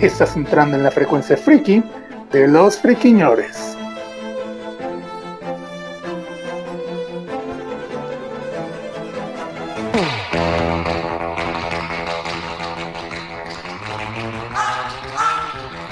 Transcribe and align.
Estás 0.00 0.36
entrando 0.36 0.76
en 0.76 0.84
la 0.84 0.92
frecuencia 0.92 1.36
friki 1.36 1.82
de 2.30 2.46
los 2.46 2.78
friquiñores. 2.78 3.76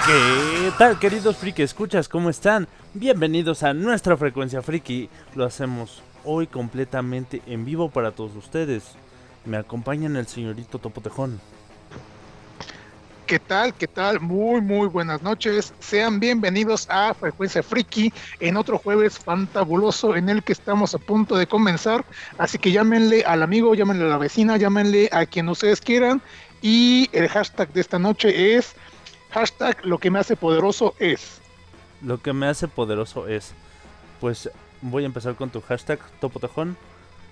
¿Qué 0.07 0.71
tal, 0.79 1.01
queridos 1.01 1.37
friki 1.37 1.63
escuchas? 1.63 2.09
¿Cómo 2.09 2.31
están? 2.31 2.69
Bienvenidos 2.95 3.65
a 3.65 3.75
nuestra 3.75 4.17
frecuencia 4.17 4.63
friki. 4.63 5.11
Lo 5.35 5.45
hacemos 5.45 6.01
hoy 6.25 6.47
completamente 6.47 7.43
en 7.49 7.65
vivo 7.65 7.91
para 7.91 8.13
todos 8.13 8.37
ustedes. 8.37 8.85
Me 9.45 9.57
acompañan 9.57 10.15
el 10.15 10.29
señorito 10.29 10.79
Topotejón. 10.79 11.41
¿Qué 13.27 13.41
tal? 13.41 13.75
¿Qué 13.75 13.89
tal? 13.89 14.21
Muy, 14.21 14.61
muy 14.61 14.87
buenas 14.87 15.21
noches. 15.21 15.75
Sean 15.81 16.21
bienvenidos 16.21 16.87
a 16.89 17.13
Frecuencia 17.13 17.61
Friki 17.61 18.13
en 18.39 18.57
otro 18.57 18.79
jueves 18.79 19.19
fantabuloso 19.19 20.15
en 20.15 20.29
el 20.29 20.45
que 20.45 20.53
estamos 20.53 20.95
a 20.95 20.99
punto 20.99 21.37
de 21.37 21.49
comenzar. 21.49 22.05
Así 22.39 22.57
que 22.59 22.71
llámenle 22.71 23.25
al 23.25 23.43
amigo, 23.43 23.75
llámenle 23.75 24.05
a 24.05 24.11
la 24.11 24.19
vecina, 24.19 24.57
llámenle 24.59 25.09
a 25.11 25.27
quien 25.27 25.49
ustedes 25.49 25.81
quieran. 25.81 26.23
Y 26.63 27.11
el 27.11 27.29
hashtag 27.29 27.73
de 27.73 27.81
esta 27.81 27.99
noche 27.99 28.55
es 28.55 28.77
hashtag 29.31 29.85
lo 29.85 29.99
que 29.99 30.13
me 30.13 30.21
hace 30.21 30.37
poderoso 30.37 30.95
es. 31.01 31.41
Lo 32.03 32.23
que 32.23 32.33
me 32.33 32.47
hace 32.47 32.69
poderoso 32.69 33.27
es, 33.27 33.55
pues 34.21 34.51
voy 34.83 35.03
a 35.03 35.07
empezar 35.07 35.35
con 35.35 35.51
tu 35.51 35.61
hashtag 35.63 35.99
Topotejón. 36.21 36.77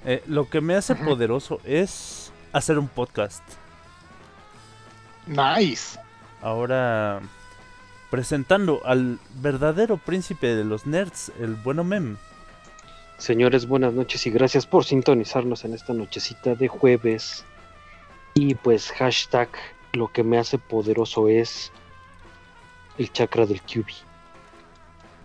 Eh, 0.05 0.25
lo 0.27 0.51
que 0.51 0.61
me 0.61 0.75
hace 0.75 0.97
poderoso 0.97 1.61
es 1.65 2.33
hacer 2.53 2.81
un 2.81 2.89
podcast. 2.89 3.45
Nice. 5.27 5.99
Ahora 6.43 7.21
presentando 8.11 8.81
al 8.85 9.19
verdadero 9.41 9.97
príncipe 9.97 10.55
de 10.55 10.65
los 10.65 10.87
nerds, 10.87 11.33
el 11.41 11.57
bueno 11.57 11.83
Mem. 11.83 12.17
Señores, 13.19 13.67
buenas 13.67 13.93
noches 13.93 14.27
y 14.27 14.31
gracias 14.31 14.67
por 14.67 14.85
sintonizarnos 14.85 15.65
en 15.65 15.75
esta 15.75 15.95
nochecita 15.95 16.55
de 16.55 16.69
jueves. 16.69 17.45
Y 18.35 18.55
pues 18.55 18.93
hashtag 18.93 19.49
lo 19.95 20.13
que 20.13 20.23
me 20.23 20.39
hace 20.39 20.59
poderoso 20.59 21.29
es 21.29 21.73
el 22.99 23.13
chakra 23.13 23.47
del 23.47 23.61
QB. 23.63 23.87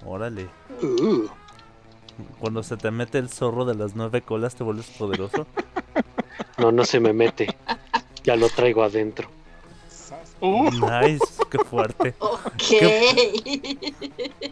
Órale. 0.06 0.48
Uh, 0.82 1.28
Cuando 2.40 2.64
se 2.64 2.78
te 2.78 2.90
mete 2.90 3.18
el 3.18 3.30
zorro 3.30 3.66
de 3.66 3.76
las 3.76 3.96
nueve 3.96 4.22
colas 4.22 4.56
te 4.56 4.64
vuelves 4.64 4.90
poderoso. 4.90 5.46
No, 6.58 6.74
no 6.74 6.84
se 6.84 7.00
me 7.00 7.14
mete. 7.14 7.56
Ya 8.26 8.36
lo 8.36 8.50
traigo 8.50 8.84
adentro. 8.84 9.30
Uh. 10.42 10.70
Nice, 10.72 11.26
qué 11.50 11.58
fuerte. 11.60 12.14
Ok. 12.22 12.64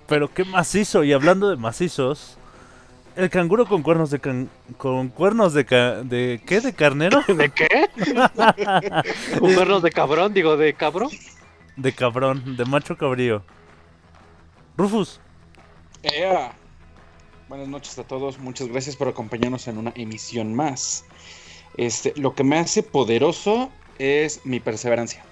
Pero 0.07 0.33
qué 0.33 0.43
macizo. 0.45 1.03
Y 1.03 1.13
hablando 1.13 1.49
de 1.49 1.55
macizos, 1.57 2.37
el 3.15 3.29
canguro 3.29 3.65
con 3.65 3.81
cuernos 3.83 4.09
de 4.09 4.19
can- 4.19 4.49
con 4.77 5.09
cuernos 5.09 5.53
de 5.53 5.65
ca- 5.65 6.03
de 6.03 6.41
qué 6.45 6.61
de 6.61 6.73
carnero, 6.73 7.21
¿De 7.27 7.49
qué? 7.49 7.67
Un 9.41 9.53
cuernos 9.55 9.81
de 9.83 9.91
cabrón, 9.91 10.33
digo, 10.33 10.55
de 10.57 10.73
cabrón. 10.73 11.09
de 11.75 11.93
cabrón, 11.93 12.55
de 12.57 12.65
macho 12.65 12.97
cabrío. 12.97 13.43
Rufus, 14.77 15.19
Ea. 16.03 16.53
Buenas 17.49 17.67
noches 17.67 17.97
a 17.97 18.03
todos, 18.03 18.37
muchas 18.39 18.67
gracias 18.67 18.95
por 18.95 19.07
acompañarnos 19.07 19.67
en 19.67 19.77
una 19.77 19.91
emisión 19.95 20.53
más. 20.53 21.05
Este, 21.77 22.13
lo 22.17 22.33
que 22.35 22.43
me 22.43 22.57
hace 22.59 22.83
poderoso 22.83 23.69
es 23.99 24.41
mi 24.45 24.59
perseverancia. 24.59 25.23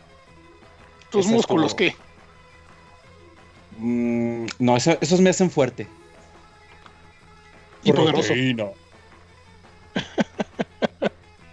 ¿Tus 1.23 1.27
músculos 1.27 1.73
como- 1.73 1.77
qué? 1.77 1.95
Mm, 3.77 4.45
no, 4.59 4.77
eso- 4.77 4.97
esos 5.01 5.19
me 5.21 5.29
hacen 5.29 5.49
fuerte. 5.51 5.87
Y 7.83 7.91
poderoso. 7.91 8.33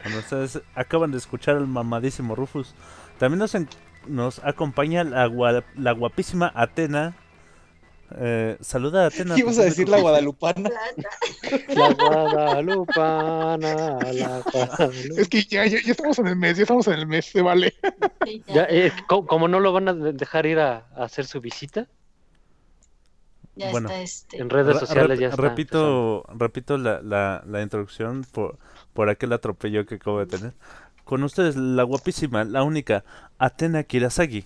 Bueno, 0.05 0.19
ustedes 0.19 0.61
acaban 0.75 1.13
de 1.13 1.19
escuchar 1.19 1.57
al 1.57 1.67
mamadísimo 1.69 2.35
Rufus. 2.35 2.75
También 3.19 3.39
nos, 3.39 3.55
en- 3.55 3.69
nos 4.09 4.41
acompaña 4.41 5.05
la, 5.05 5.63
la 5.77 5.93
guapísima 5.93 6.51
Atena. 6.57 7.15
Eh, 8.19 8.57
saluda 8.61 9.05
a 9.05 9.07
Atena. 9.07 9.35
¿Qué 9.35 9.41
ibas 9.41 9.59
a 9.59 9.65
decir 9.65 9.89
la 9.89 10.01
guadalupana? 10.01 10.71
La 11.69 11.93
guadalupana, 11.93 13.99
la 14.13 14.41
guadalu- 14.43 15.19
Es 15.19 15.29
que 15.29 15.43
ya, 15.45 15.67
ya, 15.67 15.79
ya 15.83 15.93
estamos 15.93 16.19
en 16.19 16.29
el 16.29 16.37
mes, 16.37 16.57
ya 16.57 16.63
estamos 16.63 16.87
en 16.89 16.95
el 16.95 17.07
mes, 17.07 17.27
se 17.27 17.43
vale. 17.43 17.75
Sí, 18.25 18.43
ya, 18.47 18.55
Ya, 18.55 18.67
eh, 18.69 18.93
¿cómo, 19.09 19.27
cómo 19.27 19.49
no 19.49 19.61
lo 19.61 19.73
van 19.73 19.89
a 19.89 19.95
de- 19.95 20.13
dejar 20.13 20.47
ir 20.47 20.59
a, 20.59 20.87
a 20.97 21.05
hacer 21.05 21.27
su 21.27 21.41
visita? 21.41 21.87
ya 23.55 23.71
bueno, 23.71 23.89
está 23.89 24.01
este. 24.03 24.39
En 24.39 24.49
redes 24.51 24.75
Re- 24.75 24.81
sociales 24.81 25.19
ya 25.19 25.29
está. 25.29 25.41
repito, 25.43 26.25
repito 26.39 26.79
la, 26.79 27.03
la, 27.03 27.43
la 27.47 27.63
introducción 27.63 28.25
por, 28.33 28.59
por 28.95 29.11
aquel 29.11 29.33
atropello 29.33 29.85
que 29.87 29.97
acabo 29.97 30.21
de 30.21 30.27
tener. 30.27 30.53
Con 31.05 31.23
ustedes, 31.25 31.57
la 31.57 31.83
guapísima, 31.83 32.45
la 32.45 32.63
única, 32.63 33.05
Atena 33.39 33.83
Kirasagi. 33.83 34.45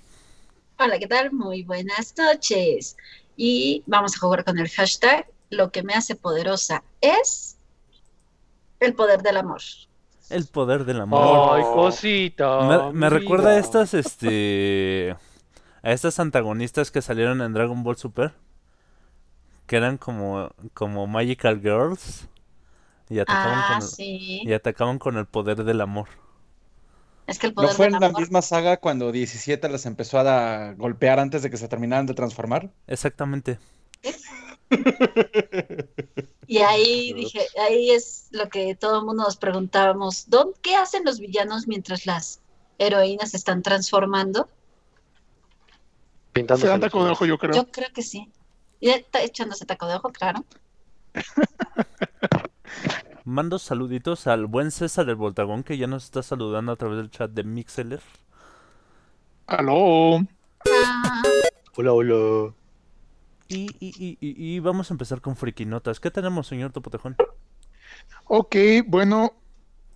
Hola, 0.78 0.98
¿qué 0.98 1.06
tal? 1.06 1.32
Muy 1.32 1.62
buenas 1.62 2.14
noches. 2.18 2.96
Y 3.36 3.82
vamos 3.86 4.16
a 4.16 4.18
jugar 4.20 4.44
con 4.44 4.58
el 4.58 4.68
hashtag. 4.70 5.26
Lo 5.50 5.70
que 5.70 5.82
me 5.82 5.94
hace 5.94 6.16
poderosa 6.16 6.82
es 7.00 7.56
el 8.80 8.94
poder 8.94 9.22
del 9.22 9.36
amor. 9.36 9.60
El 10.30 10.46
poder 10.46 10.84
del 10.84 11.00
amor. 11.02 11.56
Ay, 11.56 11.62
cosita. 11.62 12.60
me 12.90 12.92
me 12.92 13.10
recuerda 13.10 13.50
a 13.50 13.58
estas, 13.58 13.94
este. 13.94 15.16
A 15.82 15.92
estas 15.92 16.18
antagonistas 16.18 16.90
que 16.90 17.00
salieron 17.02 17.40
en 17.42 17.52
Dragon 17.52 17.84
Ball 17.84 17.96
Super. 17.96 18.32
Que 19.66 19.76
eran 19.76 19.98
como, 19.98 20.50
como 20.74 21.06
Magical 21.06 21.60
Girls. 21.60 22.26
Y 23.08 23.20
atacaban, 23.20 23.58
Ah, 23.58 23.66
con 23.68 23.76
el, 23.76 23.88
sí. 23.88 24.40
y 24.44 24.52
atacaban 24.52 24.98
con 24.98 25.16
el 25.16 25.26
poder 25.26 25.62
del 25.62 25.80
amor. 25.80 26.08
Es 27.26 27.38
que 27.38 27.46
el 27.48 27.54
¿No 27.54 27.62
poder 27.62 27.76
fue 27.76 27.86
del 27.86 27.94
en 27.96 28.00
la 28.00 28.06
amor. 28.08 28.20
misma 28.20 28.42
saga 28.42 28.76
cuando 28.78 29.10
17 29.12 29.68
las 29.68 29.86
empezó 29.86 30.18
a 30.18 30.22
da- 30.22 30.74
golpear 30.74 31.18
antes 31.18 31.42
de 31.42 31.50
que 31.50 31.56
se 31.56 31.68
terminaran 31.68 32.06
de 32.06 32.14
transformar? 32.14 32.70
Exactamente. 32.86 33.58
Y 36.48 36.58
ahí 36.58 37.12
dije, 37.12 37.40
ahí 37.68 37.90
es 37.90 38.28
lo 38.30 38.48
que 38.48 38.76
todo 38.76 39.00
el 39.00 39.04
mundo 39.04 39.24
nos 39.24 39.36
preguntábamos, 39.36 40.30
¿dónde, 40.30 40.56
¿qué 40.62 40.76
hacen 40.76 41.04
los 41.04 41.18
villanos 41.18 41.66
mientras 41.66 42.06
las 42.06 42.40
heroínas 42.78 43.32
se 43.32 43.36
están 43.36 43.62
transformando? 43.62 44.48
Pintándose 46.32 46.66
Se 46.66 46.68
dan 46.68 46.80
taco 46.80 47.04
de 47.04 47.10
ojo, 47.10 47.26
yo 47.26 47.36
creo. 47.38 47.52
Yo 47.54 47.66
creo 47.70 47.88
que 47.92 48.02
sí. 48.02 48.30
Y 48.78 48.90
está 48.90 49.22
echándose 49.22 49.66
taco 49.66 49.86
de 49.88 49.96
ojo, 49.96 50.10
claro. 50.10 50.44
Mando 53.26 53.58
saluditos 53.58 54.28
al 54.28 54.46
buen 54.46 54.70
César 54.70 55.04
del 55.04 55.16
Voltagón 55.16 55.64
que 55.64 55.76
ya 55.76 55.88
nos 55.88 56.04
está 56.04 56.22
saludando 56.22 56.70
a 56.70 56.76
través 56.76 56.98
del 56.98 57.10
chat 57.10 57.28
de 57.32 57.42
Mixeler. 57.42 58.00
Aló. 59.48 60.24
Hola, 61.76 61.92
hola. 61.92 62.54
Y, 63.48 63.66
y, 63.80 63.88
y, 63.98 64.16
y, 64.20 64.54
y 64.54 64.60
vamos 64.60 64.92
a 64.92 64.94
empezar 64.94 65.20
con 65.20 65.34
frikinotas. 65.34 65.98
¿Qué 65.98 66.12
tenemos, 66.12 66.46
señor 66.46 66.70
Topotejón? 66.70 67.16
Ok, 68.26 68.54
bueno, 68.86 69.32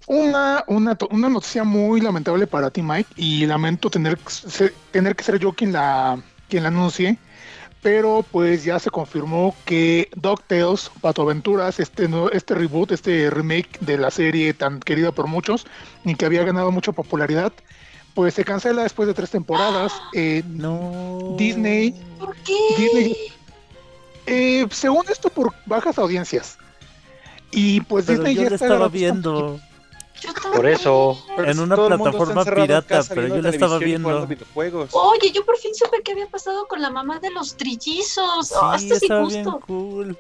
una, 0.09 0.65
una, 0.67 0.99
una 1.11 1.29
noticia 1.29 1.63
muy 1.63 2.01
lamentable 2.01 2.49
para 2.49 2.73
ti, 2.73 2.83
Mike, 2.83 3.11
y 3.15 3.47
lamento 3.47 3.91
tener, 3.91 4.19
que 4.19 4.29
ser- 4.29 4.75
tener 4.91 5.15
que 5.15 5.23
ser 5.23 5.39
yo 5.39 5.53
quien 5.53 5.73
la, 5.73 6.21
quien 6.49 6.65
la 6.65 6.71
anuncie, 6.71 7.17
pero 7.83 8.25
pues 8.31 8.65
ya 8.65 8.79
se 8.79 8.91
confirmó 8.91 9.55
que 9.65 10.11
DuckTales, 10.15 10.91
Pato 11.01 11.23
Aventuras, 11.23 11.81
este, 11.81 12.09
este 12.33 12.55
reboot, 12.55 12.93
este 12.93 13.31
remake 13.31 13.79
de 13.81 13.97
la 13.97 14.11
serie 14.11 14.53
tan 14.53 14.81
querida 14.81 15.13
por 15.13 15.27
muchos 15.27 15.67
y 16.05 16.15
que 16.15 16.27
había 16.27 16.45
ganado 16.45 16.71
mucha 16.71 16.93
popularidad, 16.93 17.53
pues 18.15 18.35
se 18.35 18.45
cancela 18.45 18.83
después 18.83 19.07
de 19.07 19.15
tres 19.15 19.31
temporadas. 19.31 19.93
Eh, 20.15 20.43
No. 20.47 21.35
Disney, 21.39 21.95
¿Por 22.19 22.37
qué? 22.37 22.55
Disney, 22.77 23.17
eh, 24.27 24.67
según 24.71 25.05
esto, 25.09 25.31
por 25.31 25.53
bajas 25.67 25.99
audiencias. 25.99 26.59
Y 27.51 27.81
pues 27.83 28.05
Pero 28.05 28.23
Disney 28.23 28.35
yo 28.37 28.49
ya 28.49 28.55
estaba 28.55 28.89
viendo. 28.89 29.59
Yo 30.21 30.31
Por 30.53 30.67
eso. 30.69 31.25
Pero 31.37 31.51
En 31.51 31.59
una 31.61 31.77
plataforma 31.77 32.45
pirata, 32.45 32.83
casa 32.87 33.15
pero 33.15 33.29
yo 33.29 33.43
la 33.43 33.51
estaba 33.51 33.79
viendo. 33.79 34.27
videojuegos. 34.27 34.91
Oye, 34.93 35.33
yo 35.33 35.45
por 35.45 35.57
fin 35.57 35.75
supe 35.75 36.03
qué 36.05 36.13
había 36.13 36.27
pasado 36.27 36.67
con 36.69 36.81
la 36.83 36.91
mamá 36.91 37.19
de 37.21 37.31
los 37.31 37.57
trillizos. 37.57 38.49
Sí, 38.49 38.55
Oh, 38.61 38.75
esto 38.75 38.95
es 38.95 39.03
estaba 39.03 39.27
bien 39.27 39.41
injusto. 39.41 39.61
cool. 39.67 40.19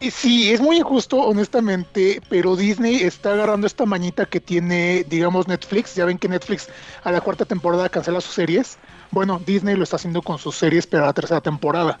Y 0.00 0.10
sí, 0.10 0.52
es 0.52 0.60
muy 0.60 0.76
injusto, 0.78 1.16
honestamente, 1.18 2.20
pero 2.28 2.56
Disney 2.56 2.96
está 2.96 3.32
agarrando 3.32 3.66
esta 3.66 3.86
mañita 3.86 4.26
que 4.26 4.40
tiene, 4.40 5.04
digamos, 5.08 5.46
Netflix. 5.46 5.94
Ya 5.94 6.04
ven 6.04 6.18
que 6.18 6.28
Netflix 6.28 6.68
a 7.04 7.12
la 7.12 7.20
cuarta 7.20 7.44
temporada 7.44 7.88
cancela 7.88 8.20
sus 8.20 8.34
series. 8.34 8.76
Bueno, 9.12 9.40
Disney 9.46 9.76
lo 9.76 9.84
está 9.84 9.96
haciendo 9.96 10.20
con 10.20 10.38
sus 10.38 10.56
series 10.56 10.86
para 10.86 11.06
la 11.06 11.12
tercera 11.12 11.40
temporada. 11.40 11.98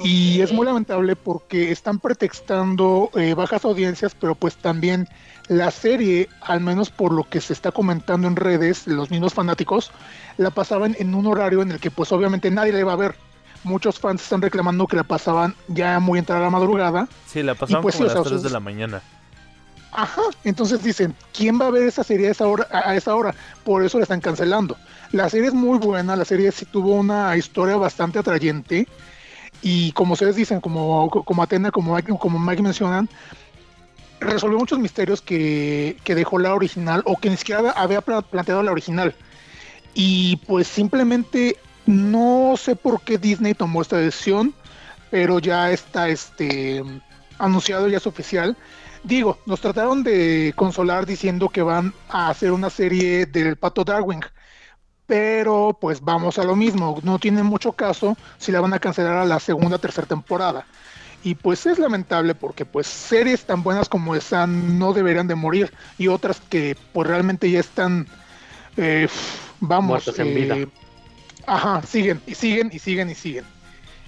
Y 0.00 0.40
es 0.40 0.52
muy 0.52 0.64
lamentable 0.64 1.16
porque 1.16 1.70
están 1.72 1.98
pretextando 1.98 3.10
eh, 3.14 3.34
bajas 3.34 3.64
audiencias, 3.64 4.14
pero 4.18 4.34
pues 4.36 4.56
también 4.56 5.08
la 5.48 5.70
serie, 5.70 6.28
al 6.42 6.60
menos 6.60 6.90
por 6.90 7.12
lo 7.12 7.24
que 7.24 7.40
se 7.40 7.52
está 7.52 7.72
comentando 7.72 8.28
en 8.28 8.36
redes, 8.36 8.86
los 8.86 9.10
mismos 9.10 9.34
fanáticos, 9.34 9.90
la 10.36 10.50
pasaban 10.50 10.94
en 10.98 11.14
un 11.14 11.26
horario 11.26 11.62
en 11.62 11.72
el 11.72 11.80
que 11.80 11.90
pues 11.90 12.12
obviamente 12.12 12.50
nadie 12.50 12.72
la 12.72 12.80
iba 12.80 12.92
a 12.92 12.96
ver. 12.96 13.14
Muchos 13.64 13.98
fans 13.98 14.22
están 14.22 14.40
reclamando 14.40 14.86
que 14.86 14.96
la 14.96 15.02
pasaban 15.02 15.54
ya 15.66 15.98
muy 15.98 16.18
entrada 16.18 16.42
la 16.42 16.50
madrugada. 16.50 17.08
Sí, 17.26 17.42
la 17.42 17.54
pasaban 17.54 17.82
pues 17.82 17.96
como 17.96 18.08
sí, 18.08 18.14
a 18.14 18.20
o 18.20 18.22
las 18.22 18.28
sea, 18.28 18.36
3 18.38 18.42
de 18.42 18.50
la 18.50 18.60
mañana. 18.60 19.02
Ajá, 19.90 20.22
entonces 20.44 20.82
dicen, 20.82 21.14
¿quién 21.32 21.58
va 21.60 21.66
a 21.66 21.70
ver 21.70 21.84
esa 21.84 22.04
serie 22.04 22.28
a 22.28 22.30
esa 22.30 22.46
hora? 22.46 22.68
A 22.70 22.94
esa 22.94 23.14
hora? 23.14 23.34
Por 23.64 23.84
eso 23.84 23.98
la 23.98 24.02
están 24.02 24.20
cancelando. 24.20 24.76
La 25.12 25.30
serie 25.30 25.48
es 25.48 25.54
muy 25.54 25.78
buena, 25.78 26.14
la 26.14 26.26
serie 26.26 26.52
sí 26.52 26.66
tuvo 26.66 26.94
una 26.94 27.36
historia 27.36 27.76
bastante 27.76 28.18
atrayente 28.18 28.86
y 29.62 29.92
como 29.92 30.12
ustedes 30.12 30.36
dicen, 30.36 30.60
como, 30.60 31.08
como 31.10 31.42
Atena, 31.42 31.70
como 31.70 31.96
como 32.18 32.38
Mike 32.38 32.62
mencionan, 32.62 33.08
resolvió 34.20 34.58
muchos 34.58 34.78
misterios 34.78 35.20
que, 35.22 35.96
que 36.04 36.14
dejó 36.14 36.38
la 36.38 36.54
original 36.54 37.02
o 37.04 37.16
que 37.16 37.30
ni 37.30 37.36
siquiera 37.36 37.72
había 37.72 38.00
pla- 38.00 38.22
planteado 38.22 38.62
la 38.62 38.72
original. 38.72 39.14
Y 39.94 40.36
pues 40.46 40.66
simplemente 40.68 41.56
no 41.86 42.54
sé 42.56 42.76
por 42.76 43.00
qué 43.00 43.18
Disney 43.18 43.54
tomó 43.54 43.82
esta 43.82 43.96
decisión, 43.96 44.54
pero 45.10 45.38
ya 45.38 45.70
está 45.70 46.08
este 46.08 46.82
anunciado, 47.38 47.88
ya 47.88 47.96
es 47.96 48.06
oficial. 48.06 48.56
Digo, 49.04 49.38
nos 49.46 49.60
trataron 49.60 50.02
de 50.02 50.52
consolar 50.56 51.06
diciendo 51.06 51.48
que 51.48 51.62
van 51.62 51.94
a 52.08 52.28
hacer 52.28 52.52
una 52.52 52.68
serie 52.68 53.26
del 53.26 53.56
Pato 53.56 53.84
Darwin, 53.84 54.20
pero 55.06 55.76
pues 55.80 56.00
vamos 56.02 56.38
a 56.38 56.44
lo 56.44 56.54
mismo, 56.54 56.98
no 57.02 57.18
tiene 57.18 57.42
mucho 57.42 57.72
caso 57.72 58.16
si 58.36 58.52
la 58.52 58.60
van 58.60 58.74
a 58.74 58.78
cancelar 58.78 59.16
a 59.16 59.24
la 59.24 59.40
segunda, 59.40 59.78
tercera 59.78 60.06
temporada. 60.06 60.66
Y 61.24 61.34
pues 61.34 61.66
es 61.66 61.78
lamentable 61.78 62.34
porque 62.34 62.64
pues 62.64 62.86
series 62.86 63.44
tan 63.44 63.62
buenas 63.62 63.88
como 63.88 64.14
esa 64.14 64.46
no 64.46 64.92
deberían 64.92 65.26
de 65.26 65.34
morir 65.34 65.72
y 65.98 66.08
otras 66.08 66.40
que 66.48 66.76
pues 66.92 67.08
realmente 67.08 67.50
ya 67.50 67.60
están, 67.60 68.06
eh, 68.76 69.08
vamos, 69.60 70.06
en 70.18 70.34
vida. 70.34 70.56
eh, 70.56 70.68
ajá, 71.46 71.82
siguen 71.82 72.20
y 72.26 72.34
siguen 72.34 72.70
y 72.72 72.78
siguen 72.78 73.10
y 73.10 73.14
siguen. 73.14 73.44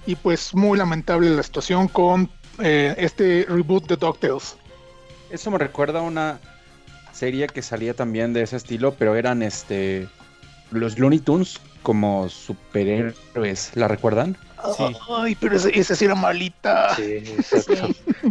Y 0.05 0.15
pues 0.15 0.55
muy 0.55 0.77
lamentable 0.77 1.29
la 1.29 1.43
situación 1.43 1.87
con 1.87 2.29
eh, 2.59 2.95
este 2.97 3.45
reboot 3.47 3.87
de 3.87 3.97
DuckTales. 3.97 4.55
Eso 5.29 5.51
me 5.51 5.57
recuerda 5.57 5.99
a 5.99 6.03
una 6.03 6.39
serie 7.11 7.47
que 7.47 7.61
salía 7.61 7.93
también 7.93 8.33
de 8.33 8.43
ese 8.43 8.57
estilo, 8.57 8.95
pero 8.95 9.15
eran 9.15 9.41
este 9.43 10.07
los 10.71 10.97
Looney 10.97 11.19
Tunes 11.19 11.59
como 11.83 12.29
superhéroes. 12.29 13.71
¿La 13.75 13.87
recuerdan? 13.87 14.37
Sí. 14.77 14.97
Ay, 15.09 15.35
pero 15.35 15.55
ese, 15.55 15.77
esa 15.79 15.95
sí 15.95 16.05
era 16.05 16.15
malita. 16.15 16.95
Sí, 16.95 17.03
exacto. 17.37 17.87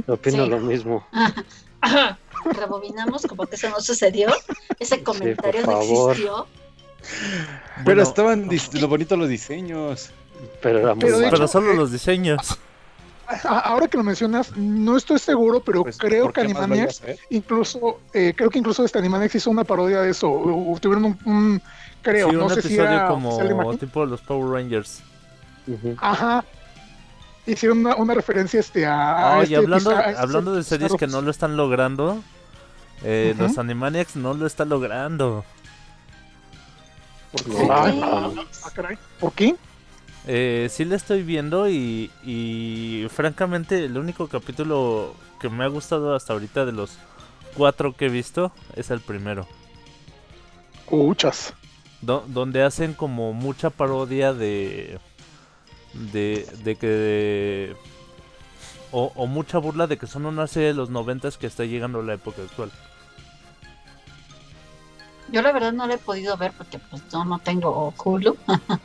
Opino 0.06 0.44
Sí. 0.44 0.50
lo 0.50 0.61
mismo. 0.61 1.06
Rebobinamos 2.44 3.23
como 3.27 3.47
que 3.47 3.56
eso 3.56 3.69
no 3.71 3.81
sucedió. 3.81 4.31
Ese 4.79 5.03
comentario 5.03 5.62
por 5.65 5.75
no 5.75 5.81
existió. 6.11 6.47
Pero 7.03 7.85
Bueno, 7.85 8.03
estaban 8.03 8.49
lo 8.81 8.88
bonitos 8.88 9.19
los 9.19 9.29
diseños. 9.29 10.11
Pero 10.62 10.79
era 10.81 10.94
muy 10.94 11.00
Pero 11.05 11.17
malo. 11.19 11.31
Pero 11.31 11.37
hecho, 11.44 11.49
solo 11.53 11.73
eh, 11.73 11.77
los 11.77 11.93
diseños. 11.93 12.59
Ahora 13.44 13.87
que 13.87 13.97
lo 13.97 14.03
mencionas, 14.03 14.56
no 14.56 14.97
estoy 14.97 15.19
seguro, 15.21 15.61
pero 15.61 15.82
Pues, 15.85 15.99
creo 15.99 16.25
¿por 16.25 16.32
que 16.32 16.41
Animaniacs, 16.41 17.03
incluso, 17.31 18.00
eh, 18.12 18.35
creo 18.37 18.50
que 18.50 18.59
incluso 18.59 18.85
este 18.85 18.99
Animaniacs 18.99 19.37
hizo 19.37 19.50
una 19.50 19.62
parodia 19.65 20.00
de 20.00 20.11
eso. 20.11 20.29
o- 20.29 20.73
o 20.75 20.79
tuvieron 20.81 21.05
un, 21.05 21.19
un- 21.27 21.62
creo, 22.03 22.29
sí, 22.31 22.37
no 22.37 22.44
un 22.47 22.50
sé 22.50 22.62
si 22.62 22.75
era 22.77 23.06
como 23.06 23.29
oficial 23.37 23.49
de 23.71 23.77
tipo 23.79 24.05
los 24.06 24.21
Power 24.23 24.50
Rangers. 24.53 25.03
Ajá. 25.99 26.45
Hicieron 27.47 27.79
una, 27.79 27.97
una 27.97 28.15
referencia 28.15 28.61
este 28.61 28.87
a, 28.87 29.41
este 29.43 29.57
hablando, 29.57 29.91
episodio- 29.91 30.07
a 30.07 30.11
este 30.11 30.23
hablando 30.23 30.55
de 30.55 30.62
series 30.62 30.93
que 30.95 31.07
no 31.07 31.23
lo 31.23 31.31
están 31.31 31.57
logrando, 31.57 32.23
eh, 33.03 33.35
los 33.39 33.57
Animaniacs 33.59 34.17
no 34.17 34.35
lo 34.35 34.47
están 34.47 34.69
logrando. 34.69 35.45
Ah, 37.71 37.91
ah, 38.65 38.71
caray. 38.75 38.99
¿Por 39.19 39.33
qué? 39.33 39.55
Eh, 40.27 40.69
sí 40.71 40.85
la 40.85 40.97
estoy 40.97 41.23
viendo 41.23 41.69
y, 41.69 42.11
y 42.25 43.06
francamente 43.09 43.85
el 43.85 43.97
único 43.97 44.29
capítulo 44.29 45.15
que 45.41 45.49
me 45.49 45.65
ha 45.65 45.69
gustado 45.69 46.15
hasta 46.15 46.33
ahorita 46.35 46.67
de 46.67 46.73
los 46.73 46.99
cuatro 47.56 47.95
que 47.97 48.06
he 48.06 48.11
visto 48.11 48.53
es 48.77 48.91
el 48.91 49.01
primero. 49.01 49.47
Muchas. 50.91 51.55
Do- 52.03 52.25
donde 52.27 52.63
hacen 52.63 52.95
como 52.95 53.33
mucha 53.33 53.71
parodia 53.71 54.35
de 54.35 54.99
de, 55.93 56.47
de 56.65 56.77
que 56.77 57.77
o, 58.93 59.13
o 59.15 59.27
mucha 59.27 59.59
burla 59.59 59.87
de 59.87 59.99
que 59.99 60.07
son 60.07 60.27
una 60.27 60.47
serie 60.47 60.69
de 60.69 60.75
los 60.75 60.91
noventas 60.91 61.39
que 61.39 61.47
está 61.47 61.65
llegando 61.65 62.01
a 62.01 62.03
la 62.03 62.15
época 62.15 62.43
actual. 62.43 62.73
Yo 65.29 65.43
la 65.43 65.53
verdad 65.53 65.73
no 65.73 65.87
la 65.87 65.95
he 65.95 65.99
podido 65.99 66.37
ver 66.37 66.53
porque 66.57 66.79
pues 66.79 67.03
yo 67.09 67.25
no 67.25 67.39
tengo 67.39 67.95
Hulu. 68.05 68.37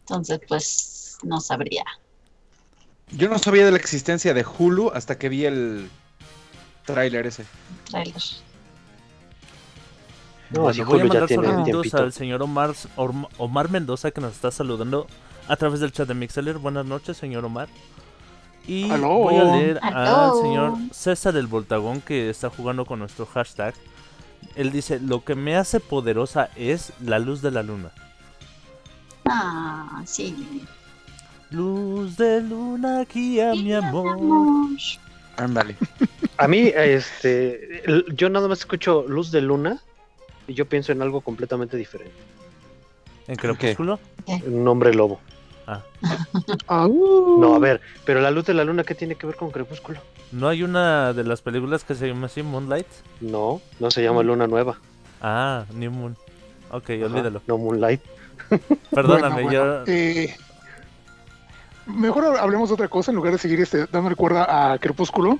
Entonces 0.00 0.40
pues 0.48 1.18
no 1.22 1.40
sabría. 1.40 1.84
Yo 3.10 3.28
no 3.28 3.38
sabía 3.38 3.64
de 3.66 3.72
la 3.72 3.76
existencia 3.78 4.32
de 4.34 4.44
Hulu 4.44 4.90
hasta 4.94 5.18
que 5.18 5.28
vi 5.28 5.44
el 5.44 5.90
tráiler 6.84 7.26
ese. 7.26 7.46
Trailer. 7.84 8.22
No, 10.50 10.60
Bueno, 10.60 10.74
si 10.74 10.82
voy 10.82 11.00
a 11.00 11.04
mandar 11.04 11.28
saludos 11.28 11.94
al 11.94 12.12
señor 12.12 12.42
Omar, 12.42 12.74
Omar 13.38 13.70
Mendoza 13.70 14.10
que 14.10 14.20
nos 14.20 14.32
está 14.34 14.50
saludando 14.50 15.06
a 15.48 15.56
través 15.56 15.80
del 15.80 15.92
chat 15.92 16.08
de 16.08 16.14
Mixeler. 16.14 16.58
Buenas 16.58 16.86
noches, 16.86 17.16
señor 17.16 17.44
Omar. 17.44 17.68
Y 18.66 18.88
voy 18.88 19.36
a 19.36 19.44
leer 19.44 19.80
al 19.82 20.40
señor 20.40 20.74
César 20.92 21.36
el 21.36 21.46
Voltagón 21.46 22.00
que 22.00 22.30
está 22.30 22.48
jugando 22.48 22.84
con 22.84 23.00
nuestro 23.00 23.26
hashtag. 23.26 23.74
Él 24.54 24.70
dice, 24.70 25.00
lo 25.00 25.24
que 25.24 25.34
me 25.34 25.56
hace 25.56 25.80
poderosa 25.80 26.50
es 26.56 26.92
la 27.00 27.18
luz 27.18 27.42
de 27.42 27.50
la 27.50 27.62
luna. 27.62 27.90
Ah, 29.24 30.02
sí. 30.04 30.64
Luz 31.50 32.16
de 32.16 32.40
luna 32.40 33.04
guía 33.04 33.52
mi 33.54 33.72
amor. 33.72 34.18
Ándale. 35.36 35.76
A 36.36 36.48
mí, 36.48 36.70
este, 36.74 37.82
yo 38.14 38.28
nada 38.28 38.48
más 38.48 38.60
escucho 38.60 39.04
Luz 39.08 39.30
de 39.30 39.40
Luna 39.40 39.80
y 40.46 40.54
yo 40.54 40.66
pienso 40.66 40.92
en 40.92 41.02
algo 41.02 41.20
completamente 41.20 41.76
diferente. 41.76 42.14
¿En 43.28 43.36
Crepúsculo? 43.36 44.00
Un 44.46 44.66
hombre 44.66 44.94
lobo. 44.94 45.20
Ah. 45.66 45.82
No, 46.88 47.54
a 47.54 47.58
ver, 47.58 47.80
pero 48.04 48.20
la 48.20 48.30
luz 48.30 48.44
de 48.46 48.54
la 48.54 48.64
luna, 48.64 48.84
¿qué 48.84 48.94
tiene 48.94 49.14
que 49.14 49.26
ver 49.26 49.36
con 49.36 49.50
Crepúsculo? 49.50 50.00
¿No 50.32 50.48
hay 50.48 50.62
una 50.62 51.12
de 51.12 51.24
las 51.24 51.40
películas 51.42 51.84
que 51.84 51.94
se 51.94 52.08
llama 52.08 52.26
así, 52.26 52.42
Moonlight? 52.42 52.86
No, 53.20 53.60
no 53.78 53.90
se 53.90 54.02
llama 54.02 54.22
Luna 54.22 54.46
Nueva. 54.46 54.78
Ah, 55.20 55.64
New 55.74 55.90
Moon. 55.90 56.16
Ok, 56.70 56.90
Ajá, 56.90 57.04
olvídalo. 57.06 57.42
No 57.46 57.58
Moonlight. 57.58 58.00
Perdóname, 58.94 59.42
Bueno, 59.42 59.60
bueno, 59.60 59.84
yo... 59.86 59.92
eh, 59.92 60.34
mejor 61.86 62.24
hablemos 62.38 62.68
de 62.70 62.74
otra 62.74 62.88
cosa 62.88 63.10
en 63.10 63.16
lugar 63.16 63.32
de 63.32 63.38
seguir 63.38 63.60
este, 63.60 63.86
dando 63.86 64.14
cuerda 64.16 64.72
a 64.72 64.78
Crepúsculo. 64.78 65.38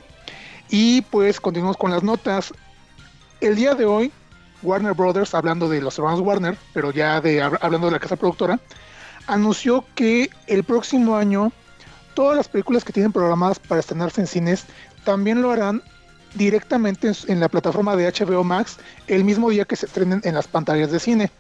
Y 0.68 1.02
pues 1.02 1.40
continuamos 1.40 1.76
con 1.76 1.90
las 1.90 2.02
notas. 2.02 2.52
El 3.40 3.56
día 3.56 3.74
de 3.74 3.84
hoy, 3.84 4.12
Warner 4.62 4.94
Brothers, 4.94 5.34
hablando 5.34 5.68
de 5.68 5.80
los 5.80 5.98
hermanos 5.98 6.20
Warner, 6.20 6.56
pero 6.72 6.90
ya 6.92 7.20
de 7.20 7.42
hab- 7.42 7.58
hablando 7.60 7.88
de 7.88 7.92
la 7.92 7.98
casa 7.98 8.16
productora, 8.16 8.60
anunció 9.26 9.84
que 9.94 10.30
el 10.46 10.64
próximo 10.64 11.16
año 11.16 11.52
todas 12.14 12.36
las 12.36 12.48
películas 12.48 12.84
que 12.84 12.92
tienen 12.92 13.12
programadas 13.12 13.58
para 13.58 13.80
estrenarse 13.80 14.20
en 14.20 14.26
cines 14.26 14.64
también 15.04 15.42
lo 15.42 15.50
harán 15.50 15.82
directamente 16.34 17.12
en, 17.28 17.40
la 17.40 17.48
plataforma 17.48 17.96
de 17.96 18.10
HBO 18.10 18.44
Max 18.44 18.78
el 19.06 19.24
mismo 19.24 19.50
día 19.50 19.64
que 19.64 19.76
se 19.76 19.86
estrenen 19.86 20.20
en 20.24 20.34
las 20.34 20.48
pantallas 20.48 20.90
de 20.90 21.00
cine. 21.00 21.30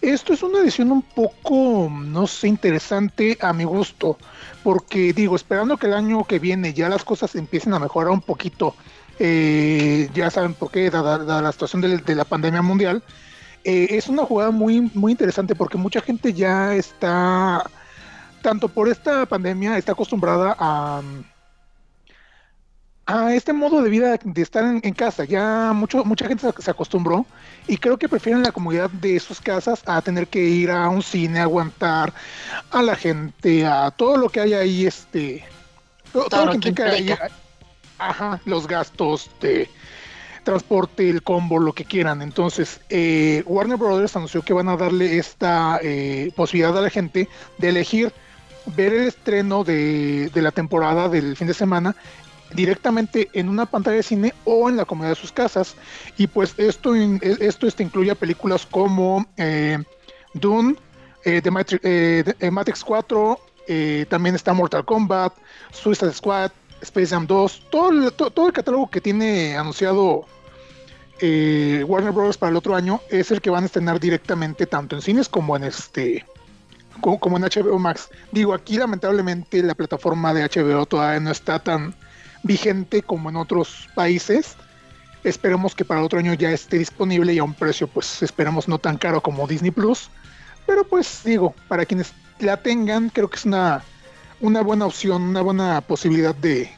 Esto 0.00 0.34
es 0.34 0.42
una 0.42 0.58
decisión 0.58 0.92
un 0.92 1.02
poco, 1.02 1.90
no 1.90 2.26
sé, 2.26 2.48
interesante 2.48 3.38
a 3.40 3.54
mi 3.54 3.64
gusto, 3.64 4.18
porque 4.62 5.14
digo, 5.14 5.34
esperando 5.34 5.78
que 5.78 5.86
el 5.86 5.94
año 5.94 6.24
que 6.24 6.38
viene 6.38 6.74
ya 6.74 6.90
las 6.90 7.04
cosas 7.04 7.34
empiecen 7.36 7.72
a 7.72 7.78
mejorar 7.78 8.12
un 8.12 8.20
poquito, 8.20 8.74
eh, 9.18 10.10
ya 10.12 10.30
saben 10.30 10.52
por 10.52 10.70
qué, 10.70 10.90
dada, 10.90 11.40
la 11.40 11.52
situación 11.52 11.80
de 11.80 12.14
la 12.14 12.24
pandemia 12.24 12.60
mundial, 12.60 13.02
eh, 13.64 13.88
es 13.90 14.08
una 14.08 14.24
jugada 14.24 14.50
muy, 14.50 14.90
muy 14.94 15.12
interesante 15.12 15.54
porque 15.54 15.78
mucha 15.78 16.00
gente 16.00 16.32
ya 16.32 16.74
está, 16.74 17.64
tanto 18.42 18.68
por 18.68 18.88
esta 18.88 19.26
pandemia, 19.26 19.78
está 19.78 19.92
acostumbrada 19.92 20.54
a, 20.58 21.02
a 23.06 23.34
este 23.34 23.52
modo 23.52 23.82
de 23.82 23.90
vida 23.90 24.18
de 24.22 24.42
estar 24.42 24.64
en, 24.64 24.80
en 24.82 24.94
casa. 24.94 25.24
Ya 25.24 25.72
mucho, 25.74 26.04
mucha 26.04 26.26
gente 26.28 26.50
se, 26.50 26.62
se 26.62 26.70
acostumbró 26.70 27.26
y 27.66 27.76
creo 27.78 27.98
que 27.98 28.08
prefieren 28.08 28.42
la 28.42 28.52
comodidad 28.52 28.90
de 28.90 29.18
sus 29.18 29.40
casas 29.40 29.82
a 29.86 30.00
tener 30.02 30.26
que 30.28 30.40
ir 30.40 30.70
a 30.70 30.88
un 30.88 31.02
cine, 31.02 31.40
aguantar 31.40 32.12
a 32.70 32.82
la 32.82 32.96
gente, 32.96 33.66
a 33.66 33.90
todo 33.90 34.16
lo 34.16 34.28
que 34.28 34.40
hay 34.40 34.54
ahí, 34.54 34.86
este, 34.86 35.44
todo, 36.12 36.28
todo 36.28 36.44
lo 36.44 36.50
que 36.52 36.56
implica 36.56 36.84
ahí, 36.84 37.14
ajá, 37.98 38.40
los 38.44 38.66
gastos 38.66 39.30
de 39.40 39.70
transporte, 40.44 41.08
el 41.10 41.22
combo, 41.22 41.58
lo 41.58 41.72
que 41.72 41.84
quieran. 41.84 42.22
Entonces, 42.22 42.80
eh, 42.90 43.42
Warner 43.46 43.76
Brothers 43.76 44.14
anunció 44.16 44.42
que 44.42 44.52
van 44.52 44.68
a 44.68 44.76
darle 44.76 45.18
esta 45.18 45.80
eh, 45.82 46.30
posibilidad 46.36 46.76
a 46.78 46.82
la 46.82 46.90
gente 46.90 47.28
de 47.58 47.68
elegir 47.68 48.12
ver 48.76 48.94
el 48.94 49.08
estreno 49.08 49.64
de, 49.64 50.30
la 50.34 50.50
temporada 50.52 51.08
del 51.08 51.36
fin 51.36 51.46
de 51.48 51.54
semana 51.54 51.96
directamente 52.54 53.28
en 53.32 53.48
una 53.48 53.66
pantalla 53.66 53.96
de 53.96 54.02
cine 54.02 54.32
o 54.44 54.68
en 54.68 54.76
la 54.76 54.84
comodidad 54.84 55.10
de 55.14 55.20
sus 55.20 55.32
casas. 55.32 55.74
Y 56.16 56.28
pues 56.28 56.54
esto, 56.58 56.94
esto 56.94 57.66
este, 57.66 57.82
incluye 57.82 58.14
películas 58.14 58.66
como 58.70 59.26
eh, 59.36 59.78
Dune, 60.34 60.76
eh, 61.24 61.40
The, 61.42 61.50
Matri- 61.50 61.80
The- 61.80 62.50
Matrix 62.50 62.84
4, 62.84 63.40
eh, 63.66 64.06
también 64.08 64.34
está 64.34 64.52
Mortal 64.52 64.84
Kombat, 64.84 65.32
Suicide 65.72 66.12
Squad, 66.12 66.50
Space 66.84 67.08
Jam 67.08 67.26
2, 67.26 67.62
todo 67.70 68.46
el, 68.46 68.52
catálogo 68.52 68.90
que 68.90 69.00
tiene 69.00 69.56
anunciado 69.56 70.26
eh, 71.20 71.84
Warner 71.86 72.12
Bros. 72.12 72.36
para 72.36 72.50
el 72.50 72.56
otro 72.56 72.76
año 72.76 73.00
es 73.10 73.30
el 73.30 73.40
que 73.40 73.50
van 73.50 73.64
a 73.64 73.66
estrenar 73.66 73.98
directamente 73.98 74.66
tanto 74.66 74.94
en 74.94 75.02
cines 75.02 75.28
como 75.28 75.56
en 75.56 75.64
este 75.64 76.24
como, 77.00 77.18
como 77.18 77.36
en 77.36 77.44
HBO 77.44 77.78
Max. 77.78 78.08
Digo, 78.32 78.54
aquí 78.54 78.76
lamentablemente 78.76 79.62
la 79.62 79.74
plataforma 79.74 80.32
de 80.32 80.44
HBO 80.44 80.86
todavía 80.86 81.20
no 81.20 81.30
está 81.30 81.58
tan 81.58 81.94
vigente 82.42 83.02
como 83.02 83.30
en 83.30 83.36
otros 83.36 83.88
países. 83.94 84.56
Esperemos 85.24 85.74
que 85.74 85.84
para 85.84 86.00
el 86.00 86.06
otro 86.06 86.18
año 86.18 86.34
ya 86.34 86.50
esté 86.50 86.78
disponible 86.78 87.32
y 87.32 87.38
a 87.38 87.44
un 87.44 87.54
precio, 87.54 87.88
pues 87.88 88.22
esperemos 88.22 88.68
no 88.68 88.78
tan 88.78 88.98
caro 88.98 89.20
como 89.22 89.46
Disney 89.46 89.70
Plus. 89.70 90.10
Pero 90.66 90.84
pues 90.84 91.22
digo, 91.24 91.54
para 91.66 91.84
quienes 91.86 92.12
la 92.38 92.58
tengan, 92.58 93.08
creo 93.08 93.28
que 93.28 93.36
es 93.36 93.44
una, 93.44 93.82
una 94.40 94.62
buena 94.62 94.86
opción, 94.86 95.22
una 95.22 95.40
buena 95.42 95.80
posibilidad 95.80 96.34
de 96.34 96.70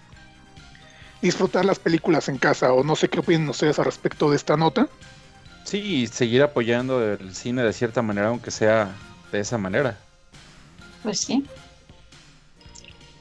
disfrutar 1.23 1.65
las 1.65 1.79
películas 1.79 2.29
en 2.29 2.39
casa. 2.39 2.73
O 2.73 2.85
no 2.85 2.97
sé 2.97 3.09
qué 3.09 3.21
opinan 3.21 3.49
ustedes 3.49 3.79
al 3.79 3.87
respecto 3.87 4.31
de 4.31 4.37
esta 4.37 4.57
nota. 4.57 4.89
Sí, 5.65 5.79
y 5.79 6.07
seguir 6.07 6.43
apoyando 6.43 7.03
el 7.03 7.35
cine 7.35 7.63
de 7.63 7.73
cierta 7.73 8.03
manera, 8.03 8.29
aunque 8.29 8.51
sea 8.51 8.95
de 9.33 9.41
esa 9.41 9.59
manera. 9.59 9.99
Pues 11.03 11.21
sí. 11.21 11.45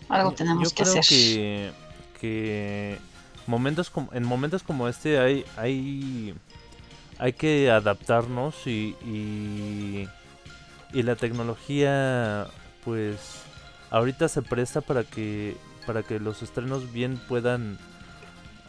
Algo 0.09 0.31
tenemos 0.33 0.69
yo 0.69 0.75
que 0.75 0.83
creo 0.83 0.99
hacer. 0.99 1.03
que, 1.07 1.71
que 2.19 2.99
momentos 3.47 3.89
como, 3.89 4.13
en 4.13 4.23
momentos 4.23 4.61
como 4.61 4.87
este 4.87 5.17
hay, 5.17 5.45
hay, 5.57 6.35
hay 7.17 7.33
que 7.33 7.71
adaptarnos 7.71 8.67
y, 8.67 8.95
y, 9.03 10.07
y 10.93 11.03
la 11.03 11.15
tecnología 11.15 12.47
pues 12.83 13.17
ahorita 13.89 14.27
se 14.27 14.41
presta 14.41 14.81
para 14.81 15.03
que, 15.03 15.55
para 15.85 16.03
que 16.03 16.19
los 16.19 16.41
estrenos 16.43 16.91
bien 16.91 17.17
puedan 17.27 17.77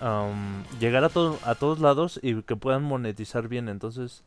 am, 0.01 0.65
llegar 0.81 1.05
a, 1.05 1.09
todo, 1.09 1.39
a 1.45 1.55
todos 1.55 1.79
lados 1.81 2.21
y 2.23 2.43
que 2.43 2.57
puedan 2.57 2.83
monetizar 2.83 3.49
bien. 3.49 3.69
Entonces 3.69 4.23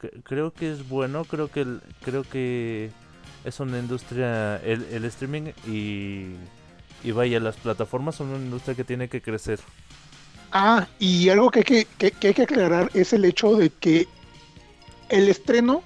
cre- 0.00 0.22
creo 0.22 0.52
que 0.52 0.72
es 0.72 0.88
bueno, 0.88 1.24
creo 1.24 1.50
que, 1.50 1.66
creo 2.04 2.22
que 2.24 2.90
es 3.44 3.60
una 3.60 3.78
industria, 3.78 4.56
el, 4.58 5.04
streaming 5.04 5.52
y, 5.66 6.34
y 7.02 7.10
vaya, 7.12 7.40
las 7.40 7.56
plataformas 7.56 8.14
son 8.16 8.28
una 8.28 8.38
industria 8.44 8.74
que 8.74 8.84
tiene 8.84 9.08
que 9.08 9.20
crecer. 9.20 9.60
Ah, 10.52 10.86
y 10.98 11.28
algo 11.30 11.50
que, 11.50 11.64
que- 11.64 11.86
que 12.12 12.28
hay 12.28 12.34
que 12.34 12.42
aclarar 12.42 12.90
es 12.94 13.12
el 13.12 13.24
hecho 13.24 13.56
de 13.56 13.70
que 13.70 14.06
el 15.08 15.28
estreno 15.28 15.82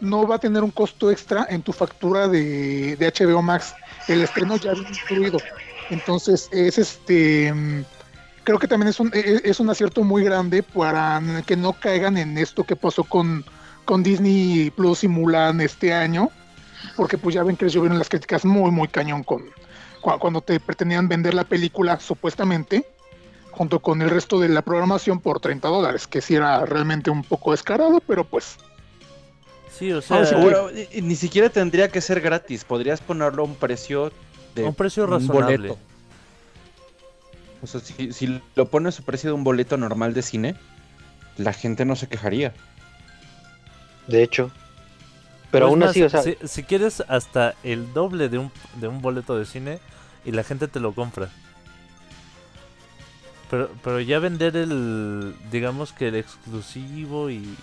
no 0.00 0.26
va 0.26 0.36
a 0.36 0.38
tener 0.38 0.62
un 0.62 0.70
costo 0.70 1.10
extra 1.10 1.46
en 1.50 1.62
tu 1.62 1.72
factura 1.72 2.28
de, 2.28 2.96
de 2.96 3.06
HBO 3.06 3.42
Max. 3.42 3.74
El 4.08 4.22
estreno 4.22 4.56
ya 4.56 4.72
viene 4.74 4.90
incluido. 4.92 5.42
Entonces, 5.90 6.48
es 6.52 6.78
este. 6.78 7.52
mm, 7.52 7.84
Creo 8.44 8.58
que 8.58 8.66
también 8.66 8.88
es 8.88 8.98
un, 8.98 9.10
e- 9.12 9.42
es 9.44 9.60
un 9.60 9.68
acierto 9.68 10.02
muy 10.02 10.24
grande 10.24 10.62
para 10.62 11.20
que 11.46 11.56
no 11.56 11.74
caigan 11.74 12.16
en 12.16 12.38
esto 12.38 12.64
que 12.64 12.74
pasó 12.74 13.04
con, 13.04 13.44
con 13.84 14.02
Disney 14.02 14.70
Plus 14.70 15.04
y 15.04 15.08
Mulan 15.08 15.60
este 15.60 15.92
año. 15.92 16.30
Porque 16.96 17.18
pues 17.18 17.34
ya 17.34 17.42
ven 17.42 17.56
que 17.56 17.66
les 17.66 17.74
llovieron 17.74 17.98
las 17.98 18.08
críticas 18.08 18.44
muy, 18.46 18.70
muy 18.70 18.88
cañón 18.88 19.22
con 19.24 19.44
cua- 20.00 20.18
cuando 20.18 20.40
te 20.40 20.58
pretendían 20.58 21.06
vender 21.08 21.34
la 21.34 21.44
película 21.44 22.00
supuestamente 22.00 22.84
junto 23.50 23.80
con 23.80 24.00
el 24.00 24.08
resto 24.08 24.38
de 24.40 24.48
la 24.48 24.62
programación 24.62 25.20
por 25.20 25.40
30 25.40 25.68
dólares, 25.68 26.06
que 26.06 26.20
sí 26.22 26.34
era 26.36 26.64
realmente 26.64 27.10
un 27.10 27.22
poco 27.24 27.50
descarado, 27.50 28.00
pero 28.06 28.24
pues 28.24 28.56
Sí, 29.78 29.92
o 29.92 30.02
sea, 30.02 30.18
Ah, 30.20 30.24
sí, 30.26 30.34
Seguro, 30.34 30.70
y- 30.70 30.98
y 30.98 31.02
ni 31.02 31.16
siquiera 31.16 31.48
tendría 31.48 31.88
que 31.88 32.00
ser 32.00 32.20
gratis, 32.20 32.64
podrías 32.64 33.00
ponerlo 33.00 33.42
a 33.42 33.46
un 33.46 33.54
precio 33.54 34.12
de 34.54 34.64
un 34.64 34.74
precio 34.74 35.04
un 35.04 35.10
razonable. 35.10 35.56
boleto. 35.68 35.78
O 37.62 37.66
sea, 37.66 37.80
si, 37.80 38.12
si 38.12 38.40
lo 38.56 38.66
pones 38.68 38.98
a 38.98 39.02
precio 39.02 39.30
de 39.30 39.34
un 39.34 39.44
boleto 39.44 39.76
normal 39.76 40.12
de 40.14 40.22
cine, 40.22 40.54
la 41.36 41.52
gente 41.52 41.84
no 41.84 41.94
se 41.96 42.08
quejaría. 42.08 42.52
De 44.06 44.22
hecho. 44.22 44.50
Pero 45.50 45.66
Pues 45.66 45.70
aún 45.70 45.78
más, 45.80 45.90
así, 45.90 46.02
o 46.02 46.08
sea, 46.10 46.22
si, 46.22 46.36
si 46.44 46.62
quieres 46.62 47.02
hasta 47.08 47.54
el 47.62 47.92
doble 47.92 48.28
de 48.28 48.38
un, 48.38 48.50
de 48.76 48.88
un 48.88 49.00
boleto 49.02 49.36
de 49.38 49.44
cine 49.46 49.78
y 50.24 50.32
la 50.32 50.42
gente 50.44 50.68
te 50.68 50.80
lo 50.80 50.92
compra. 50.92 51.28
Pero, 53.50 53.70
pero 53.82 54.00
ya 54.00 54.18
vender 54.20 54.56
el, 54.56 55.34
digamos 55.50 55.92
que 55.92 56.08
el 56.08 56.14
exclusivo 56.16 57.30
y, 57.30 57.56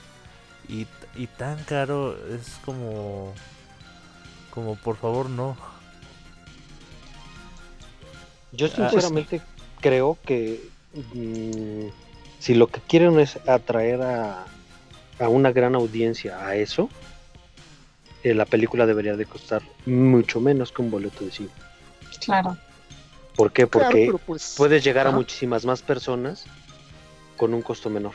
y, 0.69 0.85
y 1.15 1.27
tan 1.27 1.63
caro 1.63 2.15
es 2.33 2.57
como, 2.65 3.33
como 4.53 4.75
por 4.75 4.97
favor 4.97 5.29
no. 5.29 5.55
yo 8.51 8.67
Ah, 8.67 8.89
sinceramente 8.89 9.41
creo 9.81 10.17
que 10.25 10.61
mm, 11.13 11.87
si 12.39 12.53
lo 12.55 12.67
que 12.67 12.81
quieren 12.81 13.19
es 13.19 13.37
atraer 13.47 14.01
a, 14.01 14.45
a 15.19 15.29
una 15.29 15.51
gran 15.51 15.75
audiencia 15.75 16.45
a 16.45 16.55
eso, 16.55 16.89
eh, 18.23 18.33
la 18.33 18.45
película 18.45 18.85
debería 18.85 19.15
de 19.15 19.25
costar 19.25 19.61
mucho 19.85 20.39
menos 20.39 20.71
que 20.71 20.81
un 20.81 20.91
boleto 20.91 21.23
de 21.23 21.31
cine. 21.31 21.49
Claro. 22.23 22.57
¿Por 23.35 23.51
qué? 23.51 23.67
claro, 23.67 23.89
Porque 23.89 24.11
pues 24.25 24.55
puedes 24.57 24.83
llegar 24.83 25.07
a 25.07 25.11
muchísimas 25.11 25.65
más 25.65 25.81
personas 25.81 26.45
con 27.37 27.53
un 27.53 27.61
costo 27.61 27.89
menor. 27.89 28.13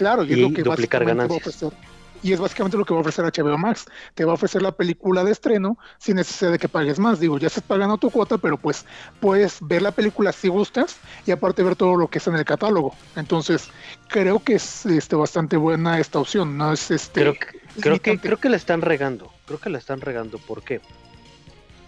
Claro, 0.00 0.24
y, 0.24 0.32
es 0.32 0.38
y 0.38 0.40
lo 0.40 0.52
que 0.52 0.62
duplicar 0.62 1.04
básicamente 1.04 1.04
va 1.04 1.12
a 1.12 1.28
ganancias. 1.28 1.62
ofrecer. 1.62 2.00
Y 2.22 2.32
es 2.32 2.40
básicamente 2.40 2.76
lo 2.76 2.84
que 2.84 2.92
va 2.92 2.98
a 2.98 3.00
ofrecer 3.00 3.24
HBO 3.24 3.56
Max. 3.56 3.86
Te 4.14 4.24
va 4.24 4.32
a 4.32 4.34
ofrecer 4.34 4.60
la 4.62 4.72
película 4.72 5.24
de 5.24 5.32
estreno 5.32 5.78
sin 5.98 6.16
necesidad 6.16 6.52
de 6.52 6.58
que 6.58 6.68
pagues 6.68 6.98
más. 6.98 7.18
Digo, 7.18 7.38
ya 7.38 7.46
estás 7.46 7.62
pagando 7.62 7.96
tu 7.96 8.10
cuota, 8.10 8.36
pero 8.38 8.58
pues 8.58 8.84
puedes 9.20 9.58
ver 9.62 9.82
la 9.82 9.90
película 9.90 10.32
si 10.32 10.48
gustas 10.48 10.98
y 11.26 11.30
aparte 11.30 11.62
ver 11.62 11.76
todo 11.76 11.96
lo 11.96 12.08
que 12.08 12.18
está 12.18 12.30
en 12.30 12.36
el 12.36 12.44
catálogo. 12.44 12.94
Entonces, 13.16 13.68
creo 14.08 14.38
que 14.38 14.54
es 14.54 14.84
este, 14.86 15.16
bastante 15.16 15.56
buena 15.56 15.98
esta 15.98 16.18
opción. 16.18 16.58
No 16.58 16.72
es 16.72 16.90
este. 16.90 17.20
Creo 17.20 17.34
que, 17.34 17.46
creo 17.80 18.00
que 18.00 18.18
creo 18.18 18.36
que 18.38 18.48
la 18.50 18.56
están 18.56 18.82
regando. 18.82 19.32
Creo 19.46 19.58
que 19.58 19.70
la 19.70 19.78
están 19.78 20.00
regando. 20.00 20.38
¿Por 20.38 20.62
qué? 20.62 20.80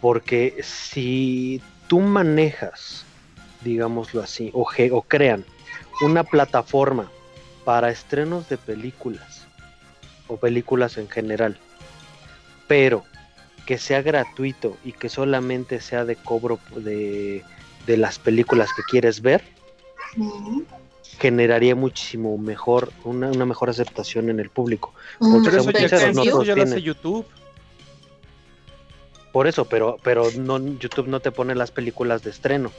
Porque 0.01 0.61
si 0.63 1.61
tú 1.89 2.01
manejas, 2.01 3.05
digámoslo 3.63 4.23
así, 4.23 4.51
o, 4.55 4.67
o 4.93 5.03
crean 5.03 5.45
una 6.01 6.25
plataforma 6.25 7.11
para 7.65 7.91
estrenos 7.91 8.49
de 8.49 8.59
películas 8.59 9.47
o 10.29 10.37
películas 10.37 10.99
en 10.99 11.09
general, 11.09 11.59
pero 12.67 13.05
que 13.67 13.79
sea 13.79 14.03
gratuito 14.03 14.77
y 14.85 14.93
que 14.93 15.09
solamente 15.09 15.81
sea 15.81 16.05
de 16.05 16.17
cobro 16.17 16.59
de, 16.77 17.45
de 17.87 17.97
las 17.97 18.19
películas 18.19 18.71
que 18.75 18.83
quieres 18.83 19.21
ver, 19.23 19.43
generaría 21.19 21.75
muchísimo 21.77 22.37
mejor, 22.39 22.93
una, 23.05 23.29
una 23.29 23.47
mejor 23.47 23.71
aceptación 23.71 24.29
en 24.31 24.41
el 24.41 24.51
público. 24.51 24.93
un 25.21 25.43
Pero 25.45 25.59
eso 25.59 25.71
ya, 25.71 25.79
sinceros, 25.81 26.03
eso 26.03 26.13
no 26.15 26.25
ya 26.25 26.31
todos 26.33 26.47
lo 26.47 26.53
hace 26.55 26.65
tienen. 26.65 26.85
YouTube. 26.85 27.27
Por 29.33 29.47
eso, 29.47 29.65
pero, 29.65 29.97
pero 30.03 30.29
no, 30.37 30.59
YouTube 30.59 31.09
no 31.09 31.21
te 31.21 31.31
pone 31.31 31.55
las 31.55 31.71
películas 31.71 32.23
de 32.23 32.31
estreno. 32.31 32.71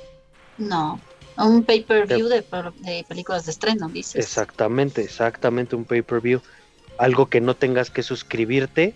No. 0.57 0.99
Un 1.37 1.63
pay-per-view 1.63 2.27
de, 2.27 2.43
películas 3.07 3.45
de 3.45 3.51
estreno, 3.51 3.89
dices. 3.89 4.15
Exactamente, 4.15 5.01
exactamente 5.01 5.75
un 5.75 5.85
pay-per-view. 5.85 6.41
Algo 6.97 7.27
que 7.27 7.41
no 7.41 7.55
tengas 7.55 7.89
que 7.89 8.03
suscribirte 8.03 8.93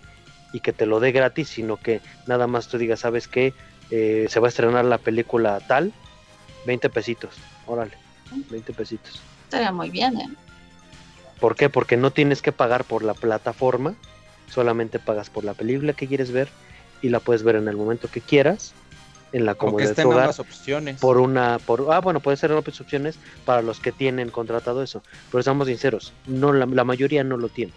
y 0.52 0.60
que 0.60 0.72
te 0.72 0.86
lo 0.86 1.00
dé 1.00 1.12
gratis, 1.12 1.48
sino 1.48 1.76
que 1.76 2.00
nada 2.26 2.46
más 2.46 2.68
tú 2.68 2.78
digas, 2.78 3.00
¿sabes 3.00 3.26
qué? 3.26 3.54
Eh, 3.90 4.26
se 4.28 4.40
va 4.40 4.46
a 4.46 4.50
estrenar 4.50 4.84
la 4.84 4.98
película 4.98 5.58
tal, 5.66 5.92
20 6.66 6.90
pesitos, 6.90 7.34
órale, 7.66 7.96
20 8.50 8.72
pesitos. 8.72 9.20
Estaría 9.44 9.72
muy 9.72 9.90
bien, 9.90 10.20
¿eh? 10.20 10.28
¿Por 11.40 11.56
qué? 11.56 11.68
Porque 11.68 11.96
no 11.96 12.10
tienes 12.10 12.42
que 12.42 12.52
pagar 12.52 12.84
por 12.84 13.02
la 13.02 13.14
plataforma, 13.14 13.94
solamente 14.50 14.98
pagas 14.98 15.30
por 15.30 15.44
la 15.44 15.54
película 15.54 15.92
que 15.92 16.06
quieres 16.06 16.30
ver 16.30 16.48
y 17.00 17.08
la 17.08 17.20
puedes 17.20 17.42
ver 17.42 17.56
en 17.56 17.68
el 17.68 17.76
momento 17.76 18.08
que 18.08 18.20
quieras 18.20 18.74
en 19.32 19.44
la 19.44 19.54
comodidad 19.54 19.94
de 19.94 20.04
hogar 20.04 20.20
ambas 20.20 20.40
opciones. 20.40 21.00
por 21.00 21.18
una 21.18 21.58
por 21.58 21.86
ah 21.90 22.00
bueno 22.00 22.20
puede 22.20 22.36
ser 22.36 22.52
otras 22.52 22.80
opciones 22.80 23.18
para 23.44 23.62
los 23.62 23.80
que 23.80 23.92
tienen 23.92 24.30
contratado 24.30 24.82
eso 24.82 25.02
pero 25.30 25.42
seamos 25.42 25.66
sinceros 25.68 26.12
no 26.26 26.52
la, 26.52 26.66
la 26.66 26.84
mayoría 26.84 27.24
no 27.24 27.36
lo 27.36 27.48
tiene 27.48 27.72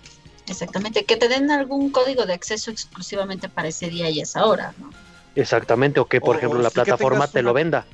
Exactamente, 0.48 1.06
que 1.06 1.16
te 1.16 1.30
den 1.30 1.50
algún 1.52 1.92
código 1.92 2.26
de 2.26 2.34
acceso 2.34 2.72
exclusivamente 2.72 3.48
para 3.48 3.68
ese 3.70 3.90
día 3.90 4.10
y 4.10 4.20
esa 4.20 4.46
hora, 4.46 4.74
¿no? 4.80 4.92
exactamente 5.36 6.00
o 6.00 6.08
que 6.08 6.20
por 6.20 6.36
O- 6.36 6.40
ejemplo 6.40 6.60
o 6.60 6.64
la 6.64 6.70
sí 6.70 6.76
plataforma 6.76 7.28
te 7.28 7.42
lo 7.42 7.54
venda 7.54 7.86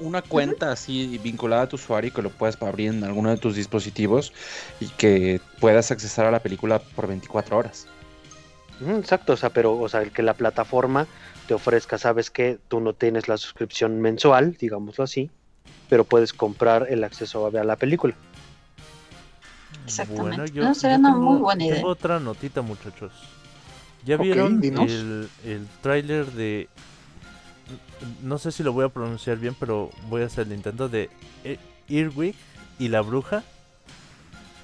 una 0.00 0.22
cuenta 0.22 0.72
así 0.72 1.18
vinculada 1.22 1.62
a 1.62 1.68
tu 1.68 1.76
usuario 1.76 2.08
y 2.08 2.10
que 2.12 2.22
lo 2.22 2.30
puedas 2.30 2.56
abrir 2.62 2.90
en 2.90 3.04
alguno 3.04 3.28
de 3.30 3.36
tus 3.36 3.56
dispositivos 3.56 4.32
y 4.80 4.88
que 4.88 5.40
puedas 5.60 5.90
accesar 5.90 6.24
a 6.26 6.30
la 6.30 6.40
película 6.40 6.78
por 6.78 7.06
24 7.06 7.58
horas. 7.58 7.86
Exacto 8.98 9.34
o 9.34 9.36
sea 9.36 9.50
pero 9.50 9.76
o 9.78 9.88
sea 9.88 10.00
el 10.02 10.10
que 10.10 10.22
la 10.22 10.34
plataforma 10.34 11.06
te 11.46 11.54
ofrezca 11.54 11.98
sabes 11.98 12.30
que 12.30 12.58
tú 12.68 12.80
no 12.80 12.92
tienes 12.94 13.28
la 13.28 13.36
suscripción 13.36 14.00
mensual 14.00 14.56
digámoslo 14.58 15.04
así 15.04 15.30
pero 15.88 16.04
puedes 16.04 16.32
comprar 16.32 16.86
el 16.90 17.04
acceso 17.04 17.46
a 17.46 17.64
la 17.64 17.76
película 17.76 18.14
Exactamente. 19.86 20.60
No, 20.60 20.74
sería 20.74 20.96
una 20.96 21.14
muy 21.14 21.38
buena 21.40 21.64
idea. 21.64 21.76
Tengo 21.76 21.88
otra 21.88 22.18
notita, 22.18 22.62
muchachos. 22.62 23.12
¿Ya 24.04 24.16
vieron 24.16 24.60
dinos. 24.60 24.90
el, 24.90 25.28
el 25.44 25.66
tráiler 25.82 26.26
de... 26.32 26.68
No 28.22 28.38
sé 28.38 28.50
si 28.52 28.62
lo 28.62 28.72
voy 28.72 28.84
a 28.84 28.88
pronunciar 28.88 29.36
bien, 29.38 29.54
pero 29.58 29.90
voy 30.08 30.22
a 30.22 30.26
hacer 30.26 30.46
el 30.46 30.52
intento 30.54 30.88
de 30.88 31.10
E- 31.44 31.58
Earwig 31.88 32.34
y 32.78 32.88
la 32.88 33.00
bruja. 33.02 33.42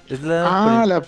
Es 0.09 0.21
la, 0.21 0.43
Ah, 0.45 0.63
prim- 0.65 0.89
la 0.89 1.05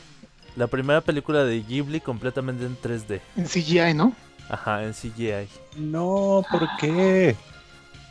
la 0.55 0.67
primera 0.67 1.01
película 1.01 1.43
de 1.43 1.61
Ghibli 1.61 1.99
completamente 1.99 2.65
en 2.65 2.77
3D. 2.77 3.19
en 3.35 3.45
CGI, 3.47 3.93
¿no? 3.95 4.13
Ajá, 4.49 4.83
en 4.83 4.93
CGI. 4.93 5.49
No, 5.77 6.45
¿por 6.49 6.69
qué? 6.79 7.37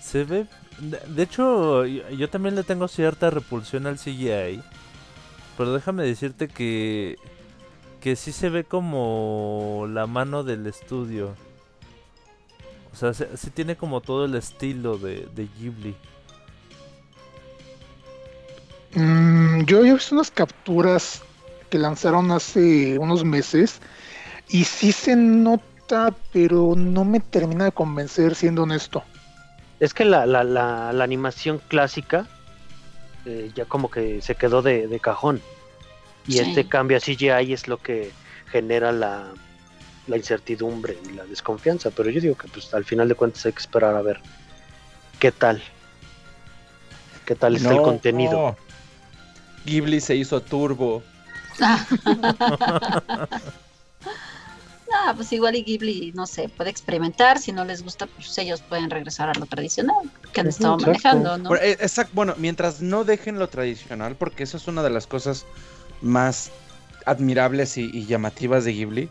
Se 0.00 0.24
ve... 0.24 0.46
De 0.78 0.98
de 1.06 1.22
hecho, 1.22 1.84
yo 1.86 2.08
yo 2.10 2.30
también 2.30 2.54
le 2.56 2.64
tengo 2.64 2.88
cierta 2.88 3.30
repulsión 3.30 3.86
al 3.86 3.98
CGI. 3.98 4.62
Pero 5.56 5.72
déjame 5.74 6.04
decirte 6.04 6.48
que... 6.48 7.18
Que 8.00 8.16
sí 8.16 8.32
se 8.32 8.48
ve 8.50 8.64
como 8.64 9.86
la 9.88 10.06
mano 10.06 10.42
del 10.44 10.66
estudio. 10.66 11.36
O 12.92 12.96
sea, 12.96 13.14
se- 13.14 13.36
sí 13.36 13.50
tiene 13.50 13.76
como 13.76 14.00
todo 14.00 14.24
el 14.24 14.34
estilo 14.34 14.98
de, 14.98 15.28
de 15.34 15.46
Ghibli. 15.48 15.96
Mm, 18.94 19.64
yo 19.64 19.80
he 19.84 19.92
visto 19.94 20.14
unas 20.14 20.30
capturas 20.30 21.22
que 21.70 21.78
lanzaron 21.78 22.30
hace 22.30 22.98
unos 22.98 23.24
meses 23.24 23.80
y 24.48 24.64
sí 24.64 24.92
se 24.92 25.16
nota, 25.16 25.64
pero 26.32 26.74
no 26.76 27.04
me 27.04 27.20
termina 27.20 27.64
de 27.66 27.72
convencer, 27.72 28.34
siendo 28.34 28.62
honesto. 28.62 29.02
Es 29.80 29.92
que 29.94 30.04
la, 30.04 30.26
la, 30.26 30.44
la, 30.44 30.92
la 30.92 31.04
animación 31.04 31.60
clásica 31.68 32.26
eh, 33.26 33.50
ya 33.54 33.64
como 33.66 33.90
que 33.90 34.22
se 34.22 34.34
quedó 34.34 34.62
de, 34.62 34.86
de 34.88 35.00
cajón. 35.00 35.40
Y 36.26 36.32
Sí. 36.34 36.38
este 36.40 36.68
cambio 36.68 36.96
a 36.96 37.00
CGI 37.00 37.52
es 37.52 37.68
lo 37.68 37.78
que 37.78 38.10
genera 38.50 38.92
la, 38.92 39.32
la 40.06 40.16
incertidumbre 40.16 40.96
y 41.08 41.12
la 41.14 41.24
desconfianza. 41.26 41.90
Pero 41.90 42.10
yo 42.10 42.20
digo 42.20 42.36
que 42.36 42.48
pues 42.48 42.72
al 42.74 42.84
final 42.84 43.08
de 43.08 43.14
cuentas 43.14 43.44
hay 43.46 43.52
que 43.52 43.60
esperar 43.60 43.94
a 43.96 44.02
ver 44.02 44.20
qué 45.18 45.32
tal. 45.32 45.62
¿Qué 47.26 47.34
tal 47.34 47.56
está 47.56 47.74
el 47.74 47.82
contenido? 47.82 48.32
no. 48.32 48.56
Ghibli 49.64 50.00
se 50.00 50.14
hizo 50.16 50.40
turbo. 50.40 51.02
Ah, 54.94 55.12
pues 55.16 55.32
igual 55.32 55.56
y 55.56 55.64
Ghibli, 55.64 56.12
no 56.12 56.26
sé, 56.26 56.48
puede 56.48 56.70
experimentar. 56.70 57.38
Si 57.38 57.52
no 57.52 57.64
les 57.64 57.82
gusta, 57.82 58.06
pues 58.06 58.36
ellos 58.38 58.62
pueden 58.62 58.90
regresar 58.90 59.28
a 59.28 59.34
lo 59.34 59.46
tradicional 59.46 59.96
que 60.32 60.40
han 60.40 60.48
estado 60.48 60.76
exacto. 60.76 60.78
manejando, 60.78 61.38
¿no? 61.38 61.48
Bueno, 61.48 61.62
eh, 61.64 61.76
exact- 61.80 62.10
bueno, 62.12 62.34
mientras 62.38 62.80
no 62.82 63.04
dejen 63.04 63.38
lo 63.38 63.48
tradicional, 63.48 64.16
porque 64.16 64.44
eso 64.44 64.56
es 64.56 64.66
una 64.68 64.82
de 64.82 64.90
las 64.90 65.06
cosas 65.06 65.46
más 66.00 66.50
admirables 67.06 67.76
y, 67.78 67.90
y 67.92 68.06
llamativas 68.06 68.64
de 68.64 68.72
Ghibli, 68.72 69.10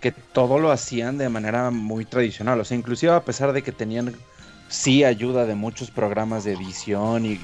que 0.00 0.12
todo 0.12 0.58
lo 0.58 0.70
hacían 0.70 1.18
de 1.18 1.28
manera 1.28 1.70
muy 1.70 2.04
tradicional. 2.04 2.60
O 2.60 2.64
sea, 2.64 2.76
inclusive 2.76 3.12
a 3.12 3.24
pesar 3.24 3.52
de 3.52 3.62
que 3.62 3.72
tenían 3.72 4.14
sí 4.68 5.04
ayuda 5.04 5.46
de 5.46 5.54
muchos 5.54 5.90
programas 5.90 6.44
de 6.44 6.52
edición 6.52 7.26
y 7.26 7.40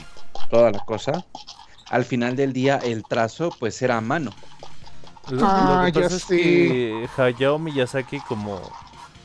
toda 0.48 0.70
la 0.70 0.80
cosa, 0.80 1.24
al 1.88 2.04
final 2.04 2.36
del 2.36 2.52
día 2.52 2.76
el 2.78 3.04
trazo 3.04 3.52
pues 3.52 3.80
era 3.82 3.96
a 3.96 4.00
mano. 4.00 4.34
Lo, 5.30 5.44
Ah, 5.44 5.82
lo 5.86 5.92
que 5.92 5.98
ya 6.00 6.04
pasa 6.04 6.16
es 6.16 6.22
sé. 6.22 6.36
que 6.36 7.08
Hayao 7.16 7.58
Miyazaki, 7.58 8.20
como, 8.20 8.60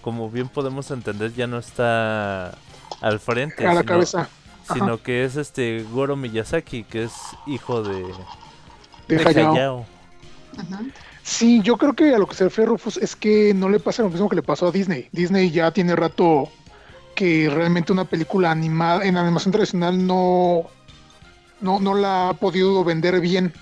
como 0.02 0.30
bien 0.30 0.48
podemos 0.48 0.90
entender, 0.92 1.34
ya 1.34 1.48
no 1.48 1.60
está 1.60 2.56
al 3.02 3.20
frente. 3.20 3.64
A 3.68 3.74
la 3.74 3.82
sino- 3.82 3.86
cabeza 3.86 4.30
Sino 4.74 5.02
que 5.02 5.26
es 5.26 5.36
este 5.36 5.84
Goro 5.92 6.16
Miyazaki, 6.16 6.84
que 6.84 7.04
es 7.04 7.14
hijo 7.46 7.84
de, 7.84 8.04
de 9.08 9.18
de 9.18 9.26
Hayao. 9.28 9.86
Sí, 11.24 11.62
yo 11.62 11.78
creo 11.78 11.94
que 11.94 12.14
a 12.16 12.18
lo 12.18 12.28
que 12.28 12.36
se 12.36 12.46
refiere 12.46 12.70
Rufus 12.70 12.98
es 12.98 13.16
que 13.16 13.54
no 13.54 13.70
le 13.70 13.80
pasa 13.80 14.02
lo 14.04 14.10
mismo 14.10 14.30
que 14.30 14.36
le 14.36 14.44
pasó 14.44 14.68
a 14.68 14.72
Disney. 14.72 15.08
Disney 15.12 15.52
ya 15.52 15.72
tiene 15.72 15.96
rato 15.96 16.50
que 17.16 17.50
realmente 17.54 17.92
una 17.92 18.06
película 18.06 18.52
animada 18.52 19.04
en 19.06 19.18
animación 19.18 19.52
tradicional 19.52 20.06
no, 20.06 20.64
no, 21.60 21.80
no 21.80 21.94
la 21.96 22.30
ha 22.30 22.34
podido 22.34 22.84
vender 22.84 23.20
bien. 23.22 23.54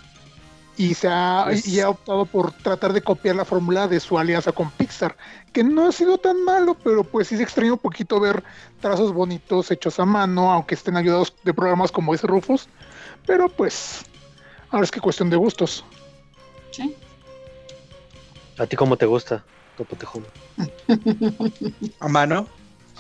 Y, 0.80 0.94
se 0.94 1.10
ha, 1.10 1.42
Pues- 1.44 1.68
y 1.68 1.82
ha 1.82 1.90
optado 1.90 2.26
por 2.26 2.54
tratar 2.54 2.94
de 2.94 3.02
copiar 3.02 3.36
la 3.36 3.44
fórmula 3.44 3.90
de 3.90 4.00
su 4.00 4.18
alianza 4.18 4.54
con 4.54 4.72
Pixar, 4.72 5.18
que 5.52 5.62
no 5.62 5.86
ha 5.86 5.92
sido 5.92 6.18
tan 6.18 6.42
malo, 6.46 6.74
pero 6.74 7.04
pues 7.04 7.28
sí 7.28 7.36
se 7.36 7.44
extraña 7.44 7.74
un 7.74 7.80
poquito 7.80 8.18
ver 8.22 8.46
trazos 8.80 9.12
bonitos 9.12 9.72
hechos 9.72 10.00
a 10.00 10.06
mano, 10.06 10.50
aunque 10.54 10.76
estén 10.76 10.96
ayudados 10.96 11.34
de 11.44 11.54
programas 11.54 11.92
como 11.92 12.14
ese 12.16 12.28
Rufus. 12.28 12.70
Pero 13.28 13.50
pues, 13.50 14.06
ahora 14.70 14.86
es 14.86 14.92
que 14.92 15.02
cuestión 15.02 15.30
de 15.30 15.36
gustos. 15.36 15.84
Sí. 16.72 16.96
¿A 18.58 18.66
ti 18.66 18.78
cómo 18.78 18.96
te 18.96 19.06
gusta, 19.06 19.44
Topo 19.78 19.98
Tejón? 19.98 20.26
A 22.00 22.08
mano. 22.08 22.48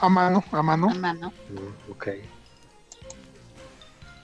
A 0.02 0.10
mano, 0.10 0.44
a 0.52 0.62
mano. 0.62 0.89
A 0.89 0.94
mano. 0.96 1.32
Mm, 1.50 1.92
ok. 1.92 2.08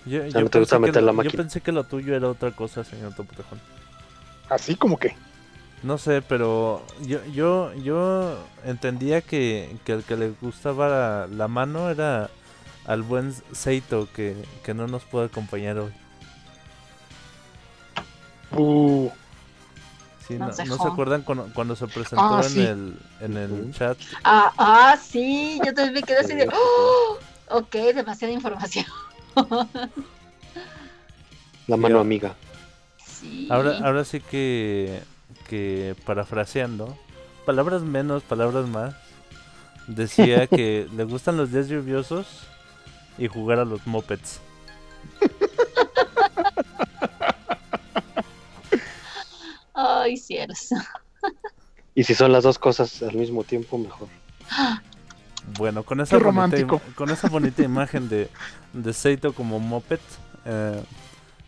Yo, 0.05 0.19
sea, 0.19 0.27
yo 0.29 0.41
no 0.41 0.49
te 0.49 0.59
gusta 0.59 0.75
pensé 0.75 0.75
que 0.75 0.79
meter 0.91 1.01
lo- 1.01 1.07
la 1.07 1.11
yo 1.11 1.17
máquina. 1.17 1.43
pensé 1.43 1.61
que 1.61 1.71
lo 1.71 1.83
tuyo 1.83 2.15
era 2.15 2.27
otra 2.29 2.51
cosa, 2.51 2.83
señor 2.83 3.13
Topotejón. 3.15 3.59
Así 4.49 4.75
como 4.75 4.97
que. 4.97 5.15
No 5.83 5.97
sé, 5.97 6.21
pero 6.21 6.83
yo 7.01 7.23
yo 7.25 7.73
yo 7.75 8.37
entendía 8.63 9.21
que, 9.21 9.75
que 9.85 9.93
el 9.93 10.03
que 10.03 10.15
le 10.15 10.29
gustaba 10.41 10.87
la, 10.87 11.27
la 11.27 11.47
mano 11.47 11.89
era 11.89 12.29
al 12.85 13.01
buen 13.01 13.33
Seito 13.51 14.07
que, 14.13 14.35
que 14.63 14.73
no 14.73 14.87
nos 14.87 15.03
puede 15.03 15.25
acompañar 15.27 15.77
hoy. 15.79 15.91
Uh, 18.51 19.09
Sí, 20.27 20.39
no, 20.39 20.47
¿no 20.47 20.77
se 20.79 20.87
acuerdan 20.87 21.21
cuando, 21.21 21.47
cuando 21.53 21.75
se 21.75 21.85
presentó 21.87 22.39
Ah, 22.39 22.41
en 22.41 22.49
sí. 22.51 22.59
el 22.61 22.97
en 23.21 23.37
el 23.37 23.51
Ujú. 23.51 23.71
chat? 23.73 23.97
Ah, 24.23 24.51
ah, 24.57 24.97
sí, 24.97 25.59
yo 25.63 25.71
también 25.71 25.93
me 25.93 26.01
quedé 26.03 26.19
así 26.19 26.33
de. 26.33 26.43
Sí, 26.45 26.49
¡Oh! 26.51 27.17
Ok, 27.47 27.75
demasiada 27.93 28.33
información. 28.33 28.85
La 31.67 31.77
mano 31.77 31.95
Yo- 31.95 31.99
amiga. 32.01 32.35
Sí. 33.03 33.47
Ahora 33.49 33.79
ahora 33.83 34.03
sí 34.05 34.19
que 34.19 35.01
que 35.49 35.95
parafraseando, 36.05 36.97
palabras 37.45 37.81
menos, 37.83 38.23
palabras 38.23 38.67
más, 38.67 38.95
decía 39.87 40.47
que 40.47 40.87
le 40.95 41.03
gustan 41.03 41.37
los 41.37 41.51
días 41.51 41.67
lluviosos 41.67 42.25
y 43.17 43.27
jugar 43.27 43.59
a 43.59 43.65
los 43.65 43.85
mopeds. 43.87 44.39
Ay, 49.73 50.17
cielos. 50.17 50.69
Y 51.93 52.03
si 52.03 52.13
son 52.13 52.31
las 52.31 52.43
dos 52.43 52.59
cosas 52.59 53.01
al 53.03 53.15
mismo 53.15 53.43
tiempo, 53.43 53.77
mejor. 53.77 54.07
Bueno, 55.57 55.83
con 55.83 56.01
esa, 56.01 56.17
Qué 56.17 56.23
bonita, 56.23 56.57
romántico. 56.57 56.81
con 56.95 57.09
esa 57.09 57.29
bonita 57.29 57.61
imagen 57.63 58.09
de, 58.09 58.29
de 58.73 58.93
Seito 58.93 59.33
como 59.33 59.59
Moped, 59.59 59.99
eh, 60.45 60.81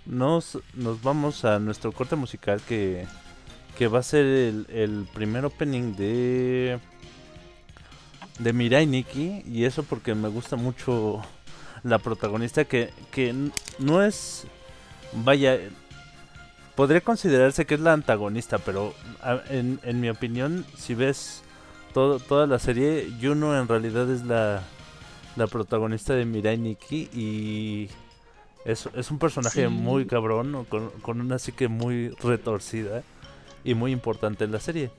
nos, 0.06 0.60
nos 0.74 1.02
vamos 1.02 1.44
a 1.46 1.60
nuestro 1.60 1.92
corte 1.92 2.16
musical 2.16 2.62
que, 2.62 3.06
que 3.78 3.88
va 3.88 4.00
a 4.00 4.04
ser 4.04 4.26
el, 4.26 4.68
el 4.70 5.08
primer 5.14 5.46
opening 5.46 5.96
de, 5.96 6.80
de 8.40 8.54
Mirai 8.54 8.86
Nikki. 8.86 9.44
Y 9.46 9.66
eso 9.66 9.84
porque 9.84 10.16
me 10.16 10.30
gusta 10.30 10.56
mucho 10.56 11.22
la 11.84 12.00
protagonista 12.00 12.66
que, 12.66 12.92
que 13.12 13.34
no 13.80 14.04
es... 14.04 14.46
Vaya, 15.14 15.58
podría 16.76 17.02
considerarse 17.02 17.66
que 17.66 17.76
es 17.76 17.80
la 17.82 17.94
antagonista, 17.94 18.58
pero 18.60 18.94
en, 19.50 19.80
en 19.84 20.00
mi 20.02 20.10
opinión, 20.10 20.66
si 20.78 20.94
ves 20.96 21.42
todo, 21.98 22.20
toda 22.20 22.46
la 22.46 22.60
serie, 22.60 23.12
Juno 23.20 23.60
en 23.60 23.68
realidad 23.68 24.08
es 24.12 24.24
la, 24.24 24.62
la 25.36 25.48
protagonista 25.48 26.14
de 26.14 26.26
Mirai 26.26 26.56
Nikki 26.56 27.10
y 27.12 27.90
es, 28.66 28.88
es 28.94 29.10
un 29.10 29.18
personaje 29.18 29.64
Sí. 29.64 29.68
muy 29.68 30.06
cabrón, 30.06 30.64
con, 30.70 30.92
con 31.02 31.20
una 31.20 31.40
psique 31.40 31.68
muy 31.68 32.10
retorcida 32.10 33.02
y 33.64 33.74
muy 33.74 33.94
importante 33.94 34.44
en 34.44 34.52
la 34.52 34.60
serie. 34.60 34.92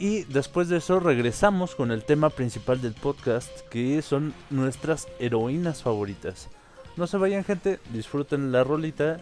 Y 0.00 0.24
después 0.24 0.68
de 0.68 0.78
eso 0.78 0.98
regresamos 0.98 1.76
con 1.76 1.92
el 1.92 2.02
tema 2.02 2.28
principal 2.28 2.80
del 2.80 2.94
podcast, 2.94 3.60
que 3.70 4.02
son 4.02 4.34
nuestras 4.50 5.06
heroínas 5.20 5.84
favoritas. 5.84 6.48
No 6.96 7.06
se 7.06 7.18
vayan 7.18 7.44
gente, 7.44 7.78
disfruten 7.92 8.50
la 8.50 8.64
rolita 8.64 9.20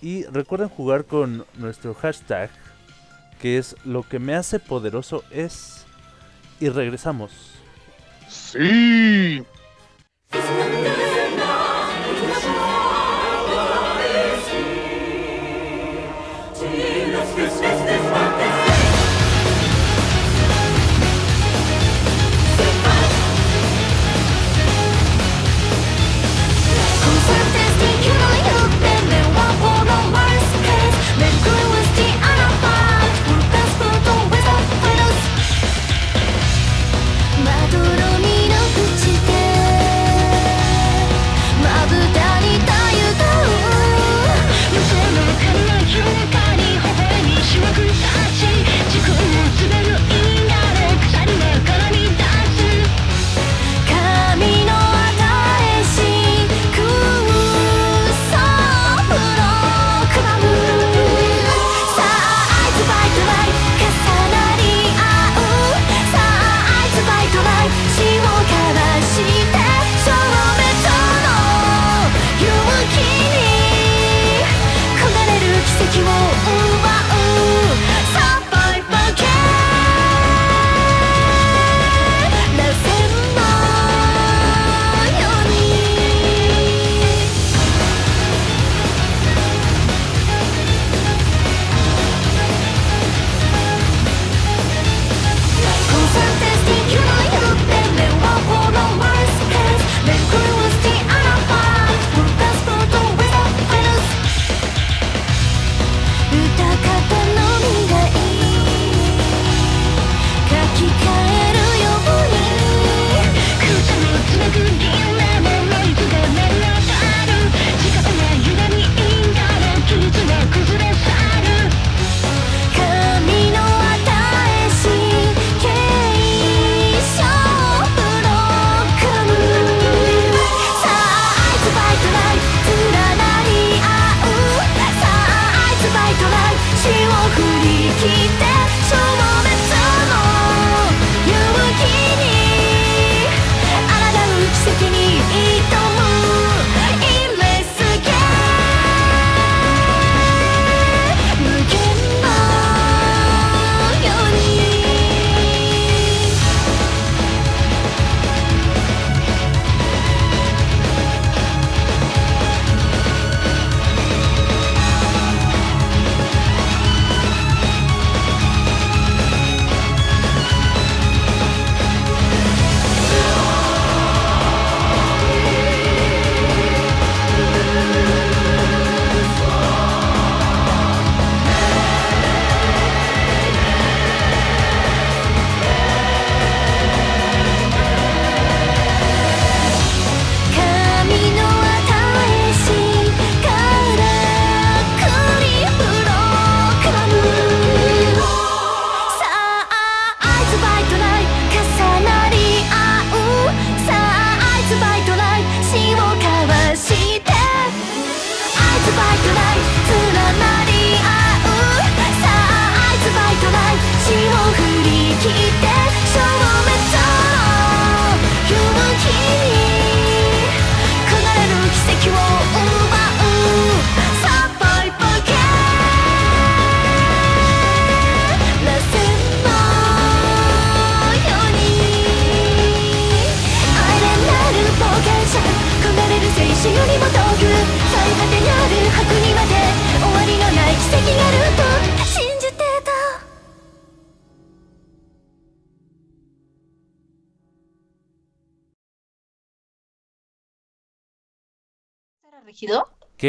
y 0.00 0.24
recuerden 0.24 0.70
jugar 0.70 1.04
con 1.04 1.44
nuestro 1.58 1.92
hashtag, 1.92 2.48
que 3.42 3.58
es 3.58 3.76
lo 3.84 4.04
que 4.04 4.18
me 4.18 4.34
hace 4.34 4.58
poderoso 4.58 5.22
es... 5.30 5.84
Y 6.60 6.68
regresamos. 6.68 7.32
Sí. 8.28 9.44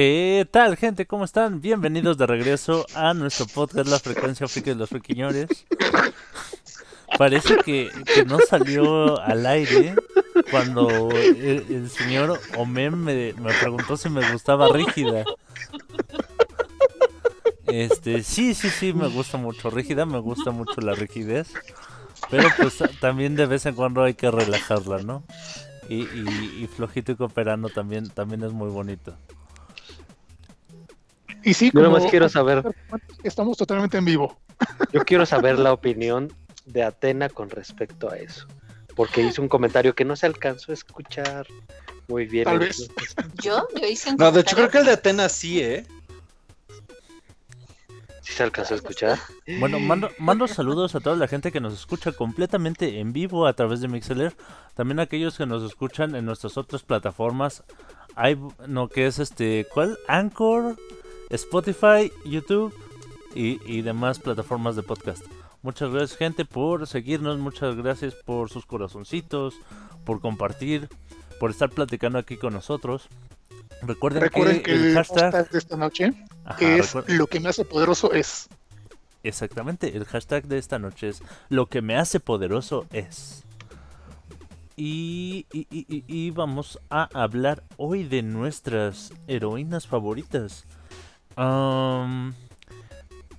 ¿Qué 0.02 0.48
tal, 0.50 0.78
gente? 0.78 1.06
¿Cómo 1.06 1.26
están? 1.26 1.60
Bienvenidos 1.60 2.18
de 2.18 2.26
regreso 2.26 2.86
a 2.96 3.14
nuestro 3.14 3.46
podcast 3.48 3.90
La 3.90 4.00
Frecuencia 4.00 4.48
Friki 4.48 4.70
de 4.70 4.76
los 4.78 4.90
Friquiñores. 4.90 5.50
Parece 7.18 7.58
que, 7.58 7.90
no 8.26 8.40
salió 8.40 9.20
al 9.20 9.46
aire 9.46 9.96
cuando 10.52 11.10
el, 11.12 11.90
señor 11.90 12.40
Omen 12.56 12.98
me, 12.98 13.34
me 13.34 13.52
preguntó 13.60 13.98
si 13.98 14.08
me 14.08 14.32
gustaba 14.32 14.70
rígida. 14.72 15.26
Este, 17.68 18.24
sí, 18.24 18.54
sí, 18.54 18.70
sí, 18.70 18.94
me 18.94 19.10
gusta 19.10 19.38
mucho 19.38 19.70
rígida, 19.70 20.06
me 20.06 20.20
gusta 20.20 20.52
mucho 20.52 20.80
la 20.80 20.94
rigidez. 20.94 21.52
Pero 22.30 22.48
pues 22.56 22.82
también 23.02 23.36
de 23.36 23.48
vez 23.48 23.66
en 23.66 23.76
cuando 23.76 24.02
hay 24.02 24.14
que 24.14 24.32
relajarla, 24.32 25.00
¿no? 25.00 25.26
Y, 25.90 26.04
y, 26.04 26.60
y 26.62 26.68
flojito 26.68 27.12
y 27.12 27.16
cooperando 27.18 27.68
también, 27.68 28.08
también 28.08 28.44
es 28.46 28.54
muy 28.54 28.70
bonito. 28.70 29.18
Y 31.44 31.54
sí, 31.54 31.72
Yo 31.74 31.82
nomás 31.82 32.06
quiero 32.08 32.28
saber, 32.30 32.64
estamos 33.24 33.58
totalmente 33.58 33.98
en 33.98 34.06
vivo. 34.06 34.38
yo 34.94 35.06
quiero 35.06 35.26
saber 35.26 35.58
la 35.58 35.74
opinión 35.74 36.34
de 36.66 36.84
Atena 36.84 37.30
con 37.30 37.50
respecto 37.50 38.10
a 38.10 38.18
eso. 38.18 38.48
Porque 38.96 39.22
hizo 39.22 39.42
un 39.42 39.48
comentario 39.48 39.96
que 39.96 40.04
no 40.04 40.16
se 40.16 40.26
alcanzó 40.26 40.72
a 40.72 40.74
escuchar 40.74 41.48
muy 42.10 42.26
bien. 42.26 42.46
Tal 42.46 42.60
vez. 42.60 42.90
Yo, 43.42 43.68
yo 43.80 43.88
hice 43.88 44.12
un 44.12 44.18
No, 44.18 44.32
de 44.32 44.42
hecho 44.42 44.56
creo 44.56 44.70
que 44.70 44.80
el 44.80 44.86
de 44.86 44.92
Atenas 44.92 45.32
sí, 45.32 45.62
¿eh? 45.62 45.86
¿Sí 48.22 48.34
se 48.34 48.44
alcanzó 48.44 48.74
a 48.74 48.78
escuchar? 48.78 49.18
Bueno, 49.60 49.80
mando, 49.80 50.12
mando 50.20 50.48
saludos 50.48 50.94
a 50.96 51.00
toda 51.00 51.16
la 51.16 51.28
gente 51.28 51.52
que 51.52 51.62
nos 51.62 51.74
escucha 51.74 52.12
completamente 52.12 53.00
en 53.00 53.14
vivo 53.14 53.48
a 53.48 53.54
través 53.54 53.80
de 53.80 53.88
Mixeler. 53.88 54.36
También 54.76 55.00
a 55.00 55.04
aquellos 55.04 55.38
que 55.38 55.46
nos 55.46 55.64
escuchan 55.64 56.16
en 56.16 56.26
nuestras 56.26 56.58
otras 56.58 56.84
plataformas. 56.84 57.64
Hay, 58.16 58.38
no, 58.68 58.90
que 58.90 59.08
es 59.08 59.20
este, 59.20 59.66
¿cuál? 59.74 59.98
Anchor, 60.08 60.76
Spotify, 61.30 62.12
YouTube 62.26 62.74
y, 63.36 63.60
y 63.72 63.82
demás 63.82 64.20
plataformas 64.20 64.76
de 64.76 64.84
podcast. 64.84 65.24
Muchas 65.62 65.92
gracias 65.92 66.18
gente 66.18 66.46
por 66.46 66.88
seguirnos, 66.88 67.38
muchas 67.38 67.76
gracias 67.76 68.16
por 68.16 68.50
sus 68.50 68.66
corazoncitos, 68.66 69.56
por 70.06 70.22
compartir, 70.22 70.90
por 71.40 71.52
estar 71.52 71.70
platicando 71.70 72.18
aquí 72.18 72.38
con 72.38 72.54
nosotros. 72.54 73.10
Recuerden, 73.82 74.22
Recuerden 74.22 74.62
que 74.64 74.72
el 74.74 74.94
hashtag... 74.94 75.50
de 75.50 75.58
esta 75.58 75.78
noche 75.78 76.14
Ajá, 76.46 76.58
es 76.66 76.94
lo 77.08 77.28
que 77.28 77.40
me 77.40 77.50
hace 77.50 77.64
poderoso 77.66 78.12
es. 78.14 78.50
Exactamente, 79.24 79.96
el 79.98 80.06
hashtag 80.06 80.48
de 80.48 80.58
esta 80.58 80.80
noche 80.80 81.10
es 81.10 81.22
lo 81.50 81.68
que 81.68 81.82
me 81.82 81.98
hace 81.98 82.20
poderoso 82.20 82.86
es. 82.92 83.44
Y- 84.78 85.46
y- 85.52 85.68
y- 85.70 86.04
y 86.08 86.32
vamos 86.32 86.80
a 86.90 87.10
hablar 87.14 87.64
hoy 87.76 88.06
de 88.06 88.22
nuestras 88.24 89.12
heroínas 89.28 89.88
favoritas. 89.88 90.66
Am, 91.44 92.34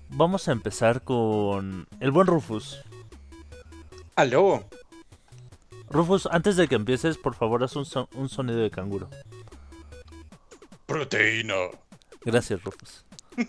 vamos 0.08 0.48
a 0.48 0.52
empezar 0.52 1.02
con 1.04 1.86
el 2.00 2.10
buen 2.10 2.26
Rufus. 2.26 2.80
Aló. 4.16 4.64
Rufus, 5.90 6.26
antes 6.30 6.56
de 6.56 6.66
que 6.66 6.76
empieces, 6.76 7.18
por 7.18 7.34
favor, 7.34 7.62
haz 7.62 7.76
un, 7.76 7.84
son- 7.84 8.08
un 8.14 8.30
sonido 8.30 8.60
de 8.60 8.70
canguro. 8.70 9.10
Proteína. 10.86 11.54
Gracias, 12.24 12.62
Rufus. 12.64 13.04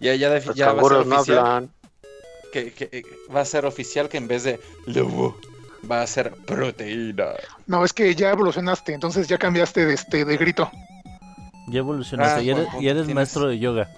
Ya, 0.00 0.14
ya, 0.14 0.30
Los 0.30 0.54
ya 0.56 0.72
va 0.72 0.80
a 0.80 0.84
ser 0.84 1.06
no 1.06 1.16
oficial. 1.16 1.38
hablan. 1.38 1.70
que, 2.52 2.72
que- 2.72 3.04
va 3.34 3.40
a 3.40 3.44
ser 3.44 3.66
oficial 3.66 4.08
que 4.08 4.16
en 4.16 4.26
vez 4.28 4.44
de 4.44 4.58
lobo 4.86 5.36
va 5.88 6.02
a 6.02 6.06
ser 6.06 6.32
proteína. 6.46 7.26
No, 7.66 7.84
es 7.84 7.92
que 7.92 8.14
ya 8.14 8.30
evolucionaste, 8.30 8.94
entonces 8.94 9.28
ya 9.28 9.38
cambiaste 9.38 9.84
de, 9.86 9.94
este, 9.94 10.24
de 10.24 10.36
grito. 10.38 10.70
Ya 11.70 11.78
evolucionaste 11.78 12.40
Ah, 12.40 12.78
y 12.80 12.88
eres, 12.88 13.08
maestro 13.14 13.46
de 13.48 13.58
yoga. 13.58 13.88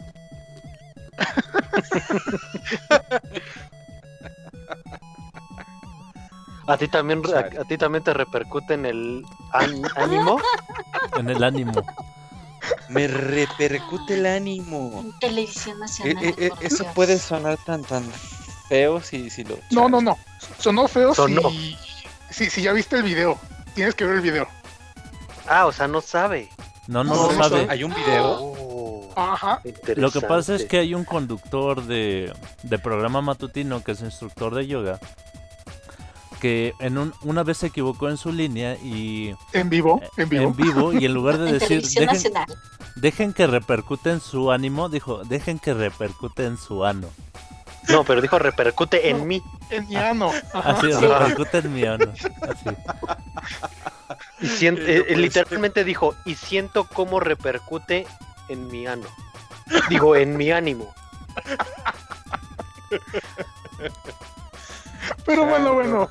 ¿A 6.67 6.77
ti 6.77 6.87
también, 6.89 7.23
a, 7.35 7.61
a 7.61 7.65
ti 7.65 7.77
también 7.77 8.05
te 8.05 8.15
repercute 8.15 8.75
en 8.75 8.87
el 8.87 9.25
án- 9.53 9.83
ánimo? 9.97 10.41
En 11.17 11.29
el 11.29 11.43
ánimo. 11.43 11.73
Me 12.89 13.09
repercute 13.09 14.15
el 14.15 14.27
ánimo. 14.27 15.01
En 15.05 15.19
televisión 15.19 15.77
Eh, 15.77 15.81
nacional. 15.81 16.25
eh, 16.25 16.35
eh, 16.39 16.51
eso 16.61 16.85
Dios. 16.85 16.95
puede 16.95 17.19
sonar 17.19 17.59
tan 17.67 17.83
tan 17.83 18.05
feo 18.69 19.01
si, 19.01 19.29
si 19.29 19.43
lo. 19.43 19.59
No, 19.71 19.89
no, 19.89 20.01
no. 20.01 20.17
Sonó 20.59 20.87
feo 20.87 21.13
Sonó. 21.15 21.51
si, 21.51 21.77
si, 22.31 22.49
si 22.51 22.63
ya 22.63 22.73
viste 22.73 22.97
el 22.97 23.03
video. 23.03 23.37
Tienes 23.75 23.95
que 23.97 24.05
ver 24.05 24.17
el 24.17 24.21
video. 24.23 24.47
Ah, 25.49 25.67
o 25.67 25.73
sea, 25.73 25.89
no 25.89 26.01
sabe. 26.01 26.49
No, 26.89 27.05
no, 27.05 27.15
No, 27.15 27.33
lo 27.33 27.39
sabe. 27.43 27.67
Hay 27.69 27.85
un 27.85 27.95
video. 27.95 28.37
Oh, 28.41 29.13
Ajá. 29.15 29.61
Lo 29.97 30.11
que 30.11 30.21
pasa 30.23 30.55
es 30.55 30.65
que 30.65 30.79
hay 30.79 30.95
un 30.95 31.05
conductor 31.05 31.85
de, 31.85 32.33
de 32.63 32.79
programa 32.79 33.21
matutino 33.21 33.83
que 33.85 33.93
es 33.93 34.01
instructor 34.01 34.55
de 34.55 34.67
yoga 34.67 34.99
que 36.41 36.73
en 36.81 36.99
un, 36.99 37.15
una 37.23 37.45
vez 37.45 37.59
se 37.59 37.69
equivocó 37.69 38.09
en 38.09 38.17
su 38.17 38.33
línea 38.33 38.75
y 38.83 39.33
En 39.53 39.71
vivo, 39.71 40.03
en 40.17 40.29
vivo. 40.29 40.43
en 40.45 40.57
vivo 40.57 40.93
y 40.93 41.05
en 41.05 41.15
lugar 41.15 41.39
de 41.39 41.51
En 41.51 41.59
decir 41.59 41.83
dejen, 41.83 42.07
nacional. 42.07 42.47
dejen 42.97 43.33
que 43.33 43.47
repercute 43.47 44.11
en 44.11 44.21
su 44.21 44.51
ánimo, 44.51 44.89
dijo 44.89 45.23
dejen 45.25 45.61
que 45.61 45.73
repercute 45.73 46.45
en 46.47 46.57
su 46.57 46.85
ano. 46.85 47.07
No, 47.89 48.05
pero 48.05 48.21
dijo 48.21 48.39
repercute 48.39 49.09
en 49.11 49.27
mí. 49.27 49.43
En 49.71 49.89
mi 49.89 49.97
ano. 49.97 50.31
Así, 50.53 50.93
Sí. 50.93 51.01
repercute 51.01 51.59
en 51.59 51.73
mi 51.73 51.85
ano. 51.85 52.13
Así. 52.13 52.77
Y 54.41 54.47
sien- 54.47 54.75
No 54.79 54.87
eh, 54.87 55.05
eh, 55.09 55.17
literalmente 55.17 55.85
dijo, 55.85 56.15
y 56.25 56.35
siento 56.35 56.85
cómo 56.85 57.21
repercute 57.21 58.07
en 58.49 58.67
mi 58.69 58.87
ano. 58.87 59.07
Digo, 59.89 60.15
en 60.17 60.37
mi 60.37 60.51
ánimo. 60.53 60.93
Pero 65.25 65.47
bueno, 65.47 65.75
bueno. 65.75 66.11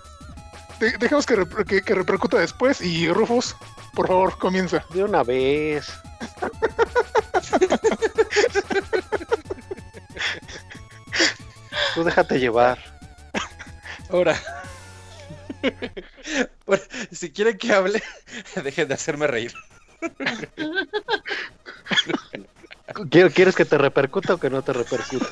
De- 0.79 0.97
dejemos 0.97 1.25
que, 1.25 1.36
rep- 1.38 1.65
que, 1.65 1.81
que 1.84 1.93
repercuta 1.95 2.38
después. 2.38 2.81
Y 2.81 3.07
Rufus, 3.12 3.55
por 3.93 4.07
favor, 4.07 4.38
comienza. 4.38 4.84
De 4.93 5.03
una 5.03 5.23
vez. 5.23 5.91
Tú 11.93 12.04
déjate 12.04 12.39
llevar. 12.39 12.77
Ahora. 14.10 14.39
Bueno, 16.65 16.84
si 17.12 17.32
quieren 17.32 17.56
que 17.56 17.71
hable, 17.71 18.01
dejen 18.63 18.88
de 18.88 18.95
hacerme 18.95 19.27
reír. 19.27 19.54
¿Quier- 23.12 23.32
¿Quieres 23.32 23.56
que 23.56 23.65
te 23.65 23.77
repercuta 23.77 24.34
o 24.34 24.39
que 24.39 24.49
no 24.49 24.63
te 24.63 24.73
repercuta? 24.73 25.27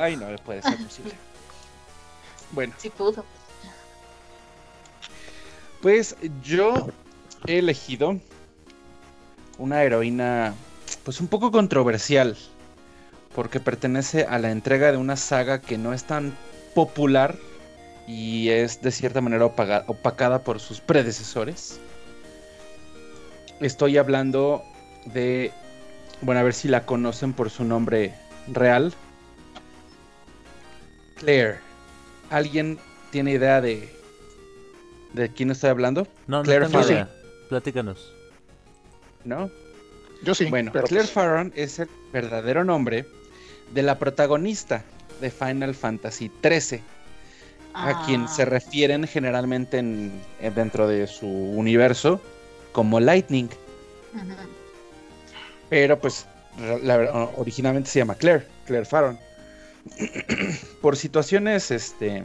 Ay, 0.00 0.16
no 0.16 0.26
puede 0.44 0.62
ser 0.62 0.76
posible. 0.78 1.12
Bueno, 2.52 2.74
Sí 2.78 2.90
pudo. 2.90 3.24
pues 5.82 6.16
yo 6.42 6.88
he 7.46 7.58
elegido 7.58 8.20
una 9.60 9.82
heroína, 9.82 10.54
pues 11.04 11.20
un 11.20 11.28
poco 11.28 11.52
controversial, 11.52 12.36
porque 13.34 13.60
pertenece 13.60 14.24
a 14.24 14.38
la 14.38 14.50
entrega 14.50 14.90
de 14.90 14.96
una 14.96 15.16
saga 15.16 15.60
que 15.60 15.78
no 15.78 15.92
es 15.92 16.04
tan 16.04 16.34
popular 16.74 17.36
y 18.06 18.48
es 18.48 18.80
de 18.82 18.90
cierta 18.90 19.20
manera 19.20 19.44
opaga- 19.44 19.84
opacada 19.86 20.42
por 20.42 20.58
sus 20.60 20.80
predecesores. 20.80 21.78
Estoy 23.60 23.98
hablando 23.98 24.62
de, 25.04 25.52
bueno, 26.22 26.40
a 26.40 26.44
ver 26.44 26.54
si 26.54 26.66
la 26.66 26.86
conocen 26.86 27.34
por 27.34 27.50
su 27.50 27.62
nombre 27.64 28.14
real. 28.48 28.94
Claire. 31.16 31.58
¿Alguien 32.30 32.78
tiene 33.10 33.32
idea 33.32 33.60
de, 33.60 33.92
de 35.12 35.28
quién 35.30 35.50
estoy 35.50 35.68
hablando? 35.70 36.06
No, 36.26 36.42
Claire 36.42 36.64
no 36.64 36.70
tengo 36.70 36.82
Farrell. 36.82 36.96
idea. 36.96 37.10
Platícanos. 37.48 38.14
¿No? 39.24 39.50
Yo 40.22 40.34
sí. 40.34 40.46
Bueno, 40.46 40.70
pero- 40.72 40.86
Claire 40.86 41.06
Farron 41.08 41.52
es 41.56 41.78
el 41.78 41.88
verdadero 42.12 42.64
nombre 42.64 43.06
de 43.72 43.82
la 43.82 43.98
protagonista 43.98 44.84
de 45.20 45.30
Final 45.30 45.74
Fantasy 45.74 46.30
XIII, 46.42 46.80
a 47.74 48.04
quien 48.04 48.22
Ah, 48.22 48.28
se 48.28 48.44
refieren 48.44 49.06
generalmente 49.06 49.78
en, 49.78 50.12
en- 50.40 50.54
dentro 50.54 50.88
de 50.88 51.06
su 51.06 51.26
universo 51.28 52.20
como 52.72 52.98
Lightning, 53.00 53.48
pero 55.68 55.98
pues 55.98 56.26
la 56.82 57.30
originalmente 57.36 57.88
se 57.90 58.00
llama 58.00 58.14
Claire, 58.16 58.46
Claire 58.66 58.84
Farron. 58.86 59.18
Por 60.82 60.96
situaciones 60.96 61.70
este, 61.70 62.22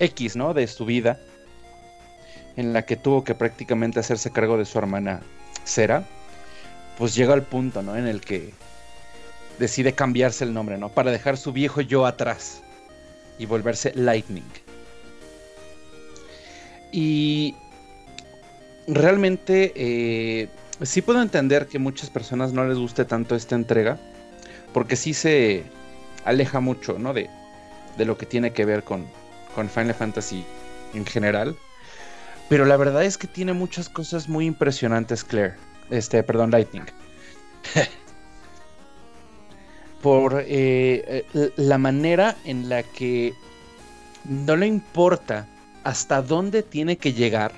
X, 0.00 0.34
¿no? 0.36 0.54
De 0.54 0.66
su 0.66 0.84
vida, 0.86 1.20
en 2.56 2.72
la 2.72 2.82
que 2.82 2.96
tuvo 2.96 3.22
que 3.22 3.34
prácticamente 3.34 4.00
hacerse 4.00 4.30
cargo 4.32 4.56
de 4.58 4.64
su 4.64 4.78
hermana 4.78 5.20
Sera, 5.64 6.04
pues 6.98 7.14
llega 7.14 7.34
al 7.34 7.42
punto, 7.42 7.82
¿no? 7.82 7.96
En 7.96 8.06
el 8.06 8.20
que 8.20 8.52
decide 9.58 9.92
cambiarse 9.94 10.44
el 10.44 10.54
nombre, 10.54 10.78
¿no? 10.78 10.88
Para 10.88 11.10
dejar 11.10 11.36
su 11.36 11.52
viejo 11.52 11.80
yo 11.80 12.06
atrás 12.06 12.62
y 13.38 13.46
volverse 13.46 13.92
Lightning. 13.94 14.44
Y 16.92 17.54
realmente 18.86 19.72
eh, 19.74 20.48
sí 20.82 21.02
puedo 21.02 21.20
entender 21.20 21.66
que 21.66 21.78
muchas 21.78 22.10
personas 22.10 22.52
no 22.52 22.66
les 22.66 22.78
guste 22.78 23.04
tanto 23.04 23.34
esta 23.34 23.54
entrega, 23.54 23.98
porque 24.72 24.96
sí 24.96 25.14
se 25.14 25.64
aleja 26.24 26.60
mucho, 26.60 26.98
¿no? 26.98 27.12
De, 27.12 27.28
de 27.96 28.04
lo 28.04 28.16
que 28.16 28.26
tiene 28.26 28.52
que 28.52 28.64
ver 28.64 28.82
con, 28.82 29.06
con 29.54 29.68
Final 29.68 29.94
Fantasy 29.94 30.44
en 30.94 31.04
general. 31.04 31.56
Pero 32.48 32.64
la 32.64 32.76
verdad 32.76 33.04
es 33.04 33.18
que 33.18 33.26
tiene 33.26 33.52
muchas 33.52 33.88
cosas 33.88 34.28
muy 34.28 34.46
impresionantes, 34.46 35.24
Claire. 35.24 35.54
Este, 35.90 36.22
perdón, 36.22 36.50
Lightning. 36.50 36.84
Por 40.02 40.40
eh, 40.40 41.24
eh, 41.34 41.50
la 41.56 41.78
manera 41.78 42.36
en 42.44 42.68
la 42.68 42.82
que 42.82 43.34
no 44.24 44.56
le 44.56 44.66
importa 44.66 45.46
hasta 45.84 46.22
dónde 46.22 46.62
tiene 46.62 46.96
que 46.96 47.12
llegar. 47.12 47.52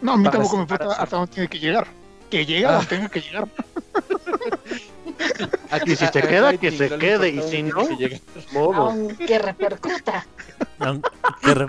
No, 0.00 0.12
a 0.12 0.16
mí 0.16 0.24
tampoco 0.24 0.56
me 0.56 0.62
importa 0.62 0.92
hasta 0.92 1.16
dónde 1.16 1.32
tiene 1.32 1.48
que 1.48 1.58
llegar. 1.58 1.86
Que 2.30 2.44
llegue 2.44 2.66
a 2.66 2.70
Ah. 2.70 2.72
donde 2.74 2.86
tenga 2.88 3.08
que 3.08 3.20
llegar. 3.20 3.48
Y 5.86 5.96
si 5.96 6.06
se 6.06 6.20
queda, 6.22 6.56
que 6.56 6.70
se 6.70 6.88
quede, 6.98 7.28
y 7.30 7.42
si 7.42 7.62
no, 7.62 7.86
modo. 8.52 8.90
Aunque 8.90 9.38
repercuta. 9.38 10.26
Que, 11.42 11.54
re- 11.54 11.66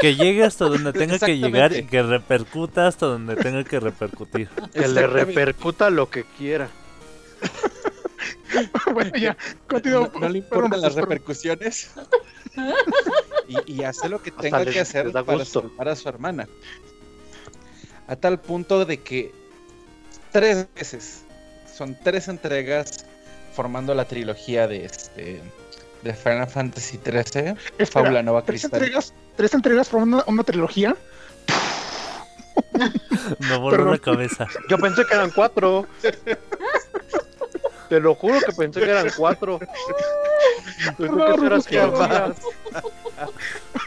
que 0.00 0.16
llegue 0.16 0.44
hasta 0.44 0.66
donde 0.66 0.92
tenga 0.92 1.18
que 1.18 1.38
llegar 1.38 1.74
y 1.74 1.84
que 1.84 2.02
repercuta 2.02 2.86
hasta 2.86 3.06
donde 3.06 3.36
tenga 3.36 3.64
que 3.64 3.80
repercutir. 3.80 4.48
Que 4.72 4.88
le 4.88 5.06
repercuta 5.06 5.90
lo 5.90 6.10
que 6.10 6.24
quiera. 6.38 6.68
bueno, 8.92 9.12
ya, 9.16 9.36
continúo. 9.68 10.10
No, 10.14 10.20
no 10.20 10.28
le 10.28 10.38
importan 10.38 10.80
las 10.80 10.94
repercusiones. 10.94 11.90
y, 13.48 13.72
y 13.74 13.84
hace 13.84 14.08
lo 14.08 14.20
que 14.22 14.30
Hasta 14.30 14.42
tenga 14.42 14.64
les- 14.64 14.74
que 14.74 14.80
hacer 14.80 15.06
les 15.06 15.24
para 15.24 15.44
salvar 15.44 15.88
a 15.88 15.96
su 15.96 16.08
hermana. 16.08 16.48
A 18.06 18.16
tal 18.16 18.40
punto 18.40 18.84
de 18.84 18.98
que 19.00 19.32
tres 20.32 20.66
veces, 20.74 21.22
son 21.80 21.94
tres 21.94 22.28
entregas 22.28 23.06
formando 23.54 23.94
la 23.94 24.04
trilogía 24.04 24.68
de 24.68 24.84
este 24.84 25.40
de 26.02 26.12
Final 26.12 26.46
Fantasy 26.46 26.98
XIII, 27.02 27.54
Espera, 27.78 27.86
Fábula 28.04 28.22
Nova 28.22 28.42
tres 28.42 28.60
Cristal. 28.60 28.82
entregas, 28.82 29.14
tres 29.34 29.54
entregas 29.54 29.88
forman 29.88 30.12
una, 30.14 30.24
una 30.26 30.44
trilogía. 30.44 30.94
Me 33.38 33.56
voló 33.56 33.70
Perdón. 33.70 33.92
la 33.92 33.98
cabeza. 33.98 34.46
Yo 34.68 34.76
pensé 34.76 35.06
que 35.06 35.14
eran 35.14 35.30
cuatro. 35.30 35.86
Te 37.88 37.98
lo 37.98 38.14
juro 38.14 38.38
que 38.40 38.52
pensé 38.52 38.80
que 38.80 38.90
eran 38.90 39.08
cuatro. 39.16 39.58
Pensé 39.58 39.74
que 40.98 41.06
Rufus, 41.08 41.66
perdón. 41.66 42.34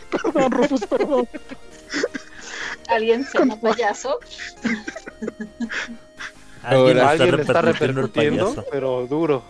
Perdón, 0.10 0.52
Rufus, 0.52 0.86
perdón. 0.88 1.30
Alguien 2.88 3.24
se 3.24 3.38
llama 3.38 3.56
payaso. 3.62 4.20
Alguien 6.64 6.98
Ahora, 7.00 7.14
está 7.14 7.24
Alguien 7.24 7.40
está 7.42 7.62
repercutiendo 7.62 8.66
pero 8.72 9.08
duro. 9.08 9.44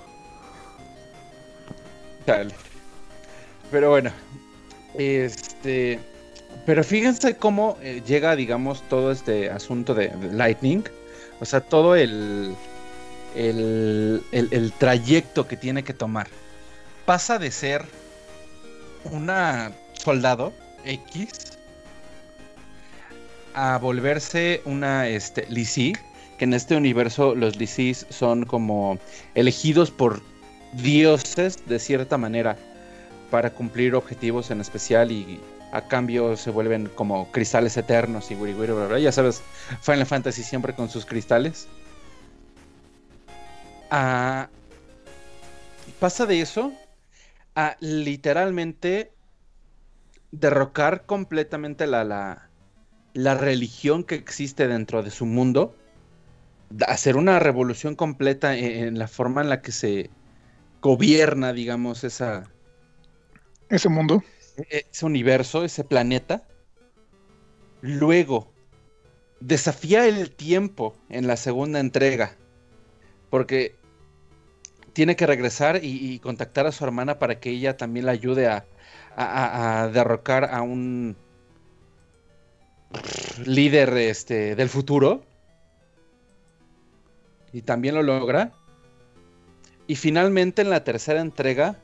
Chale. 2.26 2.54
Pero 3.71 3.89
bueno, 3.89 4.12
este, 4.97 5.99
pero 6.65 6.84
fíjense 6.84 7.36
cómo 7.38 7.78
eh, 7.82 8.02
llega, 8.06 8.36
digamos, 8.36 8.82
todo 8.89 9.12
este 9.12 9.49
asunto 9.49 9.93
de, 9.93 10.10
de 10.10 10.32
Lightning, 10.34 10.84
o 11.39 11.45
sea, 11.45 11.62
todo 11.62 11.95
el, 11.95 12.56
el, 13.36 14.23
el- 14.32 14.47
el 14.52 14.71
trayecto 14.73 15.47
que 15.47 15.58
tiene 15.58 15.84
que 15.84 15.93
tomar. 15.93 16.28
Pasa 17.06 17.38
de 17.39 17.52
ser 17.52 17.84
una 19.12 19.71
soldado 19.93 20.54
X 20.86 21.30
a 23.56 23.78
volverse 23.78 24.62
una 24.65 25.08
este, 25.08 25.45
Lisi, 25.49 25.93
que 25.93 26.02
en 26.43 26.53
este 26.53 26.75
universo 26.75 27.36
los 27.36 27.56
Lisis 27.56 28.06
son 28.10 28.45
como 28.45 28.99
elegidos 29.34 29.91
por 29.91 30.21
dioses 30.73 31.65
de 31.67 31.79
cierta 31.79 32.17
manera 32.17 32.58
para 33.32 33.49
cumplir 33.49 33.95
objetivos 33.95 34.51
en 34.51 34.62
especial 34.62 35.12
y 35.12 35.39
a 35.71 35.88
cambio 35.88 36.38
se 36.38 36.51
vuelven 36.51 36.89
como 36.95 37.32
cristales 37.32 37.77
eternos 37.77 38.29
y 38.29 38.36
wiri 38.36 38.53
bla, 38.53 38.86
bla. 38.88 38.99
ya 38.99 39.12
sabes 39.12 39.41
Final 39.82 40.06
Fantasy 40.06 40.43
siempre 40.43 40.75
con 40.75 40.89
sus 40.89 41.06
cristales 41.06 41.67
Ah, 43.95 44.49
pasa 45.99 46.25
de 46.25 46.41
eso 46.41 46.73
a 47.53 47.77
literalmente 47.79 49.12
derrocar 50.32 51.06
completamente 51.06 51.86
la, 51.86 52.03
la, 52.03 52.49
la 53.13 53.36
religión 53.36 54.03
que 54.03 54.15
existe 54.15 54.67
dentro 54.67 55.03
de 55.03 55.12
su 55.12 55.27
mundo 55.27 55.75
hacer 56.88 57.15
una 57.17 57.39
revolución 57.39 57.95
completa 57.95 58.57
en, 58.57 58.65
en 58.88 58.99
la 58.99 59.07
forma 59.07 59.41
en 59.41 59.49
la 59.49 59.62
que 59.62 59.71
se 59.71 60.09
gobierna, 60.81 61.53
digamos, 61.53 62.03
esa, 62.03 62.51
Ese 63.69 63.89
mundo. 63.89 64.23
e- 64.57 64.86
ese 64.91 65.05
universo, 65.05 65.63
ese 65.63 65.83
planeta. 65.83 66.43
Luego, 67.81 68.51
desafía 69.39 70.07
el 70.07 70.31
tiempo 70.31 70.95
en 71.09 71.27
la 71.27 71.38
segunda 71.38 71.79
entrega. 71.79 72.36
Porque 73.29 73.75
tiene 74.93 75.15
que 75.15 75.25
regresar 75.25 75.83
y, 75.83 76.13
y 76.13 76.19
contactar 76.19 76.67
a 76.67 76.71
su 76.71 76.83
hermana 76.83 77.19
para 77.19 77.39
que 77.39 77.49
ella 77.49 77.77
también 77.77 78.05
la 78.05 78.12
ayude 78.12 78.47
a, 78.47 78.65
a- 79.15 79.25
a- 79.25 79.83
a 79.83 79.88
derrocar 79.89 80.45
a 80.53 80.62
un 80.62 81.15
líder 83.45 83.97
este, 83.97 84.55
del 84.55 84.69
futuro. 84.69 85.23
Y 87.53 87.61
también 87.61 87.95
lo 87.95 88.03
logra. 88.03 88.51
Y 89.87 89.95
finalmente 89.95 90.61
en 90.61 90.69
la 90.69 90.83
tercera 90.83 91.21
entrega, 91.21 91.77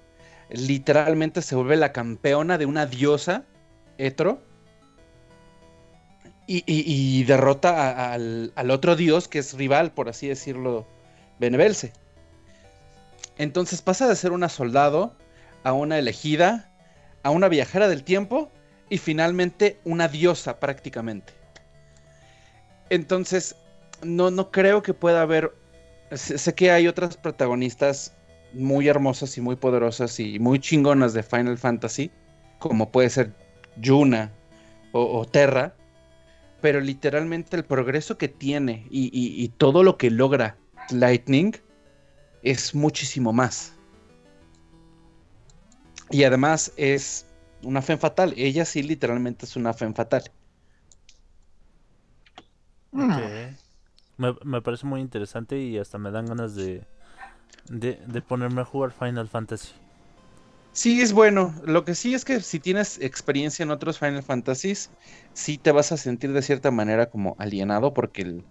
literalmente 0.50 1.42
se 1.42 1.56
vuelve 1.56 1.78
la 1.78 1.94
campeona 1.94 2.58
de 2.58 2.66
una 2.66 2.86
diosa, 2.86 3.46
Etro. 3.98 4.42
Y, 6.48 6.64
y- 6.66 7.24
derrota 7.26 8.12
al, 8.12 8.52
al 8.56 8.72
otro 8.72 8.96
dios 8.96 9.28
que 9.28 9.38
es 9.38 9.54
rival, 9.54 9.92
por 9.92 10.10
así 10.10 10.28
decirlo, 10.28 10.88
Benevelse. 11.40 11.94
Entonces 13.38 13.84
pasa 13.84 14.08
de 14.08 14.16
ser 14.16 14.32
una 14.32 14.50
soldado 14.50 15.16
a 15.64 15.74
una 15.74 16.00
elegida, 16.00 16.72
a 17.22 17.30
una 17.30 17.50
viajera 17.50 17.88
del 17.88 18.04
tiempo 18.04 18.52
y 18.90 18.98
finalmente 18.98 19.80
una 19.84 20.08
diosa 20.08 20.60
prácticamente. 20.60 21.34
Entonces, 22.90 23.56
no, 24.02 24.32
no 24.32 24.50
creo 24.50 24.82
que 24.82 24.96
pueda 24.96 25.22
haber... 25.22 25.54
Sé, 26.12 26.56
que 26.56 26.72
hay 26.72 26.88
otras 26.88 27.18
protagonistas 27.18 28.14
muy 28.54 28.88
hermosas 28.88 29.38
y 29.38 29.42
muy 29.42 29.56
poderosas 29.56 30.20
y 30.20 30.40
muy 30.40 30.60
chingonas 30.60 31.14
de 31.14 31.22
Final 31.24 31.58
Fantasy, 31.58 32.12
como 32.58 32.92
puede 32.92 33.10
ser 33.10 33.34
Yuna 33.78 34.32
o, 34.92 35.20
o 35.20 35.26
Terra, 35.26 35.76
pero 36.62 36.82
literalmente 36.82 37.56
el 37.56 37.64
progreso 37.66 38.18
que 38.18 38.28
tiene 38.28 38.88
y, 38.90 39.06
y- 39.08 39.44
y 39.44 39.50
todo 39.50 39.84
lo 39.84 39.98
que 39.98 40.10
logra 40.10 40.58
Lightning 40.92 41.54
es 42.44 42.74
muchísimo 42.74 43.32
más. 43.34 43.74
Y 46.12 46.24
además 46.24 46.74
es 46.76 47.26
una 47.64 47.82
fe 47.82 47.98
fatal. 47.98 48.34
Ella 48.36 48.66
sí 48.66 48.82
literalmente 48.84 49.46
es 49.46 49.56
una 49.56 49.74
fe 49.74 49.92
fatal. 49.94 50.24
Mm. 52.94 53.59
Me, 54.20 54.36
me 54.44 54.62
parece 54.62 54.86
muy 54.86 55.02
interesante 55.02 55.60
y 55.60 55.80
hasta 55.80 55.98
me 55.98 56.12
dan 56.12 56.28
ganas 56.28 56.54
de, 56.56 56.86
de, 57.70 58.02
de 58.08 58.22
ponerme 58.22 58.62
a 58.62 58.66
jugar 58.66 58.92
Final 58.94 59.30
Fantasy. 59.30 59.70
Sí, 60.72 61.02
es 61.02 61.14
bueno. 61.14 61.56
Lo 61.66 61.84
que 61.84 61.96
sí 61.96 62.14
es 62.14 62.24
que 62.26 62.42
si 62.42 62.60
tienes 62.60 63.00
experiencia 63.00 63.64
en 63.64 63.72
otros 63.72 64.00
Final 64.00 64.24
Fantasies, 64.24 64.94
sí 65.34 65.58
te 65.58 65.72
vas 65.72 65.92
a 65.92 65.98
sentir 65.98 66.32
de 66.34 66.42
cierta 66.42 66.72
manera 66.72 67.10
como 67.10 67.36
alienado 67.40 67.94
porque 67.94 68.22
el, 68.22 68.48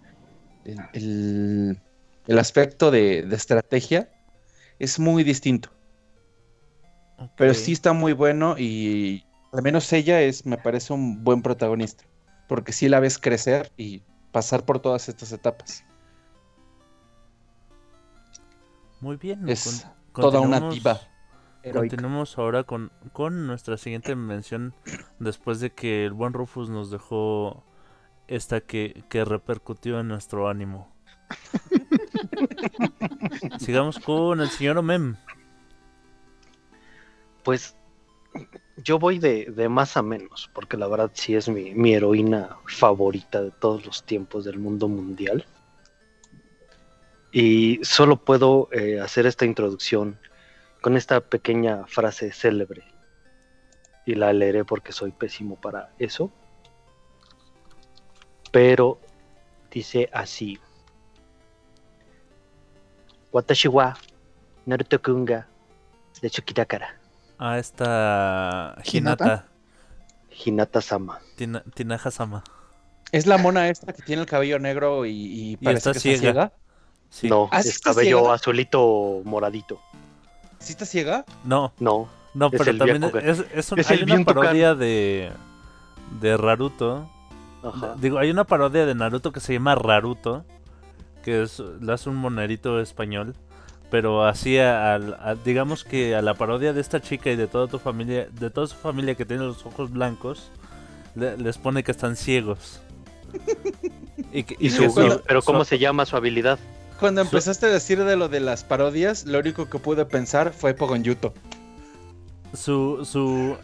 el, 0.63 0.89
el- 0.93 1.83
el 2.27 2.39
aspecto 2.39 2.91
de, 2.91 3.23
de 3.23 3.35
estrategia 3.37 4.13
es 4.79 4.99
muy 4.99 5.23
distinto. 5.25 5.71
Pero 7.37 7.53
sí 7.53 7.71
está 7.73 7.93
muy 7.93 8.13
bueno 8.13 8.55
y 8.57 9.27
al 9.51 9.61
menos 9.63 9.91
ella 9.93 10.21
es, 10.21 10.45
me 10.45 10.57
parece 10.57 10.93
un 10.93 11.23
buen 11.23 11.41
protagonista. 11.41 12.05
Porque 12.47 12.71
sí 12.73 12.89
la 12.89 12.99
ves 12.99 13.17
crecer 13.19 13.71
y 13.77 14.05
pasar 14.31 14.65
por 14.65 14.79
todas 14.79 15.09
estas 15.09 15.31
etapas. 15.31 15.83
Muy 19.01 19.17
bien. 19.17 19.47
Es 19.47 19.87
con- 20.11 20.21
toda 20.23 20.41
una 20.41 20.59
diva 20.69 20.99
heroica. 21.63 21.95
Continuamos 21.95 22.37
ahora 22.37 22.63
con, 22.63 22.91
con 23.13 23.47
nuestra 23.47 23.77
siguiente 23.77 24.15
mención 24.15 24.73
después 25.19 25.59
de 25.59 25.71
que 25.71 26.05
el 26.05 26.13
buen 26.13 26.33
Rufus 26.33 26.69
nos 26.69 26.91
dejó 26.91 27.63
esta 28.27 28.61
que, 28.61 29.03
que 29.09 29.25
repercutió 29.25 29.99
en 29.99 30.07
nuestro 30.09 30.49
ánimo. 30.49 30.91
Sigamos 33.59 33.99
con 33.99 34.41
el 34.41 34.49
señor 34.49 34.77
Omem. 34.77 35.15
Pues 37.43 37.75
yo 38.83 38.99
voy 38.99 39.19
de, 39.19 39.45
de 39.45 39.69
más 39.69 39.97
a 39.97 40.01
menos, 40.01 40.49
porque 40.53 40.77
la 40.77 40.87
verdad 40.87 41.11
sí 41.13 41.35
es 41.35 41.49
mi, 41.49 41.73
mi 41.73 41.93
heroína 41.93 42.57
favorita 42.65 43.41
de 43.41 43.51
todos 43.51 43.85
los 43.85 44.03
tiempos 44.03 44.45
del 44.45 44.59
mundo 44.59 44.87
mundial. 44.87 45.45
Y 47.31 47.79
solo 47.83 48.17
puedo 48.17 48.69
eh, 48.71 48.99
hacer 48.99 49.25
esta 49.25 49.45
introducción 49.45 50.19
con 50.81 50.97
esta 50.97 51.21
pequeña 51.21 51.85
frase 51.85 52.31
célebre. 52.31 52.83
Y 54.05 54.15
la 54.15 54.33
leeré 54.33 54.65
porque 54.65 54.91
soy 54.91 55.11
pésimo 55.11 55.55
para 55.55 55.93
eso. 55.99 56.31
Pero 58.51 58.99
dice 59.69 60.09
así. 60.11 60.57
Watashi 63.31 63.67
wa 63.67 63.95
Naruto-kun 64.65 65.25
ga 65.25 65.47
Dechuki 66.21 66.53
dakara. 66.53 66.98
A 67.39 67.57
esta 67.57 68.75
¿Hinata? 68.83 69.23
Hinata. 69.25 69.45
Hinata-sama. 70.45 71.19
Tina, 71.35 71.63
Tinaja 71.73 72.11
Sama. 72.11 72.43
Es 73.11 73.25
la 73.25 73.37
mona 73.37 73.69
esta 73.69 73.91
que 73.93 74.01
tiene 74.03 74.21
el 74.21 74.27
cabello 74.27 74.59
negro 74.59 75.05
y, 75.05 75.11
y 75.11 75.57
parece 75.57 75.77
está 75.89 75.93
que 75.93 75.99
ciega. 75.99 76.17
está 76.17 76.31
ciega. 76.31 76.51
Sí. 77.09 77.27
No, 77.29 77.49
¿Ah, 77.51 77.63
sí 77.63 77.69
es 77.69 77.79
cabello 77.79 78.19
ciega? 78.19 78.33
azulito 78.35 79.21
moradito. 79.25 79.79
¿Sí 80.59 80.73
está 80.73 80.85
ciega? 80.85 81.25
No, 81.43 81.73
No, 81.79 82.07
no, 82.33 82.47
Es 82.47 82.51
pero 82.61 82.77
también 82.77 83.03
es, 83.25 83.43
es 83.53 83.71
un- 83.71 83.79
Es 83.79 83.89
hay 83.89 84.03
una 84.03 84.23
parodia 84.23 84.75
de, 84.75 85.31
de 86.21 86.37
Raruto. 86.37 87.09
ajá. 87.63 87.95
Digo, 87.97 88.19
hay 88.19 88.29
una 88.29 88.43
parodia 88.43 88.85
de 88.85 88.93
Naruto 88.95 89.31
que 89.31 89.39
se 89.39 89.53
llama 89.53 89.73
Raruto, 89.75 90.45
que 91.23 91.41
es, 91.43 91.59
la 91.81 91.95
hace 91.95 92.09
un 92.09 92.15
monerito 92.17 92.79
español, 92.79 93.35
pero 93.91 94.25
así 94.25 94.57
al, 94.57 95.15
al- 95.19 95.43
digamos 95.43 95.83
que 95.83 96.15
a 96.15 96.21
la 96.21 96.33
parodia 96.35 96.73
de 96.73 96.81
esta 96.81 97.01
chica 97.01 97.29
y 97.31 97.35
de 97.35 97.47
toda 97.47 97.67
tu 97.67 97.79
familia, 97.79 98.27
de 98.31 98.49
toda 98.49 98.67
su 98.67 98.75
familia 98.75 99.15
que 99.15 99.25
tiene 99.25 99.43
los 99.43 99.65
ojos 99.65 99.91
blancos, 99.91 100.51
le- 101.15 101.37
les 101.37 101.57
pone 101.57 101.83
que 101.83 101.91
están 101.91 102.15
ciegos. 102.15 102.81
y 104.33 104.43
que, 104.43 104.55
Y 104.59 104.67
y 104.67 104.69
su- 104.69 105.21
pero 105.27 105.41
¿cómo 105.41 105.59
su- 105.63 105.69
se 105.69 105.79
llama 105.79 106.05
su 106.05 106.15
habilidad? 106.15 106.59
Cuando 106.99 107.21
Su- 107.21 107.27
empezaste 107.27 107.65
a 107.67 107.69
decir 107.69 108.03
de 108.03 108.15
lo 108.17 108.27
de 108.27 108.39
las 108.41 108.63
parodias, 108.63 109.25
lo 109.25 109.39
único 109.39 109.69
que 109.69 109.79
pude 109.79 110.05
pensar 110.05 110.51
fue 110.53 110.73
Pogonyuto. 110.73 111.33
su, 112.53 113.05
su 113.05 113.55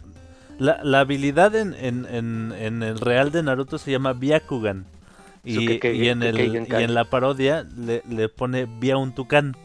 la, 0.58 0.80
la 0.82 1.00
habilidad 1.00 1.54
en, 1.54 1.74
en, 1.74 2.06
en, 2.06 2.52
en 2.58 2.82
el 2.82 2.98
real 2.98 3.30
de 3.32 3.42
Naruto 3.42 3.76
se 3.78 3.90
llama 3.90 4.12
Byakugan. 4.14 4.86
Y, 5.44 5.74
y 5.86 6.08
en, 6.08 6.22
el, 6.24 6.40
y 6.40 6.74
en 6.74 6.94
la 6.94 7.04
parodia 7.04 7.64
le, 7.76 8.02
le 8.08 8.28
pone 8.28 8.66
Bia 8.80 8.96
un 8.96 9.14
tucán. 9.14 9.56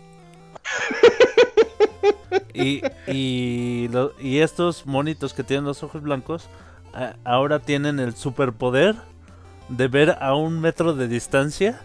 Y, 2.54 2.82
y, 3.08 3.88
lo- 3.90 4.14
y 4.20 4.40
estos 4.40 4.86
monitos 4.86 5.34
que 5.34 5.44
tienen 5.44 5.66
los 5.66 5.84
ojos 5.84 6.02
blancos 6.02 6.48
a- 6.94 7.16
ahora 7.24 7.60
tienen 7.60 8.00
el 8.00 8.16
superpoder 8.16 8.96
de 9.70 9.88
ver 9.88 10.18
a 10.20 10.36
un 10.36 10.60
metro 10.60 10.94
de 10.94 11.08
distancia. 11.08 11.82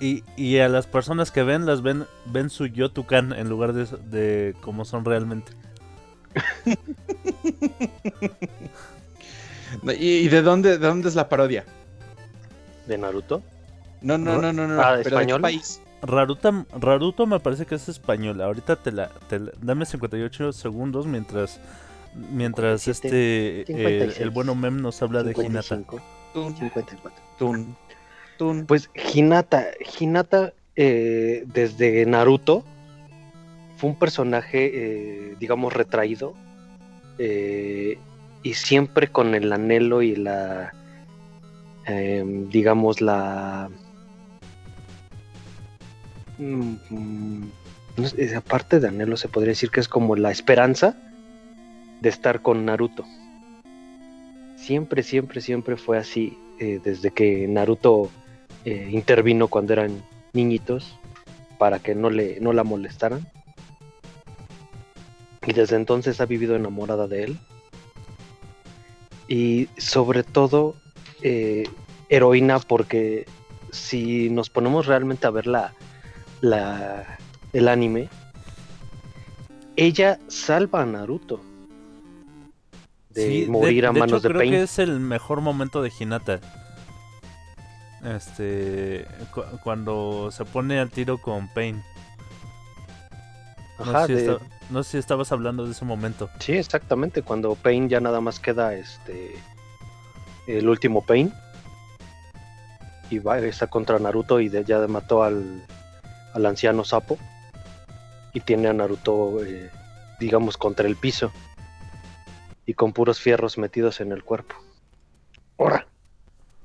Y, 0.00 0.22
y 0.36 0.58
a 0.58 0.68
las 0.68 0.86
personas 0.86 1.32
que 1.32 1.42
ven, 1.42 1.66
las 1.66 1.82
ven, 1.82 2.06
ven 2.26 2.50
su 2.50 2.66
yo 2.66 2.90
tucán 2.92 3.32
en 3.32 3.48
lugar 3.48 3.72
de, 3.72 3.84
de 3.84 4.54
como 4.60 4.84
son 4.84 5.04
realmente. 5.04 5.52
¿Y, 9.98 10.18
y 10.18 10.28
de 10.28 10.42
dónde 10.42 10.78
de 10.78 10.86
dónde 10.86 11.08
es 11.08 11.14
la 11.16 11.28
parodia? 11.28 11.64
¿De 12.86 12.96
Naruto? 12.96 13.42
No, 14.00 14.16
no, 14.18 14.40
no, 14.40 14.52
no, 14.52 14.68
no. 14.68 14.80
Ah, 14.80 14.90
pero 14.90 14.98
¿de 14.98 15.02
qué 15.02 15.08
¿español? 15.08 15.40
país? 15.40 15.80
Raruta, 16.02 16.64
Raruto 16.78 17.26
me 17.26 17.40
parece 17.40 17.66
que 17.66 17.74
es 17.74 17.88
español. 17.88 18.40
Ahorita 18.40 18.76
te 18.76 18.92
la, 18.92 19.08
te 19.28 19.38
la- 19.40 19.52
dame 19.60 19.84
58 19.86 20.52
segundos 20.52 21.06
mientras 21.06 21.60
mientras 22.30 22.82
57, 22.82 23.60
este 23.60 23.60
eh, 23.60 23.64
56, 23.66 24.20
el 24.20 24.30
bueno 24.30 24.54
Mem 24.54 24.80
nos 24.80 25.00
habla 25.02 25.22
de 25.22 25.32
Hinata. 25.32 25.62
55, 25.62 26.00
Tun, 26.34 26.56
54. 26.56 27.22
tun, 27.38 27.76
tun. 28.38 28.66
Pues 28.66 28.90
Hinata, 29.14 29.66
Hinata 29.98 30.52
eh, 30.76 31.44
desde 31.46 32.04
Naruto 32.06 32.64
fue 33.76 33.90
un 33.90 33.98
personaje, 33.98 34.70
eh, 35.30 35.36
digamos, 35.38 35.72
retraído 35.72 36.34
eh, 37.18 37.98
y 38.42 38.54
siempre 38.54 39.08
con 39.08 39.34
el 39.34 39.52
anhelo 39.52 40.02
y 40.02 40.16
la, 40.16 40.72
em, 41.86 42.48
digamos, 42.48 43.00
la... 43.00 43.68
mm, 46.38 46.76
mm, 46.90 47.50
aparte 48.36 48.80
de 48.80 48.88
anhelo 48.88 49.16
se 49.16 49.28
podría 49.28 49.50
decir 49.50 49.70
que 49.70 49.80
es 49.80 49.88
como 49.88 50.16
la 50.16 50.30
esperanza 50.30 50.96
de 52.00 52.08
estar 52.08 52.42
con 52.42 52.64
Naruto. 52.64 53.04
Siempre, 54.56 55.02
siempre, 55.02 55.40
siempre 55.40 55.76
fue 55.76 55.98
así, 55.98 56.38
eh, 56.60 56.80
desde 56.82 57.10
que 57.10 57.46
Naruto 57.48 58.10
eh, 58.64 58.88
intervino 58.92 59.48
cuando 59.48 59.72
eran 59.72 60.02
niñitos 60.32 60.96
para 61.58 61.78
que 61.78 61.94
no, 61.94 62.10
le, 62.10 62.40
no 62.40 62.52
la 62.52 62.64
molestaran. 62.64 63.26
Y 65.46 65.52
desde 65.52 65.76
entonces 65.76 66.20
ha 66.20 66.26
vivido 66.26 66.56
enamorada 66.56 67.06
de 67.08 67.24
él. 67.24 67.38
Y 69.26 69.68
sobre 69.76 70.22
todo, 70.22 70.76
eh, 71.22 71.64
heroína 72.08 72.58
porque 72.60 73.26
si 73.70 74.30
nos 74.30 74.50
ponemos 74.50 74.86
realmente 74.86 75.26
a 75.26 75.30
ver 75.30 75.46
la, 75.46 75.74
la, 76.40 77.18
el 77.52 77.68
anime, 77.68 78.08
ella 79.76 80.18
salva 80.28 80.82
a 80.82 80.86
Naruto 80.86 81.40
de 83.10 83.44
Sí, 83.44 83.46
morir 83.50 83.86
a 83.86 83.92
de 83.92 84.00
manos 84.00 84.18
hecho, 84.20 84.28
de 84.28 84.28
creo 84.28 84.40
Pain. 84.40 84.50
que 84.52 84.62
es 84.62 84.78
el 84.78 85.00
mejor 85.00 85.40
momento 85.40 85.82
de 85.82 85.92
Hinata. 85.98 86.40
Este 88.04 89.06
cu- 89.34 89.42
cuando 89.64 90.30
se 90.30 90.44
pone 90.44 90.78
al 90.78 90.90
tiro 90.90 91.18
con 91.18 91.48
Pain. 91.48 91.82
No, 93.78 93.84
Ajá, 93.84 94.06
sé 94.06 94.18
si 94.20 94.24
de- 94.26 94.38
no 94.70 94.82
sé 94.84 94.90
si 94.92 94.98
estabas 94.98 95.32
hablando 95.32 95.64
de 95.64 95.72
ese 95.72 95.84
momento. 95.84 96.28
Sí, 96.38 96.52
exactamente. 96.52 97.22
Cuando 97.22 97.54
Pain 97.56 97.88
ya 97.88 98.00
nada 98.00 98.20
más 98.20 98.38
queda 98.38 98.74
este 98.74 99.34
el 100.46 100.68
último 100.68 101.02
Pain. 101.04 101.32
Y 103.10 103.18
va, 103.18 103.38
está 103.38 103.66
contra 103.66 103.98
Naruto 103.98 104.38
y 104.38 104.48
de- 104.48 104.64
ya 104.64 104.78
mató 104.86 105.22
al, 105.24 105.64
al 106.34 106.46
anciano 106.46 106.84
sapo. 106.84 107.18
Y 108.34 108.40
tiene 108.40 108.68
a 108.68 108.72
Naruto, 108.72 109.44
eh, 109.44 109.70
digamos, 110.20 110.56
contra 110.56 110.86
el 110.86 110.96
piso. 110.96 111.32
Y 112.66 112.74
con 112.74 112.92
puros 112.92 113.20
fierros 113.20 113.56
metidos 113.58 114.00
en 114.00 114.12
el 114.12 114.22
cuerpo. 114.24 114.54
Ahora, 115.58 115.86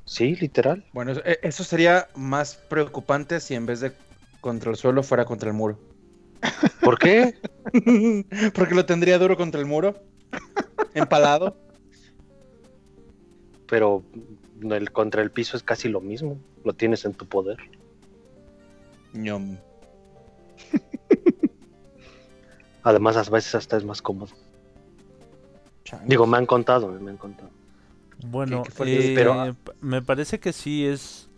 Sí, 0.05 0.36
literal. 0.36 0.84
Bueno, 0.91 1.14
eso- 1.14 1.22
e- 1.24 1.39
eso 1.43 1.64
sería 1.64 2.09
más 2.14 2.55
preocupante 2.55 3.39
si 3.39 3.55
en 3.55 3.66
vez 3.66 3.80
de 3.80 3.93
contra 4.41 4.70
el 4.70 4.76
suelo 4.76 5.01
fuera 5.01 5.24
contra 5.24 5.49
el 5.49 5.55
muro. 5.55 5.80
¿Por 6.82 6.99
qué? 6.99 7.36
Porque 8.53 8.76
lo 8.76 8.86
tendría 8.86 9.18
duro 9.18 9.38
contra 9.38 9.61
el 9.61 9.66
muro. 9.66 9.95
Empalado. 10.93 11.57
Pero 13.68 14.03
el 14.70 14.91
contra 14.91 15.22
el 15.22 15.32
piso 15.32 15.55
es 15.55 15.64
casi 15.64 15.88
lo 15.88 16.01
mismo. 16.01 16.38
Lo 16.66 16.74
tienes 16.74 17.05
en 17.05 17.14
tu 17.14 17.26
poder. 17.26 17.57
Ñom. 19.14 19.57
Además, 22.84 23.16
a 23.16 23.30
veces 23.30 23.55
hasta 23.55 23.78
es 23.78 23.86
más 23.86 24.01
cómodo. 24.01 24.34
Digo, 26.05 26.26
me 26.28 26.38
han 26.38 26.45
contado, 26.45 26.88
me 26.99 27.11
han 27.11 27.18
contado. 27.18 27.49
Bueno, 28.26 28.64
qué 28.64 29.11
eh, 29.11 29.16
Pero- 29.16 29.55
p- 29.64 29.72
me 29.82 30.01
parece 30.01 30.39
que 30.39 30.53
sí 30.53 30.86
es 30.86 31.30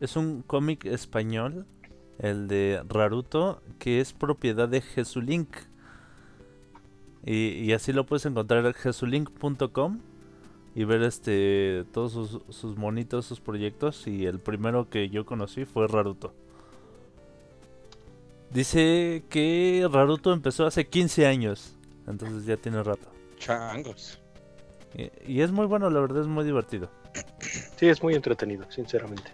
es 0.00 0.16
un 0.16 0.42
cómic 0.42 0.86
español, 0.86 1.66
el 2.18 2.48
de 2.48 2.82
Raruto, 2.88 3.62
que 3.78 4.00
es 4.00 4.12
propiedad 4.14 4.68
de 4.68 4.80
Jesulink. 4.80 5.54
Y, 7.24 7.50
y 7.64 7.72
así 7.74 7.92
lo 7.92 8.06
puedes 8.06 8.24
encontrar 8.24 8.64
en 8.64 8.72
jesulink.com 8.72 10.00
y 10.74 10.84
ver 10.84 11.02
este 11.02 11.84
todos 11.92 12.12
sus, 12.12 12.40
sus 12.48 12.78
monitos, 12.78 13.26
sus 13.26 13.40
proyectos 13.40 14.06
y 14.06 14.24
el 14.24 14.38
primero 14.38 14.88
que 14.88 15.10
yo 15.10 15.26
conocí 15.26 15.66
fue 15.66 15.86
Raruto. 15.86 16.32
Dice 18.50 19.22
que 19.30 19.88
Raruto 19.92 20.32
empezó 20.32 20.66
hace 20.66 20.86
15 20.88 21.26
años, 21.26 21.76
entonces 22.06 22.44
ya 22.46 22.56
tiene 22.56 22.82
rato. 22.82 23.08
Changos. 23.38 24.20
Y, 24.94 25.10
y 25.34 25.40
es 25.42 25.52
muy 25.52 25.66
bueno, 25.66 25.88
la 25.88 26.00
verdad 26.00 26.22
es 26.22 26.26
muy 26.26 26.44
divertido. 26.44 26.90
Sí, 27.76 27.88
es 27.88 28.02
muy 28.02 28.14
entretenido, 28.14 28.70
sinceramente. 28.70 29.32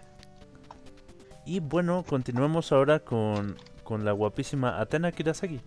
Y 1.45 1.59
bueno, 1.61 2.03
continuemos 2.07 2.71
ahora 2.71 2.99
con, 2.99 3.55
con 3.83 4.05
la 4.05 4.11
guapísima 4.11 4.79
Atena 4.79 5.11
Kirasagi. 5.11 5.61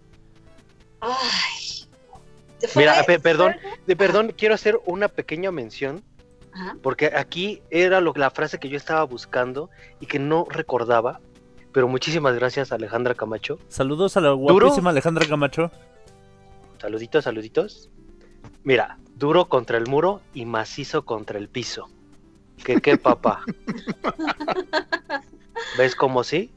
Ay. 1.01 1.88
Mira, 2.76 3.03
pe- 3.05 3.18
perdón, 3.18 3.55
de 3.86 3.96
perdón, 3.96 4.32
quiero 4.36 4.55
hacer 4.55 4.78
una 4.84 5.09
pequeña 5.09 5.51
mención, 5.51 6.05
porque 6.82 7.07
aquí 7.07 7.62
era 7.70 8.01
lo, 8.03 8.12
la 8.14 8.30
frase 8.30 8.59
que 8.59 8.68
yo 8.68 8.76
estaba 8.76 9.03
buscando 9.05 9.70
y 9.98 10.07
que 10.07 10.18
no 10.18 10.46
recordaba, 10.48 11.20
pero 11.73 11.89
muchísimas 11.89 12.35
gracias 12.35 12.73
Alejandra 12.73 13.14
Camacho. 13.14 13.59
Saludos 13.68 14.16
a 14.16 14.21
la 14.21 14.31
¿Duro? 14.31 14.66
guapísima 14.66 14.91
Alejandra 14.91 15.27
Camacho. 15.27 15.71
Saluditos, 16.81 17.25
saluditos. 17.25 17.91
Mira, 18.64 18.99
duro 19.16 19.49
contra 19.49 19.79
el 19.79 19.87
muro 19.87 20.21
y 20.35 20.47
macizo 20.47 21.05
contra 21.05 21.39
el 21.39 21.49
piso. 21.49 21.89
¿Qué 22.64 22.81
qué, 22.81 22.97
papá? 22.97 23.43
¿Ves 25.79 25.95
cómo 25.95 26.25
sí? 26.25 26.51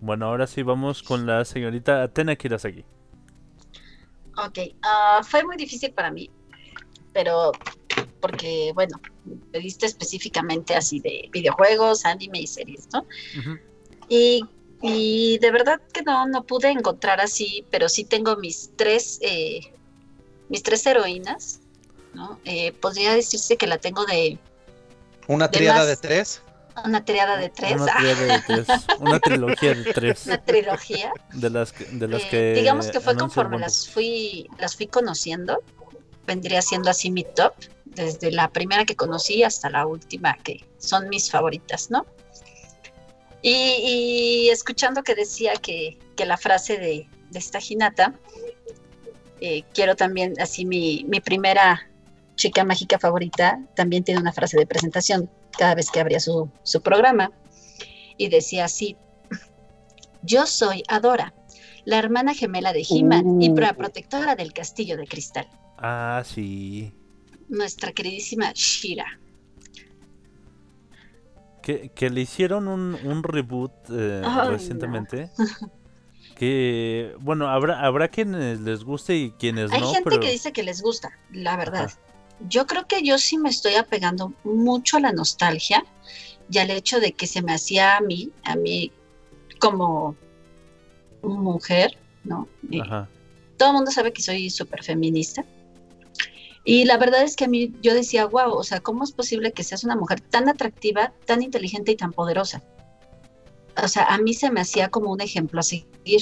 Bueno, 0.00 0.26
ahora 0.26 0.46
sí 0.46 0.62
vamos 0.62 1.02
con 1.02 1.26
la 1.26 1.44
señorita 1.44 2.02
Atena 2.02 2.36
Kirasagi. 2.36 2.84
Ok, 4.36 4.58
ah, 4.82 5.20
fue 5.24 5.42
muy 5.44 5.56
difícil 5.56 5.92
para 5.92 6.12
mí, 6.12 6.30
pero 7.12 7.50
porque, 8.20 8.72
bueno, 8.74 9.00
pediste 9.52 9.86
específicamente 9.86 10.74
así 10.74 11.00
de 11.00 11.28
videojuegos, 11.32 12.04
anime 12.04 12.40
y 12.40 12.46
series, 12.46 12.88
¿no? 12.92 13.06
Y, 14.08 14.44
y 14.82 15.38
de 15.38 15.50
verdad 15.50 15.80
que 15.92 16.02
no, 16.02 16.26
no 16.26 16.44
pude 16.44 16.68
encontrar 16.70 17.20
así, 17.20 17.64
pero 17.70 17.88
sí 17.88 18.04
tengo 18.04 18.36
mis 18.36 18.70
tres, 18.76 19.18
eh, 19.22 19.60
mis 20.48 20.62
tres 20.62 20.86
heroínas, 20.86 21.60
¿no? 22.14 22.40
Eh, 22.44 22.72
podría 22.72 23.14
decirse 23.14 23.56
que 23.56 23.66
la 23.66 23.78
tengo 23.78 24.04
de, 24.06 24.38
Una 25.26 25.48
De 25.48 25.58
triada 25.58 25.78
más- 25.80 25.88
de 25.88 25.96
tres. 25.96 26.42
Una 26.84 27.04
triada 27.04 27.36
de 27.36 27.48
tres. 27.48 27.72
Una 27.74 27.86
triada 27.98 28.24
de 28.24 28.42
tres. 28.46 28.66
Una 29.00 29.18
trilogía 29.18 29.74
de 29.74 29.92
tres. 29.92 30.26
Una 30.26 30.44
trilogía. 30.44 31.12
De 31.34 31.50
las 31.50 31.72
que, 31.72 31.84
de 31.86 32.06
las 32.06 32.22
Eh, 32.22 32.28
que 32.30 32.52
digamos 32.54 32.86
que 32.86 33.00
fue 33.00 33.16
conforme 33.16 33.58
las 33.58 33.88
fui, 33.88 34.48
las 34.58 34.76
fui 34.76 34.86
conociendo. 34.86 35.60
Vendría 36.24 36.62
siendo 36.62 36.88
así 36.90 37.10
mi 37.10 37.24
top, 37.24 37.52
desde 37.94 38.30
la 38.30 38.50
primera 38.50 38.84
que 38.84 38.96
conocí 38.96 39.42
hasta 39.42 39.70
la 39.70 39.86
última, 39.86 40.36
que 40.42 40.64
son 40.78 41.08
mis 41.08 41.30
favoritas, 41.30 41.90
¿no? 41.90 42.06
Y, 43.42 43.52
y 43.52 44.48
escuchando 44.50 45.02
que 45.02 45.14
decía 45.14 45.52
que, 45.54 45.98
que 46.16 46.26
la 46.26 46.36
frase 46.36 46.76
de, 46.78 47.08
de 47.30 47.38
esta 47.38 47.60
Hinata, 47.66 48.14
eh, 49.40 49.62
quiero 49.72 49.94
también, 49.94 50.34
así 50.40 50.64
mi, 50.64 51.04
mi 51.08 51.20
primera 51.20 51.88
chica 52.34 52.64
mágica 52.64 52.98
favorita, 52.98 53.60
también 53.76 54.02
tiene 54.04 54.20
una 54.20 54.32
frase 54.32 54.56
de 54.56 54.66
presentación 54.66 55.30
cada 55.56 55.74
vez 55.74 55.90
que 55.90 56.00
abría 56.00 56.20
su, 56.20 56.50
su 56.62 56.80
programa. 56.82 57.30
Y 58.16 58.28
decía 58.28 58.64
así, 58.64 58.96
yo 60.22 60.46
soy 60.46 60.82
Adora, 60.88 61.34
la 61.84 61.98
hermana 61.98 62.34
gemela 62.34 62.72
de 62.72 62.84
He-Man 62.88 63.40
y 63.40 63.50
Uh. 63.50 63.56
la 63.56 63.74
protectora 63.74 64.34
del 64.34 64.52
castillo 64.52 64.96
de 64.96 65.06
cristal, 65.06 65.48
Ah, 65.80 66.24
sí. 66.26 66.92
Nuestra 67.48 67.92
queridísima 67.92 68.52
Shira. 68.54 69.18
Que, 71.62 71.90
que 71.94 72.10
le 72.10 72.22
hicieron 72.22 72.68
un, 72.68 72.94
un 73.04 73.22
reboot 73.22 73.72
eh, 73.90 74.22
recientemente. 74.48 75.30
Que, 76.38 77.16
bueno, 77.18 77.48
habrá, 77.48 77.84
habrá 77.84 78.06
quienes 78.06 78.60
les 78.60 78.84
guste 78.84 79.16
y 79.16 79.32
quienes 79.32 79.72
Hay 79.72 79.80
no, 79.80 79.88
gente 79.92 80.08
pero... 80.08 80.20
que 80.20 80.30
dice 80.30 80.52
que 80.52 80.62
les 80.62 80.82
gusta, 80.82 81.10
la 81.32 81.56
verdad. 81.56 81.90
Yo 82.48 82.64
creo 82.68 82.86
que 82.86 83.02
yo 83.02 83.18
sí 83.18 83.36
me 83.36 83.48
estoy 83.48 83.74
apegando 83.74 84.32
mucho 84.44 84.98
a 84.98 85.00
la 85.00 85.10
nostalgia 85.10 85.84
y 86.48 86.58
al 86.58 86.70
hecho 86.70 87.00
de 87.00 87.10
que 87.10 87.26
se 87.26 87.42
me 87.42 87.52
hacía 87.52 87.96
a 87.96 88.00
mí, 88.00 88.30
a 88.44 88.54
mí 88.54 88.92
como 89.58 90.14
mujer, 91.22 91.98
¿no? 92.22 92.46
Ajá. 92.82 93.08
todo 93.56 93.70
el 93.70 93.74
mundo 93.74 93.90
sabe 93.90 94.12
que 94.12 94.22
soy 94.22 94.48
súper 94.48 94.84
feminista. 94.84 95.44
Y 96.68 96.84
la 96.84 96.98
verdad 96.98 97.22
es 97.22 97.34
que 97.34 97.46
a 97.46 97.48
mí 97.48 97.72
yo 97.80 97.94
decía, 97.94 98.26
wow, 98.26 98.52
o 98.52 98.62
sea, 98.62 98.80
¿cómo 98.80 99.02
es 99.02 99.12
posible 99.12 99.52
que 99.52 99.64
seas 99.64 99.84
una 99.84 99.96
mujer 99.96 100.20
tan 100.20 100.50
atractiva, 100.50 101.14
tan 101.24 101.40
inteligente 101.40 101.92
y 101.92 101.96
tan 101.96 102.12
poderosa? 102.12 102.62
O 103.82 103.88
sea, 103.88 104.04
a 104.04 104.18
mí 104.18 104.34
se 104.34 104.50
me 104.50 104.60
hacía 104.60 104.90
como 104.90 105.10
un 105.10 105.22
ejemplo 105.22 105.60
a 105.60 105.62
seguir. 105.62 106.20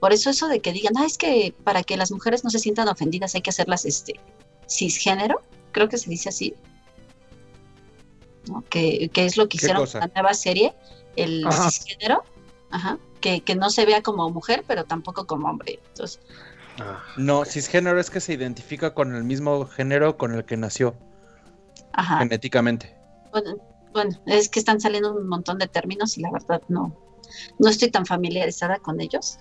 Por 0.00 0.14
eso 0.14 0.30
eso 0.30 0.48
de 0.48 0.60
que 0.60 0.72
digan, 0.72 0.94
ah, 0.96 1.04
es 1.04 1.18
que 1.18 1.52
para 1.62 1.82
que 1.82 1.98
las 1.98 2.10
mujeres 2.10 2.42
no 2.42 2.48
se 2.48 2.58
sientan 2.58 2.88
ofendidas 2.88 3.34
hay 3.34 3.42
que 3.42 3.50
hacerlas 3.50 3.84
este 3.84 4.18
cisgénero, 4.66 5.42
creo 5.72 5.90
que 5.90 5.98
se 5.98 6.08
dice 6.08 6.30
así. 6.30 6.54
¿no? 8.48 8.64
Que, 8.70 9.10
que 9.12 9.26
es 9.26 9.36
lo 9.36 9.46
que 9.46 9.58
¿Qué 9.58 9.66
hicieron 9.66 9.84
con 9.86 10.00
la 10.00 10.06
nueva 10.06 10.32
serie, 10.32 10.72
el 11.16 11.46
Ajá. 11.46 11.70
cisgénero, 11.70 12.22
ajá, 12.70 12.98
que, 13.20 13.42
que 13.42 13.54
no 13.54 13.68
se 13.68 13.84
vea 13.84 14.02
como 14.02 14.30
mujer, 14.30 14.64
pero 14.66 14.84
tampoco 14.84 15.26
como 15.26 15.50
hombre. 15.50 15.80
Entonces, 15.88 16.18
Ah, 16.80 17.02
No, 17.16 17.44
cisgénero 17.44 17.98
es 18.00 18.10
que 18.10 18.20
se 18.20 18.34
identifica 18.34 18.92
con 18.94 19.14
el 19.14 19.24
mismo 19.24 19.66
género 19.66 20.16
con 20.16 20.34
el 20.34 20.44
que 20.44 20.56
nació 20.56 20.94
ajá. 21.92 22.18
genéticamente. 22.18 22.94
Bueno, 23.32 23.56
bueno, 23.92 24.10
es 24.26 24.48
que 24.48 24.58
están 24.58 24.80
saliendo 24.80 25.14
un 25.14 25.28
montón 25.28 25.58
de 25.58 25.68
términos 25.68 26.16
y 26.18 26.22
la 26.22 26.30
verdad 26.30 26.60
no, 26.68 26.94
no 27.58 27.68
estoy 27.68 27.90
tan 27.90 28.04
familiarizada 28.06 28.78
con 28.78 29.00
ellos. 29.00 29.38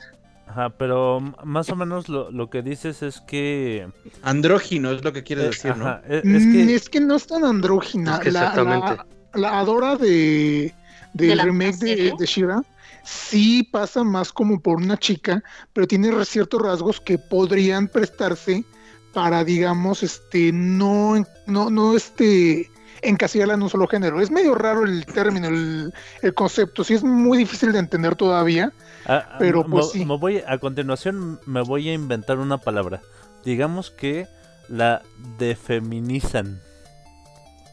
Ajá, 0.47 0.69
pero 0.69 1.19
más 1.43 1.69
o 1.69 1.75
menos 1.75 2.07
lo, 2.07 2.31
lo 2.31 2.49
que 2.49 2.61
dices 2.61 3.01
es 3.01 3.19
que... 3.21 3.89
Andrógino 4.21 4.91
es 4.91 5.03
lo 5.03 5.11
que 5.11 5.23
quiere 5.23 5.41
eh, 5.43 5.47
decir, 5.47 5.75
¿no? 5.75 5.87
ajá, 5.87 6.01
e- 6.07 6.19
es, 6.19 6.45
Mm, 6.45 6.51
que... 6.51 6.75
Es 6.75 6.89
que 6.89 6.99
no 7.01 7.15
es 7.15 7.27
tan 7.27 7.43
andrógina. 7.43 8.13
Es 8.13 8.19
que 8.19 8.31
la, 8.31 8.41
exactamente. 8.41 8.95
la, 9.33 9.39
la 9.39 9.59
Adora 9.59 9.95
de, 9.95 10.73
del 11.13 11.29
¿De 11.29 11.35
la 11.35 11.43
remake 11.43 11.77
de, 11.77 12.13
de 12.17 12.25
Shira 12.25 12.61
sí 13.05 13.63
pasa 13.63 14.03
más 14.03 14.31
como 14.33 14.59
por 14.59 14.77
una 14.77 14.97
chica, 14.97 15.43
pero 15.73 15.87
tiene 15.87 16.25
ciertos 16.25 16.61
rasgos 16.61 16.99
que 16.99 17.17
podrían 17.17 17.87
prestarse 17.87 18.65
para, 19.13 19.43
digamos, 19.43 20.03
este, 20.03 20.51
no, 20.51 21.15
no, 21.47 21.69
no, 21.69 21.95
este, 21.95 22.69
encasillarla 23.01 23.53
en 23.53 23.63
un 23.63 23.69
solo 23.69 23.87
género. 23.87 24.19
Es 24.19 24.29
medio 24.29 24.55
raro 24.55 24.83
el 24.83 25.05
término, 25.05 25.47
el, 25.47 25.93
el 26.21 26.33
concepto, 26.33 26.83
sí 26.83 26.95
es 26.95 27.03
muy 27.03 27.37
difícil 27.37 27.71
de 27.71 27.79
entender 27.79 28.15
todavía. 28.15 28.73
Ah, 29.05 29.35
Pero, 29.39 29.63
me- 29.63 29.69
pues, 29.69 29.85
me- 29.87 29.91
sí. 29.93 30.05
me 30.05 30.17
voy, 30.17 30.43
a 30.45 30.57
continuación 30.57 31.39
me 31.45 31.61
voy 31.61 31.87
a 31.89 31.93
inventar 31.93 32.39
una 32.39 32.57
palabra. 32.57 33.01
Digamos 33.45 33.91
que 33.91 34.27
la 34.67 35.01
defeminizan. 35.37 36.59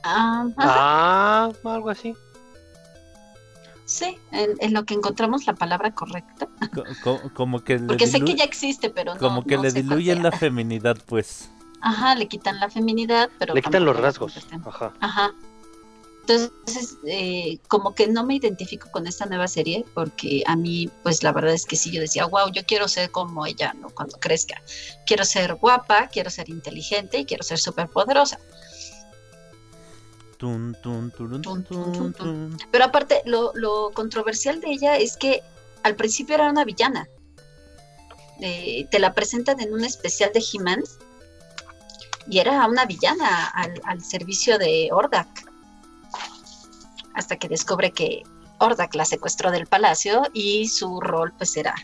Ah, 0.05 0.47
Ah, 0.59 1.51
algo 1.65 1.91
así. 1.91 2.15
Sí, 3.93 4.19
en, 4.33 4.51
en 4.61 4.73
lo 4.73 4.85
que 4.85 4.95
encontramos 4.95 5.47
la 5.47 5.55
palabra 5.55 5.95
correcta. 5.95 6.49
Co- 6.75 6.85
co- 7.03 7.31
como 7.35 7.63
que 7.63 7.79
le, 7.79 7.87
Porque 7.87 8.07
sé 8.07 8.19
dilu- 8.19 8.27
que 8.27 8.35
ya 8.37 8.45
existe, 8.45 8.91
pero 8.91 9.15
no. 9.15 9.21
como 9.21 9.45
que 9.45 9.57
no 9.57 9.63
le 9.63 9.71
sé 9.71 9.85
cuál 9.85 9.99
diluyen 9.99 10.23
la 10.23 10.33
feminidad, 10.33 10.97
pues. 11.07 11.51
Ajá, 11.81 12.15
le 12.15 12.29
quitan 12.29 12.59
la 12.61 12.71
feminidad, 12.71 13.29
pero. 13.39 13.55
Le 13.55 13.63
quitan 13.63 13.85
los 13.85 13.97
rasgos. 13.97 14.35
Ajá. 14.65 14.93
Ajá. 15.01 15.33
Entonces, 16.21 16.99
eh, 17.05 17.59
como 17.67 17.97
que 17.97 18.07
no 18.07 18.25
me 18.25 18.37
identifico 18.37 18.89
con 18.93 19.09
esta 19.09 19.27
nueva 19.27 19.49
serie, 19.49 19.85
porque 19.93 20.45
a 20.47 20.55
mí, 20.55 20.89
pues 21.03 21.25
la 21.25 21.33
verdad 21.33 21.53
es 21.53 21.67
que 21.67 21.75
sí, 21.75 21.91
yo 21.91 22.01
decía, 22.01 22.27
wow, 22.27 22.49
yo 22.53 22.63
quiero 22.65 22.87
ser 22.87 23.11
como 23.11 23.45
ella, 23.45 23.73
¿no? 23.75 23.89
Cuando 23.91 24.17
crezca. 24.21 24.63
Quiero 25.05 25.25
ser 25.25 25.55
guapa, 25.57 26.07
quiero 26.07 26.31
ser 26.31 26.49
inteligente 26.49 27.19
y 27.19 27.25
quiero 27.25 27.43
ser 27.43 27.59
súper 27.59 27.89
poderosa. 27.89 28.39
Tun. 30.43 30.77
Pero 32.73 32.85
aparte, 32.85 33.23
lo, 33.27 33.53
lo 33.55 33.93
controversial 33.95 34.61
de 34.61 34.73
ella 34.73 34.97
es 34.97 35.17
que 35.17 35.41
al 35.85 35.95
principio 35.95 36.35
era 36.35 36.51
una 36.51 36.65
villana. 36.65 37.09
Eh, 38.41 38.89
te 38.91 38.99
la 38.99 39.15
presentan 39.15 39.61
en 39.61 39.73
un 39.73 39.85
especial 39.85 40.33
de 40.35 40.43
He-Man 40.43 40.83
y 42.27 42.41
era 42.41 42.67
una 42.67 42.87
villana 42.87 43.47
al, 43.55 43.81
al 43.85 44.03
servicio 44.03 44.59
de 44.59 44.89
Ordak. 44.91 45.29
Hasta 47.15 47.37
que 47.37 47.49
descubre 47.49 47.93
que 47.93 48.25
Ordak 48.59 48.97
la 48.97 49.05
secuestró 49.05 49.53
del 49.53 49.69
palacio 49.69 50.23
y 50.33 50.67
su 50.67 51.01
rol 51.01 51.33
pues 51.39 51.57
era 51.57 51.75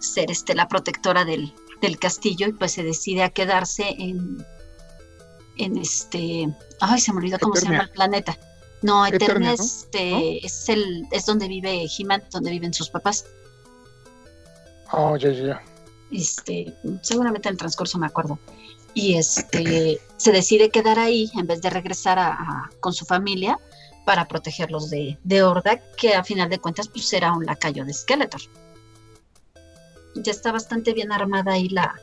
ser 0.00 0.32
este, 0.32 0.56
la 0.56 0.66
protectora 0.66 1.24
del, 1.24 1.54
del 1.80 2.00
castillo 2.00 2.48
y 2.48 2.52
pues 2.52 2.72
se 2.72 2.82
decide 2.82 3.22
a 3.22 3.30
quedarse 3.30 3.94
en, 3.98 4.44
en 5.56 5.76
este... 5.78 6.48
Ay, 6.80 7.00
se 7.00 7.12
me 7.12 7.18
olvidó 7.18 7.38
cómo 7.38 7.54
se 7.56 7.66
llama 7.66 7.82
el 7.84 7.90
planeta. 7.90 8.38
No, 8.82 9.04
Eternia, 9.06 9.26
Eternia, 9.26 9.48
¿no? 9.56 9.64
este, 9.64 10.10
¿No? 10.10 10.46
es 10.46 10.68
el 10.70 11.06
es 11.10 11.26
donde 11.26 11.48
vive 11.48 11.86
He-Man, 11.98 12.22
donde 12.30 12.50
viven 12.50 12.72
sus 12.72 12.88
papás. 12.88 13.26
Oh, 14.92 15.16
ya, 15.16 15.30
ya, 15.30 15.46
ya. 15.46 15.62
Este, 16.10 16.74
seguramente 17.02 17.48
en 17.48 17.54
el 17.54 17.58
transcurso 17.58 17.98
me 17.98 18.06
acuerdo. 18.06 18.38
Y 18.94 19.16
este 19.16 20.00
se 20.16 20.32
decide 20.32 20.70
quedar 20.70 20.98
ahí 20.98 21.30
en 21.34 21.46
vez 21.46 21.60
de 21.62 21.70
regresar 21.70 22.18
a, 22.18 22.32
a- 22.32 22.70
con 22.80 22.92
su 22.92 23.04
familia 23.04 23.58
para 24.06 24.26
protegerlos 24.26 24.88
de, 24.90 25.18
de 25.22 25.42
Horda, 25.42 25.78
que 25.96 26.14
a 26.14 26.24
final 26.24 26.48
de 26.48 26.58
cuentas 26.58 26.88
pues 26.88 27.12
era 27.12 27.32
un 27.32 27.44
lacayo 27.44 27.84
de 27.84 27.92
Skeletor. 27.92 28.40
Ya 30.16 30.32
está 30.32 30.50
bastante 30.52 30.92
bien 30.94 31.12
armada 31.12 31.52
ahí 31.52 31.68
la, 31.68 32.00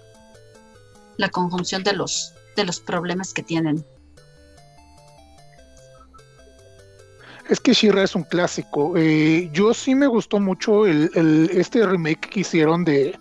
la 1.17 1.29
conjunción 1.29 1.83
de 1.83 1.93
los, 1.93 2.33
de 2.58 2.66
los 2.66 2.82
problemas 2.82 3.34
que 3.34 3.43
tienen. 3.43 3.86
Es 7.49 7.62
que 7.62 7.72
Shira 7.72 8.03
es 8.03 8.14
un 8.14 8.24
clásico. 8.24 8.93
Eh, 8.97 9.49
yo 9.53 9.74
sí 9.74 9.95
me 9.95 10.08
gustó 10.08 10.39
mucho 10.39 10.86
el, 10.86 11.49
este 11.53 11.86
remake 11.86 12.30
que 12.30 12.41
hicieron 12.41 12.84
de, 12.84 13.18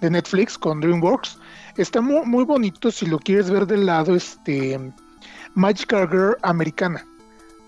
de 0.00 0.10
Netflix 0.10 0.58
con 0.58 0.80
DreamWorks. 0.80 1.38
Está 1.76 2.00
muy, 2.00 2.26
muy 2.26 2.44
bonito 2.44 2.90
si 2.90 3.06
lo 3.06 3.20
quieres 3.20 3.50
ver 3.50 3.66
del 3.66 3.86
lado 3.86 4.16
este 4.16 4.80
Magical 5.54 6.08
Girl 6.10 6.36
americana. 6.42 7.06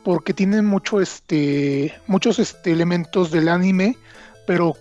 Porque 0.02 0.34
tiene 0.34 0.62
mucho 0.62 1.00
este, 1.00 1.94
muchos 2.08 2.40
este, 2.40 2.72
elementos 2.72 3.30
del 3.30 3.48
anime, 3.48 3.96
pero 4.46 4.74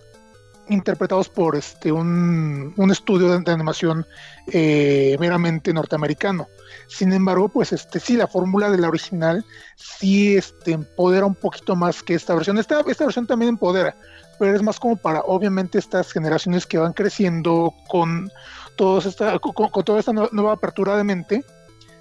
interpretados 0.70 1.30
por 1.30 1.56
este, 1.56 1.92
un, 1.92 2.74
un 2.78 2.92
estudio 2.92 3.38
de, 3.38 3.52
animación 3.52 4.06
eh, 4.48 5.18
meramente 5.20 5.74
norteamericano. 5.74 6.48
Sin 6.88 7.12
embargo, 7.14 7.50
pues 7.50 7.74
este, 7.74 8.00
sí, 8.00 8.16
la 8.16 8.28
fórmula 8.28 8.70
de 8.70 8.78
la 8.78 8.88
original 8.88 9.46
sí 9.76 10.36
este, 10.38 10.72
empodera 10.72 11.26
un 11.26 11.36
poquito 11.36 11.76
más 11.76 12.02
que 12.04 12.16
esta 12.16 12.34
versión. 12.36 12.58
Esta, 12.58 12.82
esta 12.88 13.06
versión 13.06 13.28
también 13.28 13.50
empodera, 13.50 13.96
pero 14.38 14.56
es 14.56 14.62
más 14.62 14.80
como 14.80 14.96
para, 14.96 15.22
obviamente, 15.22 15.78
estas 15.78 16.12
generaciones 16.12 16.66
que 16.66 16.78
van 16.78 16.94
creciendo 16.94 17.74
con, 17.88 18.32
todos 18.76 19.06
esta, 19.06 19.38
con, 19.40 19.84
toda 19.84 20.00
esta 20.00 20.14
nue- 20.14 20.32
nueva 20.32 20.54
apertura 20.54 20.96
de 20.96 21.04
mente. 21.04 21.44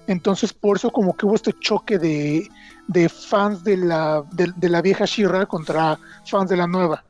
Entonces, 0.07 0.53
por 0.53 0.77
eso 0.77 0.89
como 0.91 1.15
que 1.15 1.25
hubo 1.25 1.35
este 1.35 1.53
choque 1.59 1.99
de, 1.99 2.47
de 2.87 3.09
fans 3.09 3.63
de 3.63 3.77
la, 3.77 4.23
de, 4.31 4.51
de 4.55 4.69
la 4.69 4.81
vieja 4.81 5.05
Shira 5.05 5.45
contra 5.45 5.99
fans 6.25 6.49
de 6.49 6.57
la 6.57 6.65
nueva. 6.65 7.03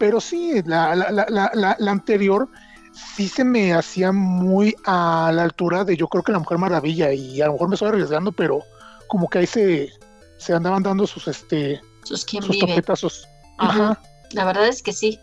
Pero 0.00 0.18
sí, 0.18 0.62
la, 0.64 0.96
la, 0.96 1.10
la, 1.28 1.76
la, 1.78 1.90
anterior 1.90 2.48
sí 3.14 3.28
se 3.28 3.44
me 3.44 3.74
hacía 3.74 4.12
muy 4.12 4.74
a 4.86 5.30
la 5.34 5.42
altura 5.42 5.84
de 5.84 5.94
yo 5.94 6.08
creo 6.08 6.22
que 6.22 6.32
la 6.32 6.38
Mujer 6.38 6.56
Maravilla 6.56 7.12
y 7.12 7.42
a 7.42 7.46
lo 7.48 7.52
mejor 7.52 7.68
me 7.68 7.74
estoy 7.74 7.90
arriesgando, 7.90 8.32
pero 8.32 8.62
como 9.08 9.28
que 9.28 9.40
ahí 9.40 9.46
se, 9.46 9.90
se 10.38 10.54
andaban 10.54 10.82
dando 10.82 11.06
sus 11.06 11.28
este 11.28 11.82
Sus 12.02 12.24
quien 12.24 12.42
sus 12.42 12.56
vive. 12.56 12.68
topetazos. 12.68 13.28
Ajá. 13.58 13.90
Ajá. 13.90 14.02
La 14.32 14.46
verdad 14.46 14.68
es 14.68 14.82
que 14.82 14.94
sí. 14.94 15.20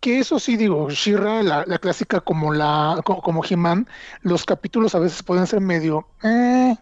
Que 0.00 0.18
eso 0.18 0.40
sí, 0.40 0.56
digo, 0.56 0.90
Shira, 0.90 1.40
la, 1.44 1.62
la 1.68 1.78
clásica 1.78 2.20
como 2.20 2.52
la 2.52 3.00
co- 3.04 3.22
como, 3.22 3.44
He-Man, 3.48 3.88
los 4.22 4.44
capítulos 4.44 4.96
a 4.96 4.98
veces 4.98 5.22
pueden 5.22 5.46
ser 5.46 5.60
medio, 5.60 6.08
eh, 6.24 6.74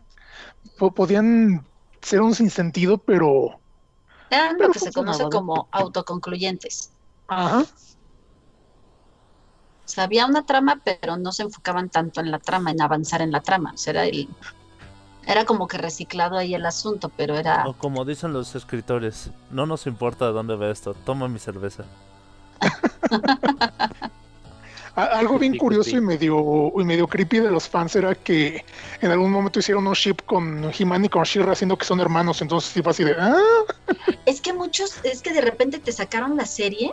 po- 0.78 0.92
podían 0.94 1.62
ser 2.00 2.22
un 2.22 2.34
sinsentido, 2.34 2.96
pero, 2.98 3.60
Eran 4.34 4.56
Pero 4.56 4.68
lo 4.68 4.72
que 4.72 4.80
se 4.80 4.92
conoce 4.92 5.24
como 5.30 5.68
autoconcluyentes. 5.72 6.92
ajá, 7.28 7.60
O 9.86 9.88
sea, 9.88 10.04
había 10.04 10.26
una 10.26 10.44
trama, 10.44 10.80
pero 10.84 11.16
no 11.16 11.30
se 11.32 11.42
enfocaban 11.42 11.90
tanto 11.90 12.20
en 12.20 12.30
la 12.30 12.38
trama, 12.38 12.70
en 12.70 12.80
avanzar 12.80 13.20
en 13.22 13.30
la 13.30 13.40
trama. 13.40 13.72
O 13.74 13.76
sea, 13.76 13.92
era, 13.92 14.04
el- 14.06 14.28
era 15.26 15.44
como 15.44 15.68
que 15.68 15.78
reciclado 15.78 16.36
ahí 16.38 16.54
el 16.54 16.64
asunto, 16.66 17.10
pero 17.16 17.36
era... 17.36 17.66
O 17.68 17.74
como 17.74 18.04
dicen 18.04 18.32
los 18.32 18.54
escritores, 18.54 19.30
no 19.50 19.66
nos 19.66 19.86
importa 19.86 20.26
de 20.26 20.32
dónde 20.32 20.56
ve 20.56 20.70
esto, 20.70 20.94
toma 20.94 21.28
mi 21.28 21.38
cerveza. 21.38 21.84
Algo 24.96 25.40
bien 25.40 25.56
curioso 25.58 25.90
y 25.90 26.00
medio, 26.00 26.72
y 26.78 26.84
medio 26.84 27.08
creepy 27.08 27.40
de 27.40 27.50
los 27.50 27.68
fans 27.68 27.96
era 27.96 28.14
que 28.14 28.64
en 29.00 29.10
algún 29.10 29.32
momento 29.32 29.58
hicieron 29.58 29.88
un 29.88 29.94
ship 29.94 30.16
con 30.24 30.70
He-Man 30.72 31.04
y 31.04 31.08
con 31.08 31.24
Shira 31.24 31.50
haciendo 31.50 31.76
que 31.76 31.84
son 31.84 31.98
hermanos, 31.98 32.40
entonces 32.40 32.80
fue 32.80 32.92
así 32.92 33.02
de, 33.02 33.16
ah, 33.18 33.34
Es 34.24 34.40
que 34.40 34.52
muchos, 34.52 34.98
es 35.02 35.20
que 35.20 35.32
de 35.32 35.40
repente 35.40 35.80
te 35.80 35.90
sacaron 35.90 36.36
la 36.36 36.46
serie 36.46 36.92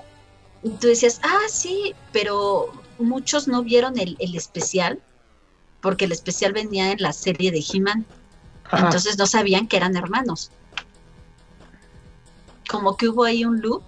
y 0.63 0.71
tú 0.71 0.87
decías, 0.87 1.21
ah, 1.23 1.47
sí, 1.47 1.93
pero 2.11 2.71
muchos 2.97 3.47
no 3.47 3.61
vieron 3.61 3.99
el, 3.99 4.15
el 4.19 4.35
especial, 4.35 4.99
porque 5.79 6.05
el 6.05 6.11
especial 6.11 6.53
venía 6.53 6.91
en 6.91 7.01
la 7.01 7.13
serie 7.13 7.51
de 7.51 7.63
He-Man, 7.71 8.03
entonces 8.71 9.15
no 9.19 9.27
sabían 9.27 9.67
que 9.67 9.77
eran 9.77 9.95
hermanos. 9.95 10.49
Como 12.67 12.97
que 12.97 13.09
hubo 13.09 13.25
ahí 13.25 13.45
un 13.45 13.61
loop 13.61 13.83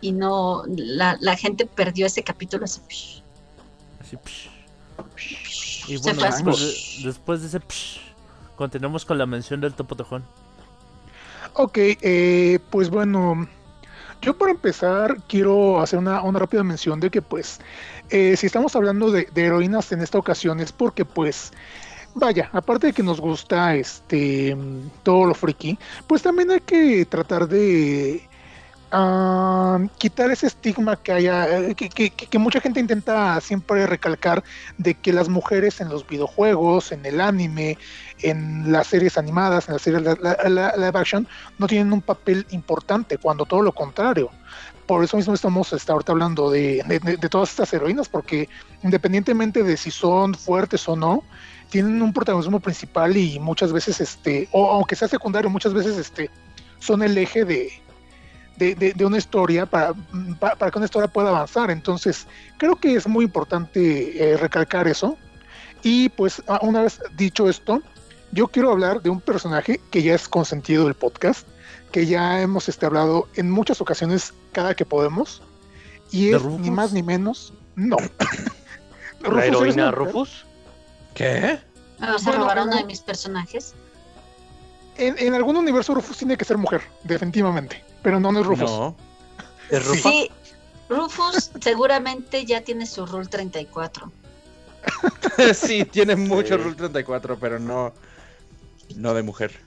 y 0.00 0.12
no, 0.12 0.64
la, 0.68 1.16
la 1.20 1.36
gente 1.36 1.66
perdió 1.66 2.06
ese 2.06 2.22
capítulo 2.22 2.64
así. 2.64 2.80
psh, 2.88 3.22
Así, 4.00 4.16
psh. 4.16 4.48
Y 5.90 5.98
se 5.98 6.12
bueno, 6.12 6.22
después 6.22 6.60
de, 6.60 7.06
después 7.06 7.40
de 7.40 7.46
ese 7.48 7.60
psh, 7.60 8.00
continuamos 8.56 9.04
con 9.04 9.18
la 9.18 9.26
mención 9.26 9.60
del 9.60 9.74
topo 9.74 9.96
tejón. 9.96 10.24
Ok, 11.54 11.78
eh, 11.78 12.58
pues 12.70 12.90
bueno, 12.90 13.48
yo 14.20 14.36
para 14.36 14.52
empezar 14.52 15.16
quiero 15.28 15.80
hacer 15.80 15.98
una, 15.98 16.22
una 16.22 16.38
rápida 16.38 16.62
mención 16.62 17.00
de 17.00 17.10
que 17.10 17.22
pues 17.22 17.60
eh, 18.10 18.36
si 18.36 18.46
estamos 18.46 18.76
hablando 18.76 19.10
de, 19.10 19.28
de 19.32 19.44
heroínas 19.44 19.90
en 19.92 20.02
esta 20.02 20.18
ocasión 20.18 20.60
es 20.60 20.72
porque 20.72 21.04
pues 21.04 21.52
vaya, 22.14 22.50
aparte 22.52 22.88
de 22.88 22.92
que 22.92 23.02
nos 23.02 23.20
gusta 23.20 23.74
este 23.74 24.56
todo 25.02 25.26
lo 25.26 25.34
friki, 25.34 25.78
pues 26.06 26.22
también 26.22 26.50
hay 26.50 26.60
que 26.60 27.06
tratar 27.06 27.48
de 27.48 28.27
ah, 28.90 29.78
quitar 29.98 30.30
ese 30.30 30.46
estigma 30.46 30.96
que 30.96 31.12
haya, 31.12 31.58
eh, 31.58 31.74
que, 31.74 31.88
que- 31.88 32.10
que- 32.10 32.38
mucha 32.38 32.60
gente 32.60 32.80
intenta 32.80 33.40
siempre 33.40 33.86
recalcar 33.86 34.42
de 34.78 34.94
que 34.94 35.12
las 35.12 35.28
mujeres 35.28 35.80
en 35.80 35.88
los 35.88 36.06
videojuegos, 36.06 36.92
en 36.92 37.04
el 37.06 37.20
anime, 37.20 37.76
en 38.20 38.72
las 38.72 38.86
series 38.86 39.18
animadas, 39.18 39.68
en 39.68 39.74
las 39.74 39.82
series 39.82 40.02
live 40.02 40.92
action, 40.98 41.28
no 41.58 41.66
tienen 41.66 41.92
un 41.92 42.00
papel 42.02 42.46
importante, 42.50 43.18
cuando 43.18 43.44
todo 43.44 43.62
lo 43.62 43.72
contrario. 43.72 44.30
Por 44.86 45.04
eso 45.04 45.18
mismo 45.18 45.34
estamos 45.34 45.70
este, 45.74 45.92
ahorita 45.92 46.12
hablando 46.12 46.50
de- 46.50 46.82
de- 46.86 47.16
de 47.18 47.28
todas 47.28 47.50
estas 47.50 47.72
heroínas, 47.74 48.08
porque 48.08 48.48
independientemente 48.82 49.62
de 49.62 49.76
si 49.76 49.90
son 49.90 50.34
fuertes 50.34 50.88
o 50.88 50.96
no, 50.96 51.22
tienen 51.68 52.00
un 52.00 52.14
protagonismo 52.14 52.58
principal 52.60 53.14
y 53.16 53.38
muchas 53.38 53.70
veces, 53.72 54.00
este, 54.00 54.48
o 54.52 54.70
aunque 54.70 54.96
sea 54.96 55.06
secundario, 55.08 55.50
muchas 55.50 55.74
veces 55.74 55.98
este, 55.98 56.30
son 56.78 57.02
el 57.02 57.18
eje 57.18 57.44
de, 57.44 57.70
de, 58.58 58.74
de- 58.74 58.92
de 58.92 59.04
una 59.06 59.18
historia 59.18 59.64
para, 59.66 59.94
pa- 60.38 60.56
para 60.56 60.70
que 60.70 60.78
una 60.78 60.84
historia 60.86 61.08
pueda 61.08 61.28
avanzar. 61.30 61.70
Entonces, 61.70 62.26
creo 62.58 62.76
que 62.76 62.94
es 62.94 63.06
muy 63.06 63.24
importante 63.24 64.32
eh, 64.32 64.36
recalcar 64.36 64.86
eso. 64.88 65.16
Y 65.82 66.08
pues, 66.10 66.42
una 66.62 66.82
vez 66.82 67.00
dicho 67.16 67.48
esto, 67.48 67.80
yo 68.32 68.48
quiero 68.48 68.70
hablar 68.72 69.00
de 69.00 69.10
un 69.10 69.20
personaje 69.20 69.80
que 69.90 70.02
ya 70.02 70.14
es 70.14 70.28
consentido 70.28 70.84
del 70.84 70.94
podcast, 70.94 71.46
que 71.92 72.04
ya 72.06 72.40
hemos 72.42 72.68
este, 72.68 72.84
hablado 72.84 73.28
en 73.36 73.50
muchas 73.50 73.80
ocasiones 73.80 74.34
cada 74.52 74.74
que 74.74 74.84
podemos, 74.84 75.40
y 76.10 76.26
¿De 76.30 76.36
es 76.36 76.42
Rufus? 76.42 76.60
ni 76.60 76.70
más 76.70 76.92
ni 76.92 77.02
menos, 77.02 77.52
no. 77.76 77.96
Rufus 79.20 79.34
¿La 79.34 79.42
es 79.44 79.48
heroína. 79.48 79.90
Rufus? 79.92 80.44
¿Qué? 81.14 81.58
Me 81.98 82.06
vas 82.10 82.22
a 82.22 82.30
Bueno, 82.30 82.42
robar 82.42 82.58
a 82.58 82.60
bueno. 82.62 82.72
uno 82.72 82.80
de 82.82 82.86
mis 82.86 83.00
personajes. 83.00 83.74
En, 84.96 85.16
en 85.18 85.34
algún 85.34 85.56
universo 85.56 85.94
Rufus 85.94 86.16
tiene 86.18 86.36
que 86.36 86.44
ser 86.44 86.58
mujer, 86.58 86.82
definitivamente, 87.04 87.84
pero 88.02 88.20
no, 88.20 88.32
no 88.32 88.40
es 88.40 88.46
Rufus. 88.46 88.70
No. 88.70 88.96
¿Es 89.70 89.82
Sí. 89.82 89.88
Rufa? 89.88 90.10
Sí, 90.10 90.30
Rufus 90.88 91.50
seguramente 91.60 92.44
ya 92.46 92.62
tiene 92.62 92.86
su 92.86 93.04
Rule 93.06 93.26
34. 93.30 94.10
sí, 95.54 95.84
tiene 95.84 96.16
mucho 96.16 96.56
Sí. 96.56 96.62
Rule 96.62 96.74
34, 96.76 97.38
pero 97.38 97.58
no, 97.58 97.92
no 98.96 99.14
de 99.14 99.22
mujer. 99.22 99.66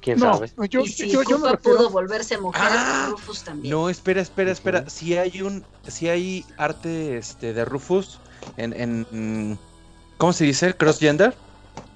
¿Quién 0.00 0.18
No, 0.18 0.34
sabe? 0.34 0.50
yo, 0.68 0.80
y 0.80 0.88
si 0.88 1.08
yo, 1.10 1.22
yo 1.22 1.38
me 1.38 1.44
Koopa 1.44 1.52
refiero- 1.52 1.78
pudo 1.78 1.90
volverse 1.90 2.36
mujer, 2.38 2.62
Ah, 2.64 3.06
Rufus 3.10 3.44
también. 3.44 3.72
No, 3.72 3.88
espera, 3.88 4.20
espera, 4.20 4.50
espera. 4.50 4.90
Si 4.90 5.16
hay 5.16 5.42
un, 5.42 5.64
si 5.86 6.08
hay 6.08 6.44
arte 6.56 7.18
este 7.18 7.52
de 7.54 7.64
Rufus 7.64 8.18
en, 8.56 8.72
en 8.72 9.58
¿cómo 10.18 10.32
se 10.32 10.44
dice? 10.44 10.74
Crossgender. 10.76 11.34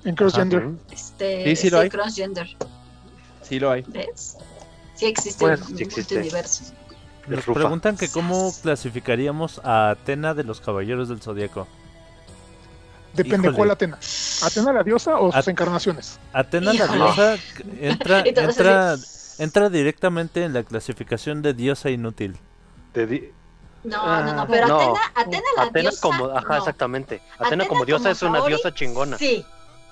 en 0.05 0.14
Crossgender. 0.14 0.68
Este, 0.93 1.45
Sí, 1.57 1.57
sí 1.62 1.70
lo 1.70 1.80
hay. 1.80 1.89
crossgender, 1.91 2.57
Sí 3.43 3.59
lo 3.59 3.72
hay. 3.72 3.82
¿ves? 3.89 4.37
Sí 4.97 5.07
existe 5.07 5.45
Pues, 5.45 5.61
un 5.61 5.77
sí 5.77 5.83
existe. 5.85 6.15
multiuniverso. 6.17 6.65
Nos 7.29 7.45
preguntan 7.45 7.97
que 7.97 8.09
cómo 8.11 8.53
clasificaríamos 8.63 9.61
a 9.65 9.91
Atena 9.91 10.33
de 10.35 10.45
los 10.45 10.61
Caballeros 10.61 11.09
del 11.09 11.21
Zodíaco. 11.21 11.67
Depende 13.15 13.49
Híjole. 13.49 13.57
cuál 13.57 13.71
Atena. 13.71 13.99
¿Atena 14.43 14.73
la 14.73 14.83
diosa 14.83 15.19
o 15.19 15.27
sus 15.33 15.37
At- 15.37 15.49
encarnaciones? 15.49 16.21
Atena 16.33 16.73
la 16.73 16.85
Híjole. 16.85 16.99
diosa 17.03 17.37
entra, 17.81 18.21
entra, 18.27 18.97
entra 19.39 19.71
directamente 19.71 20.45
en 20.45 20.53
la 20.53 20.63
clasificación 20.65 21.41
de 21.43 21.55
diosa 21.55 21.91
inútil. 21.91 22.37
Te 22.93 23.07
di- 23.07 23.31
No, 23.85 23.97
no, 24.23 24.35
no, 24.35 24.43
Ah, 24.43 24.47
pero 24.49 24.69
no. 24.69 24.81
Atena, 24.81 25.01
Atena 25.15 25.43
la 25.57 25.63
Atena 25.65 25.81
diosa. 25.91 26.01
como, 26.03 26.27
ajá, 26.27 26.47
no. 26.49 26.57
exactamente. 26.59 27.23
Atena, 27.35 27.47
Atena 27.49 27.67
como 27.69 27.85
diosa 27.87 28.03
como 28.05 28.13
es 28.13 28.23
una 28.23 28.39
Saori, 28.39 28.55
diosa 28.55 28.75
chingona. 28.75 29.19
Sí, 29.19 29.45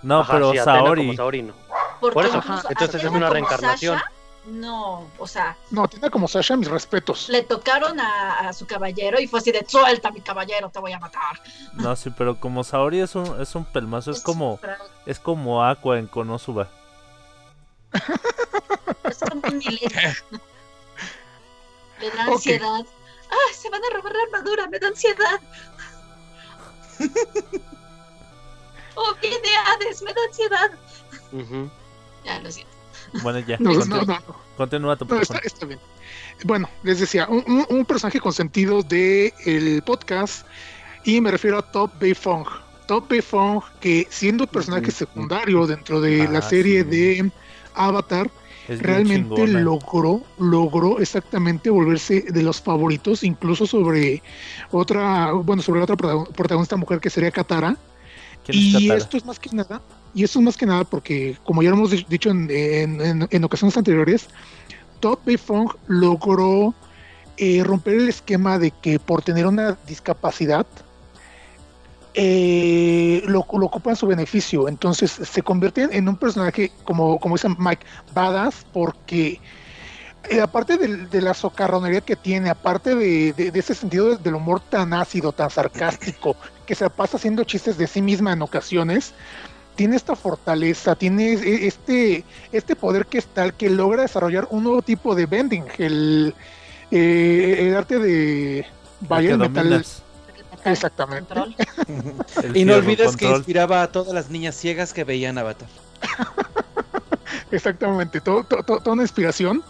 No, 0.03 0.21
Ajá, 0.21 0.33
pero 0.35 0.53
sí, 0.53 0.59
Saori. 0.59 1.01
como 1.07 1.17
Saori 1.17 1.43
no. 1.43 1.55
Por 2.01 2.27
eso, 2.27 2.37
incluso 2.37 2.69
entonces 2.69 2.95
es 2.97 3.01
Atena 3.07 3.11
una 3.17 3.27
como 3.29 3.33
reencarnación. 3.35 3.99
Sasha, 3.99 4.13
no, 4.47 5.09
o 5.19 5.27
sea, 5.27 5.57
No, 5.71 5.85
Atena 5.85 6.11
como 6.11 6.29
Sasha, 6.29 6.57
mis 6.57 6.69
respetos. 6.69 7.29
le 7.29 7.43
tocaron 7.43 7.99
a, 7.99 8.49
a 8.49 8.53
su 8.53 8.67
caballero 8.67 9.21
y 9.21 9.27
fue 9.27 9.41
así 9.41 9.53
de 9.53 9.65
suelta 9.67 10.11
mi 10.11 10.21
caballero, 10.21 10.69
te 10.71 10.79
voy 10.81 10.93
a 10.93 10.99
matar. 10.99 11.41
No, 11.75 11.95
sí, 11.97 12.11
pero 12.11 12.39
como 12.39 12.63
Saori 12.65 13.01
es 13.01 13.15
un, 13.15 13.41
es 13.41 13.55
un 13.55 13.65
pelmazo, 13.65 14.11
es 14.11 14.21
como, 14.21 14.59
es 15.07 15.19
como 15.19 15.65
Aqua 15.65 15.99
en 15.99 16.07
Konosuba. 16.07 16.69
Es 19.05 19.19
como 19.21 19.41
un. 19.47 19.59
Me 19.59 22.11
da 22.11 22.23
ansiedad. 22.25 22.85
¡Ah! 23.31 23.55
Se 23.55 23.71
van 23.71 23.81
a 23.85 23.97
robar 23.97 24.13
la 24.15 24.23
armadura, 24.23 24.67
me 24.67 24.79
da 24.79 24.89
ansiedad. 24.89 25.41
oh, 28.95 29.15
viene 29.21 29.49
Hades, 29.67 30.03
me 30.03 30.13
da 30.13 30.21
ansiedad. 30.27 30.71
Ujú. 31.33 31.71
Ya, 32.25 32.39
lo 32.41 32.51
siento. 32.51 32.74
Bueno, 33.23 33.39
ya. 33.41 33.57
No, 33.59 33.75
continúa, 33.75 34.05
no, 34.05 34.15
no. 34.15 34.37
continúa 34.57 34.97
tu 34.97 35.05
está, 35.17 35.39
está 35.39 35.67
bien. 35.67 35.79
Bueno, 36.45 36.69
les 36.83 37.01
decía, 37.01 37.27
un, 37.29 37.65
un- 37.69 37.85
personaje 37.85 38.21
consentido 38.21 38.83
del 38.83 39.33
el 39.47 39.83
podcast, 39.83 40.47
y 41.05 41.21
me 41.21 41.31
refiero 41.31 41.59
a 41.59 41.63
Top 41.63 41.93
Bay 42.01 42.15
Fong. 42.15 42.47
Top 42.87 43.09
Bay 43.09 43.21
Fong, 43.23 43.63
que 43.81 44.07
siendo 44.11 44.47
personaje 44.47 44.91
secundario 44.91 45.67
dentro 45.67 46.01
de 46.01 46.23
Ah, 46.23 46.31
la 46.31 46.43
serie 46.43 46.83
sí. 46.83 46.91
de 46.91 47.31
Avatar, 47.75 48.31
Es 48.69 48.81
realmente 48.83 49.35
chingona. 49.37 49.61
logró, 49.61 50.23
logró 50.39 50.99
exactamente 51.01 51.71
volverse 51.71 52.23
de 52.23 52.43
los 52.43 52.61
favoritos, 52.61 53.23
incluso 53.23 53.67
sobre 53.67 54.23
otra, 54.71 55.33
bueno, 55.33 55.63
sobre 55.63 55.81
la 55.81 55.85
otra 55.85 55.97
protagon- 55.97 56.29
protagonista 56.33 56.77
mujer 56.77 57.01
que 57.01 57.11
sería 57.11 57.31
Katara. 57.31 57.77
¿Quién 58.45 58.59
es 58.59 58.65
Y 58.65 58.73
Katara? 58.89 58.99
esto 58.99 59.17
es 59.17 59.25
más 59.25 59.39
que 59.39 59.51
nada, 59.55 59.81
y 60.15 60.25
esto 60.25 60.39
es 60.39 60.45
más 60.45 60.57
que 60.57 60.67
nada 60.67 60.85
porque, 60.85 61.37
como 61.45 61.63
ya 61.63 61.71
lo 61.71 61.77
hemos 61.77 61.91
di- 61.91 62.07
dicho 62.09 62.31
en, 62.31 62.49
en- 62.51 63.45
ocasiones 63.45 63.77
anteriores, 63.77 64.29
Top 65.01 65.21
Bay 65.27 65.37
Fong 65.37 65.71
logró 65.89 66.73
eh, 67.37 67.63
romper 67.65 67.95
el 67.97 68.09
esquema 68.09 68.59
de 68.59 68.71
que 68.71 68.99
por 68.99 69.23
tener 69.23 69.47
una 69.47 69.77
discapacidad 69.87 70.67
eh, 72.15 73.23
lo, 73.27 73.45
lo 73.59 73.67
ocupa 73.67 73.91
en 73.91 73.97
su 73.97 74.07
beneficio. 74.07 74.69
Entonces 74.69 75.11
se 75.11 75.43
convierte 75.43 75.89
en, 75.91 76.09
un 76.09 76.17
personaje, 76.17 76.71
como, 76.85 77.19
como 77.19 77.35
dice 77.35 77.49
Mike, 77.59 77.85
badass, 78.15 78.65
porque 78.73 79.41
eh, 80.31 80.41
aparte 80.41 80.77
de, 80.79 81.21
la 81.21 81.35
socarronería 81.35 82.01
que 82.01 82.17
tiene, 82.17 82.51
aparte 82.51 82.95
de, 82.95 83.33
de- 83.33 83.59
ese 83.59 83.75
sentido 83.75 84.11
de- 84.11 84.17
del 84.19 84.35
humor 84.37 84.61
tan 84.61 84.93
ácido, 84.93 85.33
tan 85.33 85.51
sarcástico, 85.51 86.37
que 86.67 86.75
se 86.75 86.89
pasa 86.89 87.17
haciendo 87.17 87.45
chistes 87.45 87.77
de 87.77 87.87
sí 87.87 88.01
misma 88.01 88.33
en 88.33 88.43
ocasiones, 88.43 89.13
tiene 89.77 89.97
esta 89.97 90.15
fortaleza, 90.17 90.95
tiene 90.95 91.33
e- 91.35 91.67
este, 91.67 92.25
este 92.53 92.77
poder 92.77 93.07
que 93.07 93.19
es 93.19 93.27
tal 93.27 93.55
que 93.55 93.69
logra 93.71 94.03
desarrollar 94.03 94.47
un 94.51 94.65
nuevo 94.65 94.83
tipo 94.83 95.15
de 95.15 95.27
bending, 95.27 95.65
el, 95.79 96.35
eh, 96.91 97.57
el 97.69 97.77
arte 97.77 97.99
de 97.99 98.67
el 99.33 99.39
metal. 99.39 99.65
dominas. 99.69 100.03
Exactamente. 100.65 101.35
Y 102.55 102.65
no 102.65 102.75
olvides 102.77 103.17
que 103.17 103.27
inspiraba 103.29 103.83
a 103.83 103.93
todas 103.93 104.15
las 104.15 104.31
niñas 104.31 104.55
ciegas 104.55 104.93
que 104.95 105.05
veían 105.05 105.37
Avatar. 105.39 105.69
Exactamente, 107.51 108.21
todo- 108.21 108.45
todo- 108.45 108.63
toda 108.63 108.93
una 108.93 109.03
inspiración. 109.03 109.63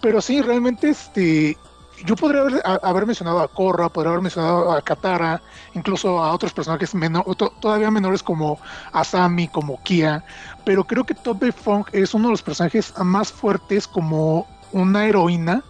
Pero 0.00 0.20
sí, 0.20 0.40
realmente, 0.42 0.90
este, 0.90 1.56
yo 2.04 2.14
podría 2.16 2.42
haber, 2.42 2.62
haber 2.82 3.06
mencionado 3.06 3.40
a 3.40 3.48
Korra, 3.48 3.88
podría 3.88 4.10
haber 4.10 4.22
mencionado 4.22 4.72
a 4.72 4.82
Katara, 4.82 5.40
incluso 5.74 6.22
a 6.22 6.32
otros 6.32 6.52
personajes 6.52 6.94
meno- 6.94 7.24
to- 7.36 7.52
todavía 7.60 7.90
menores 7.90 8.22
como 8.22 8.58
Asami, 8.92 9.48
como 9.48 9.82
Kia. 9.82 10.24
Pero 10.64 10.84
creo 10.84 11.04
que 11.04 11.14
Top 11.14 11.40
Bay 11.40 11.52
Funk 11.52 11.88
es 11.92 12.12
uno 12.14 12.28
de 12.28 12.32
los 12.32 12.42
personajes 12.42 12.92
más 12.98 13.32
fuertes 13.32 13.86
como 13.88 14.46
una 14.72 15.06
heroína 15.06 15.62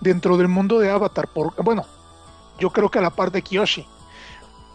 dentro 0.00 0.36
del 0.36 0.48
mundo 0.48 0.78
de 0.78 0.90
Avatar. 0.90 1.28
Por, 1.28 1.54
bueno, 1.62 1.84
yo 2.58 2.70
creo 2.70 2.90
que 2.90 2.98
a 2.98 3.02
la 3.02 3.10
par 3.10 3.30
de 3.30 3.42
Kiyoshi. 3.42 3.86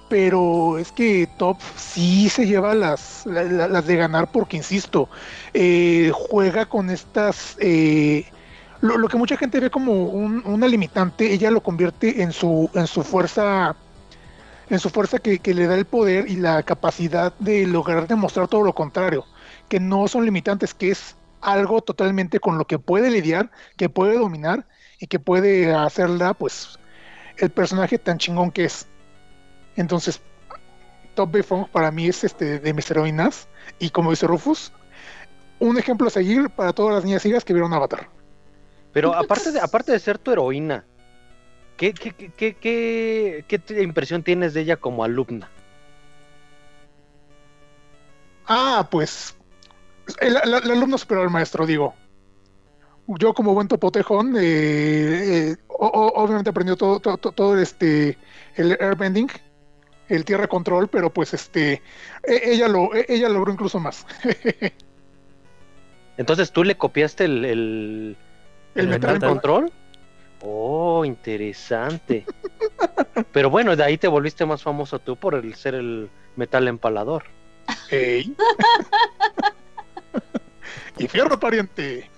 Pero 0.08 0.78
es 0.78 0.92
que 0.92 1.28
Top 1.38 1.58
sí 1.76 2.30
se 2.30 2.46
lleva 2.46 2.76
las, 2.76 3.26
la- 3.26 3.42
la- 3.44 3.68
las 3.68 3.88
de 3.88 3.96
ganar 3.96 4.32
porque, 4.32 4.58
insisto, 4.58 5.10
eh, 5.54 6.12
juega 6.14 6.68
con 6.68 6.90
estas... 6.92 7.58
eh, 7.60 8.26
lo, 8.82 9.08
que 9.08 9.18
mucha 9.18 9.38
gente 9.38 9.60
ve 9.60 9.70
como 9.70 10.04
un- 10.06 10.44
una 10.46 10.68
limitante, 10.68 11.32
ella 11.32 11.52
lo 11.52 11.62
convierte 11.62 12.22
en 12.22 12.32
su, 12.32 12.70
en 12.74 12.88
su 12.88 13.04
fuerza 13.04 13.76
en 14.70 14.80
su 14.80 14.90
fuerza 14.90 15.20
que, 15.20 15.40
que 15.40 15.54
le 15.54 15.68
da 15.68 15.76
el 15.76 15.86
poder 15.86 16.30
y 16.30 16.38
la 16.38 16.64
capacidad 16.64 17.34
de 17.40 17.68
lograr 17.68 18.08
demostrar 18.08 18.48
todo 18.48 18.64
lo 18.64 18.74
contrario, 18.74 19.26
que 19.70 19.80
no 19.80 20.08
son 20.08 20.26
limitantes, 20.26 20.74
que 20.74 20.90
es 20.92 21.16
algo 21.42 21.82
totalmente 21.82 22.40
con 22.40 22.58
lo 22.58 22.66
que 22.66 22.80
puede 22.80 23.12
lidiar, 23.12 23.52
que 23.78 23.90
puede 23.90 24.18
dominar 24.18 24.66
y 25.00 25.08
que 25.08 25.20
puede 25.20 25.74
hacerla, 25.74 26.34
pues, 26.34 26.80
el 27.38 27.52
personaje 27.52 28.00
tan 28.00 28.18
chingón 28.18 28.52
que 28.52 28.66
es. 28.66 28.88
Entonces, 29.76 30.22
Top 31.14 31.32
Bay 31.32 31.44
Funk 31.44 31.70
para 31.70 31.92
mí 31.92 32.08
es 32.08 32.24
este 32.24 32.60
de 32.60 32.74
mis 32.74 32.90
heroínas 32.90 33.48
y 33.80 33.90
como 33.92 34.10
dice 34.10 34.28
Rufus, 34.28 34.72
un 35.60 35.78
ejemplo 35.78 36.08
a 36.08 36.12
seguir 36.12 36.50
para 36.50 36.74
todas 36.74 36.96
las 36.96 37.06
niñas 37.06 37.22
ciegas 37.22 37.46
que 37.46 37.54
vieron 37.54 37.74
Avatar. 37.74 38.10
Pero 38.96 39.14
aparte 39.14 39.52
de, 39.52 39.60
aparte 39.60 39.92
de 39.92 40.00
ser 40.00 40.18
tu 40.18 40.32
heroína, 40.32 40.86
¿qué, 41.76 41.94
qué, 41.94 42.14
qué, 42.14 43.44
qué, 43.46 43.82
impresión 43.84 44.24
tienes 44.24 44.54
de 44.54 44.62
ella 44.62 44.78
como 44.78 45.04
alumna? 45.04 45.50
Ah, 48.48 48.88
pues 48.90 49.36
el, 50.22 50.38
el- 50.38 50.54
el 50.64 50.72
alumno 50.72 50.98
superior 50.98 51.26
al 51.28 51.34
maestro, 51.34 51.66
digo. 51.66 51.94
Yo 53.08 53.34
como 53.34 53.54
buen 53.54 53.68
topotejón, 53.68 54.38
eh, 54.38 55.50
eh, 55.52 55.56
o- 55.68 55.88
o- 55.88 56.24
obviamente 56.24 56.52
aprendió 56.52 56.78
todo, 56.78 57.02
todo, 57.02 57.18
todo- 57.18 57.60
este 57.60 58.18
el 58.56 58.78
airbending, 58.80 59.28
el 60.08 60.24
tierra 60.24 60.48
control, 60.48 60.88
pero 60.88 61.10
pues 61.10 61.34
este 61.34 61.82
e- 62.24 62.42
ella 62.46 62.70
lo 62.70 62.96
e- 62.96 63.06
ella 63.10 63.28
logró 63.28 63.52
incluso 63.52 63.78
más. 63.78 64.08
Entonces 66.18 66.54
tú 66.54 66.64
le 66.64 66.78
copiaste 66.78 67.26
el, 67.26 67.44
el, 67.44 68.18
El 68.76 68.86
el 68.86 68.90
metal 68.92 69.20
control. 69.20 69.72
Oh, 70.42 71.04
interesante. 71.06 72.26
Pero 73.32 73.50
bueno, 73.50 73.76
de 73.76 73.84
ahí 73.84 73.98
te 73.98 74.08
volviste 74.08 74.46
más 74.46 74.62
famoso 74.62 75.00
tú 75.00 75.16
por 75.16 75.34
el 75.36 75.56
ser 75.56 75.76
el 75.76 76.10
metal 76.36 76.68
empalador. 76.68 77.24
Ey. 77.90 78.36
y 80.98 81.08
fierro 81.08 81.40
pariente. 81.40 82.10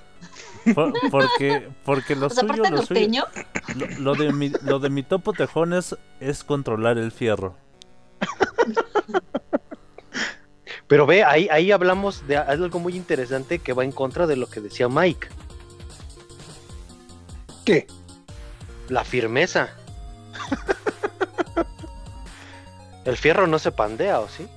Por- 0.75 0.91
porque, 1.09 1.69
porque 1.85 2.15
lo 2.15 2.27
Pues 2.27 2.39
suyo, 2.39 2.63
lo 2.69 2.81
suyo, 2.81 3.25
lo, 3.75 3.87
lo 3.99 4.15
de 4.15 4.33
mi, 4.33 4.51
lo 4.63 4.79
de 4.79 4.89
mi 4.89 5.03
topo 5.03 5.31
tejón 5.31 5.71
es, 5.71 5.95
es 6.19 6.43
controlar 6.43 6.97
el 6.97 7.13
fierro. 7.13 7.55
Pero 10.87 11.05
ve, 11.05 11.23
ahí, 11.23 11.47
ahí 11.51 11.71
hablamos 11.71 12.25
de 12.27 12.37
algo 12.37 12.79
muy 12.79 12.95
interesante 12.95 13.59
que 13.59 13.73
va 13.73 13.83
en 13.83 13.91
contra 13.91 14.25
de 14.27 14.37
lo 14.37 14.47
que 14.47 14.61
decía 14.61 14.87
Mike. 14.89 15.27
¿Qué? 17.67 17.85
La 18.87 19.03
firmeza. 19.03 19.67
El 23.03 23.17
fierro 23.17 23.45
no 23.45 23.59
se 23.59 23.73
pandea, 23.73 24.21
¿o 24.21 24.29
sí? 24.29 24.47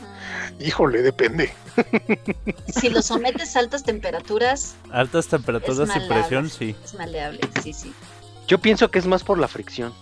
mm, 0.00 0.60
Híjole, 0.62 1.02
depende. 1.02 1.54
si 2.66 2.88
lo 2.88 3.00
sometes 3.00 3.54
a 3.54 3.60
altas 3.60 3.84
temperaturas, 3.84 4.74
Altas 4.90 5.28
temperaturas 5.28 5.88
y 5.96 6.08
presión, 6.08 6.50
sí. 6.50 6.74
es 6.84 6.94
maleable. 6.94 7.38
Sí, 7.62 7.72
sí. 7.72 7.94
Yo 8.48 8.58
pienso 8.58 8.90
que 8.90 8.98
es 8.98 9.06
más 9.06 9.22
por 9.22 9.38
la 9.38 9.46
fricción 9.46 9.94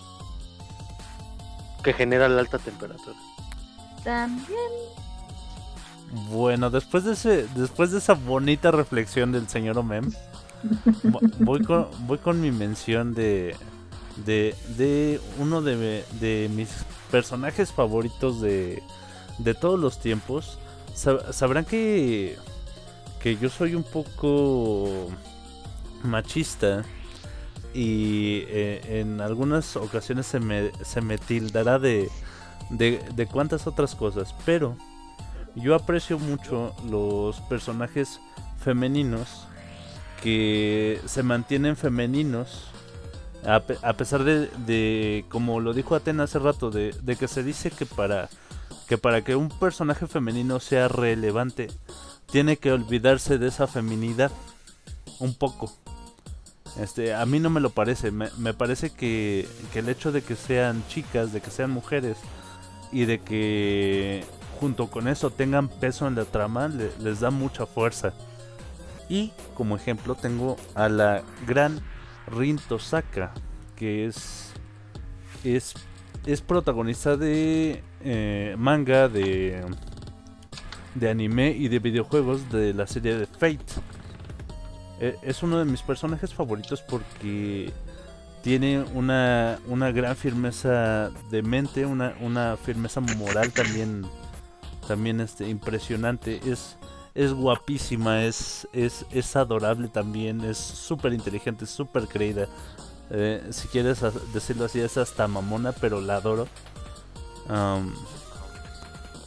que 1.83 1.93
genera 1.93 2.27
la 2.27 2.41
alta 2.41 2.57
temperatura. 2.57 3.15
También. 4.03 4.57
Bueno, 6.31 6.71
después 6.71 7.03
de 7.03 7.13
ese, 7.13 7.45
después 7.53 7.91
de 7.91 7.99
esa 7.99 8.15
bonita 8.15 8.71
reflexión 8.71 9.31
del 9.31 9.47
señor 9.47 9.77
Omem, 9.77 10.11
voy 11.39 11.61
con, 11.63 11.87
voy 12.07 12.17
con 12.17 12.41
mi 12.41 12.51
mención 12.51 13.13
de, 13.13 13.55
de, 14.25 14.55
de 14.77 15.21
uno 15.37 15.61
de, 15.61 16.03
de 16.19 16.49
mis 16.53 16.69
personajes 17.11 17.71
favoritos 17.71 18.41
de, 18.41 18.83
de 19.37 19.53
todos 19.53 19.79
los 19.79 19.99
tiempos. 19.99 20.59
Sab- 20.95 21.31
sabrán 21.31 21.65
que, 21.65 22.37
que 23.21 23.37
yo 23.37 23.49
soy 23.49 23.75
un 23.75 23.83
poco 23.83 25.09
machista 26.03 26.83
y 27.73 28.43
eh, 28.47 28.99
en 29.01 29.21
algunas 29.21 29.75
ocasiones 29.75 30.25
se 30.25 30.39
me, 30.39 30.71
se 30.83 31.01
me 31.01 31.17
tildará 31.17 31.77
de, 31.79 32.09
de, 32.69 32.99
de 33.15 33.27
cuantas 33.27 33.67
otras 33.67 33.95
cosas, 33.95 34.33
pero 34.45 34.75
yo 35.55 35.75
aprecio 35.75 36.19
mucho 36.19 36.73
los 36.89 37.39
personajes 37.41 38.19
femeninos 38.63 39.45
que 40.21 40.99
se 41.05 41.23
mantienen 41.23 41.75
femeninos 41.77 42.65
a, 43.45 43.61
pe- 43.61 43.77
a 43.81 43.93
pesar 43.93 44.23
de, 44.23 45.25
como 45.29 45.59
lo 45.59 45.73
dijo 45.73 45.95
Atena 45.95 46.23
hace 46.23 46.39
rato, 46.39 46.71
de, 46.71 46.93
de 47.01 47.15
que 47.15 47.27
se 47.27 47.43
dice 47.43 47.71
que 47.71 47.85
para 47.85 48.29
que 48.87 48.97
para 48.97 49.23
que 49.23 49.35
un 49.35 49.49
personaje 49.49 50.07
femenino 50.07 50.59
sea 50.59 50.87
relevante 50.87 51.67
tiene 52.31 52.57
que 52.57 52.71
olvidarse 52.71 53.37
de 53.37 53.47
esa 53.47 53.67
feminidad 53.67 54.31
un 55.19 55.33
poco. 55.35 55.71
Este, 56.79 57.13
a 57.13 57.25
mí 57.25 57.39
no 57.39 57.49
me 57.49 57.59
lo 57.61 57.69
parece, 57.71 58.11
me, 58.11 58.29
me 58.37 58.53
parece 58.53 58.89
que, 58.91 59.47
que 59.73 59.79
el 59.79 59.89
hecho 59.89 60.11
de 60.11 60.21
que 60.21 60.35
sean 60.35 60.83
chicas, 60.87 61.33
de 61.33 61.41
que 61.41 61.51
sean 61.51 61.71
mujeres 61.71 62.17
y 62.91 63.05
de 63.05 63.19
que 63.19 64.23
junto 64.59 64.87
con 64.87 65.07
eso 65.07 65.29
tengan 65.29 65.67
peso 65.67 66.07
en 66.07 66.15
la 66.15 66.25
trama 66.25 66.67
le- 66.67 66.91
les 66.99 67.19
da 67.19 67.29
mucha 67.31 67.65
fuerza. 67.65 68.13
Y 69.09 69.31
como 69.55 69.75
ejemplo 69.75 70.15
tengo 70.15 70.55
a 70.75 70.87
la 70.87 71.23
gran 71.47 71.81
Rin 72.27 72.57
Tosaka, 72.57 73.33
que 73.75 74.05
es 74.05 74.53
es, 75.43 75.73
es 76.25 76.41
protagonista 76.41 77.17
de 77.17 77.81
eh, 78.03 78.55
manga, 78.57 79.07
de, 79.09 79.63
de 80.95 81.09
anime 81.09 81.51
y 81.51 81.69
de 81.69 81.79
videojuegos 81.79 82.51
de 82.51 82.73
la 82.73 82.85
serie 82.87 83.15
de 83.15 83.25
Fate. 83.25 83.57
E- 84.99 85.15
Es 85.23 85.41
uno 85.43 85.57
de 85.59 85.65
mis 85.65 85.81
personajes 85.81 86.33
favoritos 86.33 86.81
porque 86.81 87.71
tiene 88.43 88.81
una, 88.93 89.59
una 89.67 89.91
gran 89.91 90.15
firmeza 90.15 91.09
de 91.31 91.41
mente, 91.41 91.85
una, 91.85 92.13
una 92.21 92.57
firmeza 92.57 92.99
moral 93.01 93.51
también, 93.53 94.05
también 94.87 95.21
este, 95.21 95.47
impresionante. 95.47 96.41
Es, 96.45 96.75
es 97.19 97.33
guapísima, 97.33 98.23
es, 98.23 98.65
es, 98.71 99.05
es 99.11 99.35
adorable 99.35 99.89
también, 99.89 100.39
es 100.45 100.57
súper 100.57 101.11
inteligente, 101.11 101.65
súper 101.65 102.07
creída. 102.07 102.47
Eh, 103.09 103.45
si 103.49 103.67
quieres 103.67 104.01
decirlo 104.33 104.63
así, 104.63 104.79
es 104.79 104.97
hasta 104.97 105.27
mamona, 105.27 105.73
pero 105.73 105.99
la 105.99 106.15
adoro. 106.15 106.47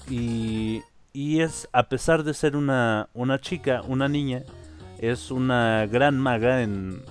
Y, 0.09 0.81
y 1.13 1.41
es, 1.41 1.69
a 1.73 1.83
pesar 1.83 2.25
de 2.25 2.33
ser 2.33 2.57
una, 2.57 3.11
una 3.13 3.39
chica, 3.39 3.83
una 3.87 4.09
niña, 4.09 4.43
es 4.97 5.31
una 5.31 5.87
gran 5.87 6.19
maga 6.19 6.63
en, 6.63 7.03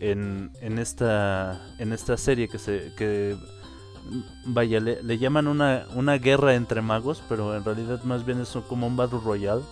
en, 0.00 0.50
en 0.60 0.78
esta 0.80 1.60
en 1.78 1.92
esta 1.92 2.16
serie 2.16 2.48
que 2.48 2.58
se 2.58 2.92
que 2.96 3.36
vaya 4.46 4.80
le, 4.80 5.02
le 5.02 5.18
llaman 5.18 5.46
una, 5.46 5.86
una 5.94 6.16
guerra 6.16 6.54
entre 6.54 6.80
magos 6.80 7.22
pero 7.28 7.54
en 7.56 7.64
realidad 7.64 8.02
más 8.04 8.24
bien 8.24 8.40
es 8.40 8.56
como 8.68 8.86
un 8.86 8.96
battle 8.96 9.20
royale 9.22 9.62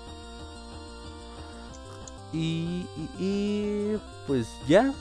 y, 2.35 2.87
y, 2.97 3.25
y, 3.25 3.99
pues 4.27 4.49
ya 4.67 4.93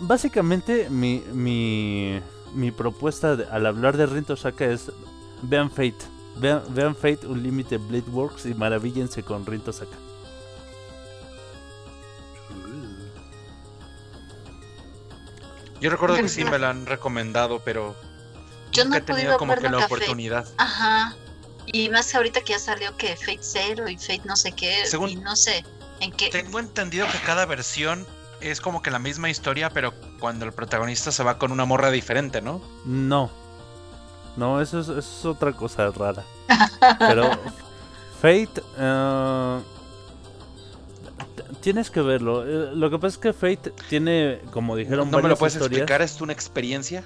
básicamente 0.00 0.88
mi, 0.90 1.22
mi, 1.32 2.20
mi 2.54 2.70
propuesta 2.70 3.34
de- 3.36 3.46
al 3.46 3.66
hablar 3.66 3.96
de 3.96 4.06
Rin 4.06 4.24
Tosaka 4.24 4.64
es 4.66 4.90
vean 5.42 5.70
Fate 5.70 5.96
Vean, 6.36 6.62
vean 6.70 6.94
Fate 6.94 7.26
Unlimited 7.26 7.80
Blade 7.80 8.10
Works 8.10 8.46
y 8.46 8.54
maravíllense 8.54 9.22
con 9.22 9.44
Rinto 9.44 9.72
Saka. 9.72 9.96
Yo 15.80 15.90
recuerdo 15.90 16.16
que 16.16 16.28
sí 16.28 16.44
me 16.44 16.58
lo 16.58 16.68
han 16.68 16.86
recomendado, 16.86 17.60
pero 17.64 17.96
Yo 18.70 18.84
no 18.84 18.94
he 18.94 18.98
he 18.98 19.00
tenido 19.00 19.36
podido 19.36 19.38
como 19.38 19.54
que 19.56 19.68
la 19.68 19.84
oportunidad. 19.84 20.46
Ajá. 20.56 21.16
Y 21.66 21.88
más 21.90 22.14
ahorita 22.14 22.40
que 22.42 22.52
ya 22.52 22.58
salió 22.58 22.96
que 22.96 23.16
Fate 23.16 23.40
Zero 23.42 23.88
y 23.88 23.96
Fate 23.96 24.22
no 24.24 24.36
sé 24.36 24.52
qué. 24.52 24.86
Según- 24.86 25.08
Y 25.10 25.16
no 25.16 25.34
sé 25.36 25.64
en 26.02 26.12
qué. 26.12 26.28
Tengo 26.30 26.58
entendido 26.58 27.06
que 27.10 27.18
cada 27.18 27.46
versión 27.46 28.06
es 28.40 28.60
como 28.60 28.82
que 28.82 28.90
la 28.90 28.98
misma 28.98 29.30
historia, 29.30 29.70
pero 29.70 29.92
cuando 30.20 30.44
el 30.44 30.52
protagonista 30.52 31.12
se 31.12 31.22
va 31.22 31.38
con 31.38 31.52
una 31.52 31.64
morra 31.64 31.90
diferente, 31.90 32.40
¿no? 32.42 32.60
No. 32.84 33.30
No, 34.36 34.60
eso 34.60 34.80
es, 34.80 34.88
eso 34.88 34.98
es 34.98 35.24
otra 35.24 35.52
cosa 35.52 35.90
rara. 35.90 36.24
Pero 36.98 37.30
Fate... 38.20 38.62
t- 41.36 41.42
tienes 41.60 41.90
que 41.90 42.00
verlo. 42.00 42.44
Eh, 42.46 42.70
Lo 42.74 42.90
que 42.90 42.98
pasa 42.98 43.08
es 43.14 43.18
que 43.18 43.32
Fate 43.32 43.72
tiene, 43.88 44.40
como 44.50 44.74
dijeron, 44.76 45.10
¿No 45.10 45.20
me 45.20 45.28
lo 45.28 45.36
puedes 45.36 45.54
historias. 45.54 45.80
explicar? 45.82 46.02
¿Es 46.02 46.20
una 46.20 46.32
experiencia? 46.32 47.04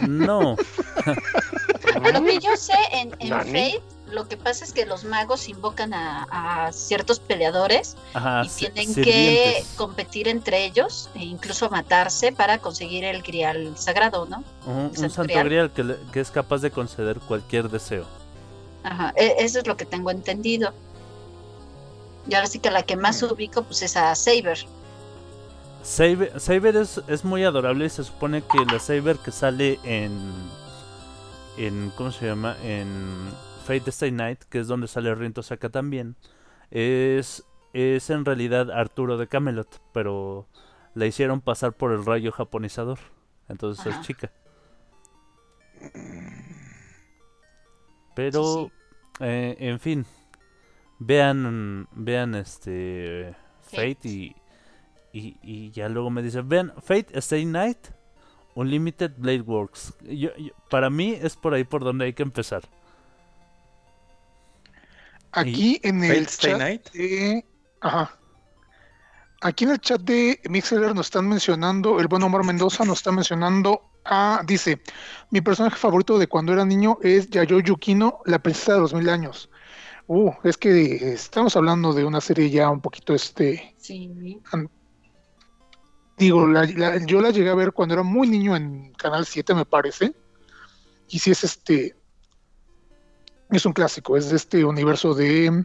No. 0.00 0.56
A 2.04 2.08
lo 2.10 2.24
que 2.24 2.38
yo 2.40 2.56
sé 2.56 2.72
en. 2.92 3.10
Fate, 3.10 3.82
lo 4.14 4.26
que 4.28 4.36
pasa 4.36 4.64
es 4.64 4.72
que 4.72 4.86
los 4.86 5.04
magos 5.04 5.48
invocan 5.48 5.92
a, 5.92 6.26
a 6.30 6.72
ciertos 6.72 7.18
peleadores 7.20 7.96
Ajá, 8.14 8.42
y 8.44 8.48
tienen 8.48 8.94
que 8.94 9.64
competir 9.76 10.28
entre 10.28 10.64
ellos 10.64 11.10
e 11.14 11.24
incluso 11.24 11.68
matarse 11.70 12.32
para 12.32 12.58
conseguir 12.58 13.04
el 13.04 13.22
grial 13.22 13.76
sagrado, 13.76 14.26
¿no? 14.26 14.44
Un, 14.66 14.74
un 14.86 14.94
Santo 14.96 15.14
santo 15.14 15.28
Grial. 15.32 15.44
grial 15.46 15.70
que, 15.72 15.84
le- 15.84 15.98
que 16.12 16.20
es 16.20 16.30
capaz 16.30 16.58
de 16.62 16.70
conceder 16.70 17.18
cualquier 17.20 17.68
deseo. 17.68 18.06
Ajá, 18.84 19.12
e- 19.16 19.34
eso 19.40 19.58
es 19.58 19.66
lo 19.66 19.76
que 19.76 19.84
tengo 19.84 20.10
entendido. 20.10 20.72
Y 22.28 22.34
ahora 22.34 22.46
sí 22.46 22.58
que 22.58 22.70
la 22.70 22.82
que 22.84 22.96
más 22.96 23.22
ubico 23.22 23.62
pues 23.64 23.82
es 23.82 23.96
a 23.96 24.14
Saber. 24.14 24.58
Saber, 25.82 26.40
Saber 26.40 26.76
es, 26.76 27.00
es 27.08 27.24
muy 27.24 27.44
adorable 27.44 27.84
y 27.84 27.90
se 27.90 28.04
supone 28.04 28.42
que 28.42 28.64
la 28.72 28.78
Saber 28.78 29.18
que 29.18 29.30
sale 29.30 29.78
en. 29.82 30.12
en 31.58 31.92
¿Cómo 31.96 32.10
se 32.10 32.26
llama? 32.26 32.56
En 32.64 33.30
Fate 33.64 33.90
Stay 33.90 34.12
Night, 34.12 34.44
que 34.48 34.58
es 34.60 34.68
donde 34.68 34.88
sale 34.88 35.14
Rinto 35.14 35.42
Saka 35.42 35.68
también, 35.70 36.16
es, 36.70 37.44
es 37.72 38.10
en 38.10 38.24
realidad 38.24 38.70
Arturo 38.70 39.16
de 39.16 39.26
Camelot, 39.26 39.80
pero 39.92 40.46
la 40.94 41.06
hicieron 41.06 41.40
pasar 41.40 41.72
por 41.72 41.92
el 41.92 42.04
rayo 42.04 42.30
japonizador. 42.32 42.98
Entonces 43.48 43.86
Ajá. 43.86 44.00
es 44.00 44.06
chica. 44.06 44.30
Pero, 48.14 48.70
eh, 49.20 49.56
en 49.58 49.80
fin, 49.80 50.06
vean, 50.98 51.88
vean 51.92 52.34
este 52.34 53.34
Fate 53.62 53.94
Fate. 53.94 54.08
y, 54.08 54.36
y, 55.12 55.36
y 55.42 55.70
ya 55.72 55.88
luego 55.88 56.10
me 56.10 56.22
dicen, 56.22 56.48
vean 56.48 56.72
Fate 56.78 57.18
Stay 57.18 57.44
Night 57.44 57.78
Unlimited 58.54 59.12
Blade 59.16 59.40
Works. 59.40 59.96
Yo- 60.02 60.34
yo- 60.36 60.52
para 60.70 60.90
mí 60.90 61.12
es 61.20 61.34
por 61.36 61.54
ahí 61.54 61.64
por 61.64 61.82
donde 61.82 62.04
hay 62.04 62.12
que 62.12 62.22
empezar. 62.22 62.62
Aquí 65.34 65.80
en 65.82 66.02
el 66.04 66.26
chat 66.26 66.58
Night. 66.58 66.90
de- 66.92 67.44
Ajá. 67.80 68.18
Aquí 69.40 69.64
en 69.64 69.70
el 69.72 69.78
chat 69.80 70.00
de 70.00 70.40
Mixler 70.48 70.94
nos 70.94 71.06
están 71.08 71.28
mencionando, 71.28 72.00
el 72.00 72.08
buen 72.08 72.22
Omar 72.22 72.44
Mendoza 72.44 72.84
nos 72.84 72.98
está 72.98 73.12
mencionando 73.12 73.82
a, 74.04 74.42
dice, 74.46 74.80
mi 75.30 75.40
personaje 75.42 75.76
favorito 75.76 76.18
de 76.18 76.26
cuando 76.28 76.52
era 76.52 76.64
niño 76.64 76.98
es 77.02 77.28
Yayo 77.28 77.60
Yukino, 77.60 78.20
la 78.24 78.38
princesa 78.38 78.74
de 78.74 78.80
los 78.80 78.94
mil 78.94 79.08
años. 79.08 79.50
Uh, 80.06 80.30
es 80.44 80.56
que 80.56 81.12
estamos 81.12 81.56
hablando 81.56 81.92
de 81.92 82.04
una 82.04 82.20
serie 82.20 82.48
ya 82.50 82.70
un 82.70 82.80
poquito, 82.80 83.14
este, 83.14 83.74
Sí. 83.78 84.38
digo, 86.18 86.46
la- 86.46 86.64
la- 86.66 87.04
yo 87.04 87.20
la 87.20 87.30
llegué 87.30 87.50
a 87.50 87.54
ver 87.54 87.72
cuando 87.72 87.94
era 87.94 88.02
muy 88.02 88.28
niño 88.28 88.54
en 88.56 88.92
Canal 88.94 89.26
7, 89.26 89.54
me 89.54 89.64
parece. 89.64 90.14
Y 91.08 91.18
si 91.18 91.30
es 91.32 91.44
este, 91.44 91.96
es 93.50 93.66
un 93.66 93.72
clásico, 93.72 94.16
es 94.16 94.30
de 94.30 94.36
este 94.36 94.64
universo 94.64 95.14
de 95.14 95.64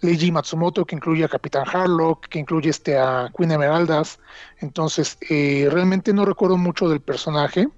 Leiji 0.00 0.30
Matsumoto 0.30 0.84
que 0.86 0.94
incluye 0.96 1.24
a 1.24 1.28
Capitán 1.28 1.64
Harlock, 1.70 2.26
que 2.28 2.38
incluye 2.38 2.70
este 2.70 2.98
a 2.98 3.30
Queen 3.36 3.50
Emeraldas. 3.52 4.18
Entonces, 4.58 5.18
eh, 5.28 5.68
realmente 5.70 6.12
no 6.12 6.24
recuerdo 6.24 6.56
mucho 6.56 6.88
del 6.88 7.00
personaje. 7.00 7.68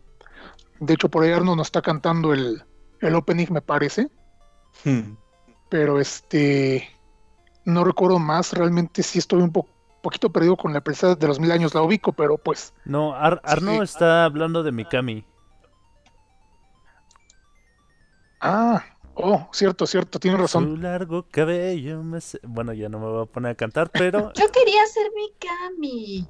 De 0.80 0.94
hecho, 0.94 1.08
por 1.08 1.24
ahí 1.24 1.32
Arno 1.32 1.56
nos 1.56 1.68
está 1.68 1.82
cantando 1.82 2.32
el, 2.32 2.62
el 3.00 3.14
opening, 3.14 3.46
me 3.50 3.62
parece. 3.62 4.08
Hmm. 4.84 5.14
Pero 5.68 6.00
este, 6.00 6.88
no 7.64 7.84
recuerdo 7.84 8.18
más. 8.18 8.52
Realmente 8.52 9.02
sí 9.02 9.18
estoy 9.18 9.40
un 9.42 9.52
po- 9.52 9.68
poquito 10.02 10.30
perdido 10.30 10.56
con 10.56 10.72
la 10.72 10.80
princesa 10.82 11.14
de 11.14 11.26
los 11.26 11.38
mil 11.40 11.50
años. 11.52 11.74
La 11.74 11.82
ubico, 11.82 12.12
pero 12.12 12.36
pues 12.38 12.72
No, 12.84 13.14
Ar- 13.14 13.40
Arno 13.44 13.72
Sí. 13.76 13.80
está 13.82 14.24
hablando 14.24 14.62
de 14.62 14.72
Mikami. 14.72 15.24
Ah, 18.40 18.82
oh, 19.22 19.48
cierto, 19.52 19.86
cierto, 19.86 20.18
tiene 20.18 20.36
razón. 20.36 20.64
Su 20.64 20.76
largo 20.76 21.26
cabello 21.30 22.02
me 22.02 22.18
Bueno, 22.42 22.72
ya 22.72 22.88
no 22.88 22.98
me 22.98 23.06
voy 23.06 23.22
a 23.22 23.26
poner 23.26 23.52
a 23.52 23.54
cantar, 23.54 23.90
pero... 23.90 24.32
Yo 24.34 24.50
quería 24.50 24.86
ser 24.86 25.06
Mikami. 25.14 26.28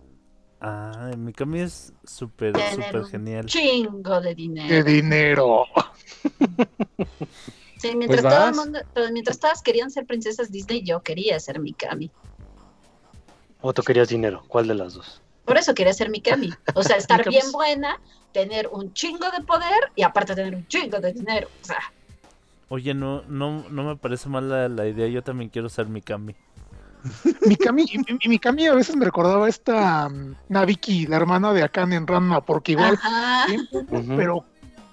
ah, 0.61 1.11
Mikami 1.17 1.61
es 1.61 1.93
súper, 2.05 2.55
súper 2.73 2.97
un 2.97 3.07
genial. 3.07 3.47
Chingo 3.47 4.21
de 4.21 4.29
De 4.31 4.35
dinero. 4.35 4.85
dinero. 4.85 5.65
Sí, 7.79 7.97
mientras 7.97 8.21
Pues 8.21 8.35
todo 8.35 8.49
el 8.49 8.55
mundo, 8.57 8.79
pero 8.93 9.11
mientras 9.11 9.39
todas 9.39 9.63
querían 9.63 9.91
ser 9.91 10.05
princesas 10.05 10.53
Disney, 10.53 10.83
yo 10.83 11.03
quería 11.03 11.41
ser 11.41 11.61
Mikami. 11.61 12.11
¿O 13.63 13.73
tú 13.73 13.83
querías 13.83 14.11
dinero? 14.11 14.43
¿Cuál 14.49 14.69
de 14.69 14.75
las 14.75 14.93
dos? 14.93 15.23
Por 15.47 15.57
eso 15.57 15.75
quería 15.75 15.95
ser 15.95 16.11
Mikami. 16.11 16.51
O 16.75 16.83
sea, 16.83 16.97
estar 16.99 17.27
bien 17.27 17.51
buena, 17.53 17.99
tener 18.33 18.69
un 18.69 18.93
chingo 18.93 19.31
de 19.31 19.43
poder 19.45 19.93
y 19.97 20.03
aparte 20.03 20.35
tener 20.35 20.55
un 20.55 20.67
chingo 20.69 21.01
de 21.01 21.15
dinero. 21.15 21.49
O 21.63 21.65
sea, 21.65 21.81
Oye, 22.73 22.95
no, 22.95 23.23
no, 23.27 23.65
no 23.69 23.83
me 23.83 23.97
parece 23.97 24.29
mal 24.29 24.77
la, 24.77 24.87
idea. 24.87 25.09
Yo 25.09 25.25
también 25.25 25.51
quiero 25.51 25.69
ser 25.69 25.89
Mikami. 25.89 26.37
Mikami, 27.47 27.83
y- 27.83 28.17
y 28.25 28.29
Mikami 28.29 28.69
a 28.69 28.75
veces 28.75 28.95
me 28.95 29.05
recordaba 29.05 29.49
esta 29.49 30.09
mm, 30.09 30.37
Nabiki, 30.51 31.09
la 31.09 31.17
hermana 31.17 31.53
de 31.53 31.65
Akane 31.65 31.97
en 31.97 32.07
Ranma, 32.07 32.43
porque 32.43 32.73
igual, 32.73 32.97
pero 34.17 34.45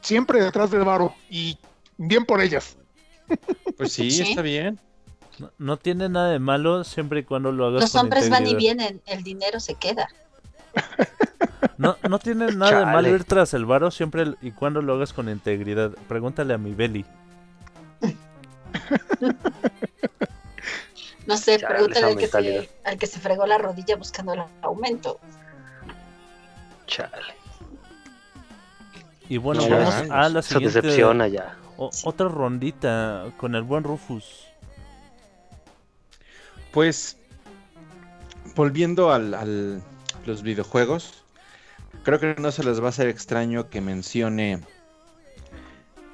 siempre 0.01 0.41
detrás 0.41 0.71
del 0.71 0.85
varo 0.85 1.13
y 1.29 1.55
bien 1.97 2.25
por 2.25 2.41
ellas. 2.41 2.77
Pues 3.77 3.93
sí, 3.93 4.09
Sí. 4.09 4.23
está 4.23 4.41
bien. 4.41 4.79
No, 5.37 5.51
no 5.59 5.77
tiene 5.77 6.09
nada 6.09 6.31
de 6.31 6.39
malo 6.39 6.83
siempre 6.83 7.19
y 7.19 7.23
cuando 7.25 7.51
lo 7.51 7.67
hagas 7.67 7.81
Los 7.81 7.91
con 7.91 8.01
hombres 8.05 8.27
van 8.31 8.47
y 8.47 8.55
vienen, 8.55 9.03
el 9.05 9.21
dinero 9.23 9.59
se 9.59 9.75
queda. 9.75 10.07
No, 11.77 11.95
no 12.09 12.17
tiene 12.17 12.51
nada 12.53 12.79
de 12.79 12.85
malo 12.85 13.09
ir 13.09 13.23
tras 13.23 13.53
el 13.53 13.65
varo 13.65 13.91
siempre 13.91 14.33
y 14.41 14.49
cuando 14.51 14.81
lo 14.81 14.95
hagas 14.95 15.13
con 15.13 15.29
integridad. 15.29 15.91
Pregúntale 16.07 16.55
a 16.55 16.57
mi 16.57 16.73
Belly. 16.73 17.05
No 21.25 21.35
sé, 21.37 21.57
Chale, 21.59 21.73
pregúntale 21.75 22.05
al 22.07 22.15
que, 22.17 22.27
se, 22.27 22.37
mentalidad. 22.41 22.63
al 22.85 22.97
que 22.97 23.07
se 23.07 23.19
fregó 23.19 23.45
la 23.45 23.57
rodilla 23.57 23.95
buscando 23.97 24.33
el 24.33 24.41
aumento. 24.61 25.19
Chale. 26.85 27.11
Y 29.27 29.37
bueno, 29.37 29.67
No, 29.67 29.77
vamos 29.77 30.07
ya, 30.07 30.21
a 30.23 30.29
la 30.29 30.39
Eso 30.39 30.53
siguiente. 30.55 30.81
decepciona 30.81 31.27
ya. 31.27 31.57
o- 31.77 31.91
otra 32.05 32.29
rondita 32.29 33.25
con 33.37 33.55
el 33.55 33.63
buen 33.63 33.83
Rufus. 33.83 34.45
Pues, 36.71 37.17
volviendo 38.55 39.11
al, 39.11 39.33
al- 39.33 39.81
los 40.25 40.43
videojuegos, 40.43 41.23
creo 42.03 42.19
que 42.19 42.35
no 42.39 42.51
se 42.51 42.63
les 42.63 42.81
va 42.81 42.85
a 42.85 42.89
hacer 42.89 43.09
extraño 43.09 43.69
que 43.69 43.81
mencione 43.81 44.61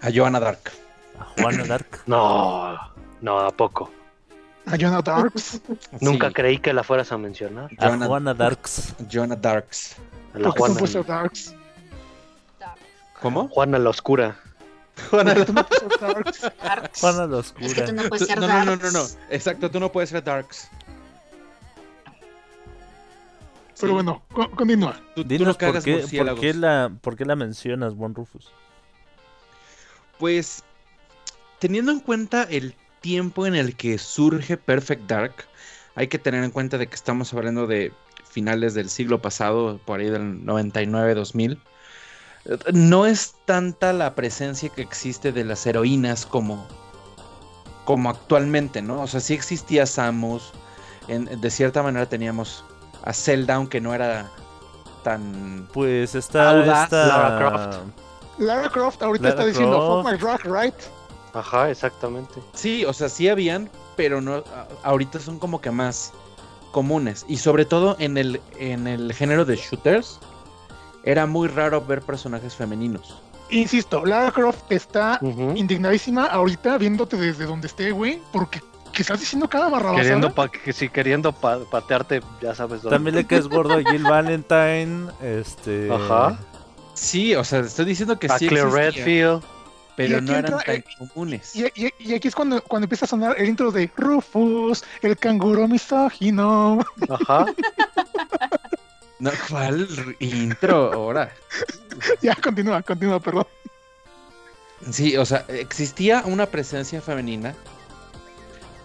a 0.02 0.10
Joanna 0.14 0.40
Dark. 0.40 0.72
A 1.20 1.26
Juana 1.42 1.64
Dark. 1.66 1.88
No, 2.06 2.78
no, 3.22 3.40
¿a 3.40 3.52
poco? 3.52 3.92
A 4.66 4.78
Jonah 4.80 5.02
Darks, 5.02 5.62
Nunca 6.02 6.28
Sí, 6.30 6.34
creí 6.34 6.58
que 6.58 6.72
la 6.74 6.84
fueras 6.84 7.12
a 7.12 7.18
mencionar. 7.18 7.70
A 7.80 7.98
Juana 7.98 8.34
Darks. 8.34 8.96
Joanna 9.12 9.36
Darks. 9.36 9.98
A 10.34 10.40
la 10.40 10.50
tú 10.50 10.56
Juana, 10.58 11.04
Darks. 11.06 11.56
¿Cómo? 13.22 13.48
Juana 13.50 13.78
la 13.80 13.90
Oscura. 13.90 14.38
Juana 15.10 15.34
tú 15.46 15.54
no 15.54 15.66
ser 15.70 16.00
Darks. 16.00 16.42
Darks. 16.64 17.00
Juana 17.02 17.28
la 17.28 17.40
Es 17.40 17.52
que 17.52 17.66
Oscura. 17.66 17.86
tú 17.88 17.94
no 17.94 18.04
puedes 18.10 18.20
Tú- 18.20 18.26
ser 18.34 18.40
no, 18.40 18.48
no, 18.48 18.54
no, 18.54 18.66
no, 18.66 18.78
Darks. 18.78 18.94
no. 18.94 19.26
Exacto, 19.30 19.70
tú 19.72 19.80
no 19.80 19.92
puedes 19.92 20.10
ser 20.10 20.24
Darks. 20.24 20.70
Pero 23.80 23.88
Sí. 23.88 23.94
bueno, 23.96 24.24
co- 24.32 24.52
continúa. 24.52 24.94
Tú, 25.16 25.24
tú 25.24 25.28
Dinos 25.28 25.48
no 25.48 25.54
por 25.72 25.84
qué, 25.84 25.98
por, 26.24 26.40
qué 26.40 26.54
la, 26.54 26.92
por 27.02 27.16
qué 27.18 27.26
la 27.26 27.36
mencionas, 27.36 27.96
buen 27.96 28.14
Rufus. 28.16 28.50
Pues, 30.20 30.64
teniendo 31.64 31.94
en 31.94 32.02
cuenta 32.02 32.44
el 32.44 32.76
tiempo 33.00 33.48
en 33.48 33.56
el 33.56 33.78
que 33.78 33.98
surge 33.98 34.58
Perfect 34.58 35.04
Dark, 35.10 35.34
hay 35.96 36.10
que 36.10 36.20
tener 36.20 36.44
en 36.44 36.52
cuenta 36.52 36.78
de 36.78 36.88
que 36.88 36.96
estamos 36.96 37.34
hablando 37.34 37.68
de 37.68 37.94
finales 38.30 38.74
del 38.74 38.90
siglo 38.90 39.22
pasado, 39.22 39.80
por 39.86 40.02
ahí 40.02 40.10
del 40.10 40.44
99-2000. 40.46 41.58
No 42.74 43.06
es 43.06 43.36
tanta 43.46 43.94
la 43.94 44.14
presencia 44.14 44.68
que 44.68 44.82
existe 44.82 45.32
de 45.32 45.46
las 45.46 45.66
heroínas 45.66 46.26
como 46.26 46.68
como 47.86 48.10
actualmente, 48.10 48.82
¿no? 48.82 49.02
O 49.02 49.08
sea, 49.08 49.22
sí 49.22 49.34
existía 49.34 49.86
Samus, 49.86 50.52
en- 51.08 51.40
de 51.40 51.50
cierta 51.50 51.82
manera 51.82 52.08
teníamos 52.10 52.66
a 53.06 53.14
Zelda, 53.14 53.56
aunque 53.56 53.80
no 53.80 53.94
era 53.94 54.30
tan... 55.06 55.66
Pues 55.74 56.14
está. 56.16 56.54
Lara 56.54 56.88
Croft. 57.40 57.78
Lara 58.40 58.70
Croft 58.70 59.02
ahorita 59.02 59.30
Lara 59.30 59.36
está 59.36 59.46
diciendo 59.48 59.78
Croft. 59.78 60.04
fuck 60.04 60.12
my 60.12 60.18
rock, 60.18 60.46
right? 60.46 60.76
Ajá, 61.34 61.70
exactamente. 61.70 62.36
Sí, 62.54 62.86
o 62.86 62.94
sea, 62.94 63.10
sí 63.10 63.28
habían, 63.30 63.70
pero 63.96 64.22
no 64.22 64.44
ahorita 64.84 65.20
son 65.20 65.40
como 65.40 65.62
que 65.62 65.72
más 65.72 66.14
comunes. 66.72 67.26
Y 67.28 67.38
sobre 67.38 67.66
todo 67.66 67.96
en 68.00 68.18
el, 68.18 68.42
en 68.60 68.88
el 68.88 69.14
género 69.14 69.46
de 69.46 69.56
shooters, 69.56 70.20
era 71.04 71.26
muy 71.26 71.48
raro 71.48 71.82
ver 71.82 72.02
personajes 72.02 72.56
femeninos. 72.56 73.22
Insisto, 73.50 74.06
Lara 74.06 74.32
Croft 74.32 74.64
está 74.72 75.20
indignadísima 75.56 76.26
ahorita 76.26 76.78
viéndote 76.78 77.18
desde 77.18 77.46
donde 77.46 77.68
esté, 77.68 77.92
güey, 77.92 78.20
porque 78.32 78.62
que 78.92 79.02
estás 79.02 79.20
diciendo 79.20 79.50
cada 79.50 79.70
barrabasada. 79.70 80.04
Queriendo, 80.04 80.34
pa 80.34 80.50
que, 80.50 80.72
sí, 80.72 80.88
queriendo 80.88 81.32
pa- 81.34 81.60
patearte, 81.66 82.22
ya 82.42 82.54
sabes 82.54 82.84
dónde. 82.84 82.96
También 82.96 83.16
le 83.16 83.26
caes 83.26 83.48
gordo 83.48 83.74
a 83.74 83.84
Jill 83.84 84.04
Valentine, 84.04 85.08
este... 85.22 85.92
Ajá. 85.92 86.38
Sí, 86.94 87.34
o 87.36 87.44
sea, 87.44 87.62
estoy 87.62 87.86
diciendo 87.86 88.20
que 88.20 88.28
a 88.28 88.38
sí 88.38 88.48
Claire 88.48 88.68
existía, 88.70 89.04
Redfield. 89.06 89.44
Pero 89.96 90.22
no 90.22 90.32
eran 90.36 90.54
entra, 90.54 90.66
tan 90.66 90.84
comunes. 90.98 91.56
Y, 91.56 91.66
y- 91.76 91.94
y 92.00 92.14
aquí 92.16 92.28
es 92.28 92.36
cuando, 92.36 92.62
cuando 92.64 92.86
empieza 92.86 93.06
a 93.06 93.08
sonar 93.08 93.36
el 93.40 93.48
intro 93.48 93.72
de 93.72 93.92
Rufus, 93.96 94.84
el 95.02 95.18
canguro 95.18 95.68
misógino. 95.68 96.80
Ajá. 97.10 97.46
No, 99.20 99.32
¿cuál 99.50 99.88
intro 100.20 100.92
ahora? 100.92 101.32
ya, 102.22 102.36
continúa, 102.36 102.82
continúa, 102.82 103.22
perdón. 103.22 103.48
Sí, 104.92 105.16
o 105.16 105.26
sea, 105.26 105.46
existía 105.48 106.24
una 106.26 106.48
presencia 106.48 107.00
femenina, 107.02 107.56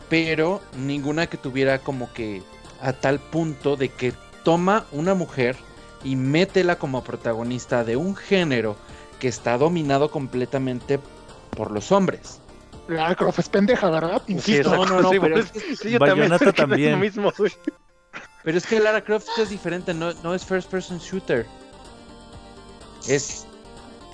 pero 0.09 0.61
ninguna 0.76 1.26
que 1.26 1.38
tuviera 1.38 1.80
como 1.80 2.12
que 2.12 2.42
a 2.80 2.92
tal 2.92 3.18
punto 3.18 3.74
de 3.76 3.88
que 3.88 4.12
toma 4.44 4.86
una 4.92 5.14
mujer 5.14 5.56
y 6.04 6.14
métela 6.14 6.78
como 6.78 7.02
protagonista 7.02 7.82
de 7.82 7.96
un 7.96 8.14
género 8.14 8.76
que 9.18 9.28
está 9.28 9.58
dominado 9.58 10.10
completamente 10.10 10.98
por 11.56 11.70
los 11.70 11.92
hombres. 11.92 12.40
Lara 12.88 13.14
Croft 13.14 13.38
es 13.38 13.48
pendeja, 13.48 13.90
¿verdad? 13.90 14.22
Sí, 14.40 14.60
no, 14.64 14.86
no, 14.86 15.02
no, 15.02 15.10
sí, 15.10 15.18
pero 15.20 15.38
es 15.38 15.52
sí, 15.78 15.90
yo 15.90 15.98
Bayonetta 15.98 16.38
también, 16.52 16.56
también. 16.56 16.92
Lo 16.92 16.98
mismo. 16.98 17.32
Pero 18.44 18.56
es 18.58 18.66
que 18.66 18.80
Lara 18.80 19.02
Croft 19.04 19.28
es 19.38 19.50
diferente, 19.50 19.92
no, 19.92 20.12
no 20.22 20.34
es 20.34 20.44
first 20.44 20.70
person 20.70 20.98
shooter. 20.98 21.46
Es 23.06 23.46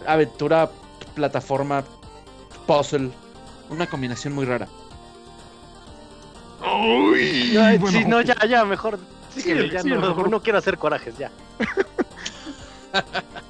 aventura, 0.07 0.69
plataforma, 1.15 1.85
puzzle, 2.67 3.11
una 3.71 3.87
combinación 3.87 4.35
muy 4.35 4.45
rara. 4.45 4.67
Uy, 6.61 7.57
bueno, 7.79 7.99
sí, 7.99 8.05
no, 8.07 8.21
ya, 8.23 8.37
ya, 8.47 8.65
mejor. 8.65 8.99
síguele, 9.33 9.69
Síguele, 9.69 9.89
ya, 9.89 9.97
no, 9.97 10.09
mejor. 10.09 10.31
no 10.31 10.43
quiero 10.43 10.59
hacer 10.59 10.79
corajes, 10.79 11.17
ya. 11.17 11.31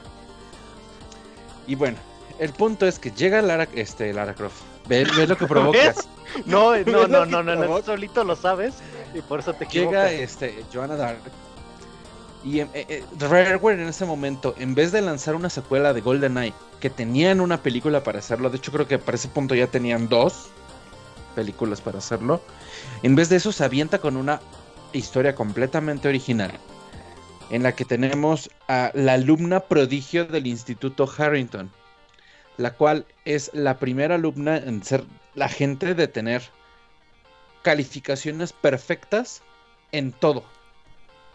Y 1.67 1.75
bueno, 1.75 1.97
el 2.39 2.53
punto 2.53 2.87
es 2.87 2.99
que 2.99 3.11
llega 3.11 3.43
Lara, 3.43 3.69
este, 3.75 4.13
Lara 4.13 4.35
Croft. 4.35 4.61
Ve, 4.89 5.07
ve 5.17 5.27
lo 5.27 5.37
que 5.37 5.47
provocas. 5.47 6.09
No, 6.47 6.77
no, 6.77 7.07
no, 7.07 7.27
no, 7.27 7.43
no, 7.45 7.55
no, 7.55 7.83
solito 7.83 8.25
lo 8.25 8.35
sabes 8.35 8.75
y 9.15 9.21
por 9.21 9.39
eso 9.41 9.53
te 9.53 9.67
Llega 9.67 10.11
equivocas. 10.11 10.13
este, 10.13 10.65
Joanna 10.73 10.97
Dark. 10.97 11.21
Y 12.43 12.61
eh, 12.61 12.69
eh, 12.75 13.05
Rareware 13.21 13.79
en 13.81 13.89
ese 13.89 14.05
momento, 14.05 14.55
en 14.59 14.75
vez 14.75 14.91
de 14.91 15.01
lanzar 15.01 15.35
una 15.37 15.49
secuela 15.49 15.93
de 15.93 16.01
GoldenEye, 16.01 16.53
que 16.81 16.91
tenían 16.91 17.41
una 17.41 17.63
película 17.63 18.03
para 18.03 18.19
hacerlo, 18.19 18.51
de 18.51 18.57
hecho 18.57 18.73
creo 18.73 18.89
que 18.89 18.99
para 18.99 19.15
ese 19.17 19.29
punto 19.29 19.55
ya 19.55 19.69
tenían 19.69 20.09
dos 20.09 20.49
películas 21.35 21.81
para 21.81 21.99
hacerlo, 21.99 22.41
en 23.03 23.15
vez 23.15 23.29
de 23.29 23.37
eso 23.37 23.53
se 23.53 23.65
avienta 23.65 23.99
con 23.99 24.17
una 24.17 24.41
historia 24.93 25.35
completamente 25.35 26.09
original, 26.09 26.53
en 27.51 27.63
la 27.63 27.75
que 27.75 27.85
tenemos 27.85 28.51
a 28.69 28.91
la 28.95 29.15
alumna 29.15 29.61
prodigio 29.61 30.25
del 30.25 30.47
Instituto 30.47 31.09
Harrington, 31.17 31.71
la 32.57 32.73
cual 32.73 33.07
es 33.25 33.51
la 33.53 33.79
primera 33.79 34.15
alumna 34.15 34.57
en 34.57 34.83
ser 34.83 35.05
la 35.35 35.49
gente 35.49 35.95
de 35.95 36.09
tener 36.09 36.43
calificaciones 37.63 38.53
perfectas 38.53 39.43
en 39.93 40.13
todo. 40.13 40.45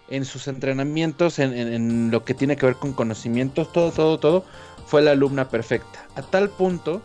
En 0.10 0.26
sus 0.26 0.48
entrenamientos, 0.48 1.38
en, 1.38 2.10
lo 2.10 2.24
que 2.26 2.34
tiene 2.34 2.56
que 2.56 2.66
ver 2.66 2.76
con 2.76 2.94
conocimientos, 2.94 3.72
todo, 3.72 3.92
todo, 3.92 4.20
todo, 4.20 4.46
fue 4.88 5.02
la 5.02 5.12
alumna 5.12 5.50
perfecta. 5.50 6.08
A 6.16 6.24
tal 6.24 6.50
punto 6.50 7.02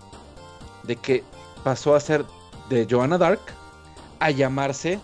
de 0.84 0.96
que 0.96 1.22
pasó 1.64 1.94
a 1.94 2.00
ser 2.00 2.24
de 2.70 2.86
Joanna 2.88 3.18
Dark 3.18 3.40
a 4.20 4.30
llamarse 4.30 4.98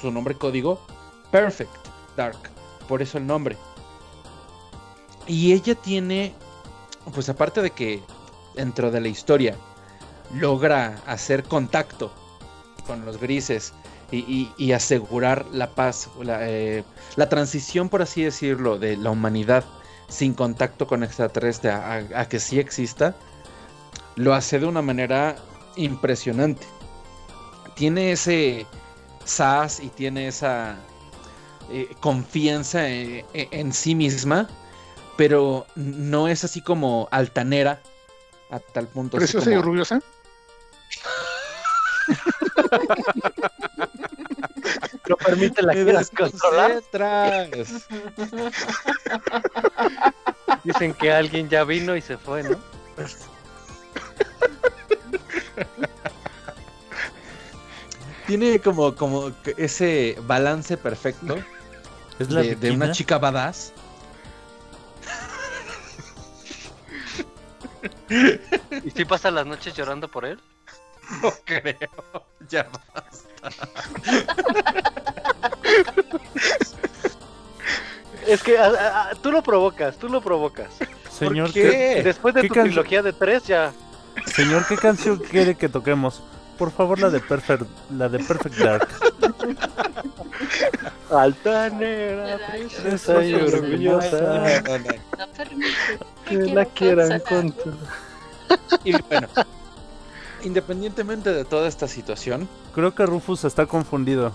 su 0.00 0.10
nombre 0.10 0.34
código 0.34 0.84
Perfect 1.30 1.74
Dark. 2.16 2.55
Por 2.88 3.02
eso 3.02 3.18
el 3.18 3.26
nombre. 3.26 3.56
Y 5.26 5.52
ella 5.52 5.74
tiene, 5.74 6.34
pues 7.14 7.28
aparte 7.28 7.62
de 7.62 7.70
que 7.70 8.02
dentro 8.54 8.90
de 8.90 9.00
la 9.00 9.08
historia 9.08 9.56
logra 10.34 11.00
hacer 11.06 11.44
contacto 11.44 12.12
con 12.86 13.04
los 13.04 13.18
grises 13.18 13.72
y, 14.12 14.72
asegurar 14.72 15.46
la 15.52 15.74
paz, 15.74 16.08
la, 16.22 16.48
eh, 16.48 16.84
la 17.16 17.28
transición, 17.28 17.88
por 17.88 18.02
así 18.02 18.22
decirlo, 18.22 18.78
de 18.78 18.96
la 18.96 19.10
humanidad 19.10 19.64
sin 20.08 20.32
contacto 20.34 20.86
con 20.86 21.02
extraterrestre 21.02 21.70
a, 21.72 21.94
a- 21.94 22.20
a 22.20 22.28
que 22.28 22.38
sí 22.38 22.60
exista, 22.60 23.16
lo 24.14 24.32
hace 24.34 24.60
de 24.60 24.66
una 24.66 24.80
manera 24.82 25.34
impresionante. 25.74 26.64
Tiene 27.74 28.12
ese 28.12 28.66
sas 29.24 29.80
y 29.80 29.88
tiene 29.88 30.28
esa 30.28 30.76
eh, 31.70 31.88
confianza 32.00 32.88
eh, 32.88 33.24
eh, 33.34 33.48
en 33.50 33.72
sí 33.72 33.94
misma, 33.94 34.48
pero 35.16 35.66
no 35.74 36.28
es 36.28 36.44
así 36.44 36.60
como 36.60 37.08
altanera 37.10 37.80
a 38.50 38.58
tal 38.60 38.86
punto. 38.88 39.16
Preciosa 39.16 39.50
y 39.50 39.54
como- 39.54 39.60
orgullosa. 39.60 40.00
No 45.08 45.16
permite 45.16 45.62
la 45.62 45.72
controlar. 45.74 46.74
desconcentras. 46.74 47.88
Dicen 50.64 50.94
que 50.94 51.12
alguien 51.12 51.48
ya 51.48 51.64
vino 51.64 51.94
y 51.96 52.00
se 52.00 52.16
fue, 52.18 52.42
¿no? 52.42 52.58
Tiene 58.26 58.58
como, 58.58 58.94
como 58.96 59.30
que 59.42 59.54
ese 59.56 60.18
balance 60.26 60.76
perfecto 60.76 61.36
Es 62.18 62.30
la 62.30 62.42
de, 62.42 62.56
de 62.56 62.70
una 62.70 62.92
chica 62.92 63.18
badass. 63.18 63.72
¿Y 68.84 68.90
si 68.90 69.04
pasa 69.04 69.30
las 69.30 69.46
noches 69.46 69.74
llorando 69.74 70.08
por 70.08 70.24
él? 70.24 70.40
No 71.22 71.32
creo. 71.44 71.76
Ya 72.48 72.68
basta. 72.94 73.66
Es 78.26 78.42
que 78.42 78.58
a- 78.58 78.66
a- 78.66 79.10
a- 79.10 79.14
tú 79.14 79.30
lo 79.30 79.42
provocas, 79.42 79.96
tú 79.98 80.08
lo 80.08 80.20
provocas. 80.20 80.68
Señor, 81.10 81.52
qué? 81.52 81.62
¿qué, 81.96 82.02
Después 82.02 82.34
de 82.34 82.42
¿Qué 82.42 82.48
tu 82.48 82.54
can- 82.54 82.64
trilogía 82.64 83.02
de 83.02 83.12
tres 83.12 83.44
ya. 83.46 83.72
señor, 84.34 84.66
¿qué 84.66 84.76
canción 84.76 85.18
quiere 85.18 85.54
que 85.54 85.68
toquemos? 85.68 86.22
Por 86.58 86.72
favor, 86.72 86.98
la 86.98 87.10
de 87.10 87.20
Perfect, 87.20 87.64
la 87.90 88.08
de 88.08 88.18
Perfect 88.18 88.56
Dark. 88.56 88.88
Altanera, 91.10 92.38
princesa 92.50 93.22
y 93.24 93.34
orgullosa. 93.34 94.60
No, 94.62 95.26
Que 96.28 96.36
la 96.36 96.64
quieran 96.64 97.20
controlar. 97.20 97.78
Y 98.84 98.92
bueno, 99.02 99.28
independientemente 100.42 101.32
de 101.32 101.44
toda 101.44 101.68
esta 101.68 101.86
situación, 101.88 102.48
Creo 102.74 102.94
que 102.94 103.06
Rufus 103.06 103.44
está 103.44 103.66
confundido. 103.66 104.32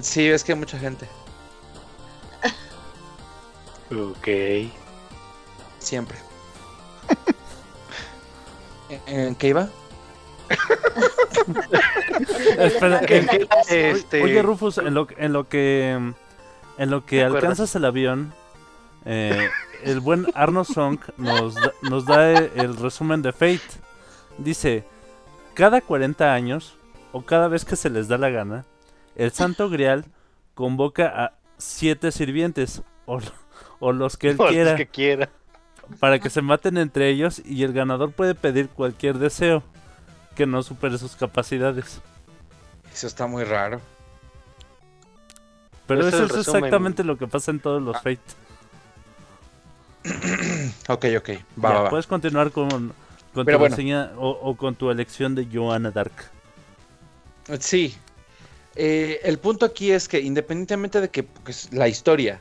sí, 0.00 0.26
es 0.28 0.42
que 0.44 0.52
hay 0.52 0.58
mucha 0.58 0.78
gente, 0.78 1.06
Ok. 3.90 4.28
siempre. 5.78 6.18
¿En- 8.88 9.18
¿En 9.28 9.34
qué 9.34 9.48
iba? 9.48 9.68
Espera, 12.58 13.00
este, 13.00 14.22
Oye, 14.22 14.42
Rufus, 14.42 14.78
en 14.78 14.94
lo, 14.94 15.06
en 15.16 15.32
lo 15.32 15.48
que 15.48 15.92
en 16.76 16.90
lo 16.90 17.04
que 17.06 17.22
alcanzas 17.22 17.74
el 17.76 17.84
avión, 17.84 18.32
eh, 19.04 19.48
el 19.84 20.00
buen 20.00 20.26
Arno 20.34 20.64
Song 20.64 20.98
nos, 21.18 21.54
da- 21.54 21.72
nos 21.82 22.04
da 22.06 22.30
el, 22.32 22.50
el 22.56 22.76
resumen 22.76 23.22
de 23.22 23.32
Fate. 23.32 23.60
Dice, 24.38 24.84
cada 25.54 25.80
40 25.80 26.32
años, 26.34 26.76
o 27.12 27.22
cada 27.22 27.46
vez 27.48 27.64
que 27.64 27.76
se 27.76 27.90
les 27.90 28.08
da 28.08 28.18
la 28.18 28.30
gana, 28.30 28.64
el 29.14 29.30
Santo 29.30 29.70
Grial 29.70 30.04
convoca 30.54 31.06
a 31.24 31.32
siete 31.58 32.10
sirvientes, 32.10 32.82
o, 33.06 33.20
o 33.78 33.92
los 33.92 34.16
que 34.16 34.30
él 34.30 34.36
los 34.38 34.48
que 34.76 34.86
quiera. 34.88 35.28
para 36.00 36.18
que 36.18 36.30
se 36.30 36.42
maten 36.42 36.76
entre 36.78 37.08
ellos 37.10 37.40
y 37.44 37.62
el 37.62 37.72
ganador 37.72 38.10
puede 38.12 38.34
pedir 38.34 38.68
cualquier 38.68 39.18
deseo 39.18 39.62
que 40.34 40.46
no 40.46 40.62
supere 40.62 40.98
sus 40.98 41.16
capacidades. 41.16 42.00
Eso 42.92 43.06
está 43.06 43.26
muy 43.26 43.44
raro. 43.44 43.80
Pero 45.86 46.08
eso 46.08 46.24
es 46.24 46.34
exactamente 46.34 47.04
lo 47.04 47.18
que 47.18 47.26
pasa 47.26 47.50
en 47.50 47.60
todos 47.60 47.82
los 47.82 47.96
Fate. 47.96 48.20
Ok, 50.88 51.06
ok. 51.16 51.28
Va, 51.62 51.70
Ya, 51.70 51.74
va, 51.74 51.82
va. 51.82 51.90
Puedes 51.90 52.06
continuar 52.06 52.50
con, 52.50 52.92
tu 53.32 53.42
bueno. 53.42 53.58
reseña 53.58 54.12
o, 54.18 54.28
o 54.30 54.54
con 54.54 54.74
tu 54.74 54.90
elección 54.90 55.34
de 55.34 55.48
Joanna 55.50 55.90
Dark. 55.90 56.12
Sí. 57.58 57.96
Eh, 58.76 59.20
el 59.24 59.38
punto 59.38 59.64
aquí 59.64 59.92
es 59.92 60.08
que 60.08 60.20
independientemente 60.20 61.00
de 61.00 61.08
que 61.08 61.22
pues, 61.22 61.72
la 61.72 61.88
historia 61.88 62.40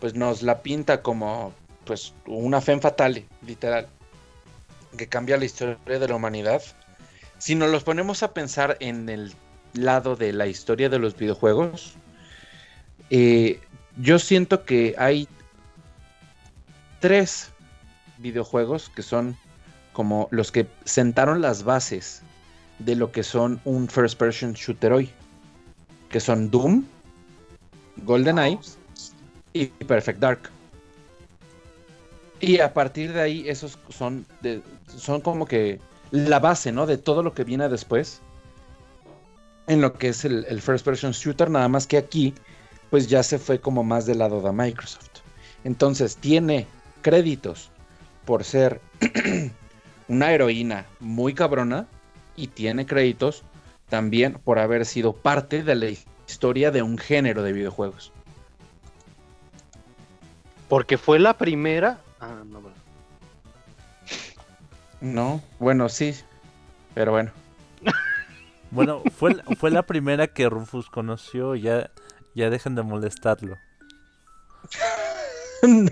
pues 0.00 0.14
nos 0.14 0.42
la 0.42 0.62
pinta 0.62 1.02
como 1.02 1.52
pues 1.84 2.14
una 2.26 2.60
fe 2.60 2.78
fatale, 2.78 3.26
literal, 3.46 3.88
que 4.96 5.08
cambia 5.08 5.36
la 5.36 5.44
historia 5.44 5.76
de 5.84 6.08
la 6.08 6.14
humanidad, 6.14 6.62
si 7.42 7.56
nos 7.56 7.70
los 7.70 7.82
ponemos 7.82 8.22
a 8.22 8.32
pensar 8.32 8.76
en 8.78 9.08
el 9.08 9.34
lado 9.74 10.14
de 10.14 10.32
la 10.32 10.46
historia 10.46 10.88
de 10.88 11.00
los 11.00 11.16
videojuegos, 11.16 11.94
eh, 13.10 13.58
yo 13.96 14.20
siento 14.20 14.64
que 14.64 14.94
hay 14.96 15.26
tres 17.00 17.50
videojuegos 18.18 18.90
que 18.90 19.02
son 19.02 19.36
como 19.92 20.28
los 20.30 20.52
que 20.52 20.68
sentaron 20.84 21.42
las 21.42 21.64
bases 21.64 22.22
de 22.78 22.94
lo 22.94 23.10
que 23.10 23.24
son 23.24 23.60
un 23.64 23.88
first 23.88 24.16
person 24.16 24.52
shooter 24.52 24.92
hoy. 24.92 25.10
Que 26.10 26.20
son 26.20 26.48
Doom, 26.48 26.84
GoldenEye 28.04 28.60
y 29.52 29.66
Perfect 29.66 30.20
Dark. 30.20 30.48
Y 32.38 32.60
a 32.60 32.72
partir 32.72 33.12
de 33.12 33.20
ahí, 33.20 33.48
esos 33.48 33.76
son, 33.88 34.24
de- 34.42 34.62
son 34.96 35.20
como 35.20 35.44
que 35.44 35.80
la 36.12 36.38
base, 36.38 36.70
¿no? 36.70 36.86
De 36.86 36.98
todo 36.98 37.22
lo 37.24 37.34
que 37.34 37.42
viene 37.42 37.68
después. 37.68 38.20
En 39.66 39.80
lo 39.80 39.94
que 39.94 40.08
es 40.08 40.24
el, 40.24 40.60
first 40.60 40.84
person 40.84 41.12
shooter, 41.12 41.50
nada 41.50 41.68
más 41.68 41.86
que 41.86 41.96
aquí, 41.96 42.34
pues 42.90 43.08
ya 43.08 43.22
se 43.22 43.38
fue 43.38 43.60
como 43.60 43.82
más 43.82 44.06
del 44.06 44.18
lado 44.18 44.40
de 44.40 44.52
Microsoft. 44.52 45.20
Entonces, 45.64 46.16
tiene 46.16 46.66
créditos 47.00 47.70
por 48.24 48.44
ser 48.44 48.80
una 50.08 50.32
heroína 50.32 50.86
muy 51.00 51.34
cabrona 51.34 51.86
y 52.36 52.48
tiene 52.48 52.86
créditos 52.86 53.42
también 53.88 54.34
por 54.34 54.58
haber 54.58 54.84
sido 54.84 55.14
parte 55.14 55.62
de 55.62 55.74
la 55.74 55.86
historia 56.28 56.70
de 56.70 56.82
un 56.82 56.98
género 56.98 57.42
de 57.42 57.52
videojuegos. 57.52 58.12
Porque 60.68 60.98
fue 60.98 61.18
la 61.18 61.38
primera. 61.38 62.00
Ah, 62.20 62.42
no. 62.44 62.81
No, 65.02 65.42
bueno, 65.58 65.88
sí, 65.90 66.14
pero 66.94 67.12
bueno. 67.12 67.30
Bueno, 68.70 69.02
fue, 69.18 69.34
la- 69.34 69.44
fue 69.56 69.70
la 69.70 69.82
primera 69.82 70.28
que 70.28 70.48
Rufus 70.48 70.88
conoció. 70.88 71.54
Ya, 71.54 71.90
ya 72.34 72.48
dejen 72.48 72.74
de 72.74 72.82
molestarlo. 72.82 73.58
No. 75.62 75.90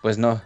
Pues 0.00 0.16
no. 0.18 0.40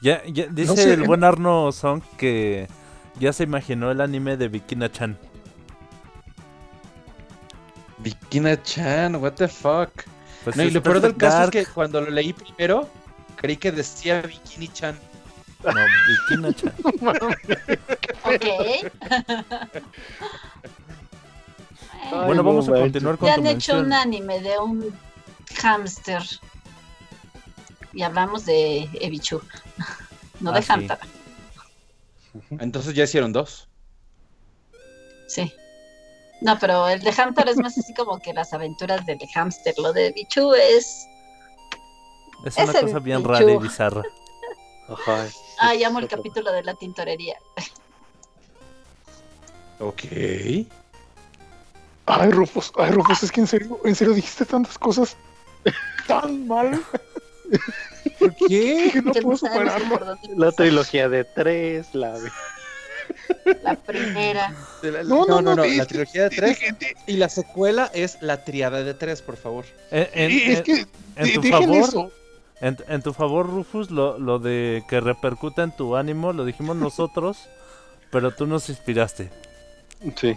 Ya, 0.00 0.22
ya 0.26 0.46
dice 0.46 0.76
sé, 0.76 0.92
el 0.94 1.00
en- 1.00 1.06
buen 1.06 1.24
Arno 1.24 1.70
Song 1.72 2.00
que 2.16 2.68
ya 3.18 3.32
se 3.34 3.42
imaginó 3.44 3.90
el 3.90 4.00
anime 4.00 4.36
de 4.36 4.48
Bikina 4.48 4.90
Chan. 4.92 5.18
Bikina 7.98 8.62
Chan, 8.62 9.16
what 9.16 9.32
the 9.32 9.48
fuck. 9.48 9.90
Pues 10.44 10.56
No, 10.56 10.62
y 10.62 10.70
lo 10.70 10.82
peor 10.82 11.00
del 11.00 11.16
caso 11.16 11.38
Dark. 11.38 11.56
es 11.56 11.66
que 11.66 11.72
cuando 11.72 12.00
lo 12.00 12.10
leí 12.10 12.32
primero, 12.32 12.88
creí 13.36 13.56
que 13.56 13.72
decía 13.72 14.20
Bikini 14.22 14.68
Chan. 14.68 14.98
No, 15.64 15.72
Bikina 16.28 16.52
Chan. 16.54 16.74
Ok. 18.26 18.46
Bueno, 22.10 22.34
no 22.34 22.44
vamos 22.44 22.68
a 22.68 22.72
continuar 22.72 23.18
con 23.18 23.28
Ya 23.28 23.34
han 23.34 23.46
hecho 23.46 23.74
mención. 23.74 23.86
un 23.86 23.92
anime 23.92 24.40
de 24.40 24.58
un 24.58 24.94
hámster. 25.60 26.22
Y 27.92 28.02
hablamos 28.02 28.44
de 28.46 28.88
Ebichu. 29.00 29.40
No 30.40 30.50
Ah, 30.50 30.54
de 30.54 30.62
sí. 30.62 30.68
Hamster. 30.68 30.98
Entonces 32.60 32.94
ya 32.94 33.04
hicieron 33.04 33.32
dos. 33.32 33.68
Sí. 35.28 35.52
No, 36.44 36.58
pero 36.58 36.86
el 36.88 37.00
de 37.00 37.10
Hamster 37.10 37.48
es 37.48 37.56
más 37.56 37.76
así 37.78 37.94
como 37.94 38.18
que 38.18 38.34
las 38.34 38.52
aventuras 38.52 39.04
del 39.06 39.18
hámster. 39.34 39.74
Lo 39.78 39.94
de 39.94 40.12
Bichu 40.12 40.52
es. 40.52 41.06
Es 42.44 42.58
una 42.58 42.80
cosa 42.80 42.98
bien 42.98 43.18
Bichu. 43.18 43.32
rara 43.32 43.50
y 43.50 43.56
bizarra. 43.56 44.02
Ajá. 44.88 45.26
Ah, 45.58 45.74
llamo 45.74 46.00
el 46.00 46.06
capítulo 46.06 46.52
de 46.52 46.62
la 46.62 46.74
tintorería. 46.74 47.38
Ok. 49.80 50.02
Ay, 52.06 52.30
Rufus, 52.30 52.70
ay, 52.76 52.90
Rufus, 52.90 53.22
es 53.22 53.32
que 53.32 53.40
en 53.40 53.46
serio, 53.46 53.80
en 53.82 53.94
serio 53.94 54.12
dijiste 54.12 54.44
tantas 54.44 54.76
cosas 54.76 55.16
tan 56.06 56.46
mal 56.46 56.84
¿Por 58.18 58.34
qué? 58.36 58.90
que 58.92 59.00
no 59.00 59.12
puedo 59.12 59.36
superarlo. 59.38 60.18
La 60.36 60.52
trilogía 60.52 61.08
de 61.08 61.24
tres, 61.24 61.94
la 61.94 62.14
La 63.62 63.74
primera. 63.76 64.54
No, 65.04 65.24
no, 65.26 65.40
no, 65.42 65.54
la 65.56 65.64
que- 65.64 65.84
trilogía 65.86 66.24
de 66.24 66.30
tres. 66.30 66.60
de- 66.60 66.72
de- 66.72 66.96
Y 67.06 67.16
la 67.16 67.28
secuela 67.28 67.90
es 67.94 68.18
la 68.20 68.44
triada 68.44 68.82
de 68.82 68.94
tres, 68.94 69.22
por 69.22 69.36
favor. 69.36 69.64
En, 69.90 70.08
en- 70.12 70.30
es 70.52 70.58
en- 70.58 70.62
que 70.64 70.72
en 71.16 71.24
de- 71.26 71.32
tu 71.34 71.42
favor, 71.44 71.76
eso. 71.88 72.12
en, 72.60 72.76
en 72.88 73.02
tu 73.02 73.12
favor, 73.12 73.46
Rufus, 73.48 73.90
lo, 73.90 74.18
lo 74.18 74.38
de 74.38 74.82
que 74.88 75.00
repercuta 75.00 75.62
en 75.62 75.72
tu 75.74 75.96
ánimo 75.96 76.32
lo 76.32 76.44
dijimos 76.44 76.76
nosotros, 76.76 77.38
pero 78.10 78.30
tú 78.32 78.46
nos 78.46 78.68
inspiraste. 78.68 79.30
Sí. 80.16 80.34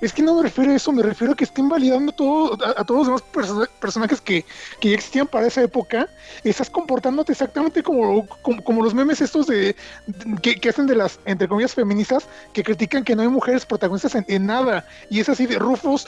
Es 0.00 0.12
que 0.12 0.22
no 0.22 0.34
me 0.36 0.42
refiero 0.42 0.72
a 0.72 0.76
eso, 0.76 0.92
me 0.92 1.02
refiero 1.02 1.34
a 1.34 1.36
que 1.36 1.44
estén 1.44 1.68
validando 1.68 2.10
todo, 2.12 2.56
a, 2.64 2.80
a 2.80 2.84
todos 2.84 3.06
los 3.06 3.08
demás 3.08 3.22
perso- 3.32 3.68
personajes 3.80 4.20
que, 4.20 4.44
que 4.80 4.88
ya 4.90 4.94
existían 4.94 5.26
para 5.26 5.46
esa 5.46 5.62
época. 5.62 6.08
Estás 6.42 6.70
comportándote 6.70 7.32
exactamente 7.32 7.82
como, 7.82 8.26
como, 8.42 8.64
como 8.64 8.82
los 8.82 8.94
memes 8.94 9.20
estos 9.20 9.46
de, 9.46 9.76
de- 10.06 10.40
que, 10.40 10.56
que 10.56 10.68
hacen 10.70 10.86
de 10.86 10.94
las, 10.96 11.20
entre 11.26 11.48
comillas, 11.48 11.74
feministas, 11.74 12.26
que 12.52 12.62
critican 12.62 13.04
que 13.04 13.14
no 13.14 13.22
hay 13.22 13.28
mujeres 13.28 13.66
protagonistas 13.66 14.14
en, 14.14 14.24
en 14.28 14.46
nada. 14.46 14.86
Y 15.10 15.20
es 15.20 15.28
así 15.28 15.46
de 15.46 15.58
Rufus, 15.58 16.06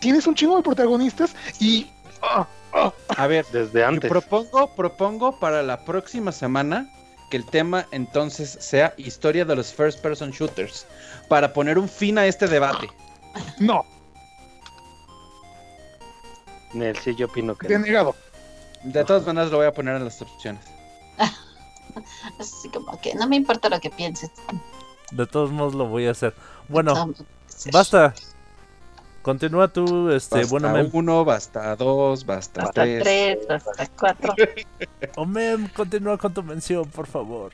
tienes 0.00 0.26
un 0.26 0.34
chingo 0.34 0.56
de 0.56 0.62
protagonistas 0.62 1.34
y... 1.58 1.90
ah, 2.22 2.46
ah, 2.74 2.92
A 3.16 3.26
ver, 3.26 3.46
Desde 3.52 3.82
antes. 3.84 4.10
propongo, 4.10 4.74
propongo 4.74 5.38
para 5.38 5.62
la 5.62 5.84
próxima 5.84 6.32
semana 6.32 6.86
que 7.30 7.38
el 7.38 7.46
tema 7.46 7.86
entonces 7.92 8.58
sea 8.60 8.92
historia 8.98 9.46
de 9.46 9.56
los 9.56 9.72
first 9.72 10.00
person 10.00 10.32
shooters. 10.32 10.86
Para 11.28 11.54
poner 11.54 11.78
un 11.78 11.88
fin 11.88 12.18
a 12.18 12.26
este 12.26 12.46
debate. 12.46 12.88
No, 13.58 13.84
Nel, 16.74 16.96
sí, 16.96 17.14
yo 17.14 17.26
opino 17.26 17.54
que 17.54 17.68
no. 17.68 17.74
denegado. 17.78 18.14
De 18.82 19.04
todas 19.04 19.26
maneras 19.26 19.50
lo 19.50 19.58
voy 19.58 19.66
a 19.66 19.72
poner 19.72 19.96
en 19.96 20.04
las 20.04 20.20
opciones. 20.22 20.64
Es 21.18 21.30
así 22.58 22.68
como 22.70 22.98
que 23.00 23.14
no 23.14 23.28
me 23.28 23.36
importa 23.36 23.68
lo 23.68 23.78
que 23.80 23.90
pienses. 23.90 24.30
De 25.10 25.26
todos 25.26 25.50
modos 25.50 25.74
lo 25.74 25.86
voy 25.86 26.06
a 26.06 26.12
hacer. 26.12 26.34
Bueno, 26.68 26.94
No, 26.94 27.14
basta. 27.72 28.14
Continúa 29.20 29.68
tú, 29.68 30.10
este, 30.10 30.38
Basta 30.38 30.50
bueno, 30.50 30.70
mem. 30.70 30.90
uno, 30.92 31.24
basta 31.24 31.76
dos, 31.76 32.26
basta, 32.26 32.62
Hasta 32.62 32.82
tres. 32.82 33.02
tres, 33.04 33.50
hasta 33.50 33.86
cuatro. 33.98 34.34
Oh, 35.16 35.26
mem, 35.26 35.68
continúa 35.68 36.16
con 36.18 36.32
tu 36.34 36.42
mención, 36.42 36.88
por 36.90 37.06
favor. 37.06 37.52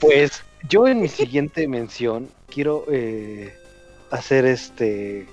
Pues 0.00 0.42
yo 0.68 0.86
en 0.88 1.00
mi 1.02 1.08
siguiente 1.08 1.68
mención 1.68 2.28
quiero 2.48 2.84
eh, 2.90 3.54
hacer 4.10 4.44
este 4.46 5.26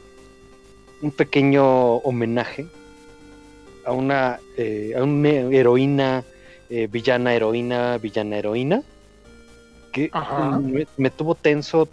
un 1.01 1.11
pequeño 1.11 1.95
homenaje 1.97 2.67
a 3.85 3.91
una 3.91 4.39
eh, 4.57 4.93
a 4.97 5.03
una 5.03 5.29
heroína 5.29 6.23
eh, 6.69 6.87
villana 6.87 7.33
heroína 7.33 7.97
villana 7.97 8.37
heroína 8.37 8.81
que 9.91 10.09
me, 10.61 10.87
me 10.97 11.09
tuvo 11.09 11.35
tenso 11.35 11.87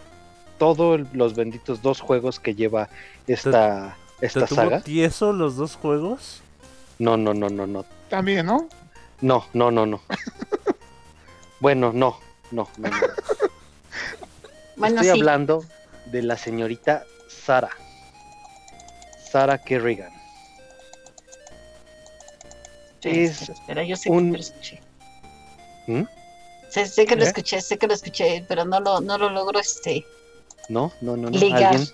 todos 0.57 1.01
los 1.13 1.35
benditos 1.35 1.81
dos 1.81 2.01
juegos 2.01 2.39
que 2.39 2.55
lleva 2.55 2.89
esta 3.27 3.97
¿Te 4.19 4.27
esta 4.27 4.45
tuvo 4.45 4.55
saga. 4.55 4.81
tieso 4.81 5.33
los 5.33 5.57
dos 5.57 5.75
juegos? 5.75 6.41
No, 6.97 7.17
no, 7.17 7.33
no, 7.33 7.49
no, 7.49 7.67
no. 7.67 7.85
También, 8.09 8.45
¿no? 8.45 8.69
No, 9.19 9.45
no, 9.53 9.71
no, 9.71 9.85
no. 9.85 9.99
bueno, 11.59 11.91
no, 11.93 12.17
no, 12.51 12.69
no, 12.77 12.89
no. 12.89 12.97
Bueno, 14.77 15.01
Estoy 15.01 15.13
sí. 15.13 15.19
hablando 15.19 15.65
de 16.13 16.21
la 16.21 16.37
señorita 16.37 17.03
Sara. 17.27 17.69
Sara 19.31 19.57
Kerrigan. 19.57 20.11
Sí, 23.01 23.09
es 23.09 23.49
espera, 23.49 23.83
yo 23.83 23.95
sé 23.95 24.09
un- 24.09 24.31
que 24.31 24.37
lo 24.37 24.43
escuché. 24.43 24.81
¿Mm? 25.87 26.03
Sé, 26.69 26.85
sé 26.87 27.05
que 27.05 27.15
lo 27.15 27.23
¿Eh? 27.23 27.27
escuché, 27.27 27.59
sé 27.61 27.77
que 27.77 27.87
lo 27.87 27.93
escuché, 27.95 28.45
pero 28.47 28.63
no 28.63 28.79
lo, 28.79 29.01
no 29.01 29.17
lo 29.17 29.29
logro 29.29 29.59
este. 29.59 30.05
No, 30.69 30.93
no, 31.01 31.17
no, 31.17 31.29
no. 31.29 31.37
Ligar. 31.37 31.73
¿Alguien? 31.75 31.87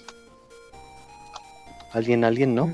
¿Alguien, 1.94 2.24
alguien, 2.24 2.54
no? 2.56 2.68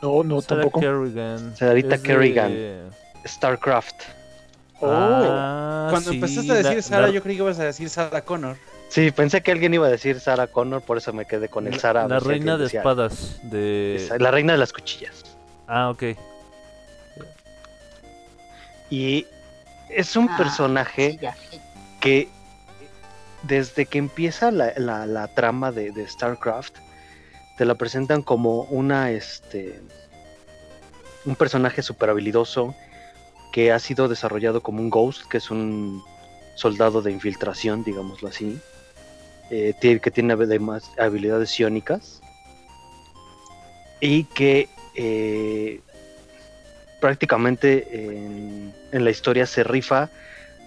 No, 0.00 0.22
no, 0.24 0.40
Sarah 0.40 0.62
tampoco. 0.62 0.80
Kerrigan. 0.80 1.54
Sarita 1.56 1.96
Es 1.96 2.02
de- 2.02 2.08
Kerrigan. 2.08 2.90
StarCraft. 3.26 4.02
Oh. 4.80 4.88
Ah, 4.90 5.88
Cuando 5.90 6.10
sí, 6.10 6.16
empezaste 6.16 6.50
a 6.52 6.54
decir 6.54 6.76
la- 6.76 6.82
Sara, 6.82 7.06
la- 7.08 7.12
yo 7.12 7.22
creí 7.22 7.36
que 7.36 7.42
ibas 7.42 7.58
a 7.58 7.64
decir 7.64 7.90
Sara 7.90 8.24
Connor. 8.24 8.56
Sí, 8.92 9.10
pensé 9.10 9.40
que 9.42 9.50
alguien 9.52 9.72
iba 9.72 9.86
a 9.86 9.90
decir 9.90 10.20
Sarah 10.20 10.48
Connor, 10.48 10.82
por 10.82 10.98
eso 10.98 11.14
me 11.14 11.24
quedé 11.24 11.48
con 11.48 11.66
el 11.66 11.80
Sarah. 11.80 12.06
La 12.06 12.20
reina 12.20 12.58
de 12.58 12.66
espadas 12.66 13.40
de... 13.42 14.06
La 14.18 14.30
reina 14.30 14.52
de 14.52 14.58
las 14.58 14.70
cuchillas. 14.70 15.22
Ah, 15.66 15.88
ok. 15.88 16.02
Y 18.90 19.26
es 19.88 20.14
un 20.14 20.28
Ah, 20.28 20.36
personaje 20.36 21.18
sí, 21.50 21.60
que 22.00 22.28
desde 23.44 23.86
que 23.86 23.96
empieza 23.96 24.50
la, 24.50 24.74
la- 24.76 25.06
la 25.06 25.26
trama 25.28 25.72
de, 25.72 25.90
de 25.90 26.06
StarCraft, 26.06 26.74
te 27.56 27.64
la 27.64 27.74
presentan 27.76 28.20
como 28.20 28.64
una 28.64 29.10
este 29.10 29.80
un 31.24 31.34
personaje 31.34 31.80
súper 31.82 32.10
habilidoso 32.10 32.74
que 33.52 33.72
ha 33.72 33.78
sido 33.78 34.08
desarrollado 34.08 34.60
como 34.62 34.80
un 34.80 34.90
ghost, 34.90 35.22
que 35.30 35.38
es 35.38 35.50
un 35.50 36.02
soldado 36.56 37.00
de 37.00 37.10
infiltración, 37.12 37.84
digámoslo 37.84 38.28
así, 38.28 38.60
eh, 39.50 39.74
que 39.80 40.10
tiene 40.10 40.32
además 40.34 40.90
habilidades 40.98 41.50
psiónicas 41.50 42.20
y 44.00 44.24
que 44.24 44.68
eh, 44.94 45.80
prácticamente 47.00 48.06
en, 48.06 48.74
en 48.92 49.04
la 49.04 49.10
historia 49.10 49.46
se 49.46 49.64
rifa 49.64 50.10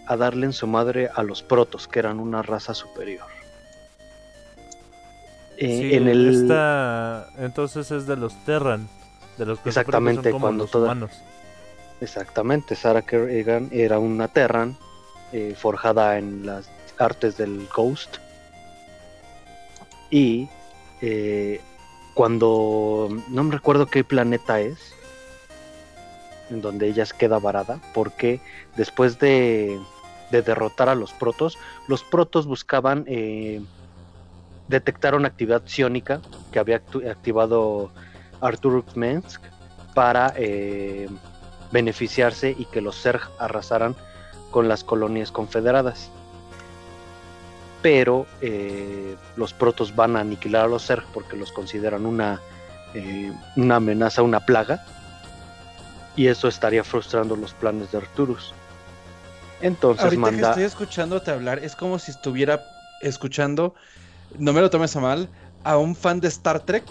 a 0.07 0.17
darle 0.17 0.45
en 0.45 0.53
su 0.53 0.67
madre 0.67 1.09
a 1.13 1.23
los 1.23 1.41
protos, 1.41 1.87
que 1.87 1.99
eran 1.99 2.19
una 2.19 2.41
raza 2.43 2.73
superior. 2.73 3.25
Eh, 5.57 5.79
Sí, 5.79 5.95
en 5.95 6.07
el 6.07 6.43
esta- 6.43 7.27
Entonces 7.37 7.89
es 7.91 8.05
de 8.05 8.15
los 8.17 8.33
Terran. 8.45 8.87
De 9.37 9.45
los 9.45 9.59
que 9.59 9.69
Exactamente, 9.69 10.23
son 10.23 10.31
como 10.33 10.41
cuando 10.43 10.63
los 10.65 10.71
toda- 10.71 10.85
humanos. 10.91 11.11
exactamente 12.01 12.75
Sarah 12.75 13.01
Kerrigan 13.01 13.69
era 13.71 13.99
una 13.99 14.27
Terran 14.27 14.77
eh, 15.33 15.55
forjada 15.57 16.17
en 16.17 16.45
las 16.45 16.69
artes 16.99 17.35
del 17.37 17.67
Ghost 17.75 18.17
y 20.09 20.47
eh, 21.01 21.61
cuando 22.13 23.09
no 23.29 23.43
me 23.43 23.51
recuerdo 23.53 23.87
qué 23.87 24.03
planeta 24.03 24.59
es 24.61 24.93
en 26.49 26.61
donde 26.61 26.87
ella 26.87 27.05
queda 27.17 27.39
varada 27.39 27.79
porque 27.93 28.39
después 28.75 29.19
de, 29.19 29.79
de 30.31 30.41
derrotar 30.41 30.89
a 30.89 30.95
los 30.95 31.11
protos 31.13 31.57
los 31.87 32.03
protos 32.03 32.45
buscaban 32.45 33.03
eh, 33.07 33.61
detectar 34.67 35.15
una 35.15 35.27
actividad 35.27 35.63
psiónica 35.65 36.21
que 36.51 36.59
había 36.59 36.81
activado 37.09 37.91
Artur 38.41 38.83
Mensk 38.95 39.41
para 39.93 40.33
eh, 40.37 41.07
beneficiarse 41.71 42.55
y 42.57 42.65
que 42.65 42.81
los 42.81 43.01
Zerg 43.01 43.21
arrasaran 43.39 43.95
con 44.51 44.67
las 44.67 44.83
colonias 44.83 45.31
confederadas. 45.31 46.11
Pero 47.85 48.25
eh, 48.41 49.15
los 49.35 49.53
protos 49.53 49.95
van 49.95 50.17
a 50.17 50.21
aniquilar 50.21 50.65
a 50.65 50.67
los 50.67 50.87
Zerg 50.87 51.05
porque 51.13 51.37
los 51.37 51.51
consideran 51.51 52.07
una, 52.07 52.41
eh, 52.95 53.31
una 53.57 53.75
amenaza, 53.75 54.23
una 54.23 54.39
plaga. 54.39 54.83
Y 56.15 56.25
eso 56.25 56.47
estaría 56.47 56.83
frustrando 56.83 57.35
los 57.35 57.53
planes 57.53 57.91
de 57.91 57.99
Arturus. 57.99 58.55
Entonces 59.61 60.03
Ahorita 60.03 60.23
que 60.23 60.31
manda. 60.31 60.49
estoy 60.49 60.63
escuchándote 60.63 61.29
hablar, 61.29 61.59
es 61.59 61.75
como 61.75 61.99
si 61.99 62.09
estuviera 62.09 62.65
escuchando, 63.01 63.75
no 64.39 64.51
me 64.51 64.61
lo 64.61 64.71
tomes 64.71 64.95
a 64.95 64.99
mal, 64.99 65.29
a 65.63 65.77
un 65.77 65.95
fan 65.95 66.19
de 66.19 66.29
Star 66.29 66.61
Trek 66.61 66.85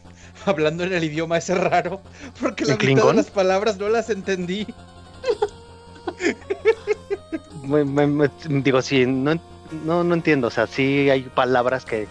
hablando 0.46 0.82
en 0.82 0.94
el 0.94 1.04
idioma 1.04 1.36
ese 1.36 1.56
raro, 1.56 2.00
porque 2.40 2.64
la 2.64 2.72
¿En 2.72 2.88
mitad 2.88 3.08
de 3.08 3.12
las 3.12 3.26
palabras 3.26 3.76
no 3.76 3.90
las 3.90 4.08
entendí. 4.08 4.66
me- 7.64 7.84
me- 7.84 8.06
me- 8.06 8.30
digo, 8.62 8.80
sí, 8.80 9.04
no, 9.04 9.38
no, 9.84 10.04
no 10.04 10.14
entiendo. 10.14 10.48
O 10.48 10.50
sea, 10.50 10.66
sí 10.66 11.08
hay 11.10 11.22
palabras 11.22 11.84
que 11.84 12.06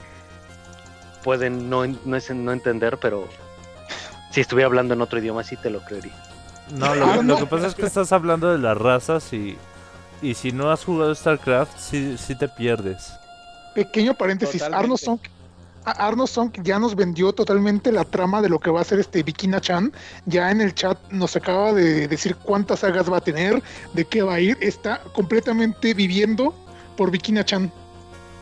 pueden 1.23 1.69
no, 1.69 1.85
no, 1.85 2.15
es- 2.15 2.29
no 2.33 2.51
entender, 2.51 2.97
pero 2.99 3.27
si 4.31 4.41
estuviera 4.41 4.67
hablando 4.67 4.93
en 4.93 5.01
otro 5.01 5.19
idioma, 5.19 5.43
sí 5.43 5.55
te 5.57 5.69
lo 5.69 5.81
creería. 5.81 6.13
No, 6.75 6.93
lo, 6.95 7.05
Ah, 7.05 7.17
lo 7.23 7.37
que 7.37 7.45
pasa 7.45 7.67
es 7.67 7.75
que 7.75 7.85
estás 7.85 8.11
hablando 8.11 8.51
de 8.51 8.57
las 8.57 8.77
razas 8.77 9.31
y, 9.33 9.57
y 10.21 10.33
si 10.33 10.51
no 10.51 10.69
has 10.71 10.83
jugado 10.83 11.13
StarCraft, 11.15 11.77
sí, 11.77 12.17
sí 12.17 12.35
te 12.35 12.47
pierdes. 12.47 13.13
Pequeño 13.73 14.13
paréntesis. 14.13 14.61
Arno 14.61 14.97
Song, 14.97 15.19
a- 15.85 15.91
Arno 15.91 16.27
Song 16.27 16.51
ya 16.63 16.77
nos 16.79 16.95
vendió 16.95 17.31
totalmente 17.31 17.91
la 17.91 18.03
trama 18.03 18.41
de 18.41 18.49
lo 18.49 18.59
que 18.59 18.69
va 18.69 18.81
a 18.81 18.83
ser 18.83 18.99
este 18.99 19.23
Bikina 19.23 19.61
Chan. 19.61 19.91
Ya 20.25 20.51
en 20.51 20.59
el 20.61 20.73
chat 20.75 20.97
nos 21.11 21.35
acaba 21.35 21.71
de 21.73 22.07
decir 22.07 22.35
cuántas 22.35 22.79
sagas 22.79 23.11
va 23.11 23.17
a 23.17 23.21
tener, 23.21 23.61
de 23.93 24.03
qué 24.05 24.21
va 24.23 24.35
a 24.35 24.39
ir. 24.41 24.57
Está 24.59 25.01
completamente 25.13 25.93
viviendo 25.93 26.53
por 26.97 27.11
Bikina 27.11 27.45
Chan. 27.45 27.71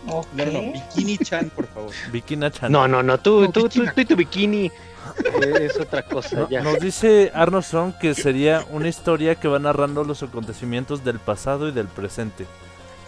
No, 0.08 0.22
no, 0.34 0.46
no, 0.46 0.72
Bikini 0.72 1.18
Chan, 1.18 1.52
por 1.56 1.68
favor. 1.68 1.92
Bikina 2.12 2.52
Chan. 2.52 2.72
No, 2.72 2.88
no, 2.88 3.04
no, 3.04 3.20
tú, 3.20 3.42
No, 3.42 3.52
tú, 3.52 3.68
tú, 3.70 3.86
tú 3.94 4.02
y 4.02 4.06
tu 4.06 4.16
bikini 4.16 4.72
es 5.60 5.80
otra 5.80 6.04
cosa. 6.06 6.42
No- 6.42 6.50
ya. 6.50 6.62
Nos 6.62 6.80
dice 6.80 7.32
Arno 7.34 7.62
Song 7.62 7.94
que 8.00 8.14
sería 8.14 8.66
una 8.72 8.88
historia 8.88 9.36
que 9.36 9.48
va 9.48 9.60
narrando 9.60 10.04
los 10.04 10.22
acontecimientos 10.24 11.04
del 11.04 11.20
pasado 11.20 11.68
y 11.68 11.72
del 11.72 11.88
presente. 11.88 12.46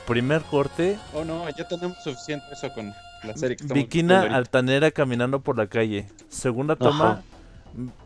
Primer 0.08 0.42
corte, 0.44 0.98
Oh 1.14 1.24
no, 1.26 1.48
ya 1.50 1.68
tenemos 1.68 1.98
suficiente 2.04 2.46
eso 2.52 2.72
con 2.74 2.94
la 3.24 3.36
serie 3.36 3.58
que 3.58 3.66
Bikina 3.66 4.22
altanera 4.36 4.90
caminando 4.92 5.42
por 5.42 5.58
la 5.58 5.68
calle. 5.68 6.08
Segunda 6.30 6.76
toma, 6.76 7.22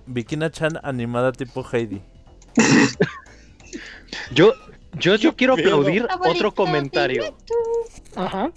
Bikina 0.05 0.49
Chan 0.51 0.79
animada 0.83 1.31
tipo 1.31 1.63
Heidi. 1.71 2.01
Yo, 4.33 4.53
yo, 4.93 5.15
yo 5.15 5.35
quiero 5.35 5.55
pedo? 5.55 5.75
aplaudir 5.75 6.05
Abuelita, 6.09 6.29
otro 6.29 6.53
comentario. 6.53 7.35
Ajá. 8.15 8.51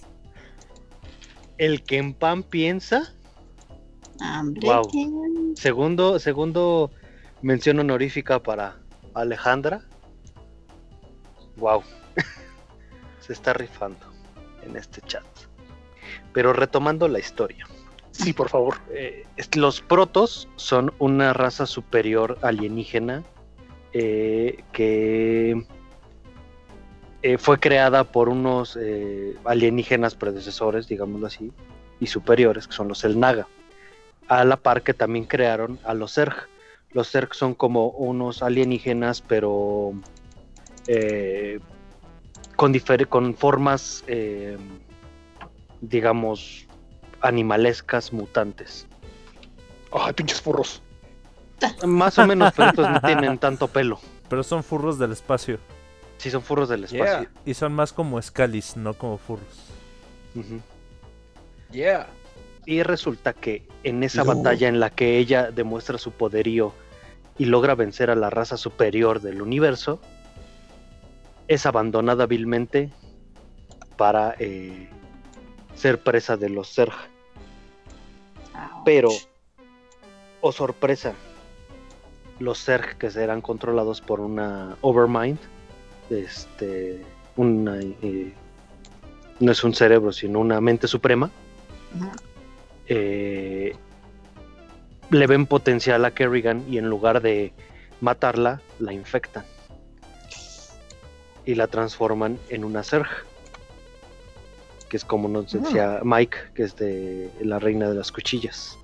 El 1.59 1.83
que 1.85 1.99
en 1.99 2.15
pan 2.15 2.43
piensa, 2.43 3.15
Hombre. 4.21 4.69
¿quién? 4.91 5.57
segundo, 5.57 6.19
segundo 6.19 6.91
mención 7.43 7.79
honorífica 7.79 8.43
para 8.43 8.79
Alejandra. 9.15 9.83
Wow. 11.57 11.83
Se 13.21 13.33
está 13.33 13.53
rifando 13.53 14.05
en 14.63 14.77
este 14.77 15.01
chat. 15.03 15.25
Pero 16.33 16.53
retomando 16.53 17.07
la 17.09 17.21
historia. 17.21 17.67
Sí, 18.11 18.33
por 18.33 18.49
favor. 18.49 18.77
eh, 18.91 19.25
los 19.57 19.81
protos 19.81 20.49
son 20.57 20.93
una 20.99 21.33
raza 21.33 21.67
superior 21.67 22.39
alienígena 22.43 23.23
eh, 23.93 24.63
que 24.73 25.65
eh, 27.25 27.39
fue 27.39 27.59
creada 27.59 28.05
por 28.05 28.29
unos 28.29 28.77
eh, 28.79 29.35
alienígenas 29.47 30.15
predecesores, 30.15 30.89
digámoslo 30.89 31.27
así, 31.27 31.53
y 31.99 32.07
superiores, 32.07 32.69
que 32.69 32.75
son 32.75 32.87
los 32.87 33.03
El 33.03 33.19
Naga. 33.19 33.49
A 34.29 34.45
la 34.45 34.59
par 34.59 34.83
que 34.83 34.93
también 34.93 35.25
crearon 35.25 35.79
a 35.85 35.95
los 35.95 36.13
Zerg. 36.13 36.35
Los 36.93 37.11
Zerg 37.11 37.35
son 37.35 37.55
como 37.55 37.89
unos 37.89 38.43
alienígenas, 38.43 39.23
pero 39.23 39.95
eh, 40.87 41.61
con, 42.57 42.75
con 43.09 43.35
formas, 43.35 44.05
eh, 44.07 44.59
digamos, 45.81 46.67
animalescas 47.23 48.13
mutantes. 48.13 48.87
Ay, 49.93 50.13
pinches 50.13 50.43
furros. 50.43 50.83
Más 51.87 52.19
o 52.19 52.27
menos, 52.27 52.53
pero 52.55 52.69
estos 52.69 52.91
no 52.91 53.01
tienen 53.01 53.39
tanto 53.39 53.67
pelo. 53.69 53.99
Pero 54.29 54.43
son 54.43 54.63
furros 54.63 54.99
del 54.99 55.13
espacio. 55.13 55.59
Sí, 56.19 56.31
son 56.31 56.43
furros 56.43 56.69
del 56.69 56.85
espacio. 56.85 57.29
Y 57.45 57.55
son 57.55 57.75
más 57.75 57.93
como 57.93 58.21
Scalis, 58.21 58.77
no 58.77 58.95
como 58.95 59.19
furros. 59.19 59.47
Ujú. 60.35 60.61
Yeah. 61.71 62.07
Y 62.67 62.83
resulta 62.83 63.33
que 63.35 63.67
en 63.83 64.03
esa 64.05 64.25
No. 64.25 64.35
batalla 64.35 64.69
en 64.69 64.81
la 64.81 64.91
que 64.91 65.19
ella 65.19 65.51
demuestra 65.51 65.99
su 65.99 66.13
poderío 66.13 66.73
y 67.37 67.45
logra 67.47 67.75
vencer 67.75 68.11
a 68.11 68.15
la 68.15 68.31
raza 68.31 68.57
superior 68.57 69.21
del 69.21 69.43
universo, 69.43 70.01
es 71.49 71.67
abandonada 71.67 72.27
vilmente 72.27 72.91
para 73.99 74.35
eh, 74.39 74.89
ser 75.75 76.01
presa 76.03 76.37
de 76.37 76.49
los 76.49 76.73
Zerg. 76.73 76.95
Pero, 78.85 79.09
oh 80.41 80.53
sorpresa, 80.53 81.13
los 82.39 82.65
Zerg 82.65 82.97
que 82.99 83.11
serán 83.11 83.41
controlados 83.41 84.01
por 84.01 84.21
una 84.21 84.77
Overmind, 84.81 85.39
este, 86.11 87.03
una, 87.37 87.79
eh, 87.81 88.33
no 89.41 89.53
es 89.53 89.65
un 89.65 89.75
cerebro, 89.75 90.13
sino 90.13 90.41
una 90.41 90.61
mente 90.61 90.87
suprema, 90.87 91.31
eh, 92.87 93.75
le 95.11 95.27
ven 95.27 95.47
potencial 95.47 96.05
a 96.05 96.11
Kerrigan 96.13 96.65
y 96.69 96.79
en 96.79 96.89
lugar 96.89 97.23
de 97.23 97.53
matarla, 98.01 98.61
la 98.79 98.93
infectan. 98.93 99.45
Y 101.47 101.55
la 101.55 101.67
transforman 101.67 102.39
en 102.49 102.65
una 102.65 102.83
Zerg. 102.83 103.09
Que 104.89 104.97
es 104.97 105.05
como 105.05 105.29
nos 105.29 105.53
decía 105.53 106.01
Mike, 106.03 106.37
que 106.55 106.63
es 106.63 106.77
de 106.77 107.31
la 107.41 107.59
reina 107.59 107.89
de 107.89 107.95
las 107.95 108.13
cuchillas. 108.13 108.79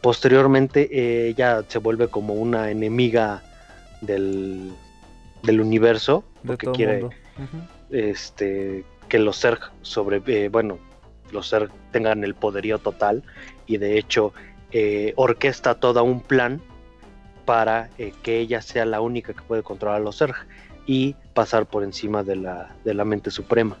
Posteriormente 0.00 0.88
eh, 0.92 1.28
ella 1.28 1.64
se 1.66 1.78
vuelve 1.78 2.08
como 2.08 2.34
una 2.34 2.70
enemiga 2.70 3.42
del, 4.02 4.72
del 5.44 5.60
universo, 5.60 6.24
De 6.42 6.48
porque 6.48 6.70
quiere 6.72 7.06
este, 7.90 8.84
que 9.08 9.18
los 9.18 9.40
Zerg 9.40 9.60
sobre, 9.82 10.22
eh, 10.26 10.48
bueno, 10.48 10.78
los 11.32 11.50
Zerg 11.50 11.70
tengan 11.92 12.24
el 12.24 12.34
poderío 12.34 12.78
total 12.78 13.22
y 13.66 13.78
de 13.78 13.98
hecho 13.98 14.32
eh, 14.72 15.12
orquesta 15.16 15.74
todo 15.76 16.02
un 16.04 16.20
plan 16.20 16.60
para 17.44 17.90
eh, 17.98 18.12
que 18.22 18.38
ella 18.40 18.62
sea 18.62 18.84
la 18.84 19.00
única 19.00 19.34
que 19.34 19.42
puede 19.42 19.62
controlar 19.62 20.00
a 20.00 20.04
los 20.04 20.18
Zerg 20.18 20.34
y 20.86 21.14
pasar 21.34 21.66
por 21.66 21.84
encima 21.84 22.22
de 22.22 22.36
la, 22.36 22.74
de 22.84 22.94
la 22.94 23.04
mente 23.04 23.30
suprema. 23.30 23.78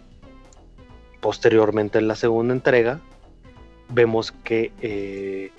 Posteriormente 1.20 1.98
en 1.98 2.08
la 2.08 2.14
segunda 2.14 2.52
entrega 2.52 3.00
vemos 3.88 4.32
que 4.32 4.72
eh, 4.80 5.50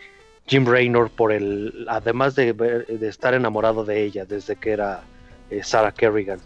Jim 0.47 0.65
Raynor 0.65 1.09
por 1.09 1.31
el 1.31 1.85
además 1.89 2.35
de, 2.35 2.53
de 2.53 3.07
estar 3.07 3.33
enamorado 3.33 3.83
de 3.83 4.03
ella 4.03 4.25
desde 4.25 4.55
que 4.55 4.71
era 4.71 5.03
eh, 5.49 5.63
Sarah 5.63 5.93
Kerrigan 5.93 6.39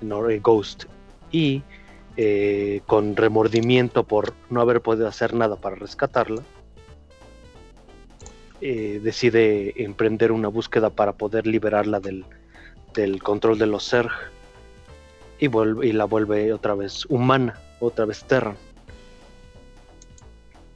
no, 0.00 0.22
Ghost 0.42 0.84
y 1.30 1.62
eh, 2.16 2.80
con 2.86 3.16
remordimiento 3.16 4.04
por 4.04 4.34
no 4.50 4.60
haber 4.60 4.80
podido 4.80 5.08
hacer 5.08 5.34
nada 5.34 5.56
para 5.56 5.76
rescatarla 5.76 6.42
eh, 8.62 9.00
decide 9.02 9.84
emprender 9.84 10.32
una 10.32 10.48
búsqueda 10.48 10.88
para 10.88 11.12
poder 11.12 11.46
liberarla 11.46 12.00
del, 12.00 12.24
del 12.94 13.22
control 13.22 13.58
de 13.58 13.66
los 13.66 13.90
Zerg 13.90 14.10
y, 15.38 15.48
vuelve, 15.48 15.86
y 15.86 15.92
la 15.92 16.06
vuelve 16.06 16.52
otra 16.54 16.74
vez 16.74 17.04
humana, 17.06 17.60
otra 17.80 18.06
vez 18.06 18.24
Terran. 18.24 18.56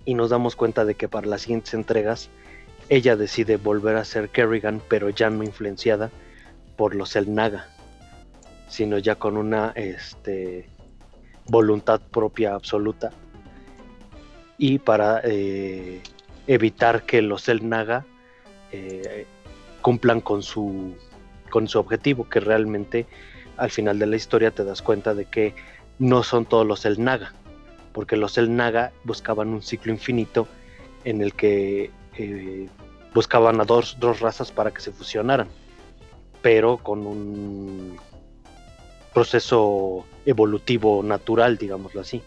Y 0.05 0.12
nos 0.12 0.28
damos 0.28 0.57
cuenta 0.57 0.85
de 0.85 0.95
que 0.95 1.09
para 1.09 1.27
las 1.27 1.43
siguientes 1.43 1.73
entregas 1.73 2.28
ella 2.91 3.16
decide 3.16 3.57
volver 3.57 3.97
a 3.97 4.05
ser 4.05 4.28
Kerrigan, 4.28 4.82
pero 4.89 5.09
ya 5.09 5.31
no 5.31 5.43
influenciada 5.43 6.11
por 6.81 6.94
los 6.94 7.15
El 7.15 7.35
Naga, 7.35 7.66
sino 8.66 8.97
ya 8.97 9.16
con 9.16 9.36
una 9.36 9.73
este, 9.77 10.66
voluntad 11.47 12.01
propia 12.01 12.55
absoluta. 12.55 13.11
Y 14.57 14.78
para 14.78 15.20
eh, 15.23 16.01
evitar 16.47 17.02
que 17.02 17.20
los 17.20 17.51
El 17.51 17.69
Naga 17.69 18.07
eh, 18.73 19.27
cumplan 19.82 20.23
con 20.23 20.43
su, 20.43 20.97
con 21.51 21.69
su 21.69 21.78
objetivo, 21.78 22.27
que 22.31 22.40
realmente 22.40 23.07
al 23.59 23.70
final 23.70 23.98
de 23.98 24.07
la 24.07 24.16
historia 24.16 24.51
te 24.51 24.65
das 24.65 24.81
cuenta 24.81 25.12
de 25.12 25.27
que 25.27 25.55
no 25.98 26.23
son 26.23 26.47
todos 26.47 26.66
los 26.66 26.86
El 26.86 27.05
Naga, 27.05 27.35
porque 27.93 28.16
los 28.16 28.39
El 28.39 28.57
Naga 28.57 28.90
buscaban 29.05 29.48
un 29.48 29.61
ciclo 29.61 29.93
infinito 29.93 30.48
en 31.05 31.20
el 31.20 31.35
que 31.35 31.90
eh, 32.16 32.70
buscaban 33.12 33.61
a 33.61 33.66
dos, 33.66 33.98
dos 34.01 34.20
razas 34.20 34.51
para 34.51 34.70
que 34.70 34.81
se 34.81 34.93
fusionaran, 34.93 35.48
pero 36.43 36.79
con 36.79 37.07
un 37.07 37.99
proceso 39.12 40.07
evolutivo 40.25 41.03
natural, 41.03 41.59
digámoslo 41.59 42.01
así. 42.01 42.23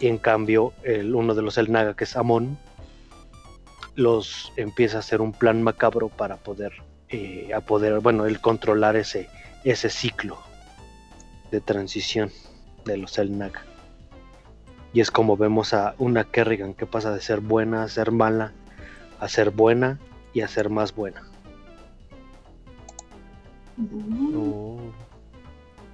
Y 0.00 0.08
en 0.08 0.18
cambio, 0.18 0.72
el, 0.82 1.14
uno 1.14 1.34
de 1.34 1.42
los 1.42 1.58
El 1.58 1.72
Naga, 1.72 1.94
que 1.94 2.04
es 2.04 2.16
Amon, 2.16 2.58
los 3.94 4.52
empieza 4.56 4.98
a 4.98 5.00
hacer 5.00 5.20
un 5.20 5.32
plan 5.32 5.62
macabro 5.62 6.08
para 6.08 6.36
poder, 6.36 6.72
eh, 7.08 7.50
a 7.54 7.60
poder, 7.60 8.00
bueno, 8.00 8.26
el 8.26 8.40
controlar 8.40 8.96
ese, 8.96 9.28
ese 9.64 9.88
ciclo 9.88 10.38
de 11.50 11.60
transición 11.60 12.30
de 12.84 12.98
los 12.98 13.18
El 13.18 13.38
Naga. 13.38 13.62
Y 14.92 15.00
es 15.00 15.10
como 15.10 15.36
vemos 15.36 15.74
a 15.74 15.94
una 15.98 16.24
Kerrigan 16.24 16.74
que 16.74 16.86
pasa 16.86 17.12
de 17.12 17.20
ser 17.20 17.40
buena 17.40 17.82
a 17.82 17.88
ser 17.88 18.12
mala, 18.12 18.52
a 19.20 19.28
ser 19.28 19.50
buena 19.50 19.98
y 20.32 20.40
a 20.40 20.48
ser 20.48 20.70
más 20.70 20.94
buena. 20.94 21.22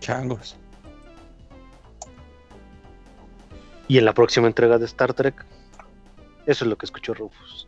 Changos. 0.01 0.57
Y 3.89 3.99
en 3.99 4.05
la 4.05 4.15
próxima 4.15 4.47
entrega 4.47 4.79
de 4.79 4.87
Star 4.87 5.13
Trek, 5.13 5.45
eso 6.47 6.65
es 6.65 6.71
lo 6.71 6.79
que 6.79 6.87
escuchó 6.87 7.15
Rufus. 7.15 7.67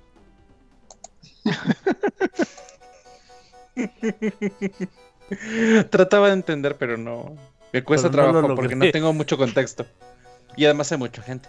Trataba 5.91 6.29
de 6.29 6.35
entender, 6.35 6.77
pero 6.79 6.97
no. 6.97 7.37
Me 7.73 7.83
cuesta 7.83 8.11
Pero 8.11 8.23
no 8.23 8.27
lo 8.27 8.33
trabajo 8.41 8.55
porque 8.55 8.77
no 8.77 8.91
tengo 8.91 9.13
mucho 9.13 9.37
contexto. 9.37 9.85
Y 10.57 10.65
además 10.65 10.91
hay 10.93 10.99
mucha 10.99 11.23
gente. 11.23 11.49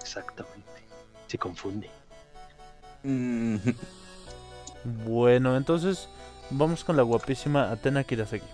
Exactamente. 0.00 0.62
Se 1.26 1.38
confunde. 1.38 1.90
Mm, 3.02 3.56
Bueno, 5.06 5.56
entonces 5.56 6.08
vamos 6.52 6.84
con 6.84 6.96
la 6.96 7.02
guapísima 7.02 7.70
Atena 7.70 8.04
Kiraseki. 8.04 8.44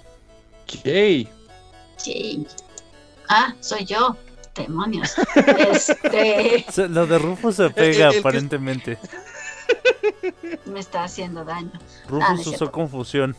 ok. 0.64 1.28
sí. 1.96 2.46
Ah, 3.28 3.54
soy 3.60 3.84
yo. 3.84 4.16
Demonios. 4.54 5.14
Este 5.36 6.88
Lo 6.88 7.06
de 7.06 7.18
Rufus 7.18 7.56
se 7.56 7.70
pega 7.70 8.06
el 8.08 8.12
que- 8.14 8.18
aparentemente. 8.20 8.98
me 10.66 10.80
está 10.80 11.04
haciendo 11.04 11.44
daño. 11.44 11.70
Rufus 12.08 12.28
Ah, 12.28 12.34
usó 12.34 12.42
cierto. 12.50 12.72
confusión. 12.72 13.36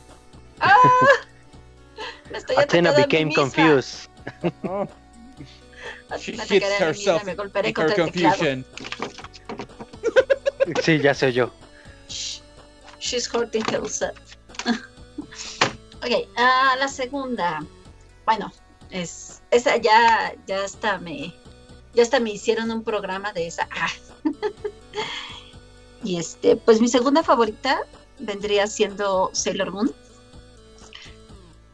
Me 2.31 2.37
estoy 2.37 2.55
Athena 2.57 2.91
atacando 2.91 2.91
a 2.91 2.93
mí 2.93 3.03
became 3.03 3.25
misma. 3.25 3.41
confused. 3.43 4.09
Oh, 4.63 4.87
she 6.19 6.31
hits 6.33 6.49
mí 6.51 6.59
herself 6.79 7.23
me 7.23 7.33
golpearé 7.35 7.69
in 7.69 7.73
contra 7.73 7.95
her 7.95 7.99
el 8.01 8.11
confusion. 8.11 8.65
Sí, 10.83 10.99
ya 10.99 11.13
sé 11.15 11.33
yo. 11.33 11.51
Shh. 12.07 12.39
She's 12.99 13.27
hurting 13.33 13.63
herself. 13.71 14.17
ok, 16.03 16.27
ah, 16.37 16.75
la 16.77 16.87
segunda. 16.87 17.63
Bueno, 18.25 18.51
es 18.91 19.41
esa 19.51 19.77
ya, 19.77 20.33
ya 20.47 20.63
hasta 20.63 20.97
me, 20.99 21.33
ya 21.93 22.03
hasta 22.03 22.19
me 22.19 22.31
hicieron 22.31 22.71
un 22.71 22.83
programa 22.83 23.31
de 23.33 23.47
esa. 23.47 23.67
Ah. 23.71 23.89
y 26.03 26.17
este, 26.17 26.55
pues 26.55 26.81
mi 26.81 26.87
segunda 26.87 27.23
favorita 27.23 27.81
vendría 28.19 28.67
siendo 28.67 29.29
Sailor 29.33 29.71
Moon. 29.71 29.91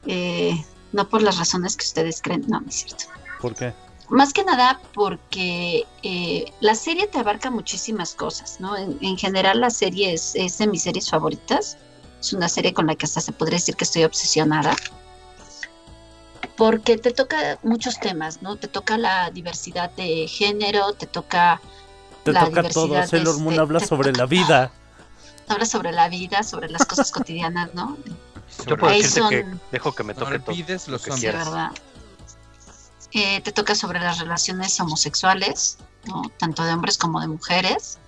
Eh, 0.07 0.63
no 0.91 1.09
por 1.09 1.21
las 1.21 1.37
razones 1.37 1.75
que 1.75 1.85
ustedes 1.85 2.21
creen, 2.21 2.45
no, 2.47 2.61
no 2.61 2.67
es 2.67 2.75
cierto. 2.75 3.05
¿Por 3.41 3.55
qué? 3.55 3.73
Más 4.09 4.33
que 4.33 4.43
nada 4.43 4.79
porque 4.93 5.85
eh, 6.03 6.45
la 6.59 6.75
serie 6.75 7.07
te 7.07 7.17
abarca 7.17 7.49
muchísimas 7.49 8.13
cosas, 8.13 8.59
¿no? 8.59 8.77
En, 8.77 8.97
en 9.01 9.17
general 9.17 9.61
la 9.61 9.71
serie 9.71 10.13
es, 10.13 10.35
es 10.35 10.59
de 10.59 10.67
mis 10.67 10.83
series 10.83 11.09
favoritas. 11.09 11.77
Es 12.25 12.33
una 12.33 12.49
serie 12.49 12.73
con 12.73 12.87
la 12.87 12.95
que 12.95 13.05
hasta 13.05 13.21
se 13.21 13.31
podría 13.33 13.59
decir 13.59 13.75
que 13.75 13.83
estoy 13.83 14.03
obsesionada. 14.03 14.75
Porque 16.57 16.97
te 16.97 17.11
toca 17.11 17.59
muchos 17.61 17.99
temas, 17.99 18.41
¿no? 18.41 18.55
Te 18.55 18.67
toca 18.67 18.97
la 18.97 19.29
diversidad 19.29 19.91
de 19.91 20.27
género, 20.27 20.93
te 20.93 21.05
toca... 21.05 21.61
Te 22.23 22.31
la 22.31 22.45
toca 22.45 22.63
todo. 22.69 23.05
Sailor 23.05 23.37
Moon 23.37 23.49
este- 23.53 23.61
habla 23.61 23.79
sobre 23.79 24.11
la 24.13 24.25
vida. 24.25 24.71
Habla 25.47 25.67
sobre 25.67 25.91
la 25.91 26.09
vida, 26.09 26.41
sobre 26.41 26.67
las 26.69 26.83
cosas 26.87 27.11
cotidianas, 27.11 27.71
¿no? 27.75 27.95
Yo 28.65 28.75
puedo 28.77 28.91
Ahí 28.91 29.03
decirte 29.03 29.29
que 29.29 29.41
son- 29.43 29.61
dejo 29.71 29.93
que 29.93 30.03
me 30.03 30.13
No 30.15 30.19
toque 30.21 30.39
todo. 30.39 30.51
olvides 30.53 30.87
los 30.87 31.03
que 31.03 31.11
Sí, 31.11 31.17
zombies. 31.17 31.31
quieras. 31.31 31.45
¿verdad? 31.51 31.71
Eh, 33.11 33.41
te 33.41 33.51
toca 33.51 33.75
sobre 33.75 33.99
las 33.99 34.17
relaciones 34.17 34.79
homosexuales, 34.79 35.77
¿no? 36.05 36.23
tanto 36.39 36.63
de 36.63 36.73
hombres 36.73 36.97
como 36.97 37.21
de 37.21 37.27
mujeres. 37.27 37.99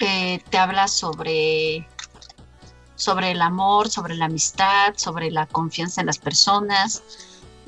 Eh, 0.00 0.42
te 0.50 0.58
habla 0.58 0.86
sobre, 0.86 1.88
sobre 2.98 3.30
el 3.30 3.40
amor, 3.40 3.88
sobre 3.88 4.14
la 4.16 4.26
amistad, 4.26 4.92
sobre 4.96 5.30
la 5.30 5.46
confianza 5.46 6.02
en 6.02 6.08
las 6.08 6.18
personas. 6.18 7.02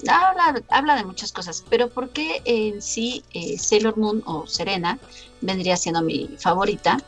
Habla, 0.06 0.62
habla 0.68 0.96
de 0.96 1.04
muchas 1.04 1.32
cosas, 1.32 1.64
pero 1.70 1.88
¿por 1.88 2.10
qué 2.10 2.42
en 2.44 2.82
sí 2.82 3.24
eh, 3.32 3.58
Sailor 3.58 3.96
Moon 3.96 4.22
o 4.26 4.46
Serena 4.46 4.98
vendría 5.40 5.76
siendo 5.78 6.02
mi 6.02 6.28
favorita? 6.38 6.98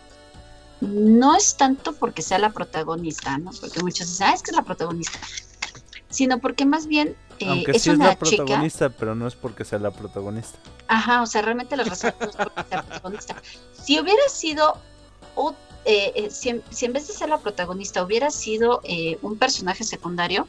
No 0.81 1.37
es 1.37 1.57
tanto 1.57 1.93
porque 1.95 2.23
sea 2.23 2.39
la 2.39 2.51
protagonista, 2.51 3.39
¿no? 3.39 3.51
Porque 3.61 3.83
muchos 3.83 4.09
dicen, 4.09 4.27
ah, 4.29 4.35
es 4.35 4.43
que 4.43 4.51
es 4.51 4.57
la 4.57 4.65
protagonista. 4.65 5.19
Sino 6.11 6.39
porque 6.39 6.67
más 6.67 6.87
bien 6.87 7.17
eh, 7.39 7.47
Aunque 7.49 7.71
es 7.73 7.83
sí 7.83 7.91
es 7.91 7.97
una 7.97 8.07
la 8.09 8.19
chica. 8.19 8.37
protagonista, 8.45 8.91
pero 8.91 9.15
no 9.15 9.27
es 9.27 9.35
porque 9.35 9.65
sea 9.65 9.79
la 9.79 9.91
protagonista. 9.91 10.59
Ajá, 10.89 11.23
o 11.23 11.27
sea, 11.27 11.41
realmente 11.43 11.77
las 11.77 11.89
razones 11.89 12.17
no 12.21 12.27
es 12.29 12.37
porque 12.37 12.63
sea 12.69 12.83
protagonista. 12.83 13.37
Si 13.83 13.99
hubiera 13.99 14.23
sido, 14.29 14.77
o- 15.35 15.55
eh, 15.85 16.13
eh, 16.15 16.31
si, 16.31 16.49
en, 16.51 16.93
vez 16.93 17.09
de 17.09 17.15
ser 17.15 17.29
la 17.29 17.39
protagonista 17.39 18.05
hubiera 18.05 18.31
sido 18.31 18.81
eh, 18.85 19.19
un 19.23 19.37
personaje 19.37 19.85
secundario, 19.85 20.47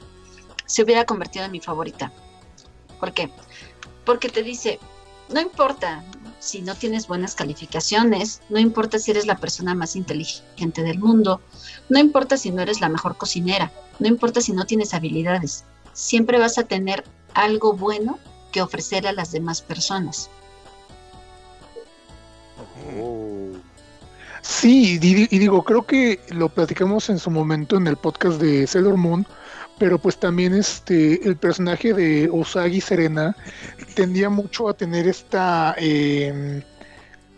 se 0.66 0.84
hubiera 0.84 1.06
convertido 1.06 1.46
en 1.46 1.52
mi 1.52 1.60
favorita. 1.60 2.12
¿Por 3.00 3.14
qué? 3.14 3.30
Porque 4.06 4.30
te 4.30 4.44
dice, 4.44 4.80
no 5.30 5.42
importa 5.42 6.04
si 6.40 6.62
no 6.62 6.76
tienes 6.76 7.08
buenas 7.08 7.36
calificaciones, 7.36 8.42
no 8.50 8.60
importa 8.60 9.00
si 9.00 9.12
eres 9.12 9.26
la 9.26 9.38
persona 9.38 9.74
más 9.74 9.96
inteligente 9.96 10.84
del 10.84 11.00
mundo, 11.00 11.42
no 11.90 12.00
importa 12.00 12.38
si 12.38 12.52
no 12.52 12.62
eres 12.62 12.82
la 12.82 12.90
mejor 12.90 13.18
cocinera, 13.18 13.72
no 14.00 14.08
importa 14.08 14.42
si 14.42 14.52
no 14.52 14.66
tienes 14.66 14.94
habilidades, 14.94 15.64
siempre 15.94 16.38
vas 16.38 16.58
a 16.58 16.64
tener 16.64 17.04
algo 17.34 17.74
bueno 17.74 18.20
que 18.52 18.62
ofrecer 18.62 19.08
a 19.08 19.14
las 19.14 19.32
demás 19.32 19.62
personas. 19.62 20.30
Oh. 23.00 23.54
Sí, 24.44 24.96
y, 24.96 24.98
di- 24.98 25.28
y 25.32 25.40
digo, 25.40 25.64
creo 25.64 25.86
que 25.86 26.20
lo 26.30 26.50
platicamos 26.50 27.10
en 27.10 27.18
su 27.18 27.32
momento 27.32 27.78
en 27.78 27.88
el 27.88 27.96
podcast 27.96 28.42
de 28.42 28.68
Sailor 28.68 28.98
Moon, 28.98 29.26
pero 29.80 29.98
pues 29.98 30.18
también 30.20 30.54
este 30.54 31.26
el 31.28 31.38
personaje 31.38 31.94
de 31.94 32.30
Usagi 32.30 32.82
Serena 32.82 33.36
tendía 33.96 34.30
mucho 34.30 34.68
a 34.68 34.74
tener 34.74 35.08
esta 35.08 35.74
em, 35.78 36.62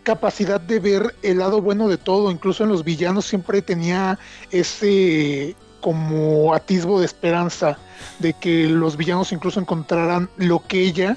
capacidad 0.02 0.60
de 0.60 0.80
ver 0.80 1.14
el 1.22 1.38
lado 1.38 1.62
bueno 1.62 1.88
de 1.88 1.96
todo, 1.96 2.30
incluso 2.30 2.64
en 2.64 2.70
los 2.70 2.82
villanos 2.84 3.24
siempre 3.24 3.62
tenía 3.62 4.18
ese 4.50 5.54
como 5.80 6.54
atisbo 6.54 6.98
de 6.98 7.06
esperanza 7.06 7.78
de 8.18 8.32
que 8.32 8.66
los 8.66 8.96
villanos 8.96 9.30
incluso 9.30 9.60
encontraran 9.60 10.28
lo 10.38 10.60
que 10.66 10.80
ella 10.80 11.16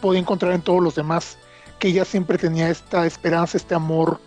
podía 0.00 0.20
encontrar 0.20 0.52
en 0.54 0.62
todos 0.62 0.82
los 0.82 0.94
demás, 0.94 1.36
que 1.78 1.88
ella 1.88 2.06
siempre 2.06 2.38
tenía 2.38 2.70
esta 2.70 3.04
esperanza, 3.06 3.58
este 3.58 3.74
amor 3.74 4.18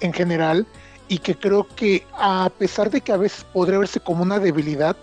en 0.00 0.12
general, 0.12 0.66
y 1.08 1.18
que 1.18 1.34
creo 1.34 1.66
que 1.76 2.06
a 2.14 2.50
pesar 2.58 2.90
de 2.90 3.00
que 3.00 3.12
a 3.12 3.16
veces 3.16 3.44
podría 3.52 3.78
verse 3.78 4.00
como 4.00 4.22
una 4.22 4.38
debilidad, 4.38 4.96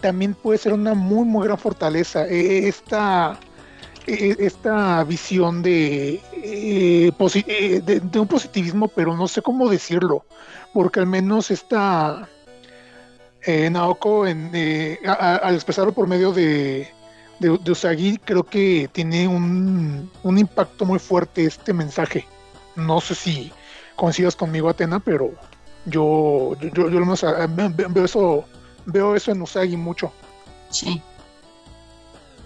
también 0.00 0.34
puede 0.34 0.58
ser 0.58 0.72
una 0.72 0.94
muy, 0.94 1.24
muy 1.24 1.44
gran 1.44 1.58
fortaleza. 1.58 2.26
E, 2.26 2.64
e, 2.64 2.68
esta, 2.68 3.38
e, 4.06 4.36
esta 4.38 5.02
visión 5.04 5.62
de, 5.62 6.20
eh, 6.32 7.12
eh, 7.12 7.82
de, 7.84 8.00
de, 8.00 8.20
un 8.20 8.28
positivismo, 8.28 8.88
pero 8.88 9.16
no 9.16 9.26
sé 9.26 9.42
cómo 9.42 9.68
decirlo, 9.68 10.24
porque 10.72 11.00
al 11.00 11.06
menos 11.06 11.50
esta 11.50 12.28
eh, 13.42 13.70
Naoko, 13.70 14.26
en, 14.26 14.50
eh, 14.52 14.98
al 15.06 15.54
expresarlo 15.54 15.92
por 15.92 16.06
medio 16.06 16.32
de, 16.32 16.88
de, 17.38 17.50
Usagi, 17.70 18.18
creo 18.24 18.42
que 18.42 18.90
tiene 18.92 19.28
un, 19.28 20.10
un, 20.22 20.38
impacto 20.38 20.84
muy 20.84 20.98
fuerte 20.98 21.44
este 21.44 21.72
mensaje. 21.72 22.26
No 22.76 23.00
sé 23.00 23.14
si 23.14 23.52
coincidas 23.98 24.36
conmigo, 24.36 24.68
Atena, 24.68 25.00
pero 25.00 25.32
yo, 25.84 26.54
yo, 26.60 26.68
yo, 26.68 26.88
yo 26.88 27.00
veo 27.90 28.04
eso 28.04 28.44
veo 28.86 29.14
eso 29.14 29.32
en 29.32 29.42
Usagi 29.42 29.76
mucho. 29.76 30.12
Sí. 30.70 31.02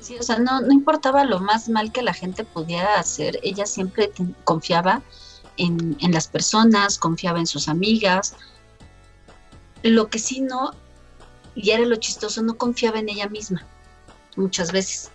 Sí, 0.00 0.16
o 0.18 0.22
sea, 0.22 0.38
no, 0.38 0.60
no 0.60 0.72
importaba 0.72 1.24
lo 1.24 1.38
más 1.38 1.68
mal 1.68 1.92
que 1.92 2.02
la 2.02 2.14
gente 2.14 2.42
pudiera 2.42 2.98
hacer, 2.98 3.38
ella 3.42 3.66
siempre 3.66 4.10
confiaba 4.42 5.02
en, 5.58 5.96
en, 6.00 6.12
las 6.12 6.26
personas, 6.26 6.98
confiaba 6.98 7.38
en 7.38 7.46
sus 7.46 7.68
amigas. 7.68 8.34
Lo 9.82 10.08
que 10.08 10.18
sí 10.18 10.40
no, 10.40 10.72
y 11.54 11.70
era 11.70 11.84
lo 11.84 11.96
chistoso, 11.96 12.42
no 12.42 12.56
confiaba 12.56 12.98
en 12.98 13.10
ella 13.10 13.28
misma, 13.28 13.64
muchas 14.36 14.72
veces. 14.72 15.10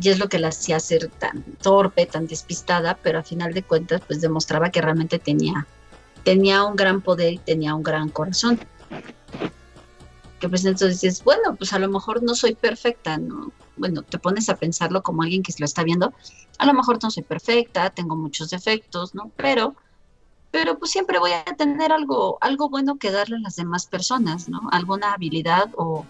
Y 0.00 0.08
es 0.08 0.18
lo 0.18 0.28
que 0.28 0.38
la 0.38 0.48
hacía 0.48 0.80
ser 0.80 1.08
tan 1.08 1.42
torpe, 1.60 2.06
tan 2.06 2.26
despistada, 2.26 2.98
pero 3.02 3.18
a 3.18 3.22
final 3.22 3.52
de 3.52 3.62
cuentas, 3.62 4.00
pues 4.06 4.20
demostraba 4.20 4.70
que 4.70 4.80
realmente 4.80 5.18
tenía, 5.18 5.66
tenía 6.24 6.64
un 6.64 6.76
gran 6.76 7.02
poder 7.02 7.34
y 7.34 7.38
tenía 7.38 7.74
un 7.74 7.82
gran 7.82 8.08
corazón 8.08 8.58
que 10.42 10.48
pues 10.48 10.64
entonces 10.64 11.00
dices, 11.00 11.22
bueno, 11.22 11.54
pues 11.54 11.72
a 11.72 11.78
lo 11.78 11.88
mejor 11.88 12.20
no 12.20 12.34
soy 12.34 12.56
perfecta, 12.56 13.16
¿no? 13.16 13.52
Bueno, 13.76 14.02
te 14.02 14.18
pones 14.18 14.48
a 14.48 14.56
pensarlo 14.56 15.00
como 15.00 15.22
alguien 15.22 15.44
que 15.44 15.54
lo 15.56 15.64
está 15.64 15.84
viendo, 15.84 16.12
a 16.58 16.66
lo 16.66 16.74
mejor 16.74 16.98
no 17.00 17.12
soy 17.12 17.22
perfecta, 17.22 17.90
tengo 17.90 18.16
muchos 18.16 18.50
defectos, 18.50 19.14
¿no? 19.14 19.30
Pero, 19.36 19.76
pero 20.50 20.80
pues 20.80 20.90
siempre 20.90 21.20
voy 21.20 21.30
a 21.30 21.44
tener 21.44 21.92
algo, 21.92 22.38
algo 22.40 22.68
bueno 22.68 22.98
que 22.98 23.12
darle 23.12 23.36
a 23.36 23.38
las 23.38 23.54
demás 23.54 23.86
personas, 23.86 24.48
¿no? 24.48 24.62
Alguna 24.72 25.12
habilidad 25.12 25.70
o, 25.76 26.04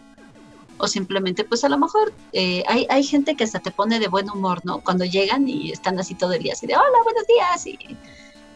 o 0.83 0.89
simplemente, 0.89 1.45
pues 1.45 1.63
a 1.63 1.69
lo 1.69 1.79
mejor 1.79 2.13
eh, 2.33 2.65
hay, 2.67 2.87
hay 2.91 3.05
gente 3.05 3.37
que 3.37 3.45
hasta 3.45 3.61
te 3.61 3.71
pone 3.71 4.01
de 4.01 4.09
buen 4.09 4.29
humor, 4.29 4.63
¿no? 4.65 4.81
Cuando 4.81 5.05
llegan 5.05 5.49
y 5.49 5.71
están 5.71 5.97
así 6.01 6.17
todo 6.17 6.33
el 6.33 6.43
día, 6.43 6.55
así 6.55 6.67
de, 6.67 6.75
hola, 6.75 6.99
buenos 7.05 7.25
días, 7.29 7.67
y, 7.69 7.79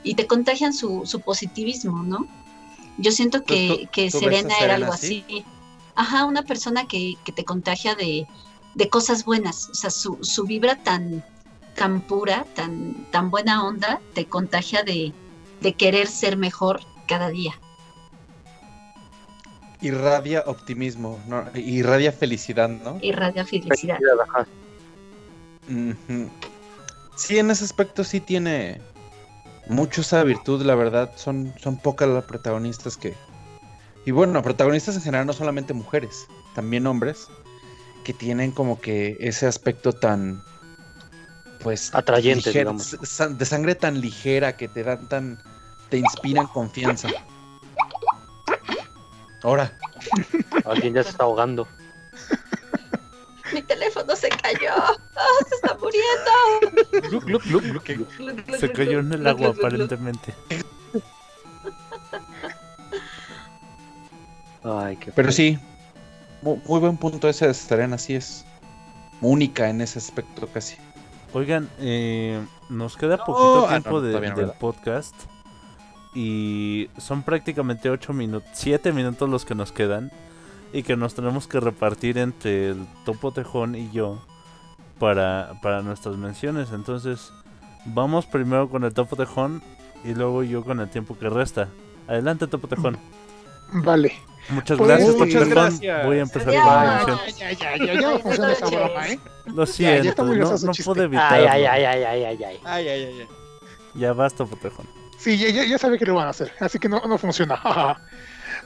y 0.03 0.15
te 0.16 0.27
contagian 0.27 0.73
su, 0.74 1.03
su 1.07 1.20
positivismo, 1.20 2.03
¿no? 2.03 2.27
Yo 2.98 3.12
siento 3.12 3.44
que, 3.44 3.89
que 3.93 4.11
Serena 4.11 4.57
era 4.61 4.74
algo 4.74 4.93
así. 4.93 5.24
Ajá, 5.94 6.24
una 6.24 6.43
persona 6.43 6.89
que, 6.89 7.15
que 7.24 7.31
te 7.31 7.44
contagia 7.44 7.94
de, 7.94 8.27
de, 8.74 8.89
cosas 8.89 9.24
buenas. 9.24 9.69
O 9.70 9.74
sea, 9.74 9.90
su, 9.90 10.19
su 10.23 10.43
vibra 10.43 10.82
tan, 10.82 11.24
tan 11.77 12.01
pura, 12.01 12.44
tan, 12.57 13.07
tan 13.12 13.31
buena 13.31 13.65
onda, 13.65 14.01
te 14.15 14.27
contagia 14.27 14.82
de, 14.82 15.12
de 15.61 15.74
querer 15.74 16.09
ser 16.09 16.36
mejor 16.36 16.81
cada 17.07 17.28
día. 17.28 17.55
Irradia 19.86 20.42
optimismo, 20.46 21.20
¿no? 21.28 21.44
irradia 21.54 22.12
felicidad, 22.12 22.68
¿no? 22.68 22.98
Irradia 23.02 23.44
felicidad. 23.44 23.98
Sí, 27.16 27.38
en 27.38 27.50
ese 27.50 27.64
aspecto 27.64 28.04
sí 28.04 28.20
tiene 28.20 28.80
mucho 29.68 30.02
esa 30.02 30.22
virtud, 30.22 30.62
la 30.62 30.74
verdad. 30.74 31.12
Son, 31.16 31.52
son 31.58 31.76
pocas 31.76 32.08
las 32.08 32.24
protagonistas 32.24 32.96
que, 32.96 33.14
y 34.04 34.10
bueno, 34.10 34.42
protagonistas 34.42 34.96
en 34.96 35.02
general 35.02 35.26
no 35.26 35.32
solamente 35.32 35.72
mujeres, 35.72 36.26
también 36.54 36.86
hombres, 36.86 37.28
que 38.04 38.12
tienen 38.12 38.52
como 38.52 38.80
que 38.80 39.16
ese 39.20 39.46
aspecto 39.46 39.92
tan, 39.92 40.42
pues, 41.60 41.94
atrayente, 41.94 42.52
digamos. 42.52 42.96
de 43.00 43.44
sangre 43.44 43.74
tan 43.74 44.00
ligera 44.00 44.56
que 44.56 44.68
te 44.68 44.84
dan 44.84 45.08
tan, 45.08 45.42
te 45.88 45.98
inspiran 45.98 46.46
confianza. 46.46 47.08
Ahora. 49.47 49.70
Alguien 50.64 50.94
ya 50.94 51.05
se 51.05 51.10
está 51.10 51.23
ahogando. 51.23 51.68
Mi 53.55 53.62
teléfono 53.62 54.16
se 54.16 54.28
cayó. 54.28 54.74
se 55.48 55.55
está 55.55 55.78
muriendo. 55.78 56.32
se 58.59 58.73
cayó 58.73 58.98
en 58.98 59.12
el 59.12 59.24
agua, 59.24 59.51
aparentemente. 59.51 60.35
Pero 65.14 65.31
sí, 65.31 65.60
muy, 66.43 66.59
buen 66.81 66.97
punto 66.97 67.28
ese 67.28 67.47
de 67.47 67.55
Serena, 67.55 67.94
así 67.94 68.16
es. 68.16 68.44
Única 69.20 69.70
en 69.70 69.81
ese 69.81 70.01
aspecto 70.01 70.48
casi. 70.48 70.77
Oigan, 71.32 71.70
eh, 71.78 72.44
nos 72.68 72.97
queda 72.97 73.16
poquito 73.18 73.66
ah, 73.68 73.81
tiempo 73.81 74.01
del 74.01 74.51
podcast. 74.59 75.14
Y 76.18 76.88
son 76.97 77.22
prácticamente 77.22 77.90
8 77.90 78.14
minutos, 78.14 78.48
7 78.55 78.90
minutos 78.94 79.28
los 79.28 79.44
que 79.44 79.55
nos 79.55 79.70
quedan. 79.70 80.10
Y 80.72 80.82
que 80.82 80.97
nos 80.97 81.14
tenemos 81.14 81.47
que 81.47 81.60
repartir 81.60 82.16
entre 82.16 82.70
el 82.70 82.86
Topo 83.05 83.32
Tejón 83.32 83.74
y 83.74 83.90
yo 83.93 84.18
para, 84.98 85.52
para 85.62 85.82
nuestras 85.82 86.16
menciones. 86.16 86.72
Entonces, 86.72 87.32
vamos 87.84 88.24
primero 88.24 88.70
con 88.70 88.84
el 88.84 88.94
Topo 88.94 89.14
Tejón 89.14 89.62
y 90.05 90.14
luego 90.14 90.43
yo 90.43 90.64
con 90.64 90.80
el 90.80 90.88
tiempo 90.88 91.18
que 91.18 91.28
resta. 91.28 91.68
Adelante, 92.09 92.47
Topo 92.47 92.66
Tejón. 92.66 92.97
Vale. 93.72 94.14
Muchas 94.48 94.78
pues, 94.78 94.88
gracias, 94.88 95.16
muchas 95.16 95.48
gracias. 95.48 96.06
Voy 96.06 96.18
a 96.18 96.22
empezar 96.22 96.55
la 96.55 96.97
mención. 96.97 97.18
Ya, 97.36 97.52
ya, 97.52 97.76
ya, 97.76 97.84
ya, 97.84 98.01
no 98.01 98.18
funciona 98.20 98.52
esa 98.52 98.66
broma, 98.66 99.09
¿eh? 99.09 99.20
Lo 99.47 99.66
siento, 99.66 100.34
ya, 100.34 100.44
no, 100.44 100.51
no 100.51 100.72
pude 100.84 101.05
evitarlo. 101.05 101.51
Ay, 101.51 101.64
ay, 101.64 101.64
ay, 101.64 101.84
ay, 101.84 102.05
ay, 102.05 102.24
ay, 102.24 102.44
ay. 102.44 102.60
Ay, 102.64 102.88
ay, 102.88 103.05
ay, 103.05 103.28
Ya 103.94 104.12
basta, 104.14 104.44
potejón. 104.44 104.86
Sí, 105.18 105.38
ya, 105.38 105.64
ya, 105.64 105.78
sabe 105.78 105.98
que 105.98 106.06
lo 106.06 106.14
van 106.14 106.26
a 106.26 106.30
hacer, 106.30 106.52
así 106.60 106.78
que 106.78 106.88
no, 106.88 107.01
no 107.06 107.18
funciona. 107.18 107.60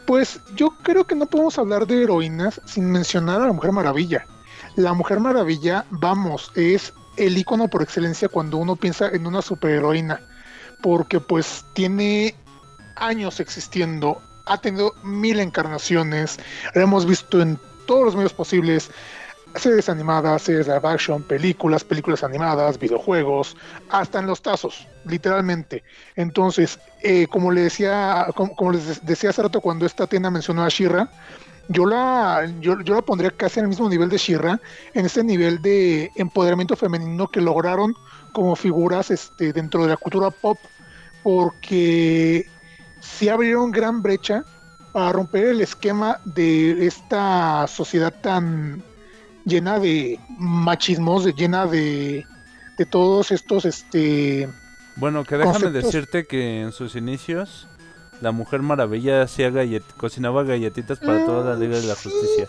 pues 0.07 0.41
yo 0.55 0.71
creo 0.83 1.07
que 1.07 1.15
no 1.15 1.27
podemos 1.27 1.59
hablar 1.59 1.87
de 1.87 2.03
heroínas 2.03 2.61
sin 2.65 2.91
mencionar 2.91 3.41
a 3.41 3.47
la 3.47 3.53
Mujer 3.53 3.73
Maravilla. 3.73 4.27
La 4.77 4.93
Mujer 4.93 5.21
Maravilla, 5.21 5.85
vamos, 5.91 6.53
es 6.55 6.93
el 7.17 7.37
icono 7.39 7.69
por 7.69 7.83
excelencia 7.83 8.29
cuando 8.29 8.57
uno 8.57 8.77
piensa 8.77 9.09
en 9.09 9.27
una 9.27 9.43
superheroína, 9.43 10.21
porque 10.83 11.21
pues 11.21 11.65
tiene 11.75 12.35
años 12.97 13.41
existiendo 13.41 14.21
ha 14.51 14.59
tenido 14.59 14.95
mil 15.03 15.39
encarnaciones, 15.39 16.39
la 16.75 16.83
hemos 16.83 17.07
visto 17.07 17.41
en 17.41 17.59
todos 17.87 18.05
los 18.05 18.17
medios 18.17 18.33
posibles, 18.33 18.91
series 19.57 19.89
animadas, 19.89 20.43
series 20.43 20.67
de 20.67 20.75
action, 20.75 21.23
películas, 21.23 21.85
películas 21.85 22.23
animadas, 22.23 22.79
videojuegos, 22.79 23.57
hasta 23.89 24.19
en 24.19 24.27
los 24.27 24.43
tazos, 24.43 24.87
literalmente. 25.05 25.83
Entonces, 26.17 26.79
eh, 27.03 27.27
como 27.29 27.51
le 27.51 27.63
decía, 27.63 28.27
como, 28.35 28.73
les 28.73 29.05
decía 29.05 29.31
hace 29.31 29.43
rato 29.43 29.61
cuando 29.61 29.87
esta 29.87 30.07
tienda 30.07 30.31
mencionó 30.31 30.65
a 30.65 30.69
Shira, 30.69 31.11
yo 31.69 31.87
la, 31.87 32.51
yo, 32.61 32.77
la 32.77 33.03
pondría 33.03 33.31
casi 33.31 33.61
en 33.61 33.67
el 33.67 33.71
mismo 33.71 33.89
nivel 33.89 34.09
de 34.09 34.19
Shira, 34.19 34.61
en 34.95 35.07
ese 35.07 35.23
nivel 35.23 35.63
de 35.63 36.11
empoderamiento 36.17 36.77
femenino 36.77 37.29
que 37.29 37.41
lograron 37.41 37.95
como 38.33 38.57
figuras 38.57 39.11
este, 39.11 39.53
dentro 39.53 39.83
de 39.85 39.91
la 39.91 39.97
cultura 39.97 40.31
pop, 40.31 40.59
porque 41.23 42.49
sí 43.01 43.29
abrieron 43.29 43.71
gran 43.71 44.03
brecha 44.03 44.45
para 44.93 45.13
romper 45.13 45.47
el 45.47 45.61
esquema 45.61 46.21
de 46.25 46.87
esta 46.87 47.67
sociedad 47.69 48.13
tan 48.21 48.83
llena 49.45 49.79
de 49.79 50.19
machismos, 50.39 51.25
llena 51.35 51.67
de, 51.67 52.27
de 52.79 52.87
todos 52.87 53.31
estos 53.31 53.65
este 53.65 54.49
bueno, 54.97 55.25
que 55.25 55.37
déjame 55.37 55.71
decirte 55.71 56.27
que 56.27 56.61
en 56.61 56.73
sus 56.73 56.95
inicios 56.95 57.67
la 58.21 58.33
Mujer 58.33 58.61
Maravilla 58.61 59.23
hacía 59.23 59.51
gallet 59.51 59.83
cocinaba 59.97 60.45
galletitas 60.45 60.99
para 60.99 61.25
toda 61.25 61.55
la 61.55 61.59
Liga 61.59 61.79
de 61.79 61.87
la 61.87 61.95
Justicia. 61.95 62.49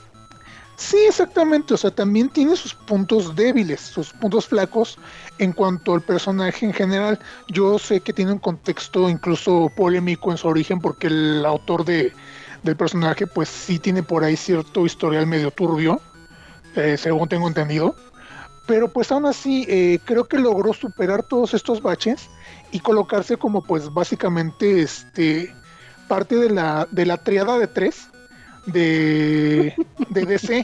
Sí, 0.75 0.97
exactamente. 1.07 1.75
O 1.75 1.77
sea, 1.77 1.91
también 1.91 2.27
tiene 2.27 2.55
sus 2.55 2.73
puntos 2.73 3.35
débiles, 3.35 3.79
sus 3.79 4.11
puntos 4.11 4.47
flacos 4.47 4.97
en 5.37 5.53
cuanto 5.53 5.93
al 5.93 6.01
personaje 6.01 6.65
en 6.65 6.73
general. 6.73 7.19
Yo 7.47 7.77
sé 7.79 8.01
que 8.01 8.11
tiene 8.11 8.33
un 8.33 8.39
contexto 8.39 9.07
incluso 9.07 9.71
polémico 9.77 10.31
en 10.31 10.37
su 10.37 10.47
origen 10.47 10.79
porque 10.79 11.07
el 11.07 11.45
autor 11.45 11.85
de, 11.85 12.11
del 12.63 12.75
personaje, 12.75 13.27
pues 13.27 13.47
sí 13.47 13.79
tiene 13.79 14.03
por 14.03 14.23
ahí 14.23 14.35
cierto 14.35 14.85
historial 14.85 15.27
medio 15.27 15.51
turbio, 15.51 16.01
eh, 16.75 16.97
según 16.97 17.27
tengo 17.27 17.47
entendido. 17.47 17.95
Pero 18.67 18.87
pues 18.87 19.11
aún 19.11 19.25
así, 19.25 19.65
eh, 19.67 19.99
creo 20.05 20.25
que 20.25 20.37
logró 20.37 20.73
superar 20.73 21.23
todos 21.23 21.53
estos 21.53 21.81
baches 21.81 22.29
y 22.71 22.79
colocarse 22.79 23.37
como 23.37 23.63
pues 23.63 23.93
básicamente 23.93 24.81
este 24.81 25.53
parte 26.07 26.35
de 26.35 26.49
la, 26.49 26.87
de 26.91 27.05
la 27.05 27.17
triada 27.17 27.57
de 27.57 27.67
tres 27.67 28.07
de, 28.65 29.73
de 30.09 30.25
DC, 30.25 30.63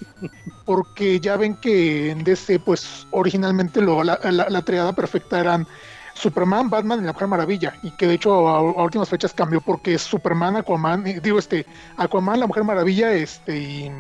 porque 0.66 1.20
ya 1.20 1.38
ven 1.38 1.56
que 1.56 2.12
en 2.12 2.24
DC 2.24 2.60
pues 2.60 3.08
originalmente 3.12 3.82
la, 3.82 4.62
triada 4.62 4.94
perfecta 4.94 5.40
eran 5.40 5.68
Superman, 6.14 6.70
Batman 6.70 7.02
y 7.02 7.06
la 7.06 7.14
Mujer 7.14 7.28
Maravilla, 7.28 7.74
y 7.82 7.92
que 7.92 8.08
de 8.08 8.16
hecho 8.16 8.48
a, 8.48 8.58
a 8.58 8.84
últimas 8.84 9.10
fechas 9.10 9.34
cambió 9.34 9.62
porque 9.62 9.96
es 9.96 10.02
Superman, 10.02 10.58
Aquaman, 10.58 11.04
digo 11.22 11.40
este, 11.40 11.66
Aquaman, 11.98 12.40
la 12.40 12.48
Mujer 12.48 12.64
Maravilla, 12.64 13.14
este 13.14 13.58
y 13.58 13.92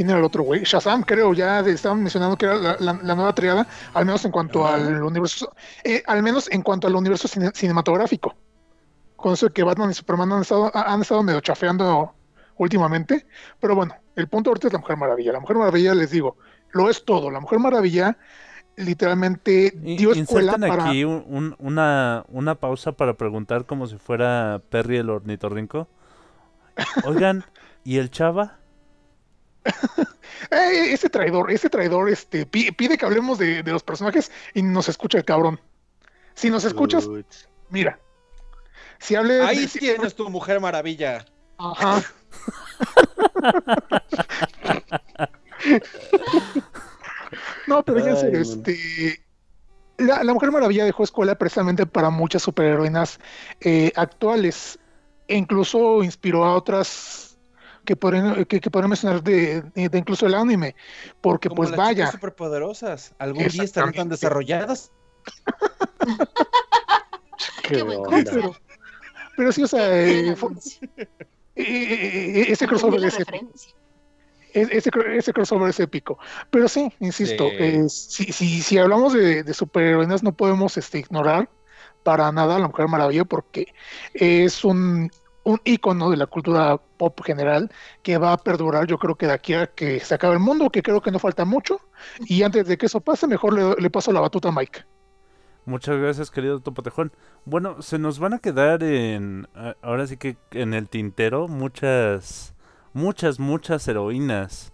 ¿quién 0.00 0.08
era 0.08 0.18
el 0.18 0.24
otro 0.24 0.42
güey? 0.44 0.62
Shazam, 0.64 1.02
creo, 1.02 1.34
ya 1.34 1.60
estaban 1.60 2.00
mencionando 2.02 2.34
que 2.38 2.46
era 2.46 2.54
la, 2.56 2.76
la- 2.80 2.98
la 3.02 3.14
nueva 3.14 3.34
triada, 3.34 3.66
al 3.92 4.06
menos 4.06 4.24
en 4.24 4.30
cuanto 4.30 4.66
al 4.66 5.02
universo, 5.02 5.52
eh, 5.84 6.02
al 6.06 6.22
menos 6.22 6.50
en 6.50 6.62
cuanto 6.62 6.86
al 6.86 6.94
universo 6.96 7.28
cine- 7.28 7.52
cinematográfico. 7.54 8.34
Con 9.14 9.34
eso 9.34 9.48
de 9.48 9.52
que 9.52 9.62
Batman 9.62 9.90
y 9.90 9.94
Superman 9.94 10.32
han 10.32 10.40
estado, 10.40 10.70
ha- 10.74 10.90
han 10.90 11.02
estado 11.02 11.22
medio 11.22 11.40
chafeando 11.42 12.14
últimamente, 12.56 13.26
pero 13.60 13.74
bueno, 13.74 13.94
el 14.16 14.26
punto 14.26 14.48
ahorita 14.48 14.68
es 14.68 14.72
la 14.72 14.78
Mujer 14.78 14.96
Maravilla. 14.96 15.32
La 15.32 15.40
Mujer 15.40 15.58
Maravilla, 15.58 15.94
les 15.94 16.10
digo, 16.12 16.38
lo 16.70 16.88
es 16.88 17.04
todo. 17.04 17.30
La 17.30 17.40
Mujer 17.40 17.58
Maravilla 17.58 18.16
literalmente 18.76 19.72
dio 19.98 20.12
escuela 20.22 20.52
para... 20.70 20.88
aquí 20.88 21.04
un- 21.04 21.24
un- 21.28 21.56
una, 21.58 22.24
una 22.28 22.54
pausa 22.54 22.92
para 22.92 23.12
preguntar 23.18 23.66
como 23.66 23.86
si 23.86 23.98
fuera 23.98 24.62
Perry 24.70 24.96
el 24.96 25.10
ornitorrinco. 25.10 25.88
Oigan, 27.04 27.44
¿y 27.84 27.98
el 27.98 28.10
chava? 28.10 28.59
Eh, 30.50 30.92
ese 30.92 31.08
traidor, 31.10 31.50
ese 31.52 31.68
traidor 31.68 32.08
este, 32.08 32.46
pi- 32.46 32.72
pide 32.72 32.96
que 32.96 33.04
hablemos 33.04 33.38
de, 33.38 33.62
de 33.62 33.72
los 33.72 33.82
personajes 33.82 34.32
y 34.54 34.62
nos 34.62 34.88
escucha 34.88 35.18
el 35.18 35.24
cabrón. 35.24 35.60
Si 36.34 36.48
nos 36.50 36.64
escuchas, 36.64 37.08
mira. 37.68 38.00
Si 38.98 39.14
hables... 39.14 39.42
Ahí 39.42 39.68
si- 39.68 39.78
tienes 39.78 40.14
tu 40.14 40.28
mujer 40.30 40.58
maravilla. 40.58 41.24
Ajá. 41.58 42.02
no, 47.66 47.82
pero 47.84 47.98
ya 48.00 48.10
en 48.10 48.16
serio, 48.16 48.40
este. 48.40 49.22
La, 49.98 50.24
la 50.24 50.32
Mujer 50.32 50.50
Maravilla 50.50 50.84
dejó 50.84 51.04
escuela 51.04 51.36
precisamente 51.36 51.84
para 51.86 52.08
muchas 52.10 52.42
superheroínas 52.42 53.20
eh, 53.60 53.92
actuales. 53.96 54.78
E 55.28 55.36
incluso 55.36 56.02
inspiró 56.02 56.44
a 56.44 56.54
otras 56.56 57.29
que 57.84 57.96
podrían, 57.96 58.44
que, 58.44 58.60
que 58.60 58.70
podrían 58.70 58.90
mencionar 58.90 59.22
de, 59.22 59.62
de- 59.62 59.98
incluso 59.98 60.26
el 60.26 60.34
anime. 60.34 60.74
Porque, 61.20 61.48
Como 61.48 61.56
pues 61.58 61.70
las 61.70 61.78
vaya. 61.78 62.10
superpoderosas. 62.10 63.14
Algún 63.18 63.46
día 63.48 63.62
estarán 63.64 63.92
tan 63.92 64.08
desarrolladas. 64.08 64.92
Qué 67.62 67.82
buen 67.82 68.02
consejo. 68.04 68.52
Pero, 68.52 68.54
pero 69.36 69.52
sí, 69.52 69.62
o 69.62 69.66
sea, 69.68 69.88
Qué 69.88 70.30
eh, 70.30 70.36
fue- 70.36 70.48
anuncio. 70.50 70.88
eh, 70.96 71.06
eh, 71.56 72.44
ese 72.48 72.66
crossover 72.66 73.02
es 73.04 73.16
referencia. 73.18 73.72
Ese, 74.52 74.90
ese 75.16 75.32
crossover 75.32 75.70
es 75.70 75.78
épico. 75.78 76.18
Pero 76.50 76.68
sí, 76.68 76.92
insisto, 76.98 77.48
Sí. 77.50 77.56
eh, 77.58 77.84
si, 77.88 78.32
si, 78.32 78.62
si 78.62 78.78
hablamos 78.78 79.12
de, 79.12 79.44
de 79.44 79.54
superheroínas, 79.54 80.22
no 80.24 80.32
podemos 80.32 80.76
este, 80.76 80.98
ignorar 80.98 81.48
para 82.02 82.32
nada 82.32 82.56
a 82.56 82.58
la 82.58 82.66
Mujer 82.66 82.88
Maravilla 82.88 83.24
porque 83.24 83.72
es 84.14 84.64
un, 84.64 85.10
un 85.44 85.60
ícono 85.64 86.10
de 86.10 86.16
la 86.16 86.26
cultura 86.26 86.76
pop 86.98 87.18
general 87.24 87.70
que 88.02 88.18
va 88.18 88.32
a 88.32 88.36
perdurar, 88.38 88.86
yo 88.86 88.98
creo 88.98 89.14
que 89.16 89.26
de 89.26 89.32
aquí 89.32 89.54
a 89.54 89.66
que 89.68 90.00
se 90.00 90.14
acabe 90.14 90.34
el 90.34 90.40
mundo, 90.40 90.70
que 90.70 90.82
creo 90.82 91.00
que 91.00 91.10
no 91.10 91.18
falta 91.18 91.44
mucho. 91.44 91.80
Y 92.26 92.42
antes 92.42 92.66
de 92.66 92.76
que 92.78 92.86
eso 92.86 93.00
pase, 93.00 93.26
mejor 93.26 93.54
le, 93.54 93.74
le 93.80 93.90
paso 93.90 94.12
la 94.12 94.20
batuta 94.20 94.48
a 94.48 94.52
Mike. 94.52 94.80
Muchas 95.66 95.98
gracias, 95.98 96.30
querido 96.30 96.60
Topotejón. 96.60 97.12
Bueno, 97.44 97.82
se 97.82 97.98
nos 97.98 98.18
van 98.18 98.32
a 98.34 98.38
quedar 98.38 98.82
en. 98.82 99.46
Ahora 99.82 100.06
sí 100.06 100.16
que 100.16 100.36
en 100.52 100.74
el 100.74 100.88
tintero 100.88 101.48
muchas. 101.48 102.54
Muchas, 102.92 103.38
muchas 103.38 103.86
heroínas. 103.86 104.72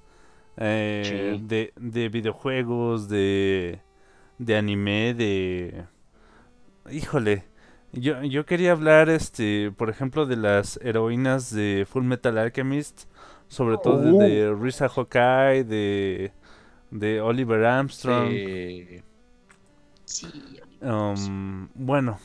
eh, 0.57 1.37
Sí. 1.39 1.45
de, 1.45 1.73
de 1.77 2.09
videojuegos, 2.09 3.09
de. 3.09 3.83
De 4.39 4.57
anime, 4.57 5.13
de. 5.15 5.85
Híjole. 6.91 7.45
Yo, 7.97 8.23
yo 8.23 8.45
quería 8.47 8.73
hablar, 8.73 9.09
este, 9.09 9.73
por 9.77 9.89
ejemplo, 9.91 10.27
de 10.27 10.37
las 10.37 10.79
heroínas 10.83 11.51
de 11.55 11.87
Full 11.91 12.05
Metal 12.05 12.37
Alchemist. 12.39 13.05
Sobre 13.49 13.77
todo 13.79 13.99
de, 14.01 14.11
Oh. 14.11 14.19
de 14.19 14.55
Risa 14.61 14.91
Hokai, 14.95 15.63
de. 15.63 16.33
De 16.91 17.21
Oliver 17.21 17.65
Armstrong. 17.65 18.29
Sí. 18.31 19.03
Sí, 20.05 20.27
Um, 20.83 21.69
bueno, 21.75 22.19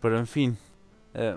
pero 0.00 0.18
en 0.18 0.26
fin. 0.26 0.56
eh, 1.12 1.36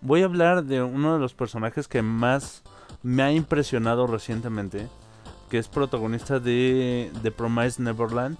voy 0.00 0.22
a 0.22 0.26
hablar 0.26 0.64
de 0.64 0.82
uno 0.82 1.14
de 1.14 1.18
los 1.18 1.34
personajes 1.34 1.88
que 1.88 2.02
más 2.02 2.62
me 3.02 3.22
ha 3.22 3.32
impresionado 3.32 4.06
recientemente. 4.06 4.86
Que 5.50 5.58
es 5.58 5.66
protagonista 5.66 6.38
de 6.40 7.10
The 7.22 7.30
Promised 7.32 7.82
Neverland. 7.82 8.36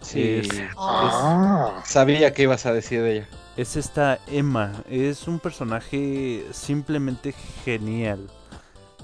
Sí. 0.00 0.22
Es, 0.42 0.48
Ah, 0.78 1.82
Sabía 1.84 2.32
que 2.32 2.42
ibas 2.44 2.66
a 2.66 2.72
decir 2.72 3.02
de 3.02 3.16
ella. 3.16 3.28
Es 3.56 3.76
esta 3.76 4.18
Emma. 4.26 4.72
Es 4.88 5.28
un 5.28 5.38
personaje 5.38 6.46
simplemente 6.52 7.32
genial. 7.64 8.26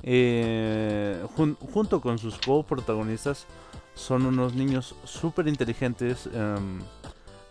Eh, 0.02 1.24
jun- 1.36 1.56
junto 1.72 2.00
con 2.00 2.18
sus 2.18 2.36
coprotagonistas 2.38 3.46
son 3.94 4.26
unos 4.26 4.54
niños 4.54 4.94
súper 5.04 5.46
inteligentes 5.48 6.28
em, 6.34 6.80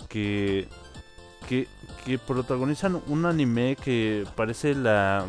que, 0.09 0.67
que, 1.47 1.67
que 2.05 2.17
protagonizan 2.19 3.01
un 3.07 3.25
anime 3.25 3.77
que 3.81 4.25
parece 4.35 4.75
la 4.75 5.25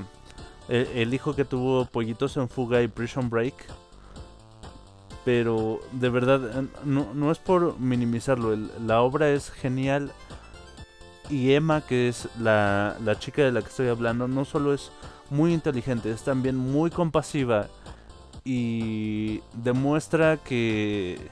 el, 0.69 0.87
el 0.95 1.15
hijo 1.15 1.35
que 1.37 1.45
tuvo 1.45 1.85
Pollitos 1.87 2.37
en 2.37 2.49
Fuga 2.49 2.83
y 2.83 2.89
Prison 2.89 3.31
Break. 3.31 3.55
Pero 5.25 5.79
de 5.93 6.09
verdad, 6.09 6.65
no, 6.85 7.15
no 7.15 7.31
es 7.31 7.39
por 7.39 7.79
minimizarlo, 7.79 8.57
la 8.85 9.03
obra 9.03 9.31
es 9.31 9.51
genial 9.51 10.13
y 11.31 11.53
Emma, 11.53 11.81
que 11.87 12.09
es 12.09 12.29
la, 12.39 12.97
la 13.05 13.19
chica 13.19 13.43
de 13.43 13.53
la 13.53 13.63
que 13.63 13.69
estoy 13.69 13.89
hablando, 13.89 14.29
no 14.29 14.45
solo 14.45 14.75
es 14.75 14.91
muy 15.31 15.53
inteligente, 15.55 16.11
es 16.11 16.23
también 16.25 16.57
muy 16.57 16.91
compasiva 16.91 17.69
y 18.45 19.41
demuestra 19.55 20.37
que, 20.39 21.31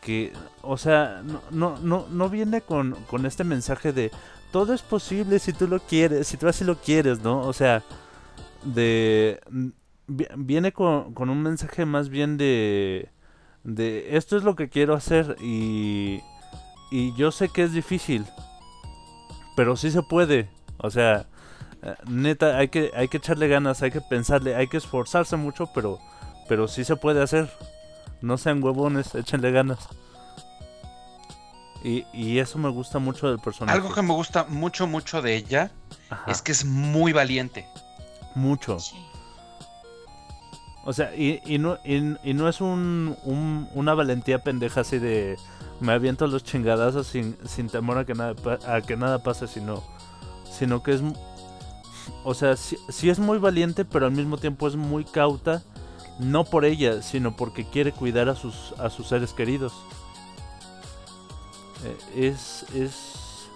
que 0.00 0.32
o 0.62 0.76
sea, 0.76 1.22
no, 1.24 1.42
no, 1.50 1.78
no, 1.80 2.06
no 2.10 2.28
viene 2.30 2.60
con, 2.62 2.92
con 3.10 3.26
este 3.26 3.44
mensaje 3.44 3.92
de 3.92 4.10
todo 4.52 4.72
es 4.74 4.82
posible 4.82 5.38
si 5.38 5.52
tú 5.52 5.66
lo 5.68 5.80
quieres, 5.80 6.26
si 6.28 6.36
tú 6.36 6.48
así 6.48 6.64
lo 6.64 6.76
quieres, 6.80 7.20
¿no? 7.22 7.40
O 7.40 7.52
sea, 7.52 7.82
de 8.64 9.40
vi- 10.06 10.26
viene 10.36 10.72
con, 10.72 11.14
con 11.14 11.30
un 11.30 11.42
mensaje 11.42 11.84
más 11.86 12.08
bien 12.08 12.36
de 12.38 13.10
de 13.64 14.16
esto 14.16 14.36
es 14.36 14.44
lo 14.44 14.56
que 14.56 14.68
quiero 14.68 14.94
hacer 14.94 15.36
y 15.40 16.20
y 16.90 17.14
yo 17.16 17.30
sé 17.32 17.48
que 17.50 17.64
es 17.64 17.72
difícil 17.72 18.24
pero 19.58 19.74
sí 19.76 19.90
se 19.90 20.02
puede. 20.02 20.48
O 20.78 20.88
sea 20.90 21.26
eh, 21.82 21.94
neta 22.06 22.56
hay 22.58 22.68
que 22.68 22.92
hay 22.94 23.08
que 23.08 23.16
echarle 23.16 23.48
ganas 23.48 23.82
hay 23.82 23.90
que 23.90 24.00
pensarle 24.00 24.54
hay 24.54 24.68
que 24.68 24.76
esforzarse 24.76 25.36
mucho 25.36 25.68
pero 25.74 25.98
pero 26.48 26.68
sí 26.68 26.84
se 26.84 26.94
puede 26.94 27.20
hacer. 27.22 27.50
No 28.22 28.38
sean 28.38 28.62
huevones 28.62 29.14
échenle 29.16 29.50
ganas. 29.50 29.80
Y, 31.84 32.04
y 32.12 32.38
eso 32.38 32.58
me 32.58 32.68
gusta 32.68 32.98
mucho 32.98 33.28
del 33.28 33.38
personaje. 33.38 33.76
Algo 33.78 33.92
que 33.94 34.02
me 34.02 34.12
gusta 34.12 34.44
mucho, 34.48 34.86
mucho 34.86 35.22
de 35.22 35.34
ella 35.36 35.70
Ajá, 36.10 36.30
es 36.30 36.40
que 36.42 36.52
es 36.52 36.64
muy 36.64 37.12
valiente. 37.12 37.66
mucho. 38.34 38.78
Sí. 38.78 38.96
O 40.84 40.92
sea, 40.92 41.14
y, 41.14 41.40
y 41.44 41.58
no, 41.58 41.78
y, 41.84 41.96
y 42.22 42.34
no 42.34 42.48
es 42.48 42.60
un, 42.60 43.16
un- 43.24 43.68
una 43.74 43.94
valentía 43.94 44.42
pendeja 44.42 44.80
así 44.82 44.98
de 44.98 45.36
me 45.80 45.92
aviento 45.92 46.26
los 46.26 46.44
chingadazos 46.44 47.06
sin, 47.06 47.36
sin 47.46 47.68
temor 47.68 47.98
a 47.98 48.04
que 48.04 48.14
nada 48.14 48.34
a 48.66 48.80
que 48.80 48.96
nada 48.96 49.22
pase, 49.22 49.46
sino 49.46 49.82
sino 50.50 50.82
que 50.82 50.92
es 50.94 51.02
o 52.24 52.34
sea, 52.34 52.56
sí, 52.56 53.10
es 53.10 53.18
muy 53.18 53.38
valiente, 53.38 53.84
pero 53.84 54.06
al 54.06 54.12
mismo 54.12 54.38
tiempo 54.38 54.66
es 54.66 54.76
muy 54.76 55.04
cauta, 55.04 55.62
no 56.18 56.44
por 56.44 56.64
ella, 56.64 57.02
sino 57.02 57.36
porque 57.36 57.68
quiere 57.68 57.92
cuidar 57.92 58.28
a 58.28 58.34
sus 58.34 58.72
a 58.78 58.90
sus 58.90 59.08
seres 59.08 59.32
queridos. 59.32 59.72
Eh, 61.84 62.26
es 62.26 62.64
es 62.74 63.48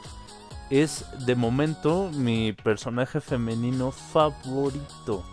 es 0.71 1.05
de 1.27 1.35
momento 1.35 2.11
mi 2.13 2.53
personaje 2.53 3.21
femenino 3.21 3.91
favorito. 3.91 5.25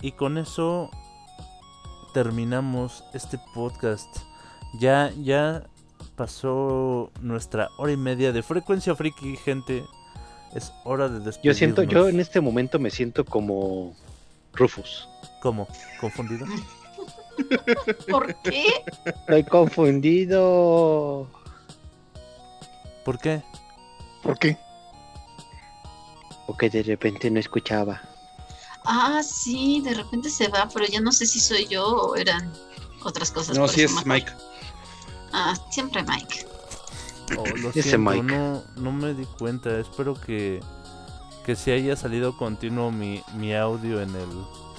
Y 0.00 0.12
con 0.12 0.38
eso 0.38 0.90
terminamos 2.16 3.04
este 3.12 3.38
podcast. 3.52 4.08
Ya, 4.80 5.12
ya 5.22 5.64
pasó 6.16 7.12
nuestra 7.20 7.68
hora 7.76 7.92
y 7.92 7.98
media 7.98 8.32
de 8.32 8.42
frecuencia 8.42 8.96
friki, 8.96 9.36
gente. 9.36 9.84
Es 10.54 10.72
hora 10.84 11.10
de 11.10 11.18
despedirnos. 11.20 11.42
Yo 11.42 11.52
siento, 11.52 11.82
yo 11.82 12.08
en 12.08 12.18
este 12.18 12.40
momento 12.40 12.78
me 12.78 12.88
siento 12.88 13.22
como 13.22 13.94
Rufus. 14.54 15.06
¿Cómo? 15.42 15.68
¿Confundido? 16.00 16.46
¿Por 18.10 18.34
qué? 18.36 18.64
Estoy 19.04 19.44
confundido. 19.44 21.28
¿Por 23.04 23.18
qué? 23.18 23.42
¿Por 24.22 24.38
qué? 24.38 24.56
Porque 26.46 26.70
de 26.70 26.82
repente 26.82 27.30
no 27.30 27.38
escuchaba. 27.38 28.00
Ah, 28.86 29.20
sí, 29.22 29.80
de 29.82 29.94
repente 29.94 30.30
se 30.30 30.48
va, 30.48 30.68
pero 30.72 30.86
ya 30.86 31.00
no 31.00 31.10
sé 31.10 31.26
si 31.26 31.40
soy 31.40 31.66
yo 31.66 31.84
o 31.84 32.16
eran 32.16 32.52
otras 33.02 33.32
cosas. 33.32 33.58
No, 33.58 33.66
sí 33.66 33.82
es 33.82 33.90
mejor. 33.90 34.06
Mike. 34.06 34.32
Ah, 35.32 35.54
siempre 35.70 36.04
Mike. 36.04 36.46
Oh, 37.36 37.44
lo 37.56 37.70
Ese 37.70 37.82
siento, 37.82 38.10
Mike. 38.10 38.22
No, 38.22 38.62
no 38.76 38.92
me 38.92 39.12
di 39.12 39.24
cuenta. 39.38 39.78
Espero 39.80 40.14
que, 40.14 40.60
que 41.44 41.56
se 41.56 41.72
haya 41.72 41.96
salido 41.96 42.36
continuo 42.36 42.92
mi, 42.92 43.22
mi 43.34 43.54
audio 43.54 44.00
en 44.00 44.14
el... 44.14 44.28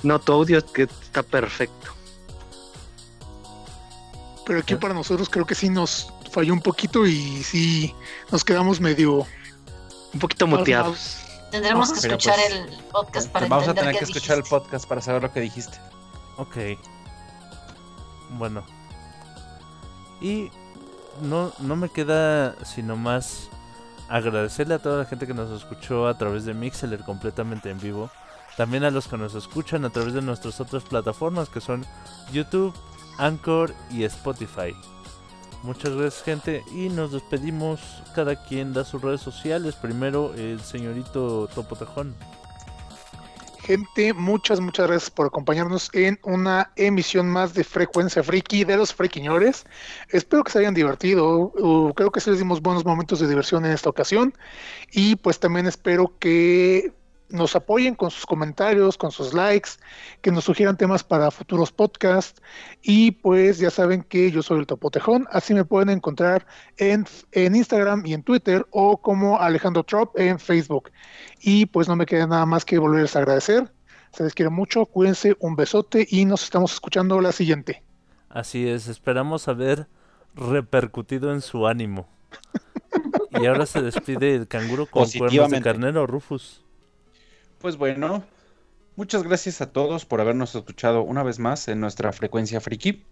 No, 0.03 0.19
tu 0.19 0.31
audio 0.31 0.59
es 0.59 0.63
que 0.63 0.83
está 0.83 1.21
perfecto. 1.21 1.91
Pero 4.45 4.59
aquí 4.59 4.75
¿Eh? 4.75 4.77
para 4.77 4.93
nosotros 4.93 5.27
creo 5.29 5.45
que 5.45 5.55
sí 5.55 5.67
nos 5.67 6.13
falló 6.31 6.53
un 6.53 6.61
poquito 6.61 7.05
y 7.05 7.43
sí 7.43 7.93
nos 8.31 8.45
quedamos 8.45 8.79
medio 8.79 9.25
Un 10.13 10.19
poquito 10.19 10.47
muteados. 10.47 11.17
Tendremos 11.51 11.91
que 11.91 12.01
Pero 12.01 12.15
escuchar 12.15 12.35
pues, 12.35 12.53
el 12.53 12.83
podcast 12.85 13.31
para 13.31 13.47
Vamos 13.47 13.67
a 13.67 13.73
tener 13.73 13.93
qué 13.93 13.99
que 13.99 14.05
escuchar 14.05 14.37
el 14.37 14.43
podcast 14.43 14.87
para 14.87 15.01
saber 15.01 15.23
lo 15.23 15.31
que 15.31 15.39
dijiste. 15.39 15.77
Ok. 16.37 16.57
Bueno. 18.31 18.65
Y 20.19 20.51
no, 21.21 21.53
no 21.59 21.75
me 21.75 21.89
queda 21.89 22.55
sino 22.65 22.95
más 22.95 23.49
agradecerle 24.09 24.75
a 24.75 24.79
toda 24.79 24.99
la 24.99 25.05
gente 25.05 25.27
que 25.27 25.33
nos 25.33 25.49
escuchó 25.51 26.07
a 26.07 26.17
través 26.17 26.45
de 26.45 26.53
Mixeler 26.53 27.03
completamente 27.03 27.69
en 27.69 27.79
vivo. 27.79 28.09
También 28.55 28.83
a 28.83 28.91
los 28.91 29.07
que 29.07 29.17
nos 29.17 29.35
escuchan 29.35 29.85
a 29.85 29.89
través 29.91 30.13
de 30.13 30.21
nuestras 30.21 30.59
otras 30.59 30.83
plataformas 30.83 31.49
que 31.49 31.61
son 31.61 31.85
YouTube, 32.31 32.73
Anchor 33.17 33.73
y 33.91 34.03
Spotify. 34.03 34.75
Muchas 35.63 35.95
gracias 35.95 36.23
gente 36.23 36.63
y 36.71 36.89
nos 36.89 37.11
despedimos. 37.11 37.81
Cada 38.15 38.35
quien 38.35 38.73
da 38.73 38.83
sus 38.83 39.01
redes 39.01 39.21
sociales. 39.21 39.75
Primero 39.75 40.33
el 40.35 40.59
señorito 40.61 41.47
Topotejón. 41.53 42.15
Gente, 43.67 44.13
muchas, 44.13 44.61
muchas 44.61 44.87
gracias 44.87 45.09
por 45.09 45.27
acompañarnos 45.27 45.89
en 45.91 46.17
una 46.23 46.71
emisión 46.77 47.27
más 47.27 47.53
de 47.53 47.65
Frecuencia 47.65 48.23
Friki 48.23 48.63
de 48.63 48.77
los 48.77 48.93
Friquiñores. 48.93 49.65
Espero 50.09 50.45
que 50.45 50.53
se 50.53 50.59
hayan 50.59 50.73
divertido. 50.73 51.51
uh, 51.53 51.93
creo 51.93 52.09
que 52.09 52.21
sí 52.21 52.29
les 52.29 52.39
dimos 52.39 52.61
buenos 52.61 52.85
momentos 52.85 53.19
de 53.19 53.27
diversión 53.27 53.65
en 53.65 53.73
esta 53.73 53.89
ocasión. 53.89 54.33
Y 54.93 55.17
pues 55.17 55.41
también 55.41 55.67
espero 55.67 56.13
que 56.17 56.93
nos 57.29 57.55
apoyen 57.55 57.95
con 57.95 58.11
sus 58.11 58.25
comentarios, 58.25 58.97
con 58.97 59.11
sus 59.11 59.33
likes, 59.33 59.71
que 60.21 60.31
nos 60.31 60.45
sugieran 60.45 60.77
temas 60.77 61.03
para 61.03 61.31
futuros 61.31 61.71
podcasts. 61.71 62.41
Y 62.81 63.11
pues 63.11 63.59
ya 63.59 63.69
saben 63.69 64.03
que 64.03 64.31
yo 64.31 64.41
soy 64.41 64.59
el 64.59 64.67
Topotejón. 64.67 65.27
Así 65.31 65.53
me 65.53 65.65
pueden 65.65 65.89
encontrar 65.89 66.45
en, 66.77 67.05
en 67.31 67.55
Instagram 67.55 68.05
y 68.05 68.13
en 68.13 68.23
Twitter 68.23 68.65
o 68.71 68.97
como 68.97 69.39
Alejandro 69.39 69.83
Trop 69.83 70.17
en 70.17 70.39
Facebook. 70.39 70.91
Y 71.41 71.65
pues 71.65 71.87
no 71.87 71.95
me 71.95 72.05
queda 72.05 72.27
nada 72.27 72.45
más 72.45 72.65
que 72.65 72.77
volverles 72.77 73.15
a 73.15 73.19
agradecer. 73.19 73.71
Se 74.13 74.23
les 74.23 74.33
quiere 74.33 74.49
mucho, 74.49 74.85
cuídense, 74.85 75.35
un 75.39 75.55
besote 75.55 76.07
y 76.09 76.25
nos 76.25 76.43
estamos 76.43 76.73
escuchando 76.73 77.21
la 77.21 77.31
siguiente. 77.31 77.83
Así 78.29 78.67
es, 78.67 78.87
esperamos 78.87 79.47
haber 79.47 79.87
repercutido 80.35 81.31
en 81.33 81.41
su 81.41 81.67
ánimo. 81.67 82.07
Y 83.31 83.45
ahora 83.45 83.65
se 83.65 83.81
despide 83.81 84.35
el 84.35 84.47
canguro 84.47 84.85
con 84.85 85.09
cuernos 85.09 85.51
de 85.51 85.61
carnero, 85.61 86.07
Rufus. 86.07 86.63
Pues 87.59 87.77
bueno, 87.77 88.23
muchas 88.95 89.23
gracias 89.23 89.61
a 89.61 89.71
todos 89.71 90.05
por 90.05 90.21
habernos 90.21 90.53
escuchado 90.53 91.01
una 91.01 91.23
vez 91.23 91.39
más 91.39 91.67
en 91.67 91.79
nuestra 91.79 92.11
frecuencia 92.11 92.61
friki. 92.61 93.03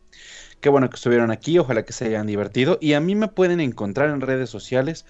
Qué 0.61 0.69
bueno 0.69 0.89
que 0.89 0.95
estuvieron 0.95 1.31
aquí, 1.31 1.57
ojalá 1.57 1.83
que 1.83 1.93
se 1.93 2.05
hayan 2.05 2.27
divertido. 2.27 2.77
Y 2.79 2.93
a 2.93 2.99
mí 2.99 3.15
me 3.15 3.27
pueden 3.27 3.59
encontrar 3.59 4.09
en 4.09 4.21
redes 4.21 4.49
sociales, 4.49 5.05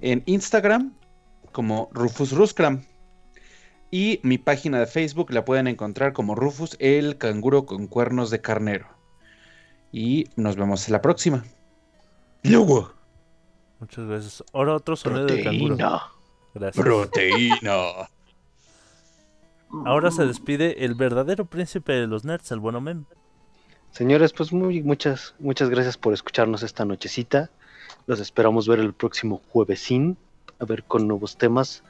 en 0.00 0.22
Instagram 0.26 0.94
como 1.52 1.88
Rufus 1.92 2.32
Ruscram. 2.32 2.82
Y 3.90 4.20
mi 4.22 4.38
página 4.38 4.80
de 4.80 4.86
Facebook 4.86 5.30
la 5.30 5.44
pueden 5.44 5.66
encontrar 5.66 6.12
como 6.12 6.34
Rufus 6.34 6.76
el 6.80 7.16
canguro 7.16 7.64
con 7.64 7.86
cuernos 7.86 8.30
de 8.30 8.40
carnero. 8.40 8.88
Y 9.92 10.26
nos 10.36 10.56
vemos 10.56 10.86
en 10.88 10.92
la 10.92 11.00
próxima. 11.00 11.44
Luego. 12.42 12.92
Muchas 13.78 14.06
gracias. 14.06 14.44
Ahora 14.52 14.74
otro 14.74 14.96
sonido 14.96 15.26
de 15.26 15.42
canguro. 15.42 15.76
Gracias. 16.54 16.84
Proteína. 16.84 18.08
Ahora 19.84 20.10
se 20.10 20.26
despide 20.26 20.84
el 20.84 20.94
verdadero 20.94 21.44
príncipe 21.44 21.92
de 21.92 22.06
los 22.06 22.24
nerds, 22.24 22.50
el 22.52 22.60
bueno 22.60 22.80
Mem. 22.80 23.04
Señores, 23.90 24.32
pues 24.32 24.52
muy, 24.52 24.82
muchas, 24.82 25.34
muchas 25.38 25.68
gracias 25.68 25.96
por 25.96 26.14
escucharnos 26.14 26.62
esta 26.62 26.84
nochecita. 26.84 27.50
Los 28.06 28.20
esperamos 28.20 28.66
ver 28.66 28.80
el 28.80 28.92
próximo 28.92 29.42
juevesín, 29.50 30.16
a 30.58 30.64
ver 30.64 30.84
con 30.84 31.06
nuevos 31.06 31.36
temas. 31.36 31.82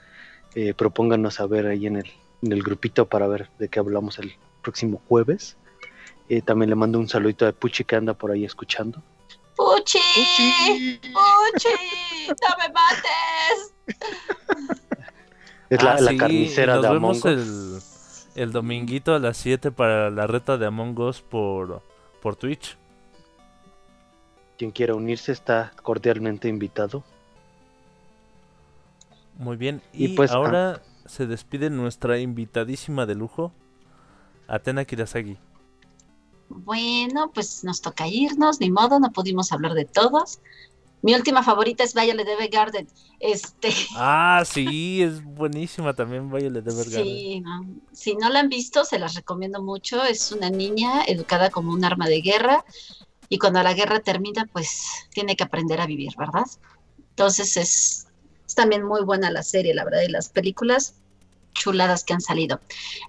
Eh, 0.55 0.75
propónganos 0.75 1.41
a 1.41 1.47
ver 1.47 1.67
ahí 1.67 1.87
en 1.87 1.97
el, 1.97 2.11
en 2.43 2.53
el 2.53 2.63
grupito 2.63 3.07
para 3.07 3.27
ver 3.27 3.49
de 3.59 3.69
qué 3.69 3.79
hablamos 3.79 4.19
el 4.19 4.35
próximo 4.63 5.01
jueves. 5.09 5.57
Eh, 6.29 6.43
también 6.43 6.71
le 6.71 6.77
mando 6.77 6.99
un 6.99 7.09
saludito 7.09 7.47
a 7.47 7.53
Puchi 7.53 7.85
que 7.85 7.97
anda 7.97 8.15
por 8.15 8.31
ahí 8.31 8.45
escuchando. 8.45 9.03
¡Puchi! 9.57 9.99
Uchi. 9.99 11.01
¡Puchi! 11.13 11.69
¡No 12.29 12.49
me 12.59 12.73
mates! 12.73 13.75
Es 15.75 15.83
la, 15.83 15.97
Ah, 15.97 16.01
la 16.01 16.11
sí, 16.13 16.17
carnicera 16.17 16.75
nos 16.75 16.83
de 16.83 16.89
Among 16.89 17.21
vemos 17.21 17.25
Us. 17.25 17.85
el, 18.37 18.43
el 18.43 18.53
dominguito 18.53 19.15
a 19.15 19.19
las 19.19 19.37
7 19.39 19.73
para 19.73 20.11
la 20.11 20.27
reta 20.27 20.57
de 20.59 20.67
Among 20.67 20.99
Us 21.01 21.21
por, 21.23 21.83
por 22.23 22.37
Twitch. 22.37 22.77
Quien 24.59 24.71
quiera 24.71 24.95
unirse 24.95 25.33
está 25.33 25.73
cordialmente 25.83 26.49
invitado. 26.49 27.05
Muy 29.39 29.57
bien. 29.57 29.83
Y 29.93 30.07
Y, 30.07 30.09
pues, 30.09 30.31
ah. 30.31 30.37
ahora 30.37 30.83
se 31.07 31.27
despide 31.27 31.71
nuestra 31.71 32.19
invitadísima 32.19 33.07
de 33.07 33.15
lujo, 33.15 33.53
Atena 34.47 34.85
Kirasagi. 34.85 35.39
Bueno, 36.49 37.31
pues 37.33 37.65
nos 37.65 37.81
toca 37.81 38.07
irnos, 38.07 38.61
ni 38.61 38.71
modo, 38.71 39.01
no 39.01 39.11
pudimos 39.13 39.51
hablar 39.53 39.75
de 39.75 39.87
todos. 39.87 40.41
Mi 41.05 41.15
última 41.15 41.43
favorita 41.43 41.85
es 41.85 41.93
Violet 41.93 42.27
Evergarden. 42.27 42.89
Este, 43.21 43.69
Ah, 43.95 44.43
sí, 44.47 45.03
es 45.03 45.23
buenísima 45.23 45.93
también 45.93 46.31
Violet 46.31 46.67
Evergarden. 46.67 47.05
sí, 47.05 47.41
no. 47.41 47.67
si 47.93 48.15
no 48.15 48.31
la 48.31 48.41
han 48.41 48.49
visto, 48.49 48.87
se 48.87 48.99
las 48.99 49.15
recomiendo 49.15 49.63
mucho. 49.63 50.03
Es 50.03 50.33
una 50.33 50.49
niña 50.49 51.05
educada 51.07 51.51
como 51.51 51.73
un 51.75 51.85
arma 51.85 52.09
de 52.09 52.23
guerra 52.23 52.65
y 53.29 53.37
cuando 53.37 53.63
la 53.63 53.75
guerra 53.75 54.01
termina, 54.01 54.49
pues 54.51 54.83
tiene 55.11 55.37
que 55.37 55.45
aprender 55.45 55.79
a 55.83 55.87
vivir, 55.87 56.15
¿verdad? 56.17 56.47
Entonces 57.11 57.59
es, 57.59 58.07
es 58.47 58.55
también 58.55 58.83
muy 58.83 59.03
buena 59.03 59.31
la 59.31 59.43
serie, 59.43 59.75
la 59.75 59.85
verdad, 59.85 60.01
y 60.09 60.11
las 60.11 60.31
películas 60.31 60.95
chuladas 61.53 62.03
que 62.03 62.15
han 62.15 62.23
salido. 62.23 62.63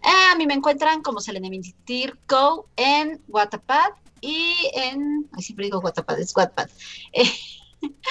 Eh, 0.03 0.31
a 0.33 0.35
mí 0.35 0.45
me 0.45 0.53
encuentran 0.53 1.01
como 1.01 1.21
Selene 1.21 1.61
Tirco 1.85 2.67
en 2.75 3.21
Wattpad 3.29 3.91
y 4.19 4.53
en, 4.73 5.29
ay, 5.31 5.43
siempre 5.43 5.67
digo 5.67 5.79
Wattpad, 5.79 6.19
es 6.19 6.35
Wattpad. 6.35 6.67
Eh, 7.13 7.23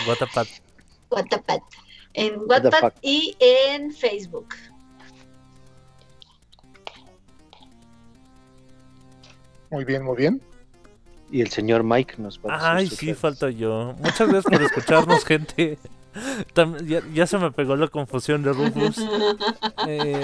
Guatapat. 0.07 0.47
Wattpad. 1.11 1.61
En 2.15 2.33
the 2.35 2.45
Wattpad 2.47 2.93
y 3.03 3.37
en 3.41 3.93
Facebook. 3.93 4.55
Muy 9.71 9.85
bien, 9.85 10.05
muy 10.05 10.17
bien. 10.17 10.43
Y 11.31 11.41
el 11.41 11.51
señor 11.51 11.83
Mike 11.83 12.15
nos 12.19 12.39
va 12.39 12.55
a 12.55 12.75
decir 12.75 12.91
Ay, 12.93 12.97
sí, 12.97 13.07
redes. 13.07 13.19
falta 13.19 13.51
yo. 13.51 13.95
Muchas 13.99 14.29
gracias 14.29 14.45
por 14.45 14.63
escucharnos, 14.63 15.25
gente. 15.27 15.79
Ya 17.13 17.27
se 17.27 17.39
me 17.39 17.51
pegó 17.51 17.75
la 17.77 17.89
confusión 17.89 18.43
de 18.43 18.53
Rufus. 18.53 18.99
Eh, 19.89 20.21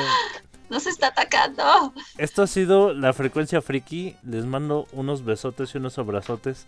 Nos 0.68 0.86
está 0.86 1.09
atacando. 1.09 1.93
esto 2.16 2.43
ha 2.43 2.47
sido 2.47 2.94
la 2.94 3.12
frecuencia 3.12 3.60
friki. 3.60 4.14
Les 4.22 4.44
mando 4.44 4.86
unos 4.93 5.24
besotes 5.24 5.74
y 5.74 5.78
unos 5.78 5.98
abrazotes. 5.98 6.66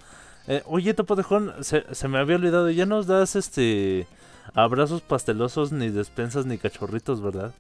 Eh, 0.49 0.63
oye, 0.67 0.93
Topotejón, 0.95 1.53
se, 1.63 1.85
se 1.95 2.09
me 2.09 2.19
había 2.19 2.37
olvidado. 2.37 2.69
Ya 2.71 2.87
nos 2.87 3.07
das 3.07 3.37
este 3.37 4.07
abrazos 4.55 5.01
pastelosos, 5.03 5.73
ni 5.73 5.89
despensas, 5.89 6.47
ni 6.47 6.59
cachorritos, 6.59 7.23
¿verdad? 7.23 7.53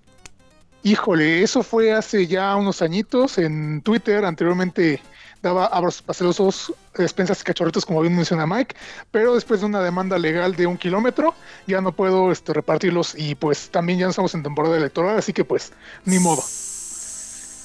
Híjole, 0.82 1.42
eso 1.44 1.62
fue 1.62 1.92
hace 1.92 2.26
ya 2.26 2.56
unos 2.56 2.82
añitos 2.82 3.38
en 3.38 3.82
Twitter. 3.82 4.24
Anteriormente 4.24 5.00
daba 5.40 5.66
abrazos 5.66 6.02
pastelosos, 6.02 6.72
despensas 6.96 7.40
y 7.40 7.44
cachorritos, 7.44 7.86
como 7.86 8.00
bien 8.00 8.14
menciona 8.16 8.46
Mike, 8.46 8.74
pero 9.12 9.34
después 9.34 9.60
de 9.60 9.66
una 9.66 9.80
demanda 9.80 10.18
legal 10.18 10.54
de 10.56 10.66
un 10.66 10.76
kilómetro, 10.76 11.34
ya 11.68 11.80
no 11.80 11.92
puedo 11.92 12.30
este, 12.32 12.52
repartirlos 12.52 13.14
y 13.16 13.34
pues 13.36 13.68
también 13.70 13.98
ya 14.00 14.06
no 14.06 14.10
estamos 14.10 14.34
en 14.34 14.42
temporada 14.44 14.76
electoral, 14.76 15.16
así 15.18 15.32
que 15.32 15.44
pues 15.44 15.72
ni 16.04 16.18
modo. 16.20 16.42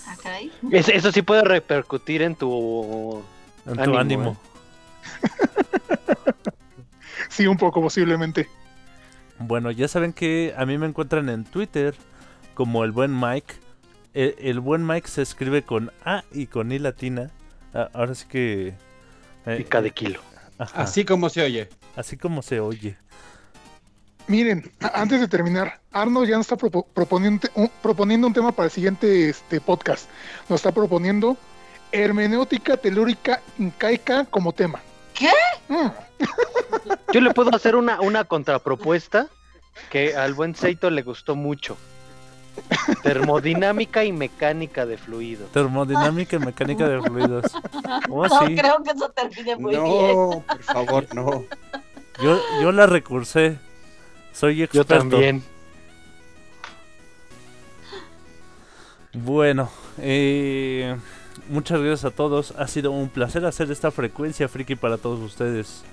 Ah. 0.08 0.16
Es- 0.72 0.90
eso 0.90 1.12
sí 1.12 1.22
puede 1.22 1.44
repercutir 1.44 2.22
en 2.22 2.36
tu 2.36 3.22
En 3.66 3.74
tu 3.76 3.82
Ánimo, 3.82 3.98
ánimo. 4.00 4.32
¿eh? 4.32 4.57
Sí, 7.30 7.46
un 7.46 7.58
poco 7.58 7.82
posiblemente. 7.82 8.48
Bueno, 9.40 9.70
ya 9.72 9.88
saben 9.88 10.14
que 10.14 10.54
a 10.58 10.66
mí 10.66 10.78
me 10.78 10.88
encuentran 10.88 11.30
en 11.30 11.44
Twitter 11.44 11.94
como 12.56 12.84
el 12.84 12.92
buen 12.92 13.18
Mike. 13.20 13.54
El, 14.14 14.36
el 14.40 14.60
buen 14.60 14.86
Mike 14.86 15.08
se 15.08 15.22
escribe 15.22 15.62
con 15.62 15.92
A 16.04 16.24
y 16.32 16.48
con 16.48 16.72
I 16.72 16.80
latina. 16.80 17.30
Ah, 17.74 17.90
ahora 17.94 18.16
sí 18.16 18.26
que... 18.28 18.74
eh, 19.46 19.56
Pica 19.58 19.82
de 19.82 19.92
kilo. 19.92 20.20
ajá, 20.58 20.82
Así 20.82 21.06
como 21.06 21.30
se 21.30 21.44
oye. 21.44 21.70
así 21.96 22.18
como 22.18 22.42
se 22.42 22.60
oye. 22.60 22.98
Miren, 24.28 24.72
antes 24.94 25.22
de 25.22 25.28
terminar, 25.28 25.80
Arno 25.92 26.26
ya 26.26 26.38
nos 26.38 26.52
está 26.52 26.58
propo- 26.58 26.88
proponiendo, 26.94 27.48
un, 27.56 27.70
proponiendo 27.84 28.28
un 28.28 28.34
tema 28.34 28.52
para 28.52 28.66
el 28.66 28.72
siguiente 28.72 29.30
este, 29.30 29.62
podcast. 29.62 30.10
Nos 30.50 30.60
está 30.60 30.72
proponiendo 30.72 31.38
hermenéutica 31.92 32.76
telúrica 32.78 33.42
incaica 33.60 34.26
como 34.26 34.52
tema. 34.54 34.82
¿Qué? 35.18 35.32
Mm, 35.68 35.88
Yo 37.14 37.22
le 37.22 37.34
puedo 37.34 37.56
hacer 37.56 37.76
una, 37.76 38.00
una 38.02 38.24
contrapropuesta 38.26 39.28
que 39.90 40.16
al 40.16 40.34
buen 40.34 40.56
Seito 40.56 40.90
le 40.90 41.02
gustó 41.02 41.36
mucho. 41.36 41.78
Termodinámica 43.04 44.04
y 44.04 44.12
mecánica 44.12 44.86
de 44.86 44.98
fluido. 44.98 45.46
Termodinámica 45.48 46.36
y 46.38 46.40
mecánica 46.40 46.88
de 46.88 47.02
fluidos. 47.02 47.46
Oh, 48.10 48.26
no 48.28 48.48
sí. 48.48 48.56
creo 48.56 48.82
que 48.84 48.92
eso 48.92 49.10
termine 49.10 49.56
muy 49.58 49.72
bien. 49.76 49.84
No, 49.84 50.44
por 50.48 50.64
favor, 50.64 51.16
no. 51.16 51.44
Yo, 52.22 52.40
yo 52.62 52.72
la 52.72 52.88
recursé. 52.88 53.60
Soy 54.34 54.58
Yo 54.58 54.66
experto. 54.66 54.98
también. 54.98 55.44
Bueno, 59.14 59.70
eh, 60.00 60.96
muchas 61.50 61.80
gracias 61.80 62.06
a 62.06 62.16
todos. 62.16 62.54
Ha 62.58 62.68
sido 62.68 62.92
un 62.92 63.10
placer 63.10 63.46
hacer 63.46 63.72
esta 63.72 63.92
frecuencia 63.92 64.48
friki 64.48 64.76
para 64.76 64.98
todos 64.98 65.20
ustedes. 65.20 65.84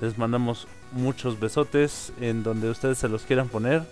Les 0.00 0.18
mandamos 0.18 0.66
muchos 0.92 1.38
besotes 1.38 2.12
en 2.20 2.42
donde 2.42 2.70
ustedes 2.70 2.98
se 2.98 3.08
los 3.08 3.22
quieran 3.22 3.48
poner. 3.48 3.82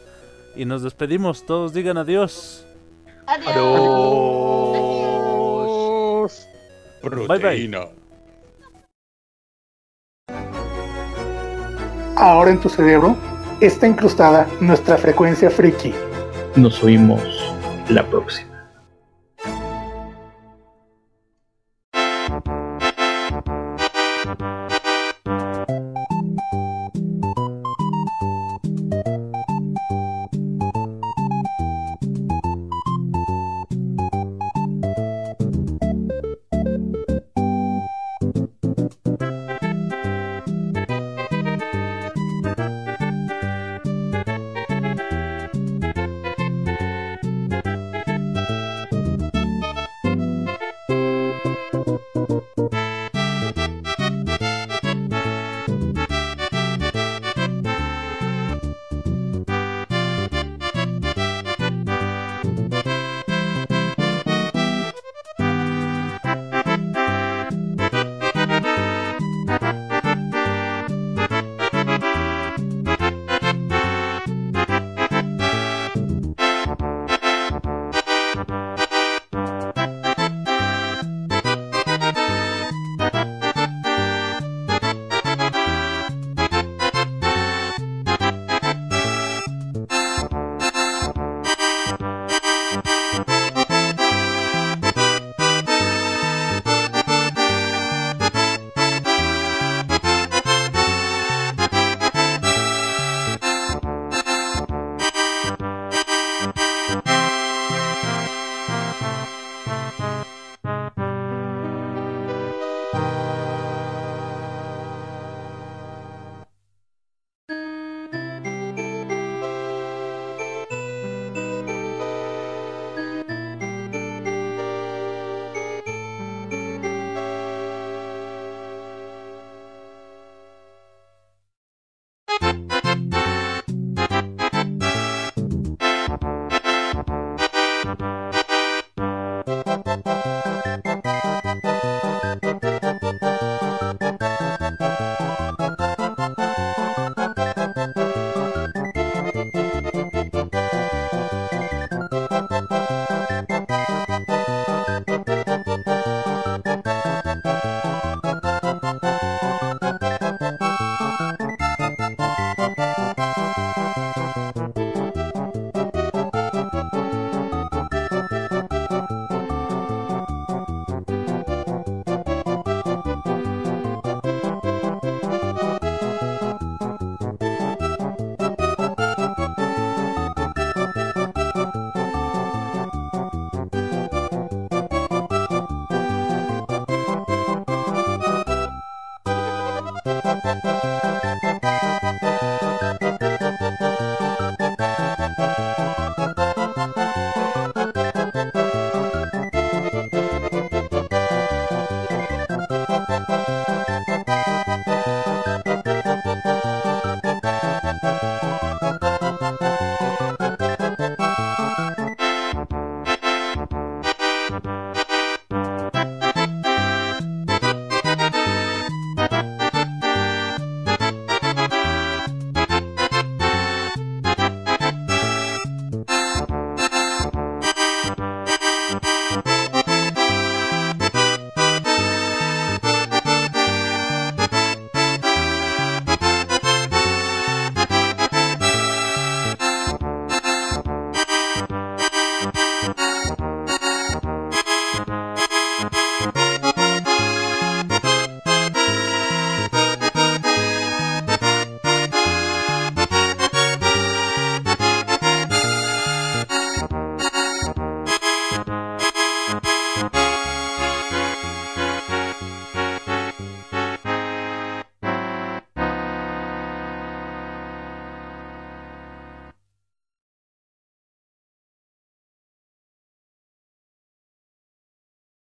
Y 0.56 0.64
nos 0.64 0.82
despedimos. 0.82 1.46
Todos 1.46 1.72
digan 1.72 1.96
adiós. 1.96 2.66
Adiós. 3.26 3.52
Adiós. 7.02 7.28
Bye 7.28 7.38
bye. 7.38 7.70
Ahora 12.16 12.50
en 12.50 12.60
tu 12.60 12.68
cerebro 12.68 13.16
está 13.60 13.86
incrustada 13.86 14.46
nuestra 14.60 14.96
frecuencia 14.96 15.50
friki. 15.50 15.92
Nos 16.56 16.82
oímos 16.84 17.22
la 17.88 18.04
próxima. 18.06 18.51